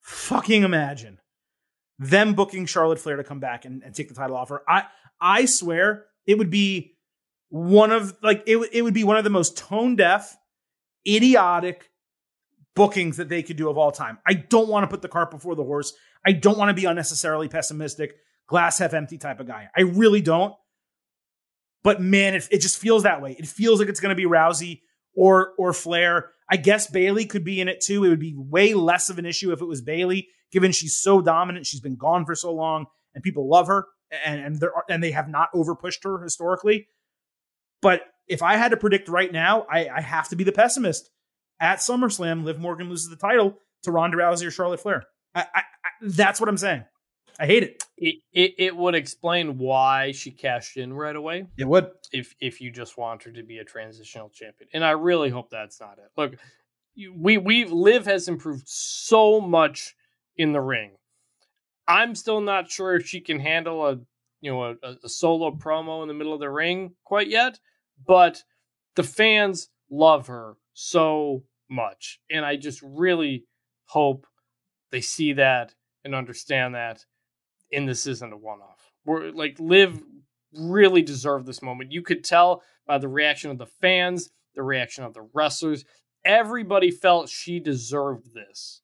fucking 0.00 0.64
imagine 0.64 1.18
them 2.00 2.34
booking 2.34 2.66
Charlotte 2.66 2.98
Flair 2.98 3.16
to 3.16 3.24
come 3.24 3.38
back 3.38 3.64
and, 3.64 3.82
and 3.84 3.94
take 3.94 4.08
the 4.08 4.14
title 4.14 4.36
off 4.36 4.48
her? 4.48 4.62
I 4.68 4.84
I 5.20 5.44
swear 5.44 6.06
it 6.26 6.38
would 6.38 6.50
be 6.50 6.96
one 7.50 7.92
of 7.92 8.16
like 8.22 8.42
it, 8.46 8.56
it 8.72 8.82
would 8.82 8.94
be 8.94 9.04
one 9.04 9.16
of 9.16 9.24
the 9.24 9.30
most 9.30 9.56
tone 9.56 9.94
deaf, 9.94 10.36
idiotic 11.06 11.90
bookings 12.74 13.18
that 13.18 13.28
they 13.28 13.42
could 13.42 13.56
do 13.56 13.68
of 13.68 13.76
all 13.76 13.92
time. 13.92 14.18
I 14.26 14.34
don't 14.34 14.68
want 14.68 14.84
to 14.84 14.88
put 14.88 15.02
the 15.02 15.08
cart 15.08 15.30
before 15.30 15.54
the 15.54 15.64
horse. 15.64 15.92
I 16.26 16.32
don't 16.32 16.56
want 16.56 16.70
to 16.70 16.74
be 16.74 16.86
unnecessarily 16.86 17.48
pessimistic, 17.48 18.14
glass 18.46 18.78
half 18.78 18.94
empty 18.94 19.18
type 19.18 19.40
of 19.40 19.46
guy. 19.46 19.68
I 19.76 19.82
really 19.82 20.20
don't. 20.20 20.54
But 21.82 22.00
man, 22.00 22.34
it, 22.34 22.48
it 22.50 22.60
just 22.60 22.78
feels 22.78 23.02
that 23.02 23.22
way. 23.22 23.36
It 23.38 23.46
feels 23.46 23.80
like 23.80 23.88
it's 23.88 24.00
going 24.00 24.10
to 24.10 24.16
be 24.16 24.26
Rousey 24.26 24.80
or 25.14 25.52
or 25.58 25.72
Flair. 25.72 26.30
I 26.50 26.56
guess 26.56 26.90
Bayley 26.90 27.26
could 27.26 27.44
be 27.44 27.60
in 27.60 27.68
it 27.68 27.80
too. 27.80 28.04
It 28.04 28.08
would 28.08 28.20
be 28.20 28.34
way 28.36 28.74
less 28.74 29.08
of 29.08 29.18
an 29.18 29.26
issue 29.26 29.52
if 29.52 29.60
it 29.60 29.66
was 29.66 29.80
Bayley, 29.80 30.28
given 30.50 30.72
she's 30.72 30.96
so 30.96 31.20
dominant. 31.20 31.66
She's 31.66 31.80
been 31.80 31.96
gone 31.96 32.26
for 32.26 32.34
so 32.34 32.52
long, 32.52 32.86
and 33.14 33.22
people 33.22 33.48
love 33.48 33.68
her, 33.68 33.86
and 34.24 34.40
and 34.40 34.56
there 34.60 34.74
are, 34.74 34.84
and 34.88 35.02
they 35.02 35.12
have 35.12 35.28
not 35.28 35.48
over 35.54 35.76
pushed 35.76 36.02
her 36.04 36.22
historically. 36.22 36.88
But 37.80 38.02
if 38.28 38.42
I 38.42 38.56
had 38.56 38.72
to 38.72 38.76
predict 38.76 39.08
right 39.08 39.32
now, 39.32 39.66
I, 39.70 39.88
I 39.88 40.00
have 40.00 40.28
to 40.28 40.36
be 40.36 40.44
the 40.44 40.52
pessimist. 40.52 41.10
At 41.60 41.78
SummerSlam, 41.78 42.44
Liv 42.44 42.58
Morgan 42.58 42.88
loses 42.88 43.10
the 43.10 43.16
title 43.16 43.58
to 43.82 43.92
Ronda 43.92 44.16
Rousey 44.16 44.46
or 44.46 44.50
Charlotte 44.50 44.80
Flair. 44.80 45.04
I, 45.34 45.46
I, 45.54 45.62
that's 46.02 46.40
what 46.40 46.48
I'm 46.48 46.56
saying. 46.56 46.84
I 47.38 47.46
hate 47.46 47.62
it. 47.62 47.84
It, 47.96 48.16
it 48.32 48.54
it 48.58 48.76
would 48.76 48.94
explain 48.94 49.58
why 49.58 50.12
she 50.12 50.30
cashed 50.30 50.76
in 50.76 50.92
right 50.92 51.14
away 51.16 51.46
It 51.58 51.68
would. 51.68 51.90
if 52.12 52.34
if 52.40 52.60
you 52.60 52.70
just 52.70 52.96
want 52.96 53.22
her 53.24 53.32
to 53.32 53.42
be 53.42 53.58
a 53.58 53.64
transitional 53.64 54.30
champion. 54.30 54.68
And 54.72 54.84
I 54.84 54.92
really 54.92 55.30
hope 55.30 55.50
that's 55.50 55.80
not 55.80 55.98
it. 55.98 56.10
Look, 56.16 56.36
we 57.16 57.38
we 57.38 57.64
Liv 57.64 58.06
has 58.06 58.28
improved 58.28 58.66
so 58.66 59.40
much 59.40 59.94
in 60.36 60.52
the 60.52 60.60
ring. 60.60 60.92
I'm 61.86 62.14
still 62.14 62.40
not 62.40 62.70
sure 62.70 62.94
if 62.96 63.06
she 63.06 63.20
can 63.20 63.40
handle 63.40 63.86
a 63.86 63.98
you 64.40 64.50
know 64.50 64.76
a, 64.82 64.96
a 65.04 65.08
solo 65.08 65.50
promo 65.50 66.02
in 66.02 66.08
the 66.08 66.14
middle 66.14 66.34
of 66.34 66.40
the 66.40 66.50
ring 66.50 66.94
quite 67.04 67.28
yet, 67.28 67.58
but 68.06 68.42
the 68.96 69.02
fans 69.02 69.68
love 69.90 70.26
her 70.28 70.56
so 70.72 71.44
much, 71.68 72.20
and 72.30 72.44
I 72.44 72.56
just 72.56 72.80
really 72.82 73.44
hope 73.86 74.26
they 74.90 75.00
see 75.00 75.34
that 75.34 75.74
and 76.04 76.14
understand 76.14 76.74
that. 76.74 77.04
And 77.72 77.88
this 77.88 78.06
isn't 78.06 78.32
a 78.32 78.36
one-off. 78.36 78.92
We're 79.04 79.30
like 79.30 79.56
Liv 79.58 80.02
really 80.52 81.02
deserved 81.02 81.46
this 81.46 81.62
moment. 81.62 81.92
You 81.92 82.02
could 82.02 82.24
tell 82.24 82.62
by 82.86 82.98
the 82.98 83.08
reaction 83.08 83.50
of 83.50 83.58
the 83.58 83.66
fans, 83.66 84.30
the 84.54 84.62
reaction 84.62 85.04
of 85.04 85.14
the 85.14 85.28
wrestlers. 85.32 85.84
Everybody 86.24 86.90
felt 86.90 87.28
she 87.28 87.60
deserved 87.60 88.34
this. 88.34 88.82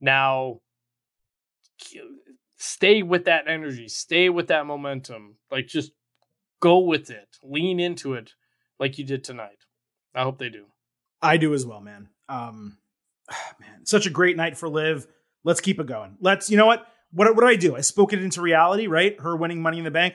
Now, 0.00 0.60
stay 2.56 3.02
with 3.02 3.24
that 3.24 3.48
energy, 3.48 3.88
stay 3.88 4.28
with 4.28 4.48
that 4.48 4.66
momentum. 4.66 5.36
Like, 5.50 5.66
just 5.66 5.92
go 6.60 6.78
with 6.78 7.10
it, 7.10 7.38
lean 7.42 7.80
into 7.80 8.14
it 8.14 8.32
like 8.78 8.98
you 8.98 9.04
did 9.04 9.24
tonight. 9.24 9.64
I 10.14 10.22
hope 10.22 10.38
they 10.38 10.48
do. 10.48 10.66
I 11.20 11.36
do 11.36 11.54
as 11.54 11.66
well, 11.66 11.80
man. 11.80 12.08
Um, 12.28 12.78
man, 13.60 13.84
such 13.84 14.06
a 14.06 14.10
great 14.10 14.36
night 14.36 14.56
for 14.56 14.68
Liv. 14.68 15.06
Let's 15.44 15.60
keep 15.60 15.80
it 15.80 15.86
going. 15.86 16.16
Let's, 16.20 16.50
you 16.50 16.56
know 16.56 16.66
what? 16.66 16.86
What, 17.12 17.34
what 17.34 17.42
do 17.42 17.46
I 17.46 17.56
do? 17.56 17.76
I 17.76 17.80
spoke 17.80 18.12
it 18.12 18.22
into 18.22 18.40
reality, 18.40 18.86
right? 18.86 19.18
Her 19.20 19.36
winning 19.36 19.62
Money 19.62 19.78
in 19.78 19.84
the 19.84 19.90
Bank. 19.90 20.14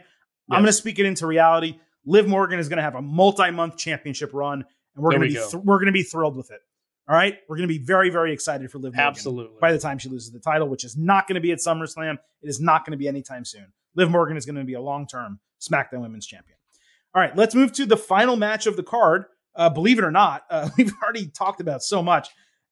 I'm 0.50 0.62
going 0.62 0.68
to 0.68 0.74
speak 0.74 1.00
it 1.00 1.06
into 1.06 1.26
reality. 1.26 1.80
Liv 2.06 2.28
Morgan 2.28 2.60
is 2.60 2.70
going 2.70 2.78
to 2.78 2.84
have 2.84 2.96
a 2.96 3.02
multi-month 3.02 3.78
championship 3.78 4.32
run, 4.34 4.66
and 4.96 5.04
we're 5.04 5.12
going 5.12 5.22
to 5.22 5.28
be 5.28 5.34
go. 5.34 5.50
th- 5.50 5.64
we're 5.64 5.78
going 5.78 5.88
to 5.88 5.94
be 5.94 6.04
thrilled 6.04 6.36
with 6.36 6.52
it. 6.52 6.60
All 7.08 7.16
right, 7.16 7.38
we're 7.48 7.58
going 7.58 7.68
to 7.68 7.74
be 7.74 7.84
very 7.84 8.10
very 8.10 8.32
excited 8.32 8.72
for 8.72 8.78
Liv 8.78 8.94
Morgan 8.94 9.08
Absolutely. 9.08 9.58
by 9.60 9.72
the 9.72 9.80
time 9.80 9.98
she 9.98 10.10
loses 10.10 10.32
the 10.32 10.40
title, 10.40 10.70
which 10.70 10.84
is 10.84 10.96
not 10.98 11.28
going 11.28 11.36
to 11.36 11.42
be 11.42 11.52
at 11.52 11.60
SummerSlam. 11.60 12.18
It 12.42 12.50
is 12.50 12.62
not 12.62 12.86
going 12.86 12.92
to 12.92 12.98
be 12.98 13.08
anytime 13.08 13.46
soon. 13.46 13.74
Liv 13.96 14.10
Morgan 14.10 14.38
is 14.38 14.46
going 14.46 14.56
to 14.56 14.64
be 14.64 14.74
a 14.74 14.82
long-term 14.82 15.40
SmackDown 15.62 16.02
Women's 16.02 16.26
Champion. 16.26 16.58
All 17.14 17.22
right, 17.22 17.36
let's 17.36 17.56
move 17.56 17.74
to 17.74 17.86
the 17.86 17.98
final 17.98 18.36
match 18.36 18.68
of 18.68 18.76
the 18.76 18.84
card. 18.84 19.26
Uh, 19.56 19.70
believe 19.70 20.00
it 20.00 20.04
or 20.04 20.12
not, 20.12 20.44
uh, 20.50 20.70
we've 20.78 20.94
already 21.02 21.28
talked 21.28 21.62
about 21.62 21.84
so 21.84 22.02
much. 22.02 22.30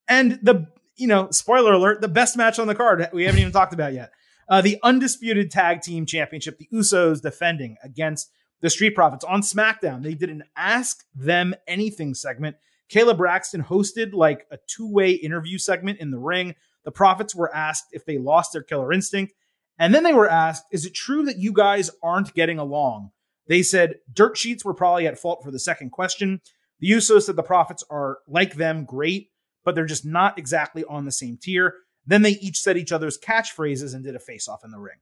And 0.08 0.40
the, 0.42 0.68
you 0.96 1.08
know, 1.08 1.30
spoiler 1.32 1.74
alert, 1.74 2.02
the 2.02 2.08
best 2.08 2.38
match 2.38 2.60
on 2.60 2.68
the 2.68 2.76
card 2.76 3.08
we 3.14 3.26
haven't 3.26 3.40
even 3.40 3.52
talked 3.52 3.74
about 3.74 3.94
yet. 3.94 4.12
Uh, 4.50 4.62
the 4.62 4.78
undisputed 4.84 5.50
tag 5.50 5.82
team 5.82 6.06
championship, 6.06 6.58
the 6.58 6.68
Usos 6.74 7.22
defending 7.22 7.78
against 7.84 8.30
the 8.62 8.70
Street 8.70 8.96
Profits 8.96 9.24
on 9.24 9.42
SmackDown. 9.42 10.04
They 10.04 10.14
did 10.14 10.30
an 10.30 10.44
Ask 10.56 11.04
Them 11.16 11.56
Anything 11.68 12.14
segment. 12.14 12.58
Kayla 12.92 13.18
Braxton 13.18 13.64
hosted 13.64 14.14
like 14.14 14.46
a 14.52 14.58
two 14.68 14.92
way 14.92 15.12
interview 15.12 15.58
segment 15.58 16.00
in 16.00 16.12
the 16.12 16.20
ring. 16.20 16.56
The 16.84 16.92
Profits 16.92 17.36
were 17.36 17.54
asked 17.56 17.86
if 17.92 18.06
they 18.06 18.18
lost 18.18 18.54
their 18.54 18.64
killer 18.64 18.92
instinct. 18.92 19.34
And 19.80 19.96
then 19.96 20.04
they 20.04 20.14
were 20.14 20.30
asked, 20.30 20.66
Is 20.72 20.86
it 20.86 20.94
true 20.94 21.24
that 21.24 21.38
you 21.38 21.54
guys 21.54 21.90
aren't 22.04 22.34
getting 22.34 22.60
along? 22.60 23.12
They 23.48 23.64
said 23.64 23.96
dirt 24.12 24.38
sheets 24.38 24.64
were 24.64 24.74
probably 24.74 25.08
at 25.08 25.18
fault 25.18 25.44
for 25.44 25.52
the 25.52 25.60
second 25.60 25.92
question. 25.92 26.42
The 26.80 26.92
Usos 26.92 27.24
said 27.24 27.36
the 27.36 27.44
Profits 27.44 27.84
are 27.90 28.20
like 28.28 28.56
them, 28.56 28.86
great, 28.86 29.31
but 29.64 29.76
they're 29.76 29.86
just 29.86 30.06
not 30.06 30.38
exactly 30.38 30.84
on 30.86 31.06
the 31.06 31.12
same 31.12 31.38
tier. 31.38 31.76
Then 32.06 32.22
they 32.22 32.32
each 32.32 32.60
said 32.60 32.78
each 32.78 32.92
other's 32.92 33.18
catchphrases 33.18 33.94
and 33.94 34.04
did 34.04 34.16
a 34.16 34.20
face 34.20 34.48
off 34.48 34.64
in 34.64 34.72
the 34.72 34.80
ring. 34.80 34.98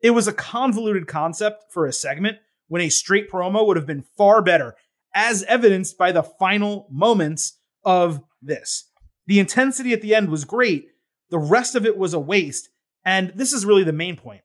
It 0.00 0.10
was 0.10 0.28
a 0.28 0.32
convoluted 0.32 1.06
concept 1.06 1.72
for 1.72 1.86
a 1.86 1.92
segment 1.92 2.38
when 2.68 2.82
a 2.82 2.88
straight 2.88 3.30
promo 3.30 3.66
would 3.66 3.76
have 3.76 3.86
been 3.86 4.04
far 4.16 4.42
better, 4.42 4.74
as 5.14 5.42
evidenced 5.44 5.96
by 5.98 6.12
the 6.12 6.22
final 6.22 6.86
moments 6.90 7.58
of 7.84 8.22
this. 8.42 8.90
The 9.26 9.38
intensity 9.38 9.92
at 9.92 10.02
the 10.02 10.14
end 10.14 10.28
was 10.28 10.44
great. 10.44 10.88
The 11.30 11.38
rest 11.38 11.74
of 11.74 11.86
it 11.86 11.96
was 11.96 12.14
a 12.14 12.20
waste. 12.20 12.68
And 13.04 13.32
this 13.34 13.52
is 13.52 13.66
really 13.66 13.84
the 13.84 13.92
main 13.92 14.16
point. 14.16 14.42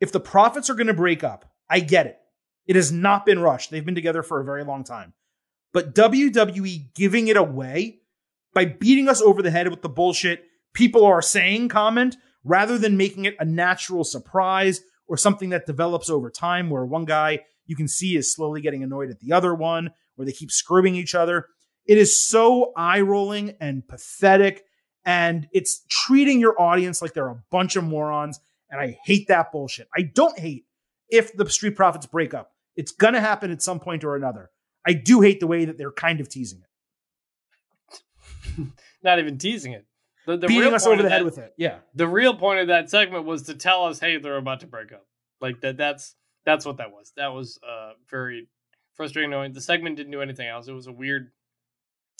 If 0.00 0.12
the 0.12 0.20
Profits 0.20 0.68
are 0.68 0.74
going 0.74 0.86
to 0.88 0.94
break 0.94 1.24
up, 1.24 1.50
I 1.68 1.80
get 1.80 2.06
it. 2.06 2.18
It 2.66 2.76
has 2.76 2.92
not 2.92 3.24
been 3.24 3.38
rushed. 3.38 3.70
They've 3.70 3.84
been 3.84 3.94
together 3.94 4.22
for 4.22 4.40
a 4.40 4.44
very 4.44 4.64
long 4.64 4.84
time. 4.84 5.14
But 5.72 5.94
WWE 5.94 6.94
giving 6.94 7.28
it 7.28 7.36
away 7.36 8.00
by 8.56 8.64
beating 8.64 9.06
us 9.06 9.20
over 9.20 9.42
the 9.42 9.50
head 9.50 9.68
with 9.68 9.82
the 9.82 9.88
bullshit 9.88 10.46
people 10.72 11.04
are 11.04 11.20
saying 11.20 11.68
comment 11.68 12.16
rather 12.42 12.78
than 12.78 12.96
making 12.96 13.26
it 13.26 13.36
a 13.38 13.44
natural 13.44 14.02
surprise 14.02 14.80
or 15.06 15.18
something 15.18 15.50
that 15.50 15.66
develops 15.66 16.08
over 16.08 16.30
time 16.30 16.70
where 16.70 16.86
one 16.86 17.04
guy 17.04 17.40
you 17.66 17.76
can 17.76 17.86
see 17.86 18.16
is 18.16 18.32
slowly 18.32 18.62
getting 18.62 18.82
annoyed 18.82 19.10
at 19.10 19.20
the 19.20 19.32
other 19.32 19.54
one, 19.54 19.90
where 20.14 20.24
they 20.24 20.32
keep 20.32 20.50
screwing 20.50 20.94
each 20.94 21.14
other. 21.14 21.48
It 21.84 21.98
is 21.98 22.18
so 22.28 22.72
eye 22.76 23.00
rolling 23.00 23.56
and 23.60 23.86
pathetic. 23.86 24.64
And 25.04 25.48
it's 25.52 25.84
treating 25.90 26.40
your 26.40 26.60
audience 26.60 27.02
like 27.02 27.12
they're 27.12 27.28
a 27.28 27.42
bunch 27.50 27.76
of 27.76 27.84
morons. 27.84 28.40
And 28.70 28.80
I 28.80 28.98
hate 29.04 29.28
that 29.28 29.52
bullshit. 29.52 29.86
I 29.94 30.02
don't 30.02 30.38
hate 30.38 30.64
if 31.10 31.36
the 31.36 31.48
Street 31.50 31.76
Profits 31.76 32.06
break 32.06 32.32
up. 32.32 32.52
It's 32.74 32.92
going 32.92 33.14
to 33.14 33.20
happen 33.20 33.50
at 33.50 33.62
some 33.62 33.80
point 33.80 34.02
or 34.02 34.16
another. 34.16 34.50
I 34.86 34.94
do 34.94 35.20
hate 35.20 35.40
the 35.40 35.46
way 35.46 35.66
that 35.66 35.76
they're 35.78 35.92
kind 35.92 36.20
of 36.20 36.28
teasing 36.28 36.60
it. 36.60 36.68
Not 39.02 39.18
even 39.18 39.38
teasing 39.38 39.72
it. 39.72 39.86
The, 40.26 40.36
the 40.36 40.48
Beating 40.48 40.74
us 40.74 40.86
over 40.86 41.02
the 41.02 41.08
head 41.08 41.24
with 41.24 41.38
it. 41.38 41.54
Yeah. 41.56 41.78
The 41.94 42.08
real 42.08 42.34
point 42.34 42.60
of 42.60 42.66
that 42.68 42.90
segment 42.90 43.24
was 43.24 43.42
to 43.44 43.54
tell 43.54 43.84
us, 43.84 44.00
hey, 44.00 44.18
they're 44.18 44.36
about 44.36 44.60
to 44.60 44.66
break 44.66 44.92
up. 44.92 45.06
Like 45.40 45.60
that. 45.60 45.76
That's 45.76 46.16
that's 46.44 46.64
what 46.64 46.78
that 46.78 46.90
was. 46.90 47.12
That 47.16 47.28
was 47.28 47.60
uh, 47.68 47.92
very 48.10 48.48
frustrating. 48.94 49.30
Knowing 49.30 49.52
the 49.52 49.60
segment 49.60 49.96
didn't 49.96 50.12
do 50.12 50.22
anything 50.22 50.48
else. 50.48 50.66
It 50.66 50.72
was 50.72 50.86
a 50.86 50.92
weird, 50.92 51.30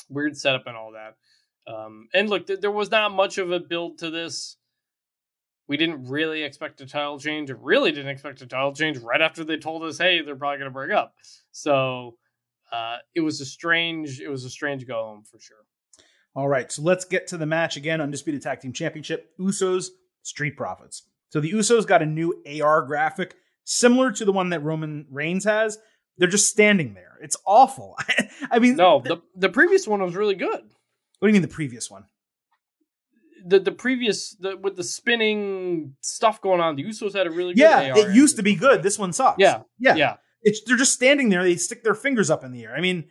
weird 0.08 0.36
setup 0.36 0.66
and 0.66 0.76
all 0.76 0.92
that. 0.92 1.16
Um, 1.72 2.08
and 2.14 2.30
look, 2.30 2.46
th- 2.46 2.60
there 2.60 2.70
was 2.70 2.90
not 2.90 3.12
much 3.12 3.38
of 3.38 3.50
a 3.50 3.58
build 3.58 3.98
to 3.98 4.10
this. 4.10 4.56
We 5.68 5.76
didn't 5.76 6.08
really 6.08 6.44
expect 6.44 6.80
a 6.80 6.86
title 6.86 7.18
change. 7.18 7.50
Really 7.50 7.90
didn't 7.90 8.10
expect 8.10 8.40
a 8.40 8.46
title 8.46 8.72
change 8.72 8.98
right 8.98 9.20
after 9.20 9.42
they 9.42 9.56
told 9.56 9.82
us, 9.82 9.98
"Hey, 9.98 10.22
they're 10.22 10.36
probably 10.36 10.58
going 10.58 10.70
to 10.70 10.74
break 10.74 10.92
up." 10.92 11.14
So 11.50 12.18
uh, 12.70 12.98
it 13.14 13.20
was 13.20 13.40
a 13.40 13.46
strange. 13.46 14.20
It 14.20 14.28
was 14.28 14.44
a 14.44 14.50
strange 14.50 14.86
go 14.86 15.02
home 15.04 15.24
for 15.24 15.40
sure. 15.40 15.64
All 16.36 16.48
right, 16.48 16.70
so 16.70 16.82
let's 16.82 17.06
get 17.06 17.26
to 17.28 17.38
the 17.38 17.46
match 17.46 17.78
again. 17.78 18.02
Undisputed 18.02 18.42
Tag 18.42 18.60
Team 18.60 18.74
Championship: 18.74 19.30
Usos, 19.40 19.86
Street 20.22 20.54
Profits. 20.54 21.02
So 21.30 21.40
the 21.40 21.50
Usos 21.50 21.86
got 21.86 22.02
a 22.02 22.06
new 22.06 22.42
AR 22.62 22.82
graphic 22.82 23.36
similar 23.64 24.12
to 24.12 24.24
the 24.24 24.32
one 24.32 24.50
that 24.50 24.62
Roman 24.62 25.06
Reigns 25.10 25.44
has. 25.44 25.78
They're 26.18 26.28
just 26.28 26.48
standing 26.48 26.92
there. 26.92 27.14
It's 27.22 27.38
awful. 27.46 27.96
I 28.50 28.58
mean, 28.58 28.76
no, 28.76 29.00
the 29.00 29.22
the 29.34 29.48
previous 29.48 29.88
one 29.88 30.02
was 30.02 30.14
really 30.14 30.34
good. 30.34 30.60
What 31.18 31.22
do 31.22 31.26
you 31.28 31.32
mean 31.32 31.40
the 31.40 31.48
previous 31.48 31.90
one? 31.90 32.04
The 33.46 33.58
the 33.58 33.72
previous 33.72 34.36
the, 34.38 34.58
with 34.58 34.76
the 34.76 34.84
spinning 34.84 35.96
stuff 36.02 36.42
going 36.42 36.60
on, 36.60 36.76
the 36.76 36.84
Usos 36.84 37.14
had 37.14 37.26
a 37.26 37.30
really 37.30 37.54
good 37.54 37.62
yeah. 37.62 37.92
AR 37.92 37.98
it 37.98 38.14
used 38.14 38.36
to 38.36 38.42
be 38.42 38.54
good. 38.54 38.82
This 38.82 38.98
one 38.98 39.14
sucks. 39.14 39.38
Yeah, 39.38 39.62
yeah, 39.78 39.94
yeah. 39.94 40.16
It's 40.42 40.60
they're 40.66 40.76
just 40.76 40.92
standing 40.92 41.30
there. 41.30 41.42
They 41.42 41.56
stick 41.56 41.82
their 41.82 41.94
fingers 41.94 42.30
up 42.30 42.44
in 42.44 42.52
the 42.52 42.64
air. 42.64 42.74
I 42.76 42.82
mean, 42.82 43.06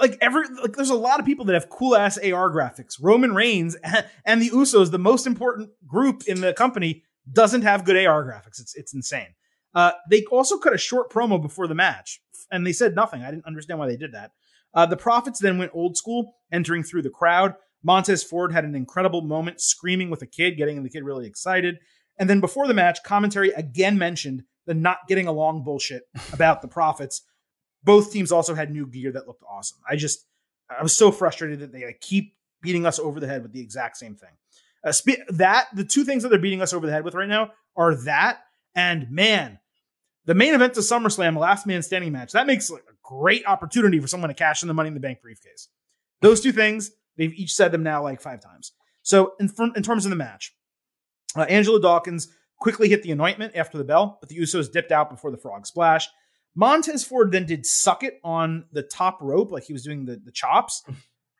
like 0.00 0.16
every 0.20 0.44
like 0.62 0.76
there's 0.76 0.90
a 0.90 0.94
lot 0.94 1.20
of 1.20 1.26
people 1.26 1.44
that 1.46 1.54
have 1.54 1.68
cool 1.68 1.96
ass 1.96 2.18
AR 2.18 2.50
graphics. 2.50 2.94
Roman 3.00 3.34
Reigns 3.34 3.76
and 4.24 4.40
the 4.40 4.50
Usos, 4.50 4.90
the 4.90 4.98
most 4.98 5.26
important 5.26 5.70
group 5.86 6.24
in 6.26 6.40
the 6.40 6.52
company, 6.52 7.02
doesn't 7.30 7.62
have 7.62 7.84
good 7.84 7.96
AR 8.06 8.24
graphics. 8.24 8.60
It's 8.60 8.74
it's 8.74 8.94
insane. 8.94 9.34
Uh, 9.74 9.92
they 10.08 10.24
also 10.30 10.56
cut 10.58 10.72
a 10.72 10.78
short 10.78 11.10
promo 11.10 11.40
before 11.40 11.66
the 11.66 11.74
match, 11.74 12.20
and 12.50 12.66
they 12.66 12.72
said 12.72 12.94
nothing. 12.94 13.22
I 13.22 13.30
didn't 13.30 13.46
understand 13.46 13.78
why 13.78 13.88
they 13.88 13.96
did 13.96 14.12
that. 14.12 14.30
Uh, 14.72 14.86
the 14.86 14.96
Profits 14.96 15.40
then 15.40 15.58
went 15.58 15.72
old 15.74 15.96
school, 15.96 16.34
entering 16.52 16.82
through 16.82 17.02
the 17.02 17.10
crowd. 17.10 17.54
Montez 17.82 18.24
Ford 18.24 18.52
had 18.52 18.64
an 18.64 18.74
incredible 18.74 19.22
moment 19.22 19.60
screaming 19.60 20.10
with 20.10 20.22
a 20.22 20.26
kid, 20.26 20.56
getting 20.56 20.82
the 20.82 20.88
kid 20.88 21.04
really 21.04 21.26
excited. 21.26 21.76
And 22.18 22.30
then 22.30 22.40
before 22.40 22.66
the 22.66 22.74
match, 22.74 23.02
commentary 23.04 23.50
again 23.50 23.98
mentioned 23.98 24.44
the 24.66 24.74
not 24.74 24.98
getting 25.08 25.26
along 25.26 25.64
bullshit 25.64 26.04
about 26.32 26.62
the 26.62 26.68
Profits. 26.68 27.22
Both 27.84 28.12
teams 28.12 28.32
also 28.32 28.54
had 28.54 28.70
new 28.70 28.86
gear 28.86 29.12
that 29.12 29.26
looked 29.26 29.44
awesome. 29.48 29.78
I 29.88 29.96
just, 29.96 30.26
I 30.68 30.82
was 30.82 30.96
so 30.96 31.12
frustrated 31.12 31.60
that 31.60 31.72
they 31.72 31.84
like, 31.84 32.00
keep 32.00 32.34
beating 32.62 32.86
us 32.86 32.98
over 32.98 33.20
the 33.20 33.26
head 33.26 33.42
with 33.42 33.52
the 33.52 33.60
exact 33.60 33.96
same 33.96 34.14
thing. 34.14 34.30
Uh, 34.82 34.92
spe- 34.92 35.26
that 35.28 35.68
the 35.74 35.84
two 35.84 36.04
things 36.04 36.22
that 36.22 36.30
they're 36.30 36.38
beating 36.38 36.62
us 36.62 36.72
over 36.72 36.86
the 36.86 36.92
head 36.92 37.04
with 37.04 37.14
right 37.14 37.28
now 37.28 37.50
are 37.76 37.94
that 37.94 38.40
and 38.74 39.10
man, 39.10 39.58
the 40.24 40.34
main 40.34 40.54
event 40.54 40.74
to 40.74 40.80
SummerSlam, 40.80 41.38
last 41.38 41.66
man 41.66 41.82
standing 41.82 42.12
match, 42.12 42.32
that 42.32 42.46
makes 42.46 42.70
like 42.70 42.84
a 42.88 42.94
great 43.02 43.46
opportunity 43.46 44.00
for 44.00 44.08
someone 44.08 44.28
to 44.28 44.34
cash 44.34 44.62
in 44.62 44.68
the 44.68 44.74
Money 44.74 44.88
in 44.88 44.94
the 44.94 45.00
Bank 45.00 45.20
briefcase. 45.20 45.68
Those 46.22 46.40
two 46.40 46.52
things, 46.52 46.90
they've 47.16 47.34
each 47.34 47.54
said 47.54 47.72
them 47.72 47.82
now 47.82 48.02
like 48.02 48.20
five 48.20 48.40
times. 48.40 48.72
So 49.02 49.34
in, 49.38 49.52
in 49.76 49.82
terms 49.82 50.06
of 50.06 50.10
the 50.10 50.16
match, 50.16 50.54
uh, 51.36 51.42
Angelo 51.42 51.78
Dawkins 51.78 52.28
quickly 52.58 52.88
hit 52.88 53.02
the 53.02 53.10
anointment 53.10 53.54
after 53.54 53.76
the 53.76 53.84
bell, 53.84 54.18
but 54.20 54.28
the 54.28 54.38
Usos 54.38 54.72
dipped 54.72 54.92
out 54.92 55.10
before 55.10 55.30
the 55.30 55.36
frog 55.36 55.66
splash. 55.66 56.08
Montez 56.54 57.04
Ford 57.04 57.32
then 57.32 57.46
did 57.46 57.66
suck 57.66 58.02
it 58.02 58.20
on 58.22 58.66
the 58.72 58.82
top 58.82 59.18
rope, 59.20 59.50
like 59.50 59.64
he 59.64 59.72
was 59.72 59.82
doing 59.82 60.04
the, 60.04 60.20
the 60.24 60.30
chops, 60.30 60.84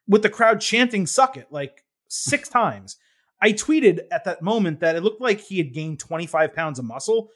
with 0.09 0.23
the 0.23 0.31
crowd 0.31 0.61
chanting 0.61 1.07
suck 1.07 1.37
it 1.37 1.47
like 1.51 1.85
six 2.09 2.49
times. 2.51 2.97
I 3.41 3.53
tweeted 3.53 4.01
at 4.11 4.25
that 4.25 4.43
moment 4.43 4.81
that 4.81 4.97
it 4.97 5.03
looked 5.03 5.21
like 5.21 5.41
he 5.41 5.59
had 5.59 5.73
gained 5.73 6.01
25 6.01 6.55
pounds 6.55 6.79
of 6.79 6.85
muscle 6.85 7.31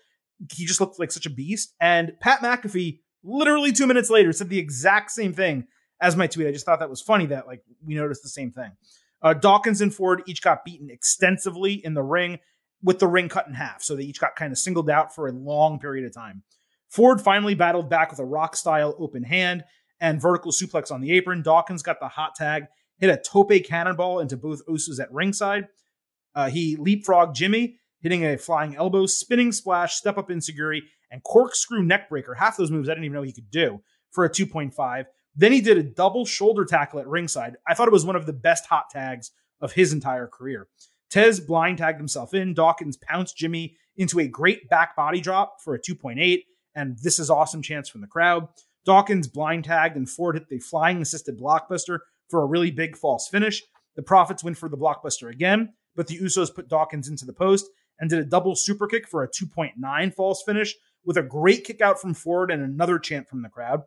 he 0.52 0.66
just 0.66 0.80
looked 0.80 0.98
like 0.98 1.12
such 1.12 1.26
a 1.26 1.30
beast. 1.30 1.74
And 1.80 2.12
Pat 2.20 2.40
McAfee, 2.40 3.00
literally 3.22 3.72
two 3.72 3.86
minutes 3.86 4.10
later, 4.10 4.32
said 4.32 4.48
the 4.48 4.58
exact 4.58 5.10
same 5.10 5.32
thing 5.32 5.66
as 6.00 6.16
my 6.16 6.26
tweet. 6.26 6.46
I 6.46 6.52
just 6.52 6.64
thought 6.64 6.78
that 6.80 6.90
was 6.90 7.02
funny 7.02 7.26
that 7.26 7.46
like 7.46 7.62
we 7.84 7.94
noticed 7.94 8.22
the 8.22 8.28
same 8.28 8.52
thing. 8.52 8.72
Uh, 9.20 9.34
Dawkins 9.34 9.80
and 9.80 9.92
Ford 9.92 10.22
each 10.26 10.42
got 10.42 10.64
beaten 10.64 10.90
extensively 10.90 11.74
in 11.84 11.94
the 11.94 12.02
ring 12.02 12.38
with 12.82 13.00
the 13.00 13.08
ring 13.08 13.28
cut 13.28 13.48
in 13.48 13.54
half. 13.54 13.82
So 13.82 13.96
they 13.96 14.04
each 14.04 14.20
got 14.20 14.36
kind 14.36 14.52
of 14.52 14.58
singled 14.58 14.88
out 14.88 15.12
for 15.12 15.26
a 15.26 15.32
long 15.32 15.80
period 15.80 16.06
of 16.06 16.14
time. 16.14 16.44
Ford 16.88 17.20
finally 17.20 17.54
battled 17.54 17.90
back 17.90 18.10
with 18.10 18.18
a 18.18 18.24
rock 18.24 18.56
style 18.56 18.94
open 18.98 19.22
hand 19.22 19.64
and 20.00 20.20
vertical 20.20 20.52
suplex 20.52 20.90
on 20.90 21.00
the 21.00 21.12
apron. 21.12 21.42
Dawkins 21.42 21.82
got 21.82 22.00
the 22.00 22.08
hot 22.08 22.34
tag, 22.34 22.66
hit 22.98 23.10
a 23.10 23.16
tope 23.16 23.64
cannonball 23.64 24.20
into 24.20 24.36
both 24.36 24.64
Usos 24.66 25.00
at 25.00 25.12
ringside. 25.12 25.68
Uh, 26.34 26.48
he 26.48 26.76
leapfrogged 26.76 27.34
Jimmy 27.34 27.78
hitting 28.00 28.24
a 28.24 28.38
flying 28.38 28.76
elbow, 28.76 29.06
spinning 29.06 29.52
splash, 29.52 29.94
step 29.94 30.18
up 30.18 30.28
enzuigiri, 30.28 30.80
and 31.10 31.22
corkscrew 31.22 31.82
neckbreaker. 31.82 32.36
Half 32.36 32.56
those 32.56 32.70
moves 32.70 32.88
I 32.88 32.92
didn't 32.92 33.04
even 33.04 33.14
know 33.14 33.22
he 33.22 33.32
could 33.32 33.50
do 33.50 33.82
for 34.10 34.24
a 34.24 34.30
2.5. 34.30 35.04
Then 35.34 35.52
he 35.52 35.60
did 35.60 35.78
a 35.78 35.82
double 35.82 36.24
shoulder 36.24 36.64
tackle 36.64 37.00
at 37.00 37.06
ringside. 37.06 37.56
I 37.66 37.74
thought 37.74 37.88
it 37.88 37.92
was 37.92 38.04
one 38.04 38.16
of 38.16 38.26
the 38.26 38.32
best 38.32 38.66
hot 38.66 38.84
tags 38.90 39.30
of 39.60 39.72
his 39.72 39.92
entire 39.92 40.26
career. 40.26 40.68
Tez 41.10 41.40
blind 41.40 41.78
tagged 41.78 41.98
himself 41.98 42.34
in. 42.34 42.54
Dawkins 42.54 42.96
pounced 42.96 43.36
Jimmy 43.36 43.76
into 43.96 44.20
a 44.20 44.28
great 44.28 44.68
back 44.68 44.94
body 44.94 45.20
drop 45.20 45.56
for 45.62 45.74
a 45.74 45.80
2.8, 45.80 46.42
and 46.74 46.98
this 47.02 47.18
is 47.18 47.30
awesome 47.30 47.62
chance 47.62 47.88
from 47.88 48.00
the 48.00 48.06
crowd. 48.06 48.48
Dawkins 48.84 49.28
blind 49.28 49.64
tagged 49.64 49.96
and 49.96 50.08
Ford 50.08 50.36
hit 50.36 50.48
the 50.48 50.58
flying 50.58 51.02
assisted 51.02 51.38
blockbuster 51.38 51.98
for 52.28 52.42
a 52.42 52.46
really 52.46 52.70
big 52.70 52.96
false 52.96 53.28
finish. 53.28 53.62
The 53.96 54.02
Profits 54.02 54.44
win 54.44 54.54
for 54.54 54.68
the 54.68 54.76
blockbuster 54.76 55.30
again, 55.30 55.74
but 55.96 56.06
the 56.06 56.18
Usos 56.18 56.54
put 56.54 56.68
Dawkins 56.68 57.08
into 57.08 57.24
the 57.24 57.32
post 57.32 57.66
and 57.98 58.08
did 58.08 58.20
a 58.20 58.24
double 58.24 58.54
super 58.54 58.86
kick 58.86 59.08
for 59.08 59.22
a 59.22 59.28
2.9 59.28 60.14
false 60.14 60.42
finish 60.44 60.74
with 61.04 61.16
a 61.16 61.22
great 61.22 61.64
kick 61.64 61.80
out 61.80 62.00
from 62.00 62.14
Ford 62.14 62.50
and 62.50 62.62
another 62.62 62.98
chant 62.98 63.28
from 63.28 63.42
the 63.42 63.48
crowd. 63.48 63.82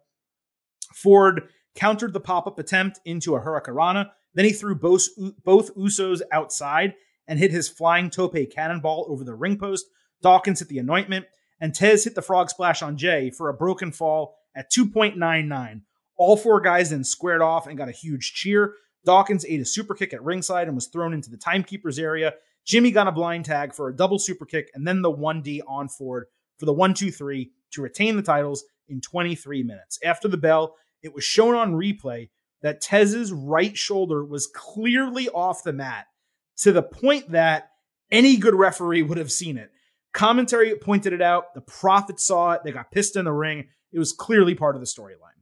Ford 0.93 1.49
countered 1.75 2.13
the 2.13 2.19
pop 2.19 2.47
up 2.47 2.59
attempt 2.59 2.99
into 3.05 3.35
a 3.35 3.41
Hurricanrana. 3.41 4.09
Then 4.33 4.45
he 4.45 4.51
threw 4.51 4.75
both, 4.75 5.07
both 5.43 5.75
Usos 5.75 6.21
outside 6.31 6.93
and 7.27 7.39
hit 7.39 7.51
his 7.51 7.69
flying 7.69 8.09
tope 8.09 8.35
cannonball 8.53 9.05
over 9.09 9.23
the 9.23 9.35
ring 9.35 9.57
post. 9.57 9.85
Dawkins 10.21 10.59
hit 10.59 10.67
the 10.67 10.79
anointment, 10.79 11.25
and 11.61 11.73
Tez 11.73 12.03
hit 12.03 12.15
the 12.15 12.21
frog 12.21 12.49
splash 12.49 12.81
on 12.81 12.97
Jay 12.97 13.29
for 13.29 13.47
a 13.47 13.53
broken 13.53 13.91
fall 13.91 14.35
at 14.55 14.71
2.99. 14.71 15.81
All 16.17 16.35
four 16.35 16.59
guys 16.59 16.89
then 16.89 17.03
squared 17.03 17.41
off 17.41 17.67
and 17.67 17.77
got 17.77 17.88
a 17.88 17.93
huge 17.93 18.33
cheer. 18.33 18.73
Dawkins 19.05 19.45
ate 19.47 19.61
a 19.61 19.65
super 19.65 19.93
kick 19.93 20.13
at 20.13 20.23
ringside 20.23 20.67
and 20.67 20.75
was 20.75 20.88
thrown 20.88 21.13
into 21.13 21.29
the 21.29 21.38
timekeeper's 21.38 21.97
area. 21.97 22.33
Jimmy 22.65 22.91
got 22.91 23.07
a 23.07 23.11
blind 23.11 23.45
tag 23.45 23.73
for 23.73 23.88
a 23.88 23.95
double 23.95 24.19
super 24.19 24.45
kick 24.45 24.69
and 24.73 24.85
then 24.85 25.01
the 25.01 25.11
1D 25.11 25.61
on 25.67 25.88
Ford 25.88 26.25
for 26.57 26.65
the 26.65 26.73
1 26.73 26.93
2 26.93 27.11
3 27.11 27.51
to 27.71 27.81
retain 27.81 28.15
the 28.15 28.21
titles 28.21 28.63
in 28.89 29.01
23 29.01 29.63
minutes. 29.63 29.97
After 30.03 30.27
the 30.27 30.38
bell, 30.38 30.75
it 31.01 31.13
was 31.13 31.23
shown 31.23 31.55
on 31.55 31.73
replay 31.73 32.29
that 32.61 32.81
Tez's 32.81 33.31
right 33.31 33.75
shoulder 33.75 34.23
was 34.23 34.47
clearly 34.47 35.29
off 35.29 35.63
the 35.63 35.73
mat 35.73 36.05
to 36.57 36.71
the 36.71 36.83
point 36.83 37.31
that 37.31 37.71
any 38.11 38.38
good 38.38 38.53
referee 38.53 39.01
would 39.01 39.17
have 39.17 39.31
seen 39.31 39.57
it. 39.57 39.71
Commentary 40.13 40.75
pointed 40.75 41.13
it 41.13 41.21
out. 41.21 41.53
The 41.53 41.61
Profits 41.61 42.23
saw 42.23 42.51
it. 42.51 42.61
They 42.63 42.71
got 42.71 42.91
pissed 42.91 43.15
in 43.15 43.25
the 43.25 43.31
ring. 43.31 43.67
It 43.91 43.99
was 43.99 44.13
clearly 44.13 44.55
part 44.55 44.75
of 44.75 44.81
the 44.81 44.88
storyline. 44.88 45.39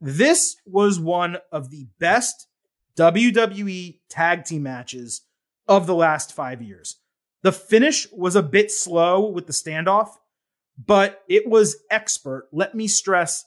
This 0.00 0.56
was 0.66 0.98
one 0.98 1.38
of 1.52 1.70
the 1.70 1.86
best 1.98 2.48
WWE 2.96 4.00
tag 4.08 4.44
team 4.44 4.62
matches 4.62 5.22
of 5.66 5.86
the 5.86 5.94
last 5.94 6.32
five 6.32 6.62
years. 6.62 6.96
The 7.42 7.52
finish 7.52 8.06
was 8.12 8.36
a 8.36 8.42
bit 8.42 8.70
slow 8.70 9.26
with 9.26 9.46
the 9.46 9.52
standoff, 9.52 10.10
but 10.78 11.22
it 11.28 11.48
was 11.48 11.76
expert. 11.90 12.48
Let 12.52 12.74
me 12.74 12.88
stress 12.88 13.44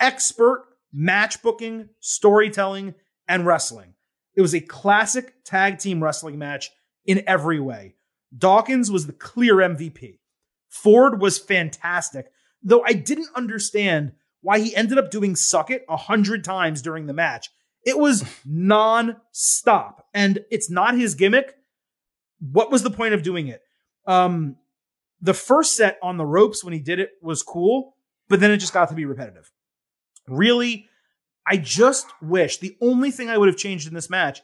expert 0.00 0.66
match 0.92 1.42
booking, 1.42 1.90
storytelling, 2.00 2.94
and 3.26 3.46
wrestling. 3.46 3.94
It 4.34 4.40
was 4.40 4.54
a 4.54 4.60
classic 4.60 5.34
tag 5.44 5.78
team 5.78 6.02
wrestling 6.02 6.38
match 6.38 6.70
in 7.04 7.22
every 7.26 7.60
way. 7.60 7.96
Dawkins 8.36 8.90
was 8.90 9.06
the 9.06 9.12
clear 9.12 9.56
MVP. 9.56 10.18
Ford 10.68 11.20
was 11.20 11.38
fantastic, 11.38 12.30
though 12.62 12.82
I 12.84 12.92
didn't 12.92 13.30
understand 13.34 14.12
why 14.40 14.60
he 14.60 14.76
ended 14.76 14.98
up 14.98 15.10
doing 15.10 15.34
suck 15.34 15.70
it 15.70 15.84
a 15.88 15.96
hundred 15.96 16.44
times 16.44 16.82
during 16.82 17.06
the 17.06 17.12
match. 17.12 17.50
It 17.84 17.98
was 17.98 18.24
non-stop, 18.44 20.06
and 20.14 20.44
it's 20.50 20.70
not 20.70 20.96
his 20.96 21.14
gimmick. 21.14 21.54
What 22.40 22.70
was 22.70 22.82
the 22.82 22.90
point 22.90 23.14
of 23.14 23.22
doing 23.22 23.48
it? 23.48 23.62
Um, 24.06 24.56
the 25.20 25.34
first 25.34 25.74
set 25.74 25.98
on 26.02 26.16
the 26.16 26.26
ropes 26.26 26.62
when 26.62 26.72
he 26.72 26.80
did 26.80 27.00
it 27.00 27.10
was 27.20 27.42
cool, 27.42 27.94
but 28.28 28.40
then 28.40 28.50
it 28.50 28.58
just 28.58 28.72
got 28.72 28.88
to 28.90 28.94
be 28.94 29.04
repetitive. 29.04 29.50
Really, 30.28 30.88
I 31.46 31.56
just 31.56 32.06
wish 32.22 32.58
the 32.58 32.76
only 32.80 33.10
thing 33.10 33.30
I 33.30 33.38
would 33.38 33.48
have 33.48 33.56
changed 33.56 33.88
in 33.88 33.94
this 33.94 34.10
match, 34.10 34.42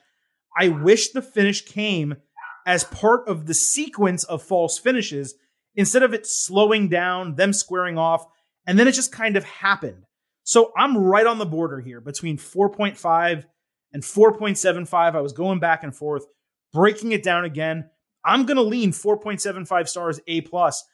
I 0.56 0.68
wish 0.68 1.10
the 1.10 1.22
finish 1.22 1.64
came 1.64 2.16
as 2.66 2.84
part 2.84 3.28
of 3.28 3.46
the 3.46 3.54
sequence 3.54 4.24
of 4.24 4.42
false 4.42 4.78
finishes 4.78 5.34
instead 5.74 6.02
of 6.02 6.14
it 6.14 6.26
slowing 6.26 6.88
down, 6.88 7.34
them 7.34 7.52
squaring 7.52 7.98
off, 7.98 8.26
and 8.66 8.78
then 8.78 8.88
it 8.88 8.92
just 8.92 9.12
kind 9.12 9.36
of 9.36 9.44
happened. 9.44 10.04
So 10.44 10.72
I'm 10.76 10.96
right 10.96 11.26
on 11.26 11.38
the 11.38 11.46
border 11.46 11.80
here 11.80 12.00
between 12.00 12.38
4.5 12.38 13.44
and 13.92 14.02
4.75. 14.02 15.16
I 15.16 15.20
was 15.20 15.32
going 15.32 15.58
back 15.58 15.82
and 15.82 15.94
forth, 15.94 16.24
breaking 16.72 17.12
it 17.12 17.22
down 17.22 17.44
again. 17.44 17.88
I'm 18.24 18.46
going 18.46 18.56
to 18.56 18.62
lean 18.62 18.92
4.75 18.92 19.88
stars 19.88 20.20
A 20.26 20.42
plus. 20.42 20.84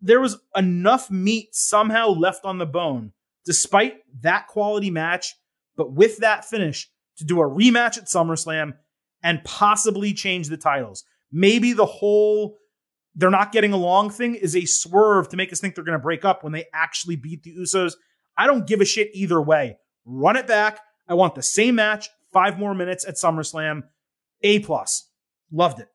There 0.00 0.20
was 0.20 0.38
enough 0.56 1.10
meat 1.10 1.50
somehow 1.52 2.08
left 2.08 2.44
on 2.44 2.58
the 2.58 2.66
bone, 2.66 3.12
despite 3.44 3.98
that 4.22 4.48
quality 4.48 4.90
match, 4.90 5.34
but 5.76 5.92
with 5.92 6.18
that 6.18 6.44
finish 6.44 6.90
to 7.18 7.24
do 7.24 7.40
a 7.40 7.48
rematch 7.48 7.98
at 7.98 8.06
SummerSlam 8.06 8.74
and 9.22 9.44
possibly 9.44 10.12
change 10.12 10.48
the 10.48 10.56
titles. 10.56 11.04
Maybe 11.32 11.72
the 11.72 11.86
whole 11.86 12.58
they're 13.14 13.30
not 13.30 13.52
getting 13.52 13.72
along 13.72 14.10
thing 14.10 14.34
is 14.34 14.56
a 14.56 14.64
swerve 14.64 15.28
to 15.30 15.36
make 15.36 15.52
us 15.52 15.60
think 15.60 15.74
they're 15.74 15.84
going 15.84 15.98
to 15.98 16.02
break 16.02 16.24
up 16.24 16.42
when 16.42 16.52
they 16.52 16.66
actually 16.72 17.16
beat 17.16 17.42
the 17.42 17.54
Usos. 17.54 17.94
I 18.36 18.46
don't 18.46 18.66
give 18.66 18.80
a 18.80 18.86
shit 18.86 19.10
either 19.12 19.40
way. 19.40 19.76
Run 20.04 20.36
it 20.36 20.46
back. 20.46 20.80
I 21.08 21.14
want 21.14 21.34
the 21.34 21.42
same 21.42 21.74
match, 21.74 22.08
five 22.32 22.58
more 22.58 22.74
minutes 22.74 23.04
at 23.06 23.16
SummerSlam. 23.16 23.82
A 24.42 24.60
plus. 24.60 25.08
Loved 25.50 25.80
it. 25.80 25.88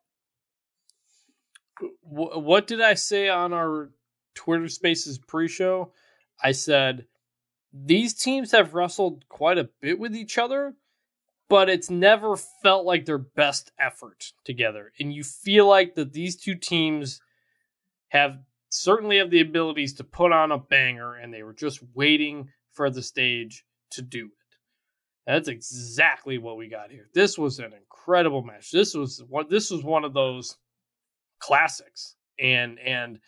What 2.01 2.67
did 2.67 2.81
I 2.81 2.93
say 2.93 3.29
on 3.29 3.53
our 3.53 3.91
Twitter 4.35 4.67
Spaces 4.67 5.17
pre-show? 5.17 5.91
I 6.43 6.51
said 6.51 7.07
these 7.73 8.13
teams 8.13 8.51
have 8.51 8.73
wrestled 8.73 9.27
quite 9.27 9.57
a 9.57 9.69
bit 9.81 9.99
with 9.99 10.15
each 10.15 10.37
other, 10.37 10.75
but 11.49 11.69
it's 11.69 11.89
never 11.89 12.35
felt 12.35 12.85
like 12.85 13.05
their 13.05 13.17
best 13.17 13.71
effort 13.79 14.33
together. 14.43 14.91
And 14.99 15.13
you 15.13 15.23
feel 15.23 15.67
like 15.67 15.95
that 15.95 16.13
these 16.13 16.35
two 16.35 16.55
teams 16.55 17.21
have 18.09 18.39
certainly 18.69 19.17
have 19.17 19.29
the 19.29 19.41
abilities 19.41 19.93
to 19.93 20.03
put 20.03 20.31
on 20.31 20.51
a 20.51 20.57
banger 20.57 21.15
and 21.15 21.33
they 21.33 21.43
were 21.43 21.53
just 21.53 21.81
waiting 21.93 22.49
for 22.73 22.89
the 22.89 23.01
stage 23.01 23.65
to 23.91 24.01
do 24.01 24.25
it. 24.25 24.31
That's 25.25 25.49
exactly 25.49 26.37
what 26.37 26.57
we 26.57 26.69
got 26.69 26.91
here. 26.91 27.09
This 27.13 27.37
was 27.37 27.59
an 27.59 27.73
incredible 27.73 28.43
match. 28.43 28.71
This 28.71 28.93
was 28.93 29.21
what 29.27 29.49
this 29.49 29.69
was 29.71 29.83
one 29.83 30.05
of 30.05 30.13
those 30.13 30.57
classics. 31.39 32.15
And 32.39 32.79
and 32.79 33.19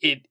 it, 0.00 0.26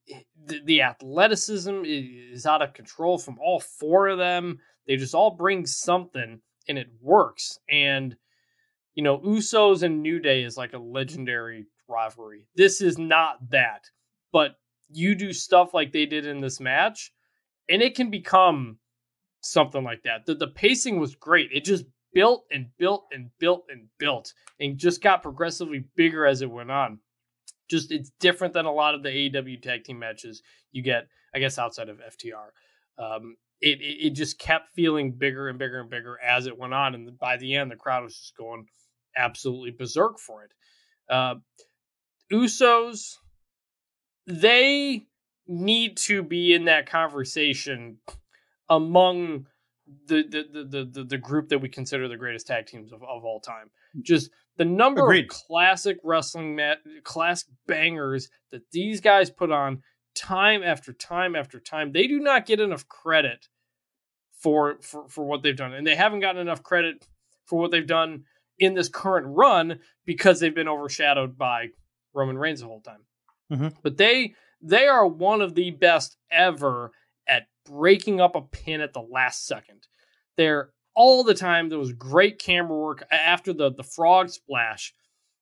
the, 0.46 0.62
the 0.66 0.82
athleticism 0.82 1.84
is 1.86 2.48
out 2.48 2.64
of 2.64 2.74
control 2.74 3.20
from 3.20 3.38
all 3.40 3.60
four 3.60 4.08
of 4.08 4.18
them. 4.18 4.60
They 4.90 4.98
just 4.98 5.16
all 5.16 5.32
bring 5.32 5.66
something 5.66 6.42
and 6.68 6.78
it 6.78 6.90
works. 7.00 7.60
And 7.70 8.18
you 8.96 9.04
know, 9.04 9.20
Usos 9.20 9.84
and 9.84 10.02
New 10.02 10.20
Day 10.20 10.44
is 10.44 10.58
like 10.58 10.74
a 10.74 10.78
legendary 10.78 11.68
rivalry. 11.88 12.48
This 12.56 12.82
is 12.82 12.98
not 12.98 13.38
that. 13.52 13.86
But 14.34 14.56
you 14.90 15.16
do 15.16 15.32
stuff 15.32 15.74
like 15.74 15.94
they 15.94 16.06
did 16.06 16.26
in 16.26 16.42
this 16.42 16.60
match 16.60 17.14
and 17.70 17.82
it 17.82 17.96
can 17.96 18.10
become 18.10 18.80
something 19.42 19.84
like 19.84 20.04
that. 20.04 20.26
The, 20.26 20.36
the 20.36 20.48
pacing 20.48 21.00
was 21.00 21.16
great. 21.16 21.52
It 21.54 21.64
just 21.64 21.86
built 22.12 22.46
and 22.52 22.66
built 22.78 23.06
and 23.14 23.30
built 23.40 23.68
and 23.70 23.88
built 24.00 24.34
and 24.60 24.78
just 24.78 25.02
got 25.02 25.24
progressively 25.24 25.86
bigger 25.96 26.26
as 26.26 26.42
it 26.42 26.50
went 26.50 26.72
on 26.72 27.00
just 27.70 27.92
it's 27.92 28.12
different 28.20 28.54
than 28.54 28.66
a 28.66 28.72
lot 28.72 28.96
of 28.96 29.04
the 29.04 29.10
AEW 29.10 29.62
tag 29.62 29.84
team 29.84 30.00
matches 30.00 30.42
you 30.72 30.82
get, 30.82 31.08
I 31.34 31.40
guess, 31.40 31.58
outside 31.58 31.90
of 31.90 32.00
FTR. 32.00 32.50
Um, 32.98 33.38
it, 33.62 33.80
it, 33.82 34.10
just 34.12 34.40
kept 34.40 34.70
feeling 34.74 35.12
bigger 35.12 35.50
and 35.50 35.60
bigger 35.60 35.82
and 35.82 35.90
bigger 35.90 36.18
as 36.26 36.48
it 36.48 36.58
went 36.58 36.74
on, 36.74 36.96
and 36.96 37.18
by 37.18 37.38
the 37.38 37.56
end, 37.56 37.72
the 37.72 37.76
crowd 37.76 38.04
was 38.04 38.18
just 38.18 38.38
going 38.38 38.68
absolutely 39.18 39.72
berserk 39.72 40.20
for 40.20 40.44
it. 40.44 40.52
Uh, 41.10 41.36
Usos, 42.32 43.16
they 44.28 45.08
need 45.48 45.98
to 45.98 46.24
be 46.24 46.54
in 46.54 46.66
that 46.66 46.90
conversation 46.90 47.98
among 48.70 49.48
the 50.08 50.24
the, 50.24 50.64
the 50.64 50.86
the 50.86 51.04
the 51.04 51.18
group 51.18 51.50
that 51.50 51.60
we 51.60 51.68
consider 51.68 52.08
the 52.08 52.18
greatest 52.18 52.48
tag 52.48 52.68
teams 52.68 52.94
of, 52.94 53.02
of 53.04 53.26
all 53.26 53.40
time. 53.40 53.72
Just 54.02 54.30
the 54.58 54.66
number 54.66 55.04
Agreed. 55.04 55.26
of 55.26 55.30
classic 55.30 55.98
wrestling 56.04 56.56
mat, 56.56 56.80
classic 57.04 57.50
bangers 57.68 58.30
that 58.52 58.62
these 58.72 59.02
guys 59.02 59.30
put 59.30 59.52
on 59.52 59.82
time 60.20 60.62
after 60.64 60.92
time 60.92 61.36
after 61.36 61.60
time, 61.60 61.92
they 61.92 62.06
do 62.06 62.20
not 62.20 62.46
get 62.46 62.60
enough 62.60 62.88
credit 62.88 63.48
for 64.32 64.78
for 64.82 65.08
for 65.08 65.26
what 65.26 65.44
they've 65.44 65.56
done, 65.56 65.74
and 65.74 65.88
they 65.88 65.96
haven't 65.96 66.20
gotten 66.20 66.42
enough 66.42 66.62
credit 66.62 67.08
for 67.46 67.60
what 67.60 67.72
they've 67.72 67.88
done 67.88 68.26
in 68.60 68.74
this 68.74 68.90
current 68.90 69.26
run 69.30 69.80
because 70.06 70.40
they've 70.40 70.54
been 70.56 70.68
overshadowed 70.68 71.38
by 71.38 71.68
Roman 72.14 72.38
Reigns 72.38 72.60
the 72.60 72.68
whole 72.68 72.82
time. 72.82 73.06
Mm-hmm. 73.52 73.68
But 73.82 73.98
they 73.98 74.34
they 74.62 74.88
are 74.88 75.08
one 75.08 75.42
of 75.42 75.56
the 75.56 75.72
best 75.72 76.18
ever 76.30 76.92
at 77.28 77.48
breaking 77.66 78.20
up 78.20 78.36
a 78.36 78.42
pin 78.42 78.82
at 78.82 78.94
the 78.94 79.02
last 79.02 79.48
second. 79.48 79.88
They're 80.36 80.72
all 80.96 81.24
the 81.24 81.34
time. 81.34 81.70
There 81.70 81.80
was 81.80 81.94
great 81.94 82.40
camera 82.40 82.78
work 82.78 83.08
after 83.12 83.54
the 83.54 83.72
the 83.72 83.84
frog 83.84 84.30
splash. 84.30 84.94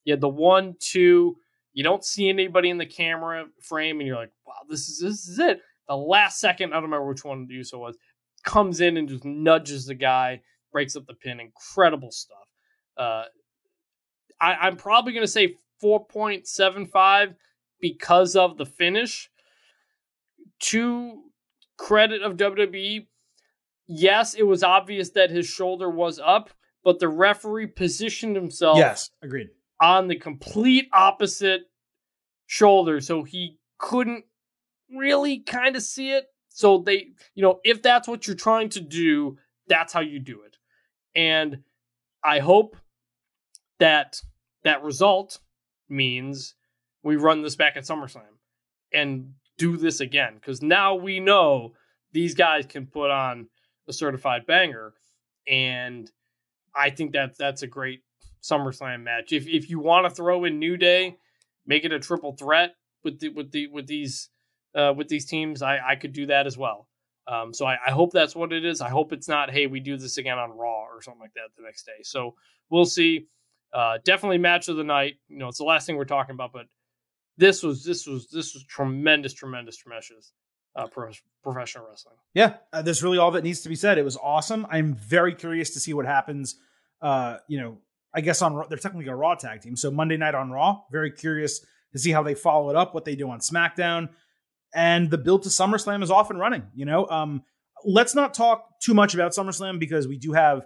You 0.05 0.13
had 0.13 0.21
the 0.21 0.29
one, 0.29 0.75
two. 0.79 1.37
You 1.77 1.83
don't 1.83 2.03
see 2.03 2.27
anybody 2.27 2.71
in 2.71 2.79
the 2.79 2.87
camera 2.87 3.45
frame, 3.61 3.99
and 3.99 4.07
you're 4.07 4.17
like, 4.17 4.31
"Wow, 4.47 4.55
this 4.67 4.89
is 4.89 4.97
this 4.97 5.27
is 5.27 5.37
it." 5.37 5.61
The 5.87 5.95
last 5.95 6.39
second, 6.39 6.71
I 6.71 6.77
don't 6.77 6.85
remember 6.85 7.07
which 7.07 7.23
one 7.23 7.45
Uso 7.51 7.77
was, 7.77 7.95
comes 8.43 8.81
in 8.81 8.97
and 8.97 9.07
just 9.07 9.23
nudges 9.23 9.85
the 9.85 9.93
guy, 9.93 10.41
breaks 10.71 10.95
up 10.95 11.05
the 11.05 11.13
pin. 11.13 11.39
Incredible 11.39 12.09
stuff. 12.09 12.47
Uh, 12.97 13.25
I, 14.41 14.55
I'm 14.55 14.75
probably 14.75 15.13
going 15.13 15.23
to 15.23 15.31
say 15.31 15.57
4.75 15.83 17.35
because 17.79 18.35
of 18.35 18.57
the 18.57 18.65
finish. 18.65 19.29
To 20.59 21.25
credit 21.77 22.23
of 22.23 22.37
WWE, 22.37 23.05
yes, 23.85 24.33
it 24.33 24.47
was 24.47 24.63
obvious 24.63 25.11
that 25.11 25.29
his 25.29 25.45
shoulder 25.45 25.91
was 25.91 26.17
up, 26.17 26.49
but 26.83 26.97
the 26.97 27.07
referee 27.07 27.67
positioned 27.67 28.35
himself. 28.35 28.79
Yes, 28.79 29.11
agreed. 29.21 29.49
On 29.79 30.07
the 30.07 30.15
complete 30.15 30.89
opposite 30.91 31.69
shoulder, 32.47 32.99
so 32.99 33.23
he 33.23 33.57
couldn't 33.77 34.25
really 34.95 35.39
kind 35.39 35.75
of 35.75 35.83
see 35.83 36.11
it. 36.11 36.25
So 36.49 36.79
they, 36.79 37.09
you 37.35 37.43
know, 37.43 37.59
if 37.63 37.83
that's 37.83 38.07
what 38.07 38.25
you're 38.25 38.35
trying 38.35 38.69
to 38.69 38.81
do, 38.81 39.37
that's 39.67 39.93
how 39.93 39.99
you 39.99 40.19
do 40.19 40.41
it. 40.41 40.57
And 41.15 41.59
I 42.23 42.39
hope 42.39 42.75
that 43.79 44.21
that 44.63 44.83
result 44.83 45.39
means 45.87 46.55
we 47.03 47.15
run 47.15 47.43
this 47.43 47.55
back 47.55 47.77
at 47.77 47.83
SummerSlam. 47.83 48.23
And 48.93 49.33
do 49.57 49.77
this 49.77 49.99
again 49.99 50.35
because 50.35 50.61
now 50.61 50.95
we 50.95 51.19
know 51.19 51.73
these 52.13 52.35
guys 52.35 52.65
can 52.65 52.85
put 52.85 53.11
on 53.11 53.47
a 53.87 53.93
certified 53.93 54.45
banger, 54.45 54.93
and 55.47 56.11
I 56.75 56.89
think 56.89 57.13
that 57.13 57.37
that's 57.37 57.63
a 57.63 57.67
great 57.67 58.01
SummerSlam 58.41 59.03
match. 59.03 59.31
If 59.31 59.47
if 59.47 59.69
you 59.69 59.79
want 59.79 60.07
to 60.07 60.13
throw 60.13 60.45
in 60.45 60.59
New 60.59 60.77
Day, 60.77 61.17
make 61.65 61.85
it 61.85 61.91
a 61.91 61.99
triple 61.99 62.33
threat 62.33 62.75
with 63.03 63.19
the 63.19 63.29
with 63.29 63.51
the 63.51 63.67
with 63.67 63.87
these 63.87 64.29
uh, 64.75 64.93
with 64.95 65.07
these 65.07 65.25
teams. 65.25 65.61
I 65.61 65.79
I 65.85 65.95
could 65.95 66.13
do 66.13 66.27
that 66.27 66.47
as 66.47 66.57
well. 66.57 66.87
Um, 67.27 67.53
so 67.53 67.65
I, 67.65 67.77
I 67.85 67.91
hope 67.91 68.11
that's 68.11 68.35
what 68.35 68.53
it 68.53 68.63
is. 68.63 68.79
I 68.79 68.89
hope 68.89 69.11
it's 69.11 69.27
not, 69.27 69.51
hey, 69.51 69.67
we 69.67 69.81
do 69.81 69.97
this 69.97 70.17
again 70.17 70.39
on 70.39 70.51
Raw 70.51 70.85
or 70.85 71.01
something 71.01 71.19
like 71.19 71.33
that 71.33 71.49
the 71.57 71.63
next 71.63 71.85
day. 71.85 72.01
So 72.03 72.35
we'll 72.69 72.85
see. 72.85 73.27
Uh, 73.73 73.97
definitely 74.05 74.37
match 74.37 74.69
of 74.69 74.77
the 74.77 74.83
night. 74.85 75.15
You 75.27 75.37
know, 75.37 75.49
it's 75.49 75.57
the 75.57 75.65
last 75.65 75.85
thing 75.85 75.97
we're 75.97 76.05
talking 76.05 76.33
about, 76.33 76.53
but 76.53 76.67
this 77.37 77.63
was 77.63 77.83
this 77.83 78.07
was 78.07 78.27
this 78.29 78.53
was 78.53 78.63
tremendous, 78.63 79.33
tremendous, 79.33 79.75
tremendous 79.75 80.31
uh, 80.77 80.87
pro- 80.87 81.11
professional 81.43 81.85
wrestling. 81.89 82.15
Yeah, 82.33 82.55
uh, 82.71 82.81
that's 82.81 83.03
really 83.03 83.17
all 83.17 83.31
that 83.31 83.43
needs 83.43 83.59
to 83.61 83.69
be 83.69 83.75
said. 83.75 83.97
It 83.97 84.05
was 84.05 84.15
awesome. 84.15 84.65
I'm 84.69 84.95
very 84.95 85.35
curious 85.35 85.71
to 85.71 85.81
see 85.81 85.93
what 85.93 86.05
happens. 86.05 86.55
Uh, 87.01 87.37
you 87.47 87.59
know, 87.59 87.79
I 88.17 88.21
guess 88.21 88.41
on 88.41 88.55
Raw- 88.55 88.65
they're 88.67 88.79
technically 88.79 89.07
a 89.11 89.15
Raw 89.15 89.35
tag 89.35 89.61
team, 89.61 89.75
so 89.75 89.91
Monday 89.91 90.17
night 90.17 90.33
on 90.33 90.49
Raw. 90.49 90.81
Very 90.91 91.11
curious 91.11 91.59
to 91.93 91.99
see 91.99 92.11
how 92.11 92.23
they 92.23 92.33
follow 92.33 92.71
it 92.71 92.75
up, 92.75 92.95
what 92.95 93.05
they 93.05 93.15
do 93.15 93.29
on 93.29 93.39
SmackDown, 93.39 94.09
and 94.73 95.11
the 95.11 95.19
build 95.19 95.43
to 95.43 95.49
SummerSlam 95.49 96.01
is 96.01 96.09
off 96.09 96.31
and 96.31 96.39
running. 96.39 96.63
You 96.73 96.85
know, 96.85 97.07
um, 97.09 97.43
let's 97.85 98.15
not 98.15 98.33
talk 98.33 98.79
too 98.81 98.95
much 98.95 99.13
about 99.13 99.33
SummerSlam 99.33 99.77
because 99.79 100.07
we 100.07 100.17
do 100.17 100.33
have 100.33 100.65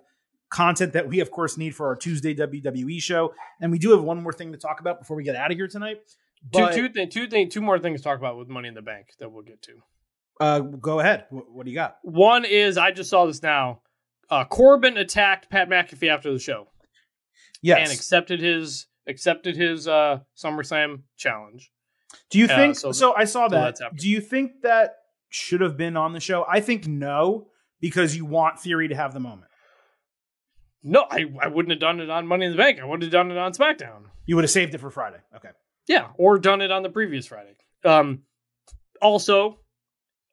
content 0.49 0.93
that 0.93 1.09
we, 1.09 1.19
of 1.19 1.29
course, 1.29 1.57
need 1.57 1.75
for 1.75 1.87
our 1.87 1.95
Tuesday 1.97 2.33
WWE 2.33 3.01
show, 3.01 3.33
and 3.59 3.69
we 3.69 3.77
do 3.79 3.91
have 3.91 4.01
one 4.01 4.23
more 4.23 4.31
thing 4.33 4.53
to 4.53 4.57
talk 4.57 4.79
about 4.79 4.99
before 4.99 5.17
we 5.17 5.23
get 5.23 5.35
out 5.35 5.51
of 5.51 5.57
here 5.57 5.67
tonight. 5.67 5.97
But, 6.53 6.73
two 6.73 6.87
two 6.87 6.93
thing, 6.93 7.09
two 7.09 7.27
thing, 7.27 7.49
two 7.49 7.61
more 7.61 7.79
things 7.79 7.99
to 7.99 8.03
talk 8.05 8.17
about 8.17 8.37
with 8.37 8.47
Money 8.47 8.69
in 8.69 8.73
the 8.75 8.81
Bank 8.81 9.07
that 9.19 9.29
we'll 9.29 9.43
get 9.43 9.61
to. 9.63 9.73
uh, 10.39 10.59
go 10.61 11.01
ahead. 11.01 11.25
What, 11.29 11.51
what 11.51 11.65
do 11.65 11.71
you 11.71 11.75
got? 11.75 11.97
One 12.01 12.45
is 12.45 12.77
I 12.77 12.91
just 12.91 13.09
saw 13.09 13.25
this 13.25 13.43
now. 13.43 13.81
Uh, 14.29 14.45
Corbin 14.45 14.95
attacked 14.97 15.49
Pat 15.49 15.69
McAfee 15.69 16.07
after 16.09 16.31
the 16.31 16.39
show 16.39 16.67
Yes. 17.61 17.79
and 17.89 17.91
accepted 17.97 18.41
his 18.41 18.87
accepted 19.07 19.55
his 19.55 19.87
uh, 19.87 20.19
SummerSlam 20.37 21.01
challenge. 21.17 21.71
Do 22.29 22.39
you 22.39 22.45
Uh, 22.45 22.55
think 22.55 22.75
so? 22.75 22.91
so- 22.91 23.15
I 23.15 23.25
saw 23.25 23.47
so 23.47 23.55
that. 23.55 23.77
Do 23.95 24.09
you 24.09 24.21
think 24.21 24.61
that 24.63 24.95
should 25.29 25.61
have 25.61 25.77
been 25.77 25.95
on 25.97 26.13
the 26.13 26.19
show? 26.19 26.45
I 26.49 26.59
think 26.59 26.87
no, 26.87 27.47
because 27.79 28.15
you 28.15 28.25
want 28.25 28.59
Theory 28.59 28.87
to 28.89 28.95
have 28.95 29.13
the 29.13 29.19
moment. 29.19 29.47
No, 30.83 31.05
I, 31.09 31.25
I 31.39 31.47
wouldn't 31.47 31.71
have 31.71 31.79
done 31.79 31.99
it 31.99 32.09
on 32.09 32.25
Money 32.25 32.45
in 32.47 32.51
the 32.51 32.57
Bank. 32.57 32.79
I 32.79 32.85
would 32.85 33.01
have 33.03 33.11
done 33.11 33.29
it 33.31 33.37
on 33.37 33.53
SmackDown. 33.53 34.05
You 34.25 34.35
would 34.35 34.43
have 34.43 34.51
saved 34.51 34.73
it 34.73 34.79
for 34.79 34.89
Friday. 34.89 35.19
Okay. 35.35 35.49
Yeah, 35.87 36.07
or 36.17 36.39
done 36.39 36.61
it 36.61 36.71
on 36.71 36.81
the 36.83 36.89
previous 36.89 37.27
Friday. 37.27 37.55
Um, 37.85 38.23
also, 39.01 39.59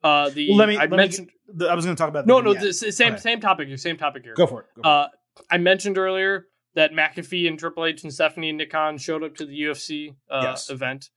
uh, 0.02 0.30
the 0.30 0.48
Well, 0.50 0.58
let 0.58 0.68
me. 0.68 0.76
I 0.76 0.80
let 0.82 0.90
me- 0.90 0.96
mentioned 0.96 1.30
the- 1.48 1.68
I 1.68 1.74
was 1.74 1.84
going 1.84 1.96
to 1.96 2.00
talk 2.00 2.08
about. 2.08 2.26
no, 2.26 2.38
the 2.40 2.54
no, 2.54 2.54
the 2.54 2.72
same 2.72 3.12
Okay. 3.14 3.20
same 3.20 3.40
topic 3.40 3.68
here, 3.68 3.76
same 3.76 3.96
topic 3.98 4.24
here. 4.24 4.34
Go 4.34 4.46
for 4.46 4.60
it. 4.62 4.66
Go 4.76 4.82
for 4.82 4.88
it. 4.88 4.90
Uh, 4.90 5.08
I 5.50 5.58
mentioned 5.58 5.98
earlier 5.98 6.46
that 6.74 6.92
McAfee 6.92 7.48
and 7.48 7.58
Triple 7.58 7.84
H 7.86 8.02
and 8.04 8.12
Stephanie 8.12 8.50
and 8.50 8.58
Nick 8.58 8.70
Khan 8.70 8.98
showed 8.98 9.24
up 9.24 9.34
to 9.36 9.46
the 9.46 9.60
UFC 9.62 10.14
uh, 10.30 10.40
Yes. 10.42 10.70
event. 10.70 11.10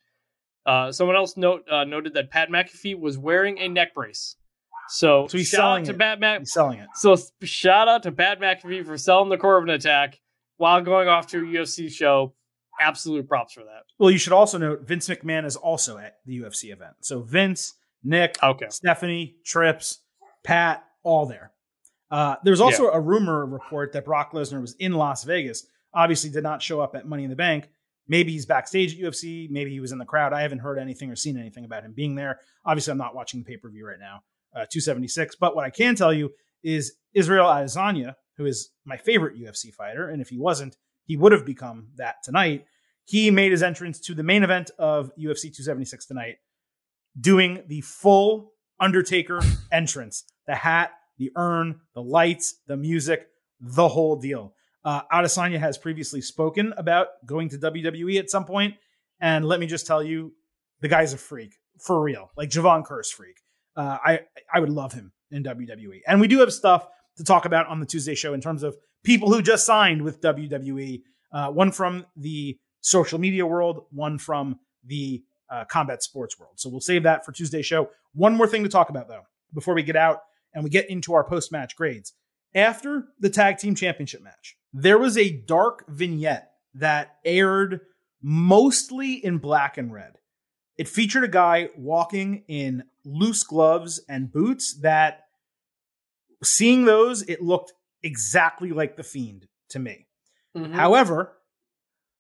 Uh, 0.66 0.92
someone 0.92 1.16
else 1.16 1.38
note 1.38 1.64
uh, 1.70 1.84
noted 1.84 2.14
that 2.14 2.30
Pat 2.30 2.50
McAfee 2.50 3.00
was 3.00 3.18
wearing 3.18 3.58
a 3.60 3.68
neck 3.68 3.94
brace. 3.94 4.36
So, 4.90 5.28
So 5.28 5.38
he's 5.38 5.50
selling 5.52 5.84
to 5.86 5.92
it. 5.92 5.98
Pat 6.00 6.20
Mc- 6.20 6.40
He's 6.40 6.54
selling 6.54 6.80
it. 6.80 6.88
So 6.96 7.16
shout 7.44 7.88
out 7.88 8.04
to 8.04 8.12
Pat 8.12 8.40
McAfee 8.40 8.86
for 8.86 8.98
selling 8.98 9.30
the 9.30 9.38
Corbin 9.38 9.70
attack 9.70 10.20
while 10.58 10.82
going 10.82 11.08
off 11.08 11.28
to 11.28 11.38
a 11.40 11.42
UFC 11.42 11.90
show. 11.92 12.34
Absolute 12.80 13.28
props 13.28 13.54
for 13.54 13.62
that. 13.64 13.84
Well, 14.00 14.10
you 14.12 14.18
should 14.18 14.34
also 14.34 14.58
note 14.58 14.82
Vince 14.88 15.08
McMahon 15.08 15.46
is 15.46 15.56
also 15.56 15.98
at 15.98 16.18
the 16.26 16.40
UFC 16.42 16.72
event. 16.72 16.94
So 17.02 17.22
Vince, 17.22 17.74
Nick, 18.04 18.38
Okay. 18.42 18.66
Stephanie, 18.70 19.36
Trips, 19.46 20.00
Pat, 20.44 20.84
all 21.04 21.26
there. 21.26 21.52
Uh, 22.12 22.36
there's 22.44 22.60
also 22.60 22.90
a 22.90 23.00
rumor 23.00 23.46
report 23.46 23.94
that 23.94 24.04
Brock 24.04 24.34
Lesnar 24.34 24.60
was 24.60 24.74
in 24.76 24.94
Las 24.94 25.24
Vegas. 25.24 25.66
Obviously, 25.94 26.30
did 26.30 26.44
not 26.44 26.62
show 26.62 26.82
up 26.82 26.94
at 26.96 27.08
Money 27.08 27.24
in 27.24 27.30
the 27.30 27.36
Bank. 27.36 27.70
Maybe 28.08 28.34
he's 28.34 28.46
backstage 28.46 28.94
at 28.94 29.00
UFC. 29.00 29.50
Maybe 29.50 29.72
he 29.72 29.80
was 29.80 29.94
in 29.94 29.98
the 29.98 30.06
crowd. 30.06 30.34
I 30.34 30.42
haven't 30.42 30.60
heard 30.60 30.78
anything 30.78 31.10
or 31.10 31.16
seen 31.16 31.38
anything 31.38 31.64
about 31.64 31.84
him 31.84 31.94
being 31.94 32.16
there. 32.16 32.42
Obviously, 32.66 32.92
I'm 32.92 32.98
not 32.98 33.16
watching 33.16 33.40
the 33.40 33.46
pay 33.46 33.58
per 33.58 33.70
view 33.70 33.88
right 33.88 34.00
now. 34.00 34.24
Uh, 34.54 34.66
276. 34.70 35.38
But 35.38 35.56
what 35.56 35.64
I 35.64 35.70
can 35.70 35.96
tell 35.96 36.12
you 36.12 36.32
is 36.64 36.94
Israel 37.14 37.46
Adesanya, 37.46 38.16
who 38.36 38.46
is 38.46 38.72
my 38.84 38.98
favorite 38.98 39.40
UFC 39.40 39.74
fighter, 39.74 40.10
and 40.10 40.22
if 40.22 40.28
he 40.28 40.38
wasn't, 40.38 40.76
he 41.06 41.16
would 41.16 41.32
have 41.32 41.46
become 41.46 41.88
that 41.96 42.16
tonight. 42.24 42.66
He 43.06 43.32
made 43.32 43.52
his 43.52 43.64
entrance 43.64 44.00
to 44.02 44.14
the 44.14 44.24
main 44.24 44.44
event 44.44 44.72
of 44.78 45.08
UFC 45.18 45.44
276 45.44 46.06
tonight, 46.06 46.38
doing 47.20 47.64
the 47.68 47.82
full 47.82 48.52
Undertaker 48.80 49.40
entrance 49.72 50.26
the 50.48 50.56
hat, 50.56 50.92
the 51.22 51.32
urn, 51.36 51.80
the 51.94 52.02
lights, 52.02 52.56
the 52.66 52.76
music, 52.76 53.28
the 53.60 53.88
whole 53.88 54.16
deal. 54.16 54.56
Uh, 54.84 55.02
Adesanya 55.14 55.60
has 55.60 55.78
previously 55.78 56.20
spoken 56.20 56.74
about 56.78 57.10
going 57.28 57.48
to 57.50 57.60
WWE 57.60 58.18
at 58.18 58.32
some 58.32 58.44
point, 58.44 58.74
and 59.20 59.46
let 59.46 59.60
me 59.60 59.68
just 59.68 59.86
tell 59.86 60.02
you, 60.02 60.34
the 60.82 60.88
guy's 60.88 61.14
a 61.14 61.18
freak 61.18 61.54
for 61.80 62.02
real, 62.02 62.32
like 62.36 62.50
Jevon 62.50 62.84
Kearse 62.84 63.12
freak. 63.12 63.38
Uh, 63.76 64.00
I 64.04 64.22
I 64.52 64.60
would 64.60 64.72
love 64.72 64.94
him 64.94 65.14
in 65.30 65.44
WWE, 65.44 66.02
and 66.08 66.20
we 66.20 66.28
do 66.28 66.40
have 66.40 66.52
stuff 66.52 66.88
to 67.18 67.24
talk 67.24 67.46
about 67.46 67.68
on 67.68 67.80
the 67.80 67.86
Tuesday 67.86 68.16
show 68.16 68.34
in 68.34 68.42
terms 68.42 68.64
of 68.64 68.76
people 69.04 69.32
who 69.32 69.44
just 69.44 69.64
signed 69.64 70.02
with 70.02 70.22
WWE. 70.22 71.04
Uh, 71.32 71.52
one 71.52 71.72
from 71.72 72.08
the 72.18 72.58
social 72.82 73.20
media 73.20 73.46
world, 73.46 73.86
one 73.92 74.18
from 74.18 74.60
the 74.84 75.24
uh, 75.52 75.66
combat 75.66 76.02
sports 76.02 76.40
world. 76.40 76.54
So 76.56 76.68
we'll 76.68 76.82
save 76.82 77.04
that 77.04 77.24
for 77.24 77.32
Tuesday 77.32 77.62
show. 77.62 77.92
One 78.14 78.36
more 78.36 78.48
thing 78.48 78.64
to 78.64 78.70
talk 78.70 78.90
about 78.90 79.08
though 79.08 79.22
before 79.54 79.76
we 79.76 79.84
get 79.84 79.96
out 79.96 80.22
and 80.54 80.64
we 80.64 80.70
get 80.70 80.90
into 80.90 81.14
our 81.14 81.24
post 81.24 81.52
match 81.52 81.76
grades. 81.76 82.14
After 82.54 83.08
the 83.20 83.30
tag 83.30 83.58
team 83.58 83.76
championship 83.76 84.22
match, 84.22 84.58
there 84.74 84.98
was 84.98 85.18
a 85.18 85.32
dark 85.32 85.86
vignette 85.88 86.52
that 86.74 87.18
aired 87.26 87.82
mostly 88.22 89.14
in 89.14 89.38
black 89.38 89.78
and 89.78 89.92
red. 89.94 90.18
It 90.78 90.88
featured 90.88 91.24
a 91.24 91.28
guy 91.30 91.70
walking 91.78 92.44
in 92.48 92.84
loose 93.06 93.44
gloves 93.44 94.02
and 94.10 94.32
boots 94.32 94.80
that 94.82 95.26
seeing 96.44 96.86
those, 96.86 97.22
it 97.24 97.42
looked 97.42 97.74
exactly 98.04 98.72
like 98.72 98.96
the 98.98 99.04
fiend 99.04 99.48
to 99.70 99.80
me. 99.80 100.08
Mhm. 100.56 100.74
However, 100.74 101.38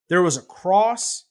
there 0.09 0.21
was 0.21 0.37
a 0.37 0.41
cross, 0.41 1.25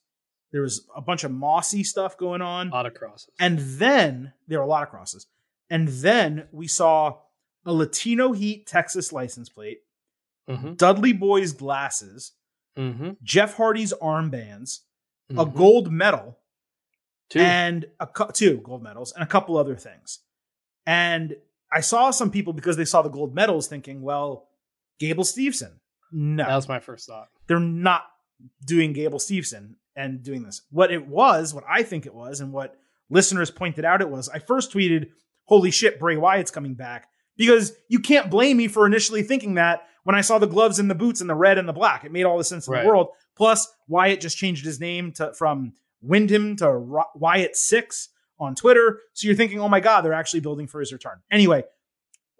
there 0.53 0.63
was 0.63 0.87
a 0.97 1.01
bunch 1.01 1.23
of 1.25 1.31
mossy 1.31 1.85
stuff 1.85 2.17
going 2.17 2.43
on. 2.43 2.69
a 2.69 2.73
lot 2.73 2.87
of 2.87 2.95
crosses. 2.95 3.31
And 3.39 3.59
then 3.59 4.33
there 4.49 4.59
were 4.59 4.65
a 4.65 4.69
lot 4.69 4.83
of 4.83 4.89
crosses. 4.91 5.27
And 5.71 5.89
then 5.89 6.49
we 6.53 6.67
saw 6.67 7.19
a 7.65 7.73
Latino 7.73 8.33
Heat 8.33 8.67
Texas 8.67 9.13
license 9.13 9.49
plate, 9.49 9.81
Mhm. 10.49 10.77
Dudley 10.77 11.13
Boyz 11.15 11.57
glasses, 11.57 12.33
Mm-hmm. 12.77 13.11
Jeff 13.23 13.55
Hardy's 13.57 13.93
armbands, 13.95 14.81
a 15.31 15.45
Mhm. 15.45 15.55
gold 15.55 15.93
medal, 15.93 16.39
Two. 17.29 17.41
and 17.41 17.87
a 18.01 18.07
cou- 18.07 18.31
two 18.33 18.59
gold 18.59 18.83
medals, 18.83 19.13
and 19.13 19.23
a 19.23 19.27
couple 19.27 19.57
other 19.57 19.77
things. 19.77 20.21
And 20.87 21.37
I 21.73 21.81
saw 21.81 22.11
some 22.11 22.31
people 22.31 22.53
because 22.53 22.77
they 22.77 22.85
saw 22.85 23.03
the 23.03 23.09
gold 23.11 23.35
medals 23.35 23.69
thinking, 23.69 24.03
well, 24.03 24.49
Gable 24.99 25.25
Steveson. 25.25 25.79
No, 26.13 26.45
that 26.47 26.57
was 26.57 26.69
my 26.69 26.81
first 26.81 27.07
thought. 27.07 27.29
they're 27.47 27.61
not 27.61 28.05
doing 28.65 28.93
Gable 28.93 29.19
Steveson 29.19 29.75
and 29.97 30.23
doing 30.23 30.43
this. 30.45 30.63
What 30.71 30.91
it 30.93 31.07
was, 31.07 31.53
what 31.53 31.65
I 31.69 31.83
think 31.83 32.07
it 32.07 32.15
was, 32.15 32.41
and 32.41 32.53
what 32.53 32.77
listeners 33.11 33.51
pointed 33.51 33.85
out 33.85 34.01
it 34.01 34.09
was, 34.09 34.29
I 34.29 34.39
first 34.39 34.73
tweeted, 34.73 35.11
Holy 35.51 35.71
shit, 35.71 35.99
Bray 36.01 36.17
Wyatt's 36.17 36.51
coming 36.51 36.75
back. 36.75 37.09
Because 37.37 37.73
you 37.89 37.99
can't 37.99 38.31
blame 38.31 38.57
me 38.57 38.69
for 38.69 38.87
initially 38.87 39.23
thinking 39.23 39.55
that 39.55 39.83
when 40.05 40.15
I 40.15 40.21
saw 40.23 40.39
the 40.39 40.47
gloves 40.47 40.79
and 40.79 40.89
the 40.91 40.95
boots 40.95 41.21
and 41.21 41.29
the 41.29 41.35
red 41.35 41.59
and 41.59 41.69
the 41.69 41.73
black. 41.75 42.05
It 42.05 42.13
made 42.13 42.25
all 42.25 42.39
the 42.39 42.45
sense 42.45 42.67
in 42.67 42.73
Right. 42.73 42.83
the 42.83 42.89
world. 42.89 43.09
Plus, 43.37 43.71
Wyatt 43.89 44.21
just 44.21 44.39
changed 44.39 44.65
his 44.65 44.81
name 44.81 45.13
to 45.13 45.35
from 45.35 45.73
Windham 46.01 46.57
to 46.57 47.03
Wyatt 47.15 47.57
Six 47.57 48.09
on 48.39 48.55
Twitter. 48.55 49.01
So 49.13 49.27
you're 49.27 49.37
thinking, 49.37 49.61
oh 49.61 49.69
my 49.69 49.81
God, 49.81 50.03
they're 50.03 50.13
actually 50.15 50.41
building 50.41 50.67
for 50.67 50.81
his 50.81 50.93
return. 50.93 51.19
Anyway, 51.31 51.65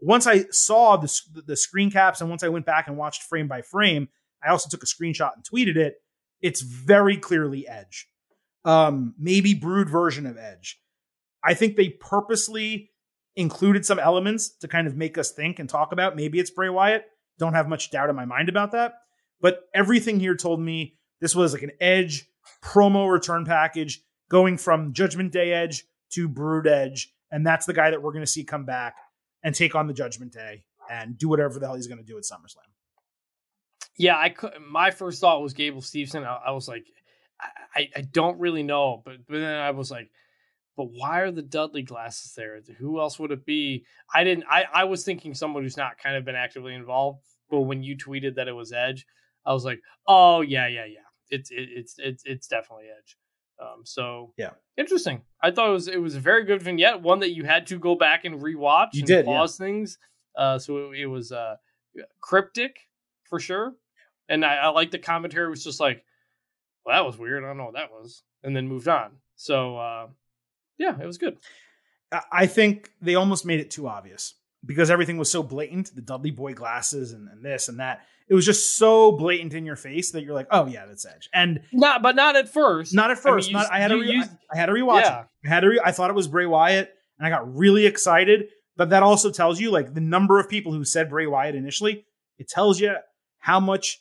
once 0.01 0.27
I 0.27 0.45
saw 0.51 0.97
the, 0.97 1.13
the 1.47 1.57
screen 1.57 1.91
caps 1.91 2.21
and 2.21 2.31
once 2.31 2.43
I 2.43 2.49
went 2.49 2.65
back 2.65 2.87
and 2.87 2.97
watched 2.97 3.23
frame 3.25 3.49
by 3.49 3.61
frame, 3.63 4.09
I 4.43 4.51
also 4.51 4.69
took 4.71 4.83
a 4.83 4.87
screenshot 4.87 5.33
and 5.35 5.45
tweeted 5.45 5.77
it. 5.77 5.97
It's 6.41 6.63
very 6.63 7.17
clearly 7.17 7.69
Edge. 7.69 8.09
Um, 8.65 9.15
maybe 9.19 9.55
Brood 9.55 9.89
version 9.91 10.27
of 10.27 10.39
Edge. 10.39 10.81
I 11.43 11.55
think 11.55 11.77
they 11.77 11.89
purposely 11.89 12.91
included 13.37 13.87
some 13.87 13.99
elements 13.99 14.51
to 14.59 14.69
kind 14.69 14.87
of 14.87 14.97
make 14.97 15.17
us 15.17 15.31
think 15.31 15.59
and 15.59 15.69
talk 15.69 15.93
about. 15.93 16.17
Maybe 16.17 16.39
it's 16.39 16.51
Bray 16.51 16.69
Wyatt. 16.69 17.05
Don't 17.39 17.55
have 17.55 17.69
much 17.69 17.91
doubt 17.91 18.11
in 18.11 18.17
my 18.17 18.25
mind 18.25 18.49
about 18.49 18.73
that. 18.73 18.95
But 19.41 19.61
everything 19.75 20.21
here 20.21 20.37
told 20.37 20.61
me 20.61 20.97
this 21.21 21.35
was 21.35 21.53
like 21.53 21.63
an 21.63 21.73
Edge 21.81 22.27
promo 22.63 23.11
return 23.11 23.45
package 23.45 24.03
going 24.31 24.57
from 24.59 24.93
Judgment 24.93 25.33
Day 25.33 25.53
Edge 25.53 25.85
to 26.11 26.29
Brood 26.29 26.67
Edge. 26.67 27.13
And 27.31 27.47
that's 27.47 27.67
the 27.67 27.73
guy 27.73 27.91
that 27.91 28.03
we're 28.03 28.13
going 28.13 28.25
to 28.25 28.31
see 28.31 28.45
come 28.45 28.65
back 28.65 28.97
and 29.43 29.55
take 29.55 29.75
on 29.75 29.87
the 29.87 29.95
Judgment 29.95 30.33
Day 30.33 30.65
and 30.91 31.17
do 31.17 31.29
whatever 31.29 31.59
the 31.59 31.67
hell 31.67 31.77
he's 31.77 31.87
going 31.87 31.99
to 31.99 32.05
do 32.05 32.19
at 32.19 32.25
SummerSlam. 32.25 32.67
Yeah, 33.97 34.19
I 34.19 34.31
could. 34.31 34.53
My 34.69 34.91
first 34.91 35.21
thought 35.21 35.43
was 35.43 35.53
Gable 35.53 35.81
Steveson. 35.81 36.25
I, 36.27 36.41
I 36.47 36.51
was 36.51 36.69
like, 36.69 36.87
I, 37.75 37.89
I 37.97 38.01
don't 38.01 38.39
really 38.39 38.63
know, 38.63 39.03
but, 39.05 39.17
but 39.29 39.39
then 39.39 39.61
I 39.61 39.71
was 39.71 39.91
like, 39.91 40.11
but 40.81 40.93
why 40.95 41.21
are 41.21 41.31
the 41.31 41.43
Dudley 41.43 41.83
glasses 41.83 42.33
there? 42.35 42.59
Who 42.79 43.01
else 43.01 43.19
would 43.19 43.33
it 43.33 43.45
be? 43.45 43.85
I 44.15 44.25
didn't. 44.25 44.45
I 44.49 44.65
I 44.73 44.85
was 44.85 45.05
thinking 45.05 45.35
someone 45.35 45.63
who's 45.63 45.77
not 45.77 45.99
kind 45.99 46.17
of 46.17 46.25
been 46.25 46.35
actively 46.35 46.75
involved. 46.75 47.21
But 47.51 47.61
when 47.63 47.83
you 47.83 47.99
tweeted 47.99 48.37
that 48.37 48.49
it 48.49 48.53
was 48.53 48.73
Edge, 48.73 49.05
I 49.45 49.53
was 49.53 49.63
like, 49.63 49.81
oh 50.07 50.41
yeah, 50.41 50.69
yeah, 50.69 50.87
yeah. 50.87 51.01
It's 51.29 51.51
it, 51.51 51.69
it's 51.71 51.97
it's 51.99 52.23
it's 52.25 52.47
definitely 52.47 52.87
Edge. 52.87 53.19
Um, 53.61 53.83
so 53.85 54.33
Yeah. 54.39 54.53
interesting. 54.79 55.21
I 55.43 55.51
thought 55.51 55.69
it 55.69 55.73
was 55.73 55.89
it 55.89 56.01
was 56.01 56.17
a 56.17 56.21
very 56.21 56.45
good 56.45 56.63
vignette, 56.63 57.03
one 57.03 57.19
that 57.21 57.35
you 57.35 57.45
had 57.45 57.67
to 57.67 57.79
go 57.79 57.95
back 57.95 58.25
and 58.25 58.41
rewatch. 58.41 58.95
You 58.95 59.01
and 59.01 59.07
did, 59.07 59.27
yeah. 59.27 59.33
pause 59.37 59.59
things. 59.59 59.99
Uh, 60.35 60.59
so 60.59 60.93
it, 60.93 61.01
it 61.01 61.07
was 61.09 61.31
uh 61.31 61.57
cryptic 62.23 62.79
for 63.29 63.39
sure, 63.39 63.75
and 64.31 64.47
I, 64.47 64.55
I 64.57 64.69
like 64.69 64.93
the 64.93 64.99
commentary 64.99 65.51
was 65.51 65.63
just 65.63 65.79
like, 65.79 66.03
well, 66.87 66.97
that 66.97 67.05
was 67.07 67.19
weird. 67.19 67.45
I 67.45 67.49
don't 67.49 67.59
know 67.59 67.67
what 67.67 67.75
that 67.75 67.91
was, 67.91 68.23
and 68.43 68.57
then 68.57 68.67
moved 68.67 68.89
on. 68.89 69.11
So 69.37 69.77
uh, 69.77 70.07
yeah, 70.81 70.97
it 71.01 71.07
was 71.07 71.19
good. 71.19 71.37
I- 72.33 72.47
think 72.47 72.91
they 73.01 73.15
almost 73.15 73.47
made 73.47 73.61
it 73.61 73.71
too 73.71 73.87
obvious 73.87 74.35
because 74.67 74.91
everything 74.91 75.17
was 75.19 75.31
so 75.31 75.43
blatant 75.43 75.95
the 75.95 76.03
Dudley 76.03 76.33
Boy 76.33 76.55
glasses 76.55 77.13
and, 77.13 77.29
and 77.29 77.45
this 77.45 77.69
and 77.69 77.79
that. 77.79 78.01
It 78.29 78.35
was 78.35 78.47
just 78.47 78.77
so 78.77 79.13
blatant 79.13 79.55
in 79.55 79.65
your 79.65 79.77
face 79.77 80.11
that 80.13 80.23
you're 80.25 80.35
like, 80.35 80.47
oh, 80.51 80.67
yeah, 80.67 80.87
that's 80.87 81.05
Edge. 81.07 81.29
And 81.35 81.61
Not, 81.73 82.01
but 82.03 82.15
not 82.17 82.37
at 82.37 82.49
first. 82.49 82.95
not 82.95 83.11
at 83.11 83.19
I 83.19 83.21
mean, 83.21 83.35
first. 83.35 83.49
you- 83.49 83.55
not, 83.55 83.73
I 83.73 83.79
had 83.81 83.89
to 83.89 83.97
you 83.97 84.03
re- 84.03 84.13
used- 84.13 84.31
I, 84.53 84.57
I 84.57 84.59
had 84.59 84.67
to 84.67 84.73
rewatch 84.73 85.03
Yeah. 85.03 85.21
it. 85.23 85.27
I 85.47 85.49
had 85.49 85.61
to 85.61 85.69
re- 85.69 85.81
I 85.85 85.93
thought 85.93 86.11
it 86.11 86.17
was 86.17 86.29
Bray 86.29 86.47
Wyatt 86.47 86.93
and 87.19 87.27
I 87.27 87.31
got 87.31 87.57
really 87.57 87.87
excited. 87.87 88.49
But 88.77 88.91
that 88.91 89.03
also 89.03 89.31
tells 89.31 89.61
you 89.61 89.71
like 89.71 89.95
the 89.95 90.01
number 90.01 90.39
of 90.41 90.49
people 90.49 90.73
who 90.73 90.85
said 90.85 91.11
Bray 91.11 91.27
Wyatt 91.27 91.55
initially, 91.55 92.07
it 92.39 92.49
tells 92.49 92.81
you 92.81 92.95
how 93.39 93.61
much, 93.61 94.01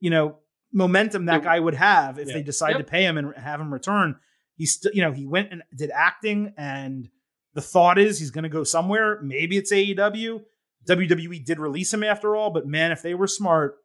you 0.00 0.10
know, 0.10 0.38
momentum 0.72 1.24
that 1.26 1.42
guy 1.42 1.58
would 1.58 1.74
have 1.74 2.18
if 2.18 2.28
Yeah. 2.28 2.34
they 2.34 2.42
decide 2.42 2.70
Yep. 2.76 2.78
to 2.78 2.84
pay 2.84 3.04
him 3.04 3.16
and 3.18 3.34
have 3.36 3.60
him 3.60 3.72
return. 3.72 4.16
He's 4.56 4.72
still, 4.72 4.92
you 4.94 5.02
know, 5.02 5.12
he 5.12 5.26
went 5.26 5.50
and 5.52 5.62
did 5.74 5.90
acting 5.90 6.52
and 6.56 7.08
the 7.54 7.60
thought 7.60 7.98
is 7.98 8.18
he's 8.18 8.30
going 8.30 8.42
to 8.44 8.48
go 8.48 8.64
somewhere. 8.64 9.20
Maybe 9.22 9.56
it's 9.56 9.72
AEW. 9.72 10.42
WWE 10.88 11.44
did 11.44 11.58
release 11.58 11.92
him 11.94 12.02
after 12.04 12.36
all, 12.36 12.50
but 12.50 12.66
man, 12.66 12.92
if 12.92 13.00
they 13.02 13.14
were 13.14 13.26
smart, 13.26 13.76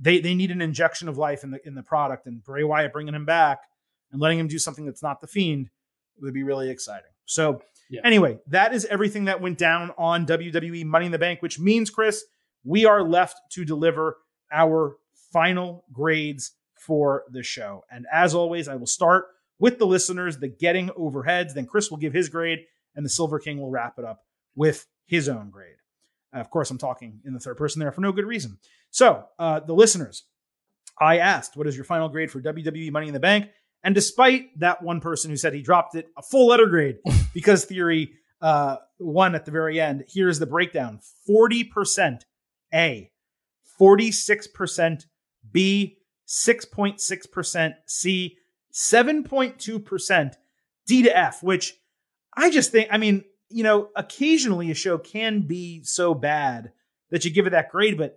they 0.00 0.20
they 0.20 0.34
need 0.34 0.50
an 0.50 0.60
injection 0.62 1.08
of 1.08 1.18
life 1.18 1.44
in 1.44 1.50
the 1.50 1.66
in 1.66 1.74
the 1.74 1.82
product. 1.82 2.26
And 2.26 2.42
Bray 2.42 2.64
Wyatt 2.64 2.92
bringing 2.92 3.14
him 3.14 3.24
back 3.24 3.60
and 4.10 4.20
letting 4.20 4.38
him 4.38 4.48
do 4.48 4.58
something 4.58 4.84
that's 4.86 5.02
not 5.02 5.20
the 5.20 5.26
Fiend 5.26 5.70
would 6.20 6.34
be 6.34 6.42
really 6.42 6.70
exciting. 6.70 7.10
So 7.26 7.62
Yeah. 7.90 8.00
anyway, 8.04 8.38
that 8.48 8.72
is 8.74 8.84
everything 8.86 9.26
that 9.26 9.40
went 9.40 9.58
down 9.58 9.90
on 9.98 10.26
WWE 10.26 10.84
Money 10.84 11.06
in 11.06 11.12
the 11.12 11.18
Bank, 11.18 11.42
which 11.42 11.58
means 11.58 11.90
Chris, 11.90 12.24
we 12.64 12.86
are 12.86 13.02
left 13.02 13.36
to 13.52 13.64
deliver 13.64 14.16
our 14.52 14.96
final 15.32 15.84
grades 15.92 16.52
for 16.74 17.24
the 17.30 17.42
show. 17.42 17.84
And 17.90 18.06
as 18.12 18.34
always, 18.34 18.68
I 18.68 18.76
will 18.76 18.86
start 18.86 19.26
with 19.58 19.78
the 19.78 19.86
listeners, 19.86 20.38
the 20.38 20.48
getting 20.48 20.88
overheads. 20.90 21.54
Then 21.54 21.66
Chris 21.66 21.90
will 21.90 21.98
give 21.98 22.12
his 22.12 22.28
grade, 22.28 22.60
and 22.94 23.04
the 23.04 23.10
Silver 23.10 23.38
King 23.38 23.60
will 23.60 23.70
wrap 23.70 23.98
it 23.98 24.04
up 24.04 24.24
with 24.54 24.86
his 25.06 25.28
own 25.28 25.50
grade. 25.50 25.76
Uh, 26.34 26.38
of 26.38 26.50
course, 26.50 26.70
I'm 26.70 26.78
talking 26.78 27.20
in 27.24 27.32
the 27.32 27.40
third 27.40 27.56
person 27.56 27.80
there 27.80 27.92
for 27.92 28.00
no 28.00 28.12
good 28.12 28.26
reason. 28.26 28.58
So, 28.90 29.24
uh, 29.38 29.60
the 29.60 29.74
listeners, 29.74 30.24
I 31.00 31.18
asked, 31.18 31.56
what 31.56 31.66
is 31.66 31.76
your 31.76 31.84
final 31.84 32.08
grade 32.08 32.30
for 32.30 32.40
WWE 32.40 32.90
Money 32.92 33.08
in 33.08 33.14
the 33.14 33.20
Bank? 33.20 33.48
And 33.82 33.94
despite 33.94 34.58
that 34.60 34.82
one 34.82 35.00
person 35.00 35.30
who 35.30 35.36
said 35.36 35.52
he 35.52 35.62
dropped 35.62 35.94
it 35.94 36.08
a 36.16 36.22
full 36.22 36.46
letter 36.48 36.66
grade 36.66 36.98
because 37.34 37.64
Theory 37.64 38.12
uh, 38.40 38.76
won 38.98 39.34
at 39.34 39.44
the 39.44 39.50
very 39.50 39.80
end, 39.80 40.04
here's 40.08 40.38
the 40.38 40.46
breakdown 40.46 41.00
40% 41.28 42.20
A, 42.72 43.10
46% 43.80 45.04
B, 45.52 45.98
6.6% 46.26 47.74
C, 47.86 48.38
7.2% 48.74 50.34
D 50.86 51.02
to 51.02 51.16
F, 51.16 51.42
which 51.42 51.78
I 52.36 52.50
just 52.50 52.72
think, 52.72 52.88
I 52.90 52.98
mean, 52.98 53.24
you 53.48 53.62
know, 53.62 53.88
occasionally 53.94 54.70
a 54.70 54.74
show 54.74 54.98
can 54.98 55.42
be 55.42 55.82
so 55.84 56.12
bad 56.12 56.72
that 57.10 57.24
you 57.24 57.30
give 57.30 57.46
it 57.46 57.50
that 57.50 57.70
grade, 57.70 57.96
but 57.96 58.16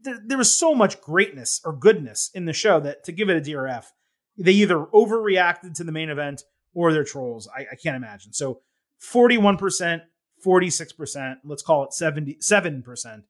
there, 0.00 0.20
there 0.24 0.38
was 0.38 0.52
so 0.52 0.74
much 0.74 1.00
greatness 1.00 1.60
or 1.64 1.72
goodness 1.72 2.30
in 2.34 2.44
the 2.44 2.52
show 2.52 2.80
that 2.80 3.04
to 3.04 3.12
give 3.12 3.30
it 3.30 3.36
a 3.36 3.40
D 3.40 3.54
or 3.54 3.68
F, 3.68 3.92
they 4.36 4.52
either 4.52 4.78
overreacted 4.92 5.74
to 5.74 5.84
the 5.84 5.92
main 5.92 6.10
event 6.10 6.42
or 6.74 6.92
they're 6.92 7.04
trolls. 7.04 7.48
I, 7.56 7.66
I 7.72 7.76
can't 7.80 7.96
imagine. 7.96 8.32
So 8.32 8.60
41%, 9.02 10.02
46%, 10.44 11.36
let's 11.44 11.62
call 11.62 11.84
it 11.84 11.90
77%. 11.90 13.22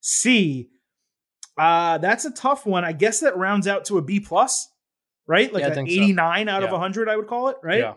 C, 0.00 0.70
uh, 1.58 1.98
that's 1.98 2.24
a 2.24 2.30
tough 2.30 2.64
one. 2.64 2.84
I 2.84 2.92
guess 2.92 3.20
that 3.20 3.36
rounds 3.36 3.66
out 3.66 3.84
to 3.86 3.98
a 3.98 4.02
B 4.02 4.20
plus, 4.20 4.68
right? 5.26 5.52
Like 5.52 5.62
Yeah, 5.62 5.68
an 5.68 5.74
think 5.74 5.90
so. 5.90 5.94
89 5.94 6.48
out 6.48 6.62
of 6.62 6.68
Yeah. 6.68 6.72
100, 6.72 7.08
I 7.08 7.16
would 7.16 7.26
call 7.26 7.48
it, 7.48 7.56
right? 7.62 7.80
Yeah. 7.80 7.94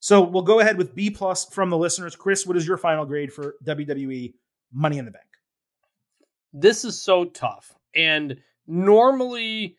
So 0.00 0.22
we'll 0.22 0.42
go 0.42 0.60
ahead 0.60 0.76
with 0.78 0.94
B 0.94 1.10
plus 1.10 1.44
from 1.46 1.70
the 1.70 1.78
listeners. 1.78 2.14
Chris, 2.16 2.46
what 2.46 2.56
is 2.56 2.66
your 2.66 2.76
final 2.76 3.04
grade 3.06 3.32
for 3.32 3.56
WWE 3.64 4.34
Money 4.72 4.98
in 4.98 5.04
the 5.04 5.10
Bank? 5.10 5.24
this 6.58 6.86
is 6.86 7.02
so 7.02 7.26
tough. 7.26 7.74
And 7.94 8.38
normally 8.66 9.76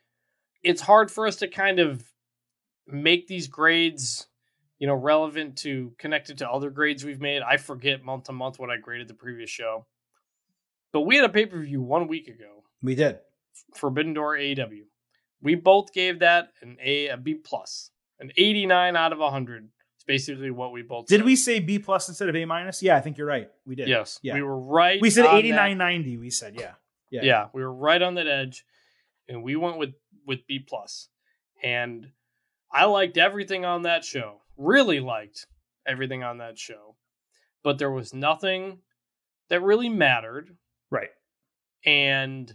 it's 0.64 0.82
hard 0.82 1.10
for 1.10 1.26
us 1.26 1.38
to 1.38 1.48
kind 1.48 1.80
of 1.80 2.04
make 2.86 3.26
these 3.28 3.48
grades, 3.48 4.28
you 4.78 4.86
know, 4.86 4.94
relevant 4.94 5.58
to 5.60 5.94
connected 5.98 6.38
to 6.40 6.50
other 6.50 6.70
grades 6.70 7.04
we've 7.04 7.20
made. 7.22 7.42
I 7.42 7.58
forget 7.58 8.04
month 8.04 8.26
to 8.26 8.32
month 8.32 8.60
what 8.60 8.70
I 8.70 8.78
graded 8.78 9.08
the 9.08 9.16
previous 9.16 9.50
show. 9.50 9.88
But 10.94 11.02
we 11.02 11.16
had 11.16 11.26
a 11.26 11.30
pay-per-view 11.30 11.82
one 11.82 12.08
week 12.08 12.28
ago, 12.28 12.64
We 12.84 12.94
did. 12.94 13.20
Forbidden 13.76 14.14
Door 14.14 14.38
AEW. 14.38 14.84
We 15.42 15.56
both 15.56 15.94
gave 15.94 16.20
that 16.20 16.50
an 16.62 16.78
A 16.82 17.08
a 17.10 17.18
B 17.18 17.36
plus. 17.36 17.92
An 18.20 18.32
89 18.36 18.96
out 18.96 19.14
of 19.14 19.20
100. 19.20 19.70
It's 19.96 20.04
basically 20.04 20.50
what 20.50 20.72
we 20.72 20.82
both 20.82 21.06
Did 21.06 21.20
said. 21.20 21.26
we 21.26 21.36
say 21.36 21.60
B 21.60 21.78
plus 21.80 22.10
instead 22.10 22.30
of 22.30 22.36
A 22.36 22.46
minus? 22.46 22.82
Yeah, 22.82 22.96
I 22.98 23.02
think 23.02 23.18
you're 23.18 23.28
right. 23.28 23.50
We 23.66 23.76
did. 23.76 23.88
Yes. 23.88 24.20
Yeah. 24.24 24.34
We 24.34 24.42
were 24.42 24.60
right. 24.60 25.00
We 25.02 25.10
said 25.12 25.26
on 25.28 25.34
that. 25.36 25.40
89 25.40 25.78
90. 25.78 26.18
We 26.18 26.30
said, 26.32 26.56
yeah. 26.60 26.72
Yeah. 27.10 27.22
yeah, 27.24 27.48
we 27.54 27.62
were 27.64 27.74
right 27.74 28.02
on 28.02 28.16
that 28.16 28.28
edge 28.28 28.66
and 29.30 29.42
we 29.44 29.56
went 29.56 29.78
with 29.78 29.94
with 30.26 30.46
b 30.46 30.60
plus 30.60 31.08
and 31.64 32.08
i 32.70 32.84
liked 32.84 33.18
everything 33.18 33.64
on 33.64 33.84
that 33.84 34.04
show 34.04 34.42
really 34.58 35.00
liked 35.00 35.48
everything 35.88 36.22
on 36.24 36.40
that 36.40 36.60
show 36.60 36.98
but 37.64 37.78
there 37.78 37.92
was 37.92 38.14
nothing 38.14 38.80
that 39.50 39.62
really 39.64 39.88
mattered 39.88 40.58
Right. 40.92 41.12
and 41.86 42.54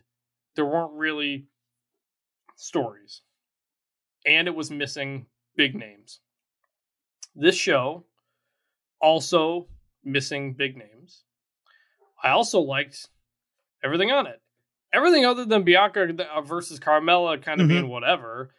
there 0.54 0.66
weren't 0.66 0.92
really 0.92 1.46
stories 2.62 3.22
and 4.26 4.46
it 4.48 4.54
was 4.54 4.70
missing 4.70 5.26
big 5.56 5.74
names. 5.74 6.20
This 7.34 7.56
show 7.56 8.04
also 9.00 9.68
missing 10.04 10.54
big 10.54 10.76
names. 10.76 11.24
I 12.22 12.30
also 12.30 12.60
liked 12.60 13.08
everything 13.82 14.10
on 14.10 14.26
it. 14.26 14.40
Everything 14.92 15.24
other 15.24 15.44
than 15.44 15.62
bianca 15.64 16.06
uh, 16.34 16.40
versus 16.42 16.78
carmella 16.78 17.42
kind 17.42 17.60
of 17.60 17.66
Mhm. 17.66 17.70
being 17.70 17.88
whatever 17.88 18.54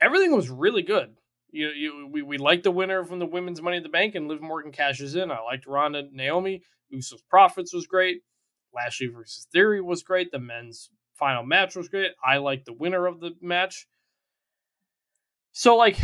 everything 0.00 0.34
was 0.34 0.50
really 0.50 0.82
good. 0.82 1.16
You, 1.50 1.68
you 1.68 2.08
we, 2.10 2.22
we 2.22 2.38
liked 2.38 2.64
the 2.64 2.70
winner 2.70 3.04
from 3.04 3.18
the 3.18 3.26
women's 3.26 3.60
money 3.60 3.76
in 3.76 3.82
the 3.82 3.88
bank 3.88 4.14
and 4.14 4.28
liv 4.28 4.40
morgan 4.40 4.72
cashes 4.72 5.14
in. 5.16 5.30
I 5.30 5.40
liked 5.42 5.66
ronda 5.66 6.08
naomi. 6.12 6.62
Usos 6.92 7.20
profits 7.28 7.72
was 7.74 7.86
great. 7.86 8.22
Lashley 8.74 9.08
versus 9.08 9.46
theory 9.52 9.80
was 9.80 10.02
great. 10.02 10.30
The 10.30 10.38
men's 10.38 10.90
final 11.22 11.44
match 11.44 11.76
was 11.76 11.88
great 11.88 12.10
i 12.24 12.38
like 12.38 12.64
the 12.64 12.72
winner 12.72 13.06
of 13.06 13.20
the 13.20 13.30
match 13.40 13.86
so 15.52 15.76
like 15.76 15.96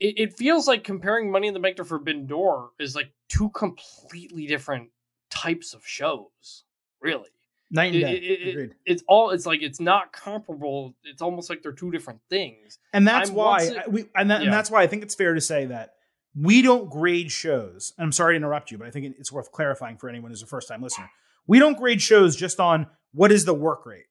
it, 0.00 0.14
it 0.18 0.36
feels 0.36 0.68
like 0.68 0.84
comparing 0.84 1.30
money 1.30 1.48
in 1.48 1.54
the 1.54 1.60
bank 1.60 1.76
to 1.76 1.84
forbidden 1.84 2.26
door 2.26 2.70
is 2.78 2.94
like 2.94 3.10
two 3.30 3.48
completely 3.50 4.46
different 4.46 4.90
types 5.30 5.72
of 5.72 5.82
shows 5.86 6.64
really 7.00 7.30
Night 7.70 7.94
and 7.94 8.02
It- 8.02 8.06
day. 8.06 8.16
it- 8.18 8.58
it- 8.58 8.72
it's 8.84 9.02
all 9.08 9.30
it's 9.30 9.46
like 9.46 9.62
it's 9.62 9.80
not 9.80 10.12
comparable 10.12 10.94
it's 11.04 11.22
almost 11.22 11.48
like 11.48 11.62
they're 11.62 11.72
two 11.72 11.90
different 11.90 12.20
things 12.28 12.78
And 12.92 13.08
that's 13.08 13.30
I'm 13.30 13.34
why 13.36 13.82
we 13.88 14.04
and, 14.14 14.30
that, 14.30 14.40
Yeah. 14.40 14.44
and 14.44 14.52
that's 14.52 14.70
why 14.70 14.82
I 14.82 14.86
think 14.88 15.02
it's 15.04 15.14
fair 15.14 15.32
to 15.32 15.40
say 15.40 15.64
that 15.66 15.94
we 16.34 16.60
don't 16.62 16.88
grade 16.90 17.30
shows. 17.32 17.92
And 17.96 18.04
I'm 18.06 18.12
sorry 18.12 18.34
to 18.34 18.36
interrupt 18.36 18.70
you, 18.70 18.78
but 18.78 18.86
I 18.86 18.90
think 18.90 19.16
it's 19.18 19.30
worth 19.32 19.52
clarifying 19.52 19.96
for 19.98 20.08
anyone 20.10 20.30
who's 20.30 20.42
a 20.42 20.46
first 20.46 20.68
time 20.68 20.82
listener. 20.82 21.10
We 21.46 21.58
don't 21.58 21.76
grade 21.78 22.00
shows 22.02 22.36
just 22.36 22.58
on 22.60 22.86
what 23.12 23.32
is 23.32 23.44
the 23.44 23.54
work 23.54 23.84
rate. 23.86 24.06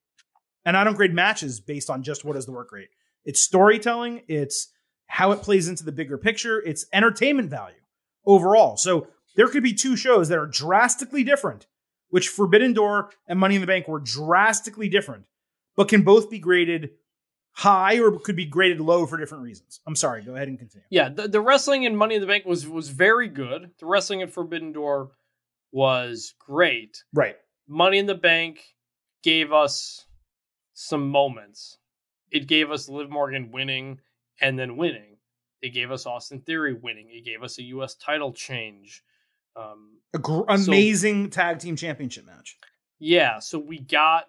And 0.66 0.78
I 0.78 0.84
don't 0.84 0.96
grade 0.96 1.14
matches 1.14 1.60
based 1.60 1.90
on 1.90 2.04
just 2.04 2.24
what 2.24 2.36
is 2.38 2.46
the 2.46 2.52
work 2.52 2.72
rate. 2.72 2.90
It's 3.26 3.42
storytelling, 3.42 4.22
it's 4.28 4.68
how 5.08 5.32
it 5.32 5.42
plays 5.42 5.68
into 5.68 5.84
the 5.84 5.92
bigger 5.92 6.18
picture, 6.18 6.60
it's 6.62 6.86
entertainment 6.94 7.50
value 7.50 7.76
overall. 8.26 8.78
So 8.78 9.08
there 9.36 9.48
could 9.48 9.64
be 9.64 9.74
two 9.74 9.96
shows 9.96 10.30
that 10.30 10.38
are 10.38 10.46
drastically 10.48 11.24
different, 11.24 11.68
which 12.10 12.30
Forbidden 12.30 12.74
Door 12.74 13.12
and 13.28 13.40
Money 13.40 13.56
in 13.56 13.62
the 13.62 13.68
Bank 13.68 13.88
were 13.88 14.00
drastically 14.00 14.88
different, 14.90 15.26
but 15.76 15.88
can 15.88 16.04
both 16.04 16.30
be 16.30 16.40
graded 16.40 16.92
high 17.54 18.00
or 18.00 18.18
could 18.20 18.36
be 18.36 18.46
graded 18.46 18.80
low 18.80 19.06
for 19.06 19.18
different 19.18 19.44
reasons. 19.44 19.82
I'm 19.86 19.96
sorry, 19.96 20.24
go 20.24 20.36
ahead 20.36 20.48
and 20.48 20.58
continue. 20.58 20.86
yeah 20.90 21.10
the, 21.10 21.28
the 21.28 21.42
wrestling 21.42 21.84
in 21.84 21.96
money 21.96 22.16
in 22.16 22.22
the 22.22 22.28
bank 22.28 22.46
was 22.46 22.66
was 22.68 22.88
very 22.90 23.28
good 23.28 23.72
the 23.80 23.86
wrestling 23.86 24.22
in 24.22 24.30
forbidden 24.30 24.72
door 24.72 25.12
was 25.74 26.34
great 26.40 27.04
Right. 27.14 27.36
money 27.68 27.98
in 27.98 28.06
the 28.06 28.16
bank 28.16 28.62
gave 29.24 29.52
us 29.52 30.06
some 30.74 31.10
moments 31.10 31.78
it 32.32 32.48
gave 32.48 32.72
us 32.72 32.90
liv 32.90 33.10
morgan 33.10 33.52
winning 33.52 34.00
and 34.42 34.58
then 34.58 34.78
winning 34.78 35.18
It 35.62 35.70
gave 35.74 35.92
us 35.92 36.08
Austin 36.08 36.42
Theory 36.42 36.74
winning. 36.74 37.08
It 37.12 37.24
gave 37.24 37.44
us 37.44 37.60
a 37.60 37.64
U.S. 37.76 37.94
title 37.96 38.34
change. 38.34 39.04
Um, 39.56 40.00
gr- 40.20 40.50
amazing 40.50 41.30
tag 41.30 41.60
team 41.60 41.76
championship 41.76 42.26
match. 42.26 42.58
yeah, 42.98 43.38
so 43.40 43.60
we 43.60 43.80
got 43.80 44.26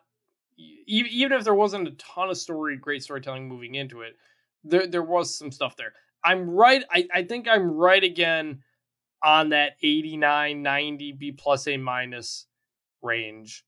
even 0.86 1.32
if 1.32 1.44
there 1.44 1.54
wasn't 1.54 1.88
a 1.88 1.92
ton 1.92 2.28
of 2.28 2.36
story, 2.36 2.76
great 2.76 3.02
storytelling 3.02 3.48
moving 3.48 3.74
into 3.74 4.02
it, 4.02 4.16
there 4.64 4.86
there 4.86 5.02
was 5.02 5.34
some 5.34 5.50
stuff 5.50 5.76
there. 5.76 5.94
I'm 6.22 6.50
right. 6.50 6.84
I, 6.90 7.08
I 7.12 7.22
think 7.24 7.48
I'm 7.48 7.70
right 7.70 8.04
again 8.04 8.62
on 9.24 9.48
that 9.50 9.72
89, 9.82 10.62
90, 10.62 11.12
B 11.12 11.32
plus 11.32 11.66
A 11.66 11.76
minus 11.78 12.46
range. 13.00 13.64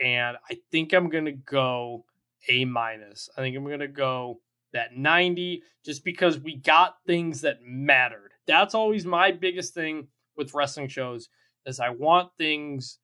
And 0.00 0.36
I 0.50 0.58
think 0.70 0.92
I'm 0.92 1.08
gonna 1.08 1.32
go 1.32 2.04
A 2.48 2.64
minus. 2.64 3.28
I 3.36 3.40
think 3.40 3.56
I'm 3.56 3.68
gonna 3.68 3.88
go 3.88 4.40
that 4.72 4.96
90 4.96 5.62
just 5.84 6.04
because 6.04 6.38
we 6.38 6.56
got 6.56 6.98
things 7.06 7.40
that 7.40 7.62
mattered. 7.62 8.32
That's 8.46 8.74
always 8.74 9.04
my 9.04 9.32
biggest 9.32 9.74
thing 9.74 10.08
with 10.36 10.54
wrestling 10.54 10.88
shows 10.88 11.28
is 11.66 11.80
I 11.80 11.90
want 11.90 12.30
things 12.38 12.98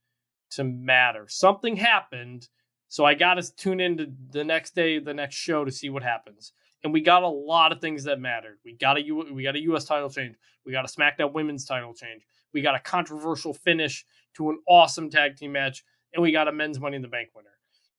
to 0.51 0.65
matter. 0.65 1.27
Something 1.29 1.77
happened, 1.77 2.49
so 2.89 3.05
I 3.05 3.15
got 3.15 3.35
to 3.35 3.57
tune 3.57 3.81
into 3.81 4.13
the 4.31 4.45
next 4.45 4.75
day, 4.75 4.99
the 4.99 5.15
next 5.15 5.35
show 5.35 5.65
to 5.65 5.73
see 5.73 5.91
what 5.91 6.03
happens. 6.03 6.53
And 6.83 6.93
we 6.93 7.01
got 7.01 7.23
a 7.23 7.29
lot 7.29 7.73
of 7.73 7.81
things 7.81 8.05
that 8.05 8.21
mattered. 8.21 8.59
We 8.65 8.75
got 8.75 8.97
a 8.97 9.03
U- 9.03 9.33
we 9.33 9.43
got 9.43 9.57
a 9.57 9.63
U.S. 9.63 9.85
title 9.85 10.11
change. 10.11 10.37
We 10.65 10.73
got 10.73 10.85
a 10.85 10.93
SmackDown 10.93 11.33
Women's 11.33 11.65
title 11.65 11.95
change. 11.95 12.27
We 12.53 12.61
got 12.61 12.75
a 12.75 12.81
controversial 12.81 13.55
finish 13.55 14.05
to 14.35 14.51
an 14.51 14.59
awesome 14.69 15.11
tag 15.11 15.37
team 15.37 15.53
match, 15.53 15.83
and 16.15 16.23
we 16.23 16.33
got 16.33 16.49
a 16.49 16.53
men's 16.53 16.81
Money 16.81 16.97
in 16.97 17.03
the 17.03 17.09
Bank 17.09 17.31
winner. 17.35 17.49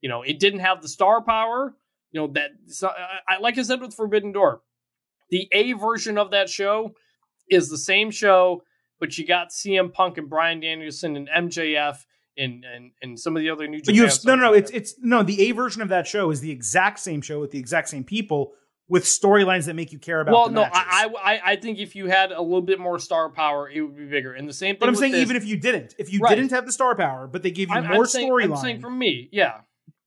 You 0.02 0.10
know, 0.10 0.22
it 0.22 0.40
didn't 0.40 0.62
have 0.62 0.82
the 0.82 0.88
star 0.88 1.22
power. 1.22 1.76
You 2.12 2.22
know 2.22 2.28
that 2.34 2.52
so, 2.68 2.90
I, 3.28 3.38
like 3.40 3.58
I 3.58 3.64
said 3.64 3.82
with 3.82 3.94
Forbidden 3.94 4.32
Door, 4.32 4.62
the 5.30 5.48
A 5.52 5.74
version 5.74 6.18
of 6.18 6.32
that 6.32 6.50
show 6.50 6.94
is 7.50 7.70
the 7.70 7.78
same 7.78 8.12
show, 8.12 8.64
but 9.00 9.18
you 9.18 9.26
got 9.28 9.50
CM 9.50 9.92
Punk 9.92 10.18
and 10.18 10.30
Bryan 10.30 10.60
Danielson 10.60 11.18
and 11.18 11.28
MJF 11.28 11.98
and 12.38 12.64
and, 12.64 12.92
and 13.02 13.20
some 13.20 13.36
of 13.36 13.42
the 13.42 13.50
other 13.50 13.68
new. 13.68 13.82
But 13.84 13.96
you 13.96 14.04
have, 14.04 14.24
no, 14.26 14.36
no, 14.36 14.44
no. 14.44 14.54
It's 14.54 14.72
it's 14.72 14.96
no. 15.02 15.24
The 15.24 15.50
A 15.50 15.52
version 15.52 15.82
of 15.82 15.90
that 15.90 16.08
show 16.08 16.32
is 16.32 16.42
the 16.42 16.52
exact 16.52 17.00
same 17.00 17.22
show 17.22 17.40
with 17.40 17.52
the 17.52 17.60
exact 17.60 17.90
same 17.90 18.04
people 18.04 18.54
with 18.88 19.04
storylines 19.06 19.66
that 19.66 19.76
make 19.76 19.92
you 19.92 20.00
care 20.00 20.22
about. 20.22 20.34
well, 20.34 20.46
the 20.46 20.52
no. 20.54 20.64
I, 20.72 21.08
I 21.24 21.42
I 21.52 21.56
think 21.56 21.80
if 21.80 21.96
you 21.96 22.08
had 22.08 22.32
a 22.32 22.42
little 22.42 22.62
bit 22.62 22.80
more 22.80 23.00
star 23.00 23.30
power, 23.32 23.70
it 23.70 23.82
would 23.82 23.96
be 23.98 24.06
bigger. 24.06 24.34
And 24.34 24.48
the 24.48 24.54
same 24.54 24.76
thing. 24.76 24.80
But 24.80 24.90
I'm 24.90 24.96
saying 24.96 25.14
this, 25.14 25.22
even 25.22 25.36
if 25.36 25.46
you 25.46 25.58
didn't, 25.58 25.96
if 25.98 26.14
you 26.14 26.20
Right. 26.20 26.36
didn't 26.36 26.52
have 26.52 26.66
the 26.66 26.72
star 26.72 26.96
power, 26.96 27.28
but 27.28 27.42
they 27.44 27.52
gave 27.52 27.70
you 27.70 27.76
I'm, 27.76 27.84
more 27.86 27.94
I'm 27.94 28.00
I'm 28.02 28.58
saying 28.58 28.82
for 28.82 28.90
me, 28.92 29.28
yeah, 29.32 29.62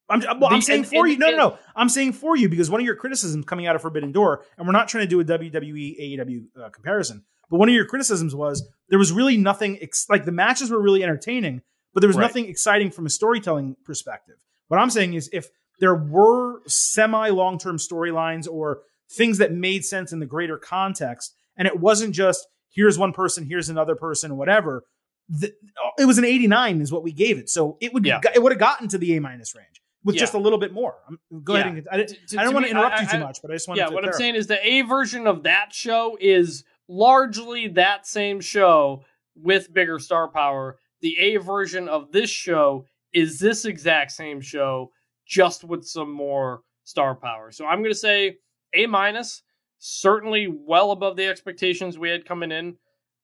I'm, 0.08 0.20
well, 0.40 0.52
I'm 0.52 0.62
saying 0.62 0.80
and- 0.80 0.88
for 0.88 1.04
and- 1.06 1.12
you. 1.12 1.18
No, 1.18 1.26
no, 1.26 1.32
and- 1.32 1.38
no. 1.54 1.58
I'm 1.74 1.88
saying 1.88 2.12
for 2.12 2.36
you 2.36 2.48
because 2.48 2.70
one 2.70 2.80
of 2.80 2.86
your 2.86 2.94
criticisms 2.96 3.44
coming 3.46 3.66
out 3.66 3.74
of 3.76 3.82
Forbidden 3.82 4.12
Door, 4.12 4.44
and 4.56 4.66
we're 4.66 4.72
not 4.72 4.88
trying 4.88 5.02
to 5.04 5.08
do 5.08 5.20
a 5.20 5.24
WWE 5.24 6.18
AEW 6.18 6.44
uh, 6.62 6.68
comparison, 6.70 7.24
but 7.50 7.58
one 7.58 7.68
of 7.68 7.74
your 7.74 7.84
criticisms 7.86 8.34
was 8.34 8.66
there 8.90 8.98
was 8.98 9.10
really 9.12 9.36
nothing 9.36 9.78
ex- 9.82 10.06
like 10.08 10.24
the 10.24 10.32
matches 10.32 10.70
were 10.70 10.80
really 10.80 11.02
entertaining, 11.02 11.62
but 11.94 12.00
there 12.00 12.08
was 12.08 12.16
Right. 12.16 12.22
nothing 12.22 12.46
exciting 12.46 12.90
from 12.92 13.06
a 13.06 13.10
storytelling 13.10 13.74
perspective. 13.84 14.36
What 14.68 14.78
I'm 14.80 14.90
saying 14.90 15.14
is 15.14 15.28
if 15.32 15.48
there 15.80 15.94
were 15.94 16.60
semi 16.66 17.28
long 17.30 17.58
term 17.58 17.76
storylines 17.76 18.48
or 18.50 18.80
things 19.10 19.38
that 19.38 19.52
made 19.52 19.84
sense 19.84 20.12
in 20.12 20.18
the 20.18 20.26
greater 20.26 20.58
context, 20.58 21.34
and 21.56 21.66
it 21.66 21.78
wasn't 21.80 22.14
just 22.14 22.46
here's 22.70 22.98
one 22.98 23.12
person, 23.12 23.44
here's 23.44 23.68
another 23.68 23.94
person, 23.96 24.36
whatever. 24.36 24.84
The, 25.30 25.52
it 25.98 26.04
was 26.06 26.16
an 26.18 26.24
89 26.24 26.80
is 26.80 26.90
what 26.92 27.02
we 27.02 27.12
gave 27.12 27.38
it, 27.38 27.48
so 27.50 27.76
it 27.80 27.92
would 27.92 28.04
Yeah. 28.06 28.20
it 28.34 28.42
would 28.42 28.52
have 28.52 28.58
gotten 28.60 28.88
to 28.88 28.98
the 28.98 29.16
A 29.16 29.20
minus 29.20 29.54
range 29.54 29.82
with 30.04 30.14
Yeah. 30.16 30.20
just 30.20 30.34
a 30.34 30.38
little 30.38 30.58
bit 30.58 30.72
more. 30.72 30.94
I'm, 31.08 31.18
go 31.44 31.54
ahead 31.56 31.66
and 31.66 31.86
I, 31.90 31.96
To- 31.98 32.06
to- 32.06 32.38
I 32.40 32.44
don't 32.44 32.54
want 32.54 32.64
to 32.66 32.70
interrupt 32.70 32.96
I- 32.96 33.02
you 33.02 33.08
too 33.08 33.16
I- 33.16 33.20
much, 33.20 33.38
but 33.42 33.50
I 33.50 33.54
just 33.54 33.68
want 33.68 33.78
yeah. 33.78 33.86
to 33.86 33.90
Yeah, 33.90 33.94
What 33.94 34.04
I'm 34.06 34.12
saying 34.12 34.36
is 34.36 34.46
the 34.46 34.64
A 34.66 34.82
version 34.82 35.26
of 35.26 35.42
that 35.42 35.72
show 35.74 36.16
is 36.20 36.64
largely 36.88 37.68
that 37.68 38.06
same 38.06 38.40
show 38.40 39.04
with 39.36 39.72
bigger 39.72 39.98
star 39.98 40.28
power. 40.28 40.78
The 41.00 41.16
A 41.18 41.36
version 41.36 41.88
of 41.88 42.10
this 42.12 42.30
show 42.30 42.86
is 43.12 43.38
this 43.38 43.64
exact 43.64 44.12
same 44.12 44.40
show, 44.40 44.90
just 45.28 45.62
with 45.62 45.84
some 45.84 46.10
more 46.10 46.62
star 46.84 47.14
power. 47.14 47.52
So 47.52 47.66
I'm 47.66 47.80
going 47.80 47.92
to 47.92 47.98
say 47.98 48.38
A 48.74 48.86
minus, 48.86 49.42
certainly 49.78 50.48
well 50.48 50.90
above 50.90 51.16
the 51.16 51.26
expectations 51.26 51.98
we 51.98 52.08
had 52.08 52.24
coming 52.24 52.50
in, 52.50 52.76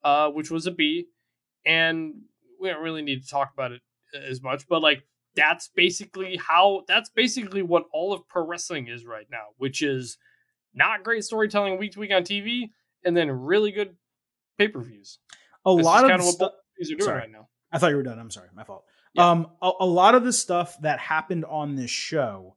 uh, 0.04 0.28
which 0.28 0.50
was 0.50 0.66
a 0.66 0.70
B. 0.70 1.06
And 1.66 2.14
we 2.60 2.68
don't 2.68 2.82
really 2.82 3.02
need 3.02 3.22
to 3.22 3.28
talk 3.28 3.52
about 3.54 3.72
it 3.72 3.80
as 4.14 4.42
much, 4.42 4.68
but 4.68 4.82
like 4.82 5.02
that's 5.34 5.68
basically 5.74 6.36
how 6.36 6.82
that's 6.86 7.10
basically 7.10 7.62
what 7.62 7.84
all 7.92 8.12
of 8.12 8.28
pro 8.28 8.46
wrestling 8.46 8.86
is 8.86 9.04
right 9.04 9.26
now, 9.30 9.46
which 9.56 9.82
is 9.82 10.18
not 10.74 11.02
great 11.02 11.24
storytelling 11.24 11.78
week 11.78 11.92
to 11.92 12.00
week 12.00 12.12
on 12.12 12.22
TV, 12.22 12.70
and 13.04 13.16
then 13.16 13.30
really 13.30 13.72
good 13.72 13.96
pay 14.58 14.68
per 14.68 14.80
views. 14.80 15.18
a 15.64 15.72
lot 15.72 16.04
of 16.04 16.20
of 16.20 16.26
what 16.26 16.34
stu- 16.34 16.44
are 16.44 16.84
doing 16.84 17.00
sorry. 17.00 17.18
right 17.20 17.30
now. 17.30 17.48
I 17.72 17.78
thought 17.78 17.90
you 17.90 17.96
were 17.96 18.02
done. 18.02 18.18
I'm 18.18 18.30
sorry, 18.30 18.48
my 18.54 18.62
fault. 18.62 18.84
Yeah. 19.14 19.30
Um, 19.30 19.48
a, 19.62 19.70
a 19.80 19.86
lot 19.86 20.14
of 20.14 20.24
the 20.24 20.32
stuff 20.32 20.76
that 20.82 20.98
happened 20.98 21.44
on 21.44 21.76
this 21.76 21.90
show 21.90 22.56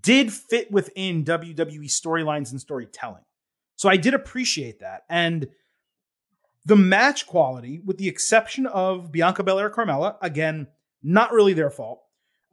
did 0.00 0.32
fit 0.32 0.70
within 0.70 1.24
WWE 1.24 1.86
storylines 1.86 2.50
and 2.50 2.60
storytelling, 2.60 3.24
so 3.76 3.88
I 3.88 3.96
did 3.96 4.14
appreciate 4.14 4.80
that. 4.80 5.02
And 5.08 5.48
the 6.64 6.76
match 6.76 7.26
quality, 7.26 7.80
with 7.84 7.98
the 7.98 8.08
exception 8.08 8.66
of 8.66 9.12
Bianca 9.12 9.42
Belair, 9.42 9.70
Carmella, 9.70 10.16
again, 10.22 10.68
not 11.02 11.32
really 11.32 11.52
their 11.52 11.70
fault. 11.70 12.00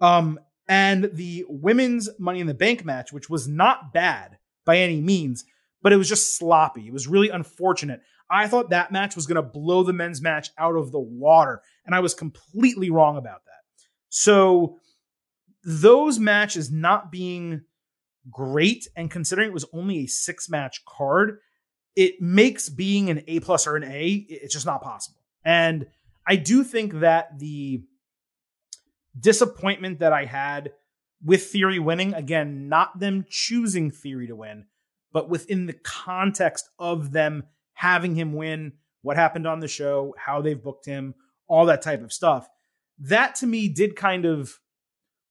Um, 0.01 0.39
and 0.67 1.09
the 1.13 1.45
women's 1.47 2.09
Money 2.19 2.39
in 2.39 2.47
the 2.47 2.53
Bank 2.53 2.83
match, 2.85 3.13
which 3.13 3.29
was 3.29 3.47
not 3.47 3.93
bad 3.93 4.37
by 4.65 4.77
any 4.77 5.01
means, 5.01 5.45
but 5.81 5.93
it 5.93 5.97
was 5.97 6.09
just 6.09 6.37
sloppy. 6.37 6.87
It 6.87 6.93
was 6.93 7.07
really 7.07 7.29
unfortunate. 7.29 8.01
I 8.31 8.47
thought 8.47 8.69
that 8.69 8.91
match 8.91 9.15
was 9.15 9.27
going 9.27 9.35
to 9.35 9.41
blow 9.41 9.83
the 9.83 9.93
men's 9.93 10.21
match 10.21 10.49
out 10.57 10.75
of 10.75 10.91
the 10.91 10.99
water, 10.99 11.61
and 11.85 11.93
I 11.93 11.99
was 11.99 12.13
completely 12.13 12.89
wrong 12.89 13.17
about 13.17 13.43
that. 13.45 13.51
So, 14.09 14.77
those 15.63 16.17
matches 16.17 16.71
not 16.71 17.11
being 17.11 17.61
great, 18.29 18.87
and 18.95 19.11
considering 19.11 19.49
it 19.49 19.53
was 19.53 19.65
only 19.73 19.99
a 19.99 20.07
six 20.07 20.49
match 20.49 20.83
card, 20.85 21.39
it 21.95 22.21
makes 22.21 22.69
being 22.69 23.09
an 23.09 23.23
A 23.27 23.41
plus 23.41 23.67
or 23.67 23.75
an 23.75 23.83
A, 23.83 24.25
it's 24.29 24.53
just 24.53 24.65
not 24.65 24.81
possible. 24.81 25.19
And 25.43 25.87
I 26.25 26.37
do 26.37 26.63
think 26.63 26.99
that 27.01 27.37
the 27.39 27.83
disappointment 29.19 29.99
that 29.99 30.13
I 30.13 30.25
had 30.25 30.71
with 31.23 31.47
Theory 31.47 31.79
winning, 31.79 32.13
again, 32.13 32.69
not 32.69 32.99
them 32.99 33.25
choosing 33.29 33.91
Theory 33.91 34.27
to 34.27 34.35
win, 34.35 34.65
but 35.11 35.29
within 35.29 35.65
the 35.65 35.73
context 35.73 36.69
of 36.79 37.11
them 37.11 37.43
having 37.81 38.13
him 38.13 38.33
win, 38.33 38.73
what 39.01 39.17
happened 39.17 39.47
on 39.47 39.59
the 39.59 39.67
show, 39.67 40.13
how 40.15 40.39
they've 40.39 40.61
booked 40.61 40.85
him, 40.85 41.15
all 41.47 41.65
that 41.65 41.81
type 41.81 42.03
of 42.03 42.13
stuff. 42.13 42.47
That 42.99 43.33
to 43.37 43.47
me 43.47 43.69
did 43.69 43.95
kind 43.95 44.23
of 44.23 44.59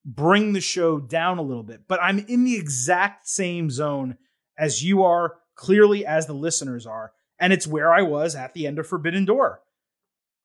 bring 0.04 0.52
the 0.52 0.60
show 0.60 0.98
down 0.98 1.38
a 1.38 1.42
little 1.42 1.62
bit, 1.62 1.82
but 1.86 2.02
I'm 2.02 2.18
in 2.18 2.42
the 2.42 2.56
exact 2.56 3.28
same 3.28 3.70
zone 3.70 4.16
as 4.58 4.82
you 4.82 5.04
are, 5.04 5.36
clearly 5.54 6.04
as 6.04 6.26
the 6.26 6.32
listeners 6.32 6.86
are, 6.86 7.12
and 7.38 7.52
it's 7.52 7.68
where 7.68 7.92
I 7.92 8.02
was 8.02 8.34
at 8.34 8.52
the 8.52 8.66
end 8.66 8.80
of 8.80 8.86
Forbidden 8.88 9.26
Door. 9.26 9.60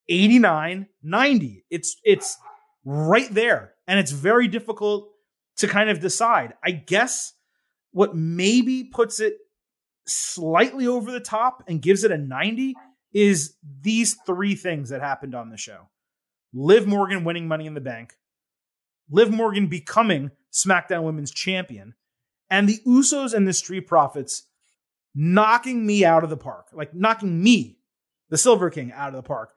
89 0.07 0.85
90. 1.01 1.65
It's 1.71 1.97
it's 2.03 2.37
right 2.83 3.33
there 3.33 3.73
and 3.87 3.97
it's 3.97 4.11
very 4.11 4.47
difficult 4.47 5.09
to 5.57 5.67
kind 5.67 5.89
of 5.89 6.01
decide. 6.01 6.53
I 6.63 6.69
guess 6.69 7.33
what 7.93 8.15
maybe 8.15 8.83
puts 8.83 9.19
it 9.19 9.37
slightly 10.07 10.87
over 10.87 11.11
the 11.11 11.19
top 11.19 11.63
and 11.67 11.81
gives 11.81 12.03
it 12.03 12.11
a 12.11 12.17
90 12.17 12.75
is 13.13 13.55
these 13.81 14.17
three 14.25 14.55
things 14.55 14.89
that 14.89 15.01
happened 15.01 15.33
on 15.33 15.49
the 15.49 15.57
show. 15.57 15.89
Liv 16.53 16.87
Morgan 16.87 17.23
winning 17.23 17.47
money 17.47 17.65
in 17.65 17.73
the 17.73 17.81
bank, 17.81 18.13
Liv 19.09 19.31
Morgan 19.31 19.67
becoming 19.67 20.31
SmackDown 20.51 21.03
Women's 21.03 21.31
Champion, 21.31 21.95
and 22.49 22.67
the 22.67 22.79
Usos 22.85 23.33
and 23.33 23.47
the 23.47 23.53
Street 23.53 23.87
Profits 23.87 24.43
knocking 25.13 25.85
me 25.85 26.03
out 26.03 26.23
of 26.23 26.29
the 26.29 26.37
park, 26.37 26.67
like 26.73 26.93
knocking 26.93 27.41
me, 27.41 27.77
the 28.29 28.37
Silver 28.37 28.69
King, 28.69 28.91
out 28.91 29.09
of 29.09 29.15
the 29.15 29.27
park. 29.27 29.53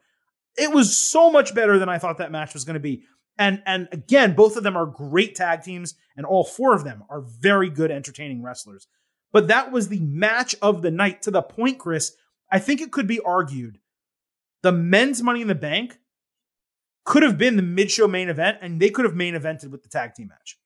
It 0.56 0.72
was 0.72 0.96
so 0.96 1.30
much 1.30 1.54
better 1.54 1.78
than 1.78 1.88
I 1.88 1.98
thought 1.98 2.18
that 2.18 2.32
match 2.32 2.54
was 2.54 2.64
going 2.64 2.74
to 2.74 2.80
be. 2.80 3.04
And 3.36 3.62
and 3.66 3.88
again, 3.92 4.34
both 4.34 4.56
of 4.56 4.64
them 4.64 4.76
are 4.76 4.86
great 4.86 5.36
tag 5.36 5.62
teams, 5.62 5.94
and 6.16 6.26
all 6.26 6.44
four 6.44 6.74
of 6.74 6.84
them 6.84 7.04
are 7.08 7.20
very 7.20 7.70
good, 7.70 7.90
entertaining 7.90 8.42
wrestlers. 8.42 8.88
But 9.32 9.48
that 9.48 9.70
was 9.72 9.88
the 9.88 10.00
match 10.00 10.54
of 10.62 10.82
the 10.82 10.90
night 10.90 11.22
to 11.22 11.30
the 11.30 11.42
point, 11.42 11.78
Chris. 11.78 12.16
I 12.50 12.58
think 12.58 12.80
it 12.80 12.92
could 12.92 13.06
be 13.06 13.20
argued 13.20 13.78
the 14.62 14.72
men's 14.72 15.22
Money 15.22 15.42
in 15.42 15.48
the 15.48 15.54
Bank 15.54 15.98
could 17.04 17.22
have 17.22 17.38
been 17.38 17.56
the 17.56 17.62
mid 17.62 17.90
show 17.90 18.08
main 18.08 18.28
event, 18.28 18.58
and 18.60 18.80
they 18.80 18.90
could 18.90 19.04
have 19.04 19.14
main 19.14 19.34
evented 19.34 19.70
with 19.70 19.82
the 19.82 19.88
tag 19.88 20.14
team 20.14 20.28
match. 20.28 20.58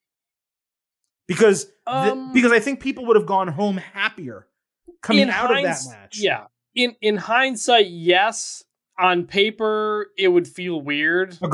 Because 1.28 1.66
Um, 1.86 2.32
because 2.32 2.52
I 2.52 2.60
think 2.60 2.80
people 2.80 3.06
would 3.06 3.16
have 3.16 3.26
gone 3.26 3.48
home 3.48 3.76
happier 3.76 4.46
coming 5.02 5.22
In 5.22 5.30
out 5.30 5.50
of 5.56 5.62
that 5.62 5.80
match. 5.90 6.18
Yeah. 6.18 6.46
In 6.74 6.96
in 7.00 7.16
hindsight, 7.16 7.88
yes. 7.88 8.64
On 8.98 9.26
paper, 9.26 10.08
it 10.18 10.28
would 10.28 10.46
feel 10.46 10.80
weird. 10.80 11.36
I- 11.42 11.46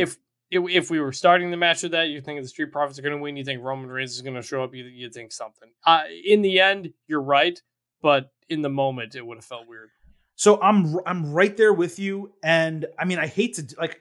If 0.00 0.16
if, 0.50 0.90
we 0.90 1.00
were 1.00 1.12
starting 1.12 1.50
the 1.50 1.56
match 1.56 1.82
with 1.82 1.92
that, 1.92 2.08
you 2.08 2.20
think 2.20 2.40
the 2.40 2.48
Street 2.48 2.72
Profits 2.72 2.98
are 2.98 3.02
going 3.02 3.16
to 3.16 3.20
win. 3.20 3.36
You 3.36 3.44
think 3.44 3.62
Roman 3.62 3.88
Reigns 3.88 4.14
is 4.14 4.22
going 4.22 4.36
to 4.36 4.42
show 4.42 4.62
up. 4.62 4.74
You 4.74 4.84
you 4.84 5.10
think 5.10 5.32
something. 5.32 5.68
Uh, 5.84 6.02
in 6.24 6.42
the 6.42 6.60
end, 6.60 6.92
you're 7.06 7.22
right. 7.22 7.60
But 8.00 8.30
in 8.48 8.62
the 8.62 8.68
moment 8.68 9.14
it 9.14 9.26
would 9.26 9.38
have 9.38 9.44
felt 9.44 9.68
weird. 9.68 9.90
So 10.36 10.60
I'm 10.62 10.98
I'm 11.06 11.32
right 11.32 11.56
there 11.56 11.72
with 11.72 11.98
you, 11.98 12.32
and 12.42 12.86
I 12.98 13.04
mean 13.04 13.18
I 13.18 13.26
hate 13.26 13.54
to 13.56 13.66
like, 13.78 14.00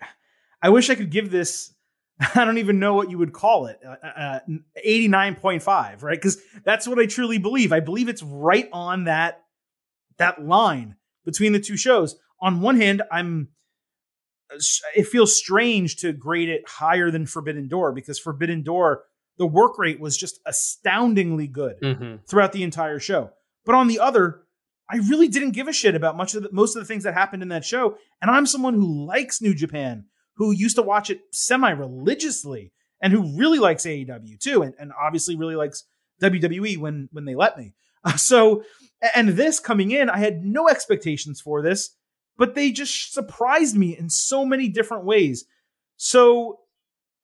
I 0.61 0.69
wish 0.69 0.89
I 0.89 0.95
could 0.95 1.09
give 1.09 1.31
this. 1.31 1.73
I 2.35 2.45
don't 2.45 2.57
even 2.57 2.79
know 2.79 2.93
what 2.93 3.11
you 3.11 3.17
would 3.17 3.33
call 3.33 3.67
it, 3.67 3.79
uh, 3.85 4.07
uh, 4.07 4.39
eighty 4.75 5.07
nine 5.07 5.35
point 5.35 5.63
five, 5.63 6.03
right? 6.03 6.17
Because 6.17 6.37
that's 6.63 6.87
what 6.87 6.99
I 6.99 7.05
truly 7.05 7.37
believe. 7.37 7.71
I 7.71 7.79
believe 7.79 8.07
it's 8.09 8.23
right 8.23 8.69
on 8.71 9.05
that 9.05 9.43
that 10.17 10.43
line 10.43 10.95
between 11.25 11.53
the 11.53 11.59
two 11.59 11.77
shows. 11.77 12.15
On 12.39 12.61
one 12.61 12.79
hand, 12.79 13.01
I'm 13.11 13.49
it 14.95 15.07
feels 15.07 15.37
strange 15.37 15.97
to 15.97 16.13
grade 16.13 16.49
it 16.49 16.63
higher 16.67 17.11
than 17.11 17.25
Forbidden 17.25 17.67
Door 17.67 17.93
because 17.93 18.19
Forbidden 18.19 18.63
Door 18.63 19.03
the 19.37 19.45
work 19.45 19.77
rate 19.77 19.99
was 19.99 20.17
just 20.17 20.39
astoundingly 20.47 21.47
good 21.47 21.75
Mm-hmm. 21.81 22.15
throughout 22.27 22.53
the 22.53 22.63
entire 22.63 22.99
show. 22.99 23.29
But 23.65 23.75
on 23.75 23.87
the 23.87 23.99
other, 23.99 24.41
I 24.89 24.97
really 24.97 25.27
didn't 25.27 25.51
give 25.51 25.67
a 25.67 25.73
shit 25.73 25.93
about 25.93 26.17
much 26.17 26.33
of 26.33 26.43
the, 26.43 26.49
most 26.51 26.75
of 26.75 26.81
the 26.81 26.87
things 26.87 27.03
that 27.03 27.13
happened 27.13 27.43
in 27.43 27.49
that 27.49 27.63
show. 27.65 27.97
And 28.21 28.31
I'm 28.31 28.45
someone 28.47 28.73
who 28.73 29.05
likes 29.05 29.39
New 29.41 29.53
Japan, 29.53 30.05
who 30.37 30.51
used 30.51 30.77
to 30.77 30.81
watch 30.81 31.09
it 31.09 31.21
semi 31.31 31.69
religiously, 31.71 32.71
and 33.01 33.13
who 33.13 33.37
really 33.37 33.59
likes 33.59 33.85
AEW 33.85 34.39
too, 34.39 34.63
and, 34.63 34.73
and 34.79 34.91
obviously 34.99 35.35
really 35.35 35.55
likes 35.55 35.83
WWE 36.21 36.77
when 36.79 37.09
when 37.11 37.25
they 37.25 37.35
let 37.35 37.57
me. 37.57 37.73
Uh, 38.03 38.15
so, 38.17 38.63
and 39.13 39.29
this 39.29 39.59
coming 39.59 39.91
in, 39.91 40.09
I 40.09 40.17
had 40.17 40.43
no 40.43 40.67
expectations 40.67 41.41
for 41.41 41.61
this, 41.61 41.91
but 42.37 42.55
they 42.55 42.71
just 42.71 43.13
surprised 43.13 43.75
me 43.75 43.97
in 43.97 44.09
so 44.09 44.45
many 44.45 44.69
different 44.69 45.05
ways. 45.05 45.45
So, 45.95 46.59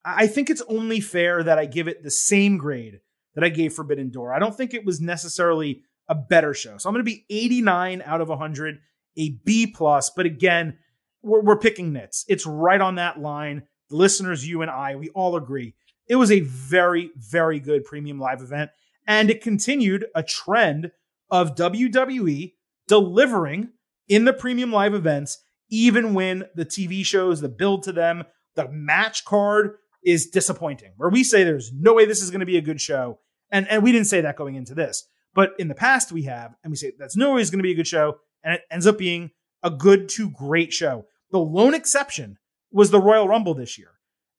I 0.04 0.26
think 0.26 0.50
it's 0.50 0.62
only 0.68 1.00
fair 1.00 1.42
that 1.42 1.58
I 1.58 1.64
give 1.64 1.88
it 1.88 2.02
the 2.02 2.10
same 2.10 2.58
grade 2.58 3.00
that 3.34 3.44
I 3.44 3.48
gave 3.48 3.72
Forbidden 3.72 4.10
Door. 4.10 4.34
I 4.34 4.38
don't 4.38 4.54
think 4.54 4.74
it 4.74 4.84
was 4.84 5.00
necessarily 5.00 5.82
a 6.08 6.14
better 6.14 6.54
show. 6.54 6.76
So 6.76 6.88
I'm 6.88 6.94
going 6.94 7.04
to 7.04 7.10
be 7.10 7.24
89 7.30 8.02
out 8.04 8.20
of 8.20 8.28
100, 8.28 8.78
a 9.16 9.30
B 9.44 9.66
plus. 9.66 10.10
But 10.10 10.26
again, 10.26 10.78
we're, 11.22 11.40
we're 11.40 11.58
picking 11.58 11.92
nits. 11.92 12.24
It's 12.28 12.46
right 12.46 12.80
on 12.80 12.96
that 12.96 13.18
line. 13.18 13.62
The 13.90 13.96
listeners, 13.96 14.46
you 14.46 14.62
and 14.62 14.70
I, 14.70 14.96
we 14.96 15.08
all 15.10 15.36
agree. 15.36 15.74
It 16.06 16.16
was 16.16 16.30
a 16.30 16.40
very, 16.40 17.10
very 17.16 17.60
good 17.60 17.84
premium 17.84 18.18
live 18.18 18.42
event. 18.42 18.70
And 19.06 19.30
it 19.30 19.42
continued 19.42 20.06
a 20.14 20.22
trend 20.22 20.90
of 21.30 21.54
WWE 21.54 22.52
delivering 22.86 23.70
in 24.08 24.24
the 24.24 24.32
premium 24.32 24.72
live 24.72 24.94
events, 24.94 25.38
even 25.70 26.14
when 26.14 26.44
the 26.54 26.64
TV 26.64 27.04
shows, 27.04 27.40
the 27.40 27.48
build 27.48 27.82
to 27.84 27.92
them, 27.92 28.24
the 28.54 28.68
match 28.70 29.24
card 29.24 29.76
is 30.04 30.26
disappointing, 30.28 30.92
where 30.96 31.08
we 31.10 31.24
say 31.24 31.42
there's 31.44 31.72
no 31.72 31.94
way 31.94 32.04
this 32.04 32.22
is 32.22 32.30
going 32.30 32.40
to 32.40 32.46
be 32.46 32.58
a 32.58 32.62
good 32.62 32.80
show. 32.80 33.18
And, 33.50 33.66
and 33.68 33.82
we 33.82 33.92
didn't 33.92 34.06
say 34.06 34.20
that 34.20 34.36
going 34.36 34.54
into 34.54 34.74
this. 34.74 35.08
But 35.34 35.52
in 35.58 35.68
the 35.68 35.74
past, 35.74 36.12
we 36.12 36.22
have, 36.24 36.54
and 36.62 36.70
we 36.70 36.76
say 36.76 36.92
that's 36.98 37.16
no 37.16 37.34
way 37.34 37.40
it's 37.40 37.50
going 37.50 37.58
to 37.60 37.62
be 37.64 37.72
a 37.72 37.76
good 37.76 37.86
show. 37.88 38.18
And 38.44 38.54
it 38.54 38.60
ends 38.70 38.86
up 38.86 38.98
being 38.98 39.30
a 39.62 39.70
good 39.70 40.08
to 40.10 40.30
great 40.30 40.72
show. 40.72 41.06
The 41.30 41.38
lone 41.38 41.74
exception 41.74 42.38
was 42.70 42.90
the 42.90 43.00
Royal 43.00 43.26
Rumble 43.26 43.54
this 43.54 43.78
year. 43.78 43.88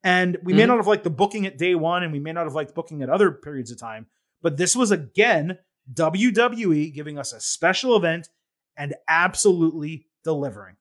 And 0.04 0.38
we 0.44 0.52
may 0.52 0.62
Mhm. 0.62 0.68
not 0.68 0.76
have 0.76 0.86
liked 0.86 1.02
the 1.04 1.10
booking 1.10 1.46
at 1.46 1.58
day 1.58 1.74
one, 1.74 2.04
and 2.04 2.12
we 2.12 2.20
may 2.20 2.32
not 2.32 2.44
have 2.44 2.54
liked 2.54 2.74
booking 2.74 3.02
at 3.02 3.10
other 3.10 3.32
periods 3.32 3.70
of 3.72 3.78
time. 3.80 4.06
But 4.40 4.56
this 4.56 4.76
was 4.76 4.90
again 4.92 5.58
WWE 5.92 6.90
giving 6.94 7.18
us 7.18 7.32
a 7.32 7.40
special 7.40 7.96
event 7.96 8.28
and 8.76 8.94
absolutely 9.08 10.06
delivering. 10.24 10.76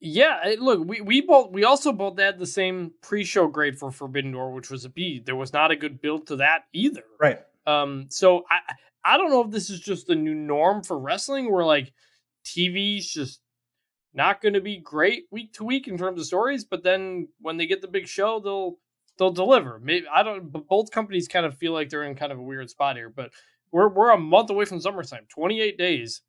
Yeah, 0.00 0.54
look, 0.58 0.86
we, 0.86 1.00
we 1.00 1.22
both 1.22 1.50
we 1.50 1.64
also 1.64 1.90
both 1.90 2.18
had 2.18 2.38
the 2.38 2.46
same 2.46 2.92
pre-show 3.00 3.46
grade 3.46 3.78
for 3.78 3.90
Forbidden 3.90 4.32
Door, 4.32 4.52
which 4.52 4.70
was 4.70 4.84
a 4.84 4.90
B. 4.90 5.22
There 5.24 5.36
was 5.36 5.52
not 5.52 5.70
a 5.70 5.76
good 5.76 6.02
build 6.02 6.26
to 6.26 6.36
that 6.36 6.64
either. 6.74 7.04
Right. 7.18 7.38
Um, 7.66 8.06
so 8.10 8.44
I 8.50 8.58
I 9.04 9.16
don't 9.16 9.30
know 9.30 9.42
if 9.42 9.50
this 9.50 9.70
is 9.70 9.80
just 9.80 10.06
the 10.06 10.14
new 10.14 10.34
norm 10.34 10.82
for 10.82 10.98
wrestling, 10.98 11.50
where 11.50 11.64
like 11.64 11.92
TV's 12.44 13.10
just 13.10 13.40
not 14.12 14.40
going 14.40 14.54
to 14.54 14.60
be 14.60 14.76
great 14.76 15.24
week 15.30 15.52
to 15.54 15.64
week 15.64 15.88
in 15.88 15.98
terms 15.98 16.20
of 16.20 16.26
stories, 16.26 16.64
but 16.64 16.84
then 16.84 17.28
when 17.40 17.56
they 17.56 17.66
get 17.66 17.80
the 17.80 17.88
big 17.88 18.06
show, 18.06 18.40
they'll 18.40 18.78
they'll 19.18 19.32
deliver. 19.32 19.80
Maybe 19.80 20.06
I 20.12 20.22
don't. 20.22 20.52
But 20.52 20.68
both 20.68 20.90
companies 20.90 21.28
kind 21.28 21.46
of 21.46 21.56
feel 21.56 21.72
like 21.72 21.88
they're 21.88 22.04
in 22.04 22.14
kind 22.14 22.32
of 22.32 22.38
a 22.38 22.42
weird 22.42 22.70
spot 22.70 22.96
here. 22.96 23.10
But 23.10 23.30
we're 23.74 23.88
we're 23.88 24.12
a 24.12 24.18
month 24.18 24.50
away 24.50 24.64
from 24.64 24.78
SummerSlam, 24.78 25.28
28 25.28 25.76
days, 25.76 26.22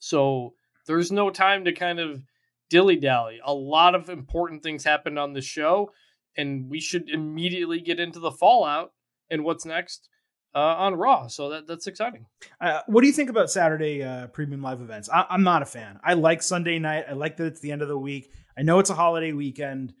so 0.00 0.54
there's 0.86 1.12
no 1.12 1.28
time 1.28 1.66
to 1.66 1.72
kind 1.72 2.00
of 2.00 2.22
dilly 2.70 2.96
dally. 2.96 3.40
A 3.44 3.52
lot 3.52 3.94
of 3.94 4.08
important 4.08 4.62
things 4.62 4.82
happened 4.82 5.18
on 5.18 5.34
the 5.34 5.42
show, 5.42 5.90
and 6.34 6.70
we 6.70 6.80
should 6.80 7.10
immediately 7.10 7.78
get 7.80 8.00
into 8.00 8.18
the 8.18 8.32
fallout 8.32 8.92
and 9.30 9.44
what's 9.44 9.66
next 9.66 10.08
uh, 10.54 10.60
on 10.60 10.94
Raw. 10.94 11.26
So 11.26 11.50
that 11.50 11.66
that's 11.66 11.86
exciting. 11.86 12.24
Uh, 12.58 12.80
what 12.86 13.02
do 13.02 13.06
you 13.06 13.12
think 13.12 13.28
about 13.28 13.50
Saturday 13.50 14.02
uh, 14.02 14.28
premium 14.28 14.62
live 14.62 14.80
events? 14.80 15.10
I, 15.10 15.26
I'm 15.28 15.42
not 15.42 15.60
a 15.60 15.66
fan. 15.66 16.00
I 16.02 16.14
like 16.14 16.42
Sunday 16.42 16.78
night. 16.78 17.04
I 17.06 17.12
like 17.12 17.36
that 17.36 17.44
it's 17.44 17.60
the 17.60 17.70
end 17.70 17.82
of 17.82 17.88
the 17.88 17.98
week. 17.98 18.32
I 18.56 18.62
know 18.62 18.78
it's 18.78 18.90
a 18.90 18.94
holiday 18.94 19.32
weekend. 19.32 19.92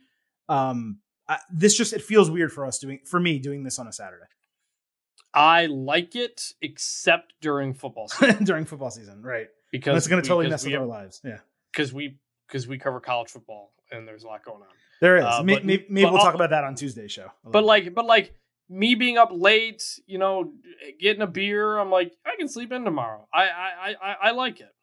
Um, 0.48 1.00
I, 1.28 1.38
this 1.52 1.76
just 1.76 1.92
it 1.92 2.02
feels 2.02 2.30
weird 2.30 2.50
for 2.50 2.64
us 2.64 2.78
doing 2.78 3.00
for 3.04 3.20
me 3.20 3.38
doing 3.38 3.62
this 3.62 3.78
on 3.78 3.86
a 3.86 3.92
Saturday 3.92 4.24
I 5.34 5.66
like 5.66 6.14
it, 6.16 6.52
except 6.60 7.32
during 7.40 7.72
football 7.74 8.08
season 8.08 8.44
during 8.44 8.64
football 8.64 8.90
season, 8.90 9.22
right? 9.22 9.48
because 9.70 9.96
it's 9.96 10.06
going 10.08 10.22
to 10.22 10.28
totally 10.28 10.48
mess 10.50 10.64
with 10.64 10.74
our 10.74 10.84
lives. 10.84 11.20
Yeah, 11.24 11.38
because 11.72 11.92
we 11.92 12.18
because 12.46 12.68
we 12.68 12.76
cover 12.78 13.00
college 13.00 13.30
football 13.30 13.72
and 13.90 14.06
there's 14.06 14.24
a 14.24 14.26
lot 14.26 14.44
going 14.44 14.60
on. 14.62 14.68
there 15.00 15.16
is. 15.16 15.24
Uh, 15.24 15.42
May- 15.42 15.54
but- 15.54 15.64
maybe 15.64 16.02
but 16.02 16.12
we'll 16.12 16.22
talk 16.22 16.34
about 16.34 16.50
that 16.50 16.64
on 16.64 16.74
Tuesday's 16.74 17.10
show. 17.12 17.28
But 17.44 17.54
little 17.64 17.68
like, 17.68 17.94
but 17.94 18.04
like 18.04 18.34
me 18.68 18.94
being 18.94 19.16
up 19.18 19.30
late, 19.32 19.82
you 20.06 20.18
know, 20.18 20.52
getting 21.00 21.22
a 21.22 21.26
beer, 21.26 21.78
I'm 21.78 21.90
like, 21.90 22.14
I 22.26 22.36
can 22.36 22.48
sleep 22.48 22.70
in 22.72 22.84
tomorrow. 22.84 23.26
I 23.32 23.44
I 23.44 23.94
I, 24.02 24.16
I 24.24 24.30
like 24.32 24.60
it. 24.60 24.74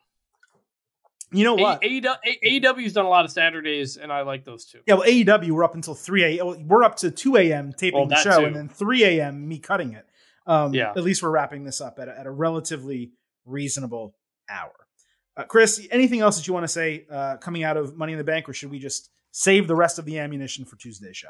you 1.32 1.44
know 1.44 1.54
what? 1.56 1.82
AEW's 1.84 2.94
done 2.94 3.06
a 3.06 3.10
lot 3.10 3.26
of 3.26 3.32
Saturdays, 3.32 3.98
and 3.98 4.12
I 4.12 4.22
like 4.22 4.46
those 4.46 4.66
too. 4.66 4.80
yeah, 4.88 4.96
well, 4.96 5.08
AEW 5.08 5.52
we're 5.52 5.64
up 5.64 5.76
until 5.76 5.94
three 5.94 6.24
a.m. 6.40 6.68
We're 6.68 6.84
up 6.84 6.96
to 6.98 7.12
two 7.12 7.38
a.m. 7.38 7.72
taping 7.74 8.00
Well, 8.00 8.08
the 8.08 8.16
show, 8.16 8.40
too. 8.40 8.46
and 8.46 8.56
then 8.56 8.68
three 8.70 9.04
a.m. 9.04 9.48
me 9.48 9.60
cutting 9.60 9.94
it. 9.94 10.08
Um, 10.50 10.74
Yeah. 10.74 10.92
At 10.92 11.04
least 11.04 11.22
we're 11.24 11.30
wrapping 11.30 11.64
this 11.64 11.80
up 11.80 12.00
at 12.00 12.08
a, 12.10 12.20
at 12.20 12.26
a 12.26 12.32
relatively 12.32 13.12
reasonable 13.46 14.16
hour. 14.50 14.74
Uh, 15.38 15.44
Chris, 15.44 15.88
anything 15.92 16.20
else 16.20 16.38
that 16.38 16.48
you 16.48 16.54
want 16.54 16.66
to 16.66 16.68
say 16.68 17.06
uh, 17.10 17.38
coming 17.38 17.64
out 17.64 17.78
of 17.78 17.96
Money 17.96 18.14
in 18.14 18.18
the 18.18 18.24
Bank, 18.26 18.50
or 18.50 18.54
should 18.54 18.72
we 18.72 18.80
just 18.80 19.10
save 19.32 19.68
the 19.68 19.76
rest 19.76 20.00
of 20.00 20.06
the 20.06 20.18
ammunition 20.20 20.66
for 20.66 20.76
Tuesday's 20.76 21.16
show? 21.16 21.30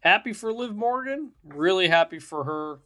Happy 0.00 0.32
for 0.32 0.52
Liv 0.52 0.76
Morgan, 0.76 1.32
really 1.42 1.88
happy 1.88 2.20
for 2.20 2.44
her, 2.44 2.78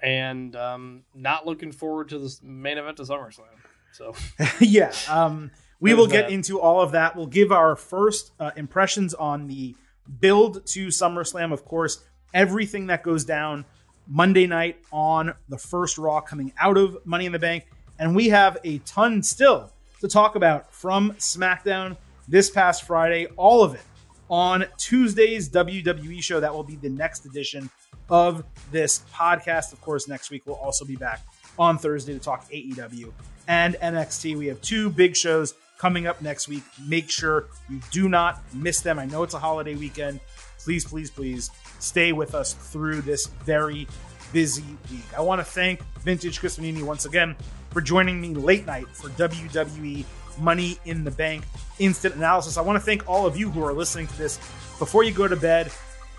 and 0.00 0.54
um, 0.56 1.02
not 1.14 1.44
looking 1.44 1.72
forward 1.72 2.08
to 2.10 2.18
this 2.18 2.40
main 2.42 2.78
event 2.78 3.00
of 3.00 3.08
SummerSlam. 3.08 3.44
So 3.92 4.14
yeah. 4.60 4.92
Um, 5.10 5.50
we 5.80 5.94
will 5.94 6.06
get 6.06 6.28
that. 6.28 6.32
into 6.32 6.60
all 6.60 6.80
of 6.80 6.92
that. 6.92 7.16
We'll 7.16 7.26
give 7.26 7.52
our 7.52 7.76
first 7.76 8.32
uh, 8.40 8.52
impressions 8.56 9.14
on 9.14 9.46
the 9.46 9.76
build 10.20 10.64
to 10.68 10.88
SummerSlam. 10.88 11.52
Of 11.52 11.64
course, 11.64 12.02
everything 12.32 12.86
that 12.86 13.02
goes 13.02 13.24
down 13.24 13.64
Monday 14.08 14.46
night 14.46 14.78
on 14.90 15.34
the 15.48 15.58
first 15.58 15.98
Raw 15.98 16.20
coming 16.20 16.52
out 16.58 16.76
of 16.76 16.98
Money 17.04 17.26
in 17.26 17.32
the 17.32 17.38
Bank. 17.38 17.66
And 17.98 18.16
we 18.16 18.28
have 18.28 18.58
a 18.64 18.78
ton 18.78 19.22
still 19.22 19.72
to 20.00 20.08
talk 20.08 20.34
about 20.34 20.72
from 20.72 21.12
SmackDown 21.12 21.96
this 22.26 22.50
past 22.50 22.84
Friday. 22.84 23.26
All 23.36 23.62
of 23.62 23.74
it 23.74 23.82
on 24.30 24.64
Tuesday's 24.78 25.48
WWE 25.50 26.22
show. 26.22 26.40
That 26.40 26.54
will 26.54 26.64
be 26.64 26.76
the 26.76 26.88
next 26.88 27.26
edition 27.26 27.70
of 28.08 28.44
this 28.70 29.02
podcast. 29.12 29.72
Of 29.72 29.80
course, 29.80 30.08
next 30.08 30.30
week 30.30 30.42
we'll 30.46 30.56
also 30.56 30.84
be 30.84 30.96
back 30.96 31.20
on 31.58 31.78
Thursday 31.78 32.12
to 32.14 32.18
talk 32.18 32.48
AEW 32.50 33.12
and 33.48 33.74
NXT. 33.76 34.36
We 34.36 34.46
have 34.46 34.60
two 34.62 34.90
big 34.90 35.16
shows 35.16 35.54
coming 35.78 36.06
up 36.06 36.20
next 36.22 36.48
week. 36.48 36.62
Make 36.86 37.10
sure 37.10 37.46
you 37.68 37.80
do 37.90 38.08
not 38.08 38.42
miss 38.54 38.80
them. 38.80 38.98
I 38.98 39.06
know 39.06 39.22
it's 39.22 39.34
a 39.34 39.38
holiday 39.38 39.74
weekend. 39.74 40.20
Please, 40.58 40.84
please, 40.84 41.10
please 41.10 41.50
stay 41.78 42.12
with 42.12 42.34
us 42.34 42.54
through 42.54 43.02
this 43.02 43.26
very 43.44 43.86
busy 44.32 44.64
week. 44.90 45.04
I 45.16 45.20
want 45.20 45.40
to 45.40 45.44
thank 45.44 45.82
Vintage 46.00 46.40
Chris 46.40 46.58
Vannini 46.58 46.82
once 46.82 47.04
again 47.04 47.36
for 47.70 47.80
joining 47.80 48.20
me 48.20 48.34
late 48.34 48.66
night 48.66 48.88
for 48.88 49.08
WWE 49.10 50.04
Money 50.38 50.78
in 50.84 51.04
the 51.04 51.10
Bank 51.10 51.44
instant 51.78 52.14
analysis. 52.14 52.56
I 52.56 52.60
want 52.60 52.76
to 52.76 52.84
thank 52.84 53.08
all 53.08 53.26
of 53.26 53.36
you 53.36 53.50
who 53.50 53.64
are 53.64 53.72
listening 53.72 54.06
to 54.06 54.18
this 54.18 54.38
before 54.78 55.02
you 55.02 55.12
go 55.12 55.26
to 55.26 55.36
bed 55.36 55.70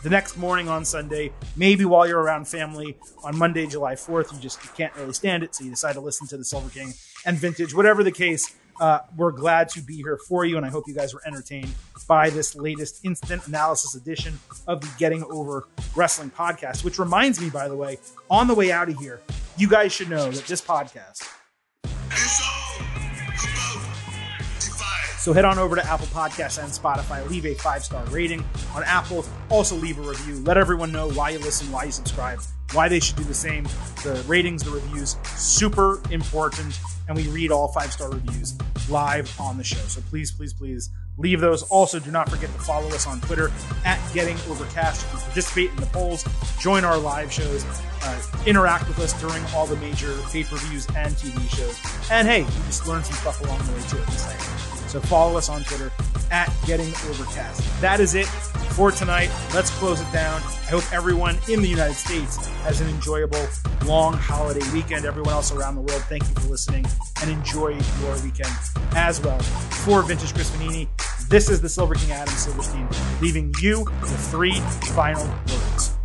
the 0.04 0.10
next 0.10 0.38
morning 0.38 0.70
on 0.70 0.86
Sunday, 0.86 1.32
maybe 1.56 1.84
while 1.86 2.08
you're 2.08 2.22
around 2.22 2.48
family 2.48 2.98
on 3.24 3.38
Monday, 3.38 3.68
July 3.68 3.96
4th. 3.96 4.34
You 4.34 4.40
just 4.40 4.64
you 4.64 4.70
can't 4.76 4.96
really 4.96 5.14
stand 5.14 5.44
it, 5.44 5.54
so 5.56 5.64
you 5.64 5.72
decide 5.72 5.94
to 5.94 6.02
listen 6.02 6.28
to 6.28 6.38
the 6.38 6.46
Silver 6.46 6.70
King 6.70 6.94
and 7.26 7.38
Vintage. 7.38 7.74
Whatever 7.74 8.04
the 8.04 8.12
case, 8.12 8.56
uh, 8.80 9.00
we're 9.18 9.32
glad 9.32 9.70
to 9.70 9.82
be 9.82 9.98
here 9.98 10.18
for 10.28 10.46
you, 10.46 10.58
and 10.58 10.66
I 10.66 10.70
hope 10.70 10.86
you 10.88 10.94
guys 10.94 11.14
were 11.14 11.22
entertained 11.26 11.74
by 12.08 12.30
this 12.30 12.56
latest 12.56 13.06
instant 13.06 13.46
analysis 13.48 13.96
edition 13.96 14.40
of 14.68 14.82
the 14.82 14.90
Getting 14.98 15.24
Over 15.26 15.68
Wrestling 15.96 16.32
podcast. 16.32 16.84
Which 16.84 16.98
reminds 16.98 17.42
me, 17.42 17.50
by 17.50 17.68
the 17.68 17.76
way, 17.76 18.00
on 18.30 18.48
the 18.48 18.56
way 18.56 18.72
out 18.72 18.90
of 18.90 18.98
here, 18.98 19.20
you 19.58 19.68
guys 19.68 19.92
should 19.92 20.10
know 20.10 20.32
that 20.32 20.46
this 20.46 20.62
podcast. 20.62 21.28
So 25.20 25.34
head 25.34 25.44
on 25.44 25.60
over 25.60 25.76
to 25.76 25.86
Apple 25.86 26.08
Podcasts 26.08 26.64
and 26.64 26.72
Spotify. 26.72 27.30
Leave 27.30 27.46
a 27.46 27.54
five 27.56 27.84
star 27.84 28.04
rating 28.06 28.44
on 28.74 28.84
Apple. 28.84 29.26
Also 29.50 29.76
leave 29.76 30.00
a 30.00 30.02
review. 30.02 30.38
Let 30.46 30.58
everyone 30.58 30.94
know 30.94 31.10
why 31.12 31.32
you 31.32 31.40
listen, 31.40 31.70
why 31.74 31.84
you 31.84 31.92
subscribe, 31.92 32.40
why 32.72 32.88
they 32.88 33.02
should 33.02 33.18
do 33.18 33.26
the 33.26 33.34
same. 33.34 33.66
The 34.04 34.24
ratings, 34.28 34.64
the 34.64 34.72
reviews, 34.72 35.18
super 35.26 36.00
important. 36.10 36.80
And 37.10 37.18
we 37.18 37.28
read 37.28 37.52
all 37.52 37.68
five 37.68 37.92
star 37.92 38.10
reviews 38.10 38.56
live 38.90 39.30
on 39.40 39.58
the 39.58 39.64
show. 39.64 39.80
So 39.88 40.02
please, 40.10 40.32
please, 40.32 40.54
please 40.54 40.92
leave 41.18 41.42
those. 41.42 41.64
Also, 41.64 42.00
do 42.00 42.12
not 42.12 42.30
forget 42.30 42.52
to 42.54 42.60
follow 42.60 42.88
us 42.90 43.08
on 43.08 43.20
Twitter 43.22 43.52
at 43.84 44.00
Getting 44.14 44.38
Overcast. 44.50 45.10
Can 45.10 45.20
participate 45.20 45.72
in 45.72 45.76
the 45.78 45.88
polls, 45.88 46.24
join 46.60 46.86
our 46.86 46.98
live 46.98 47.32
shows, 47.32 47.66
uh, 48.04 48.22
interact 48.46 48.88
with 48.88 49.00
us 49.00 49.20
during 49.20 49.44
all 49.56 49.66
the 49.66 49.76
major 49.78 50.16
pay 50.32 50.44
per 50.44 50.58
views 50.58 50.88
and 50.96 51.14
TV 51.16 51.50
shows. 51.56 51.78
And 52.12 52.28
hey, 52.28 52.42
you 52.42 52.64
just 52.68 52.88
learn 52.88 53.04
some 53.04 53.16
stuff 53.16 53.42
along 53.42 53.60
the 53.66 53.74
way 53.74 53.82
too. 53.90 54.79
So 54.90 55.00
follow 55.00 55.38
us 55.38 55.50
on 55.50 55.64
Twitter 55.66 55.92
at 56.32 56.52
Getting 56.66 56.88
Overcast. 56.88 57.80
That 57.80 58.00
is 58.00 58.16
it 58.16 58.26
for 58.74 58.90
tonight. 58.90 59.30
Let's 59.54 59.70
close 59.78 60.02
it 60.02 60.12
down. 60.12 60.42
I 60.42 60.72
hope 60.72 60.92
everyone 60.92 61.38
in 61.48 61.62
the 61.62 61.68
United 61.68 61.94
States 61.94 62.44
has 62.64 62.82
an 62.82 62.90
enjoyable 62.90 63.46
long 63.86 64.14
holiday 64.14 64.68
weekend. 64.74 65.06
Everyone 65.06 65.32
else 65.32 65.52
around 65.52 65.76
the 65.76 65.82
world, 65.82 66.02
thank 66.10 66.24
you 66.24 66.34
for 66.42 66.50
listening 66.50 66.88
and 67.22 67.30
enjoy 67.30 67.78
your 68.02 68.14
weekend 68.24 68.50
as 68.96 69.22
well. 69.22 69.38
For 69.40 70.02
Vintage 70.02 70.34
Chris 70.34 70.50
Vannini, 70.50 70.88
this 71.30 71.52
is 71.52 71.62
the 71.62 71.70
Silver 71.70 71.94
King 71.94 72.12
Adam 72.12 72.34
Silverstein, 72.34 72.90
leaving 73.22 73.54
you 73.62 73.86
with 74.02 74.32
three 74.32 74.60
final 74.96 75.28
words. 75.28 75.96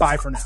Bye 0.00 0.16
for 0.16 0.32
now. 0.32 0.42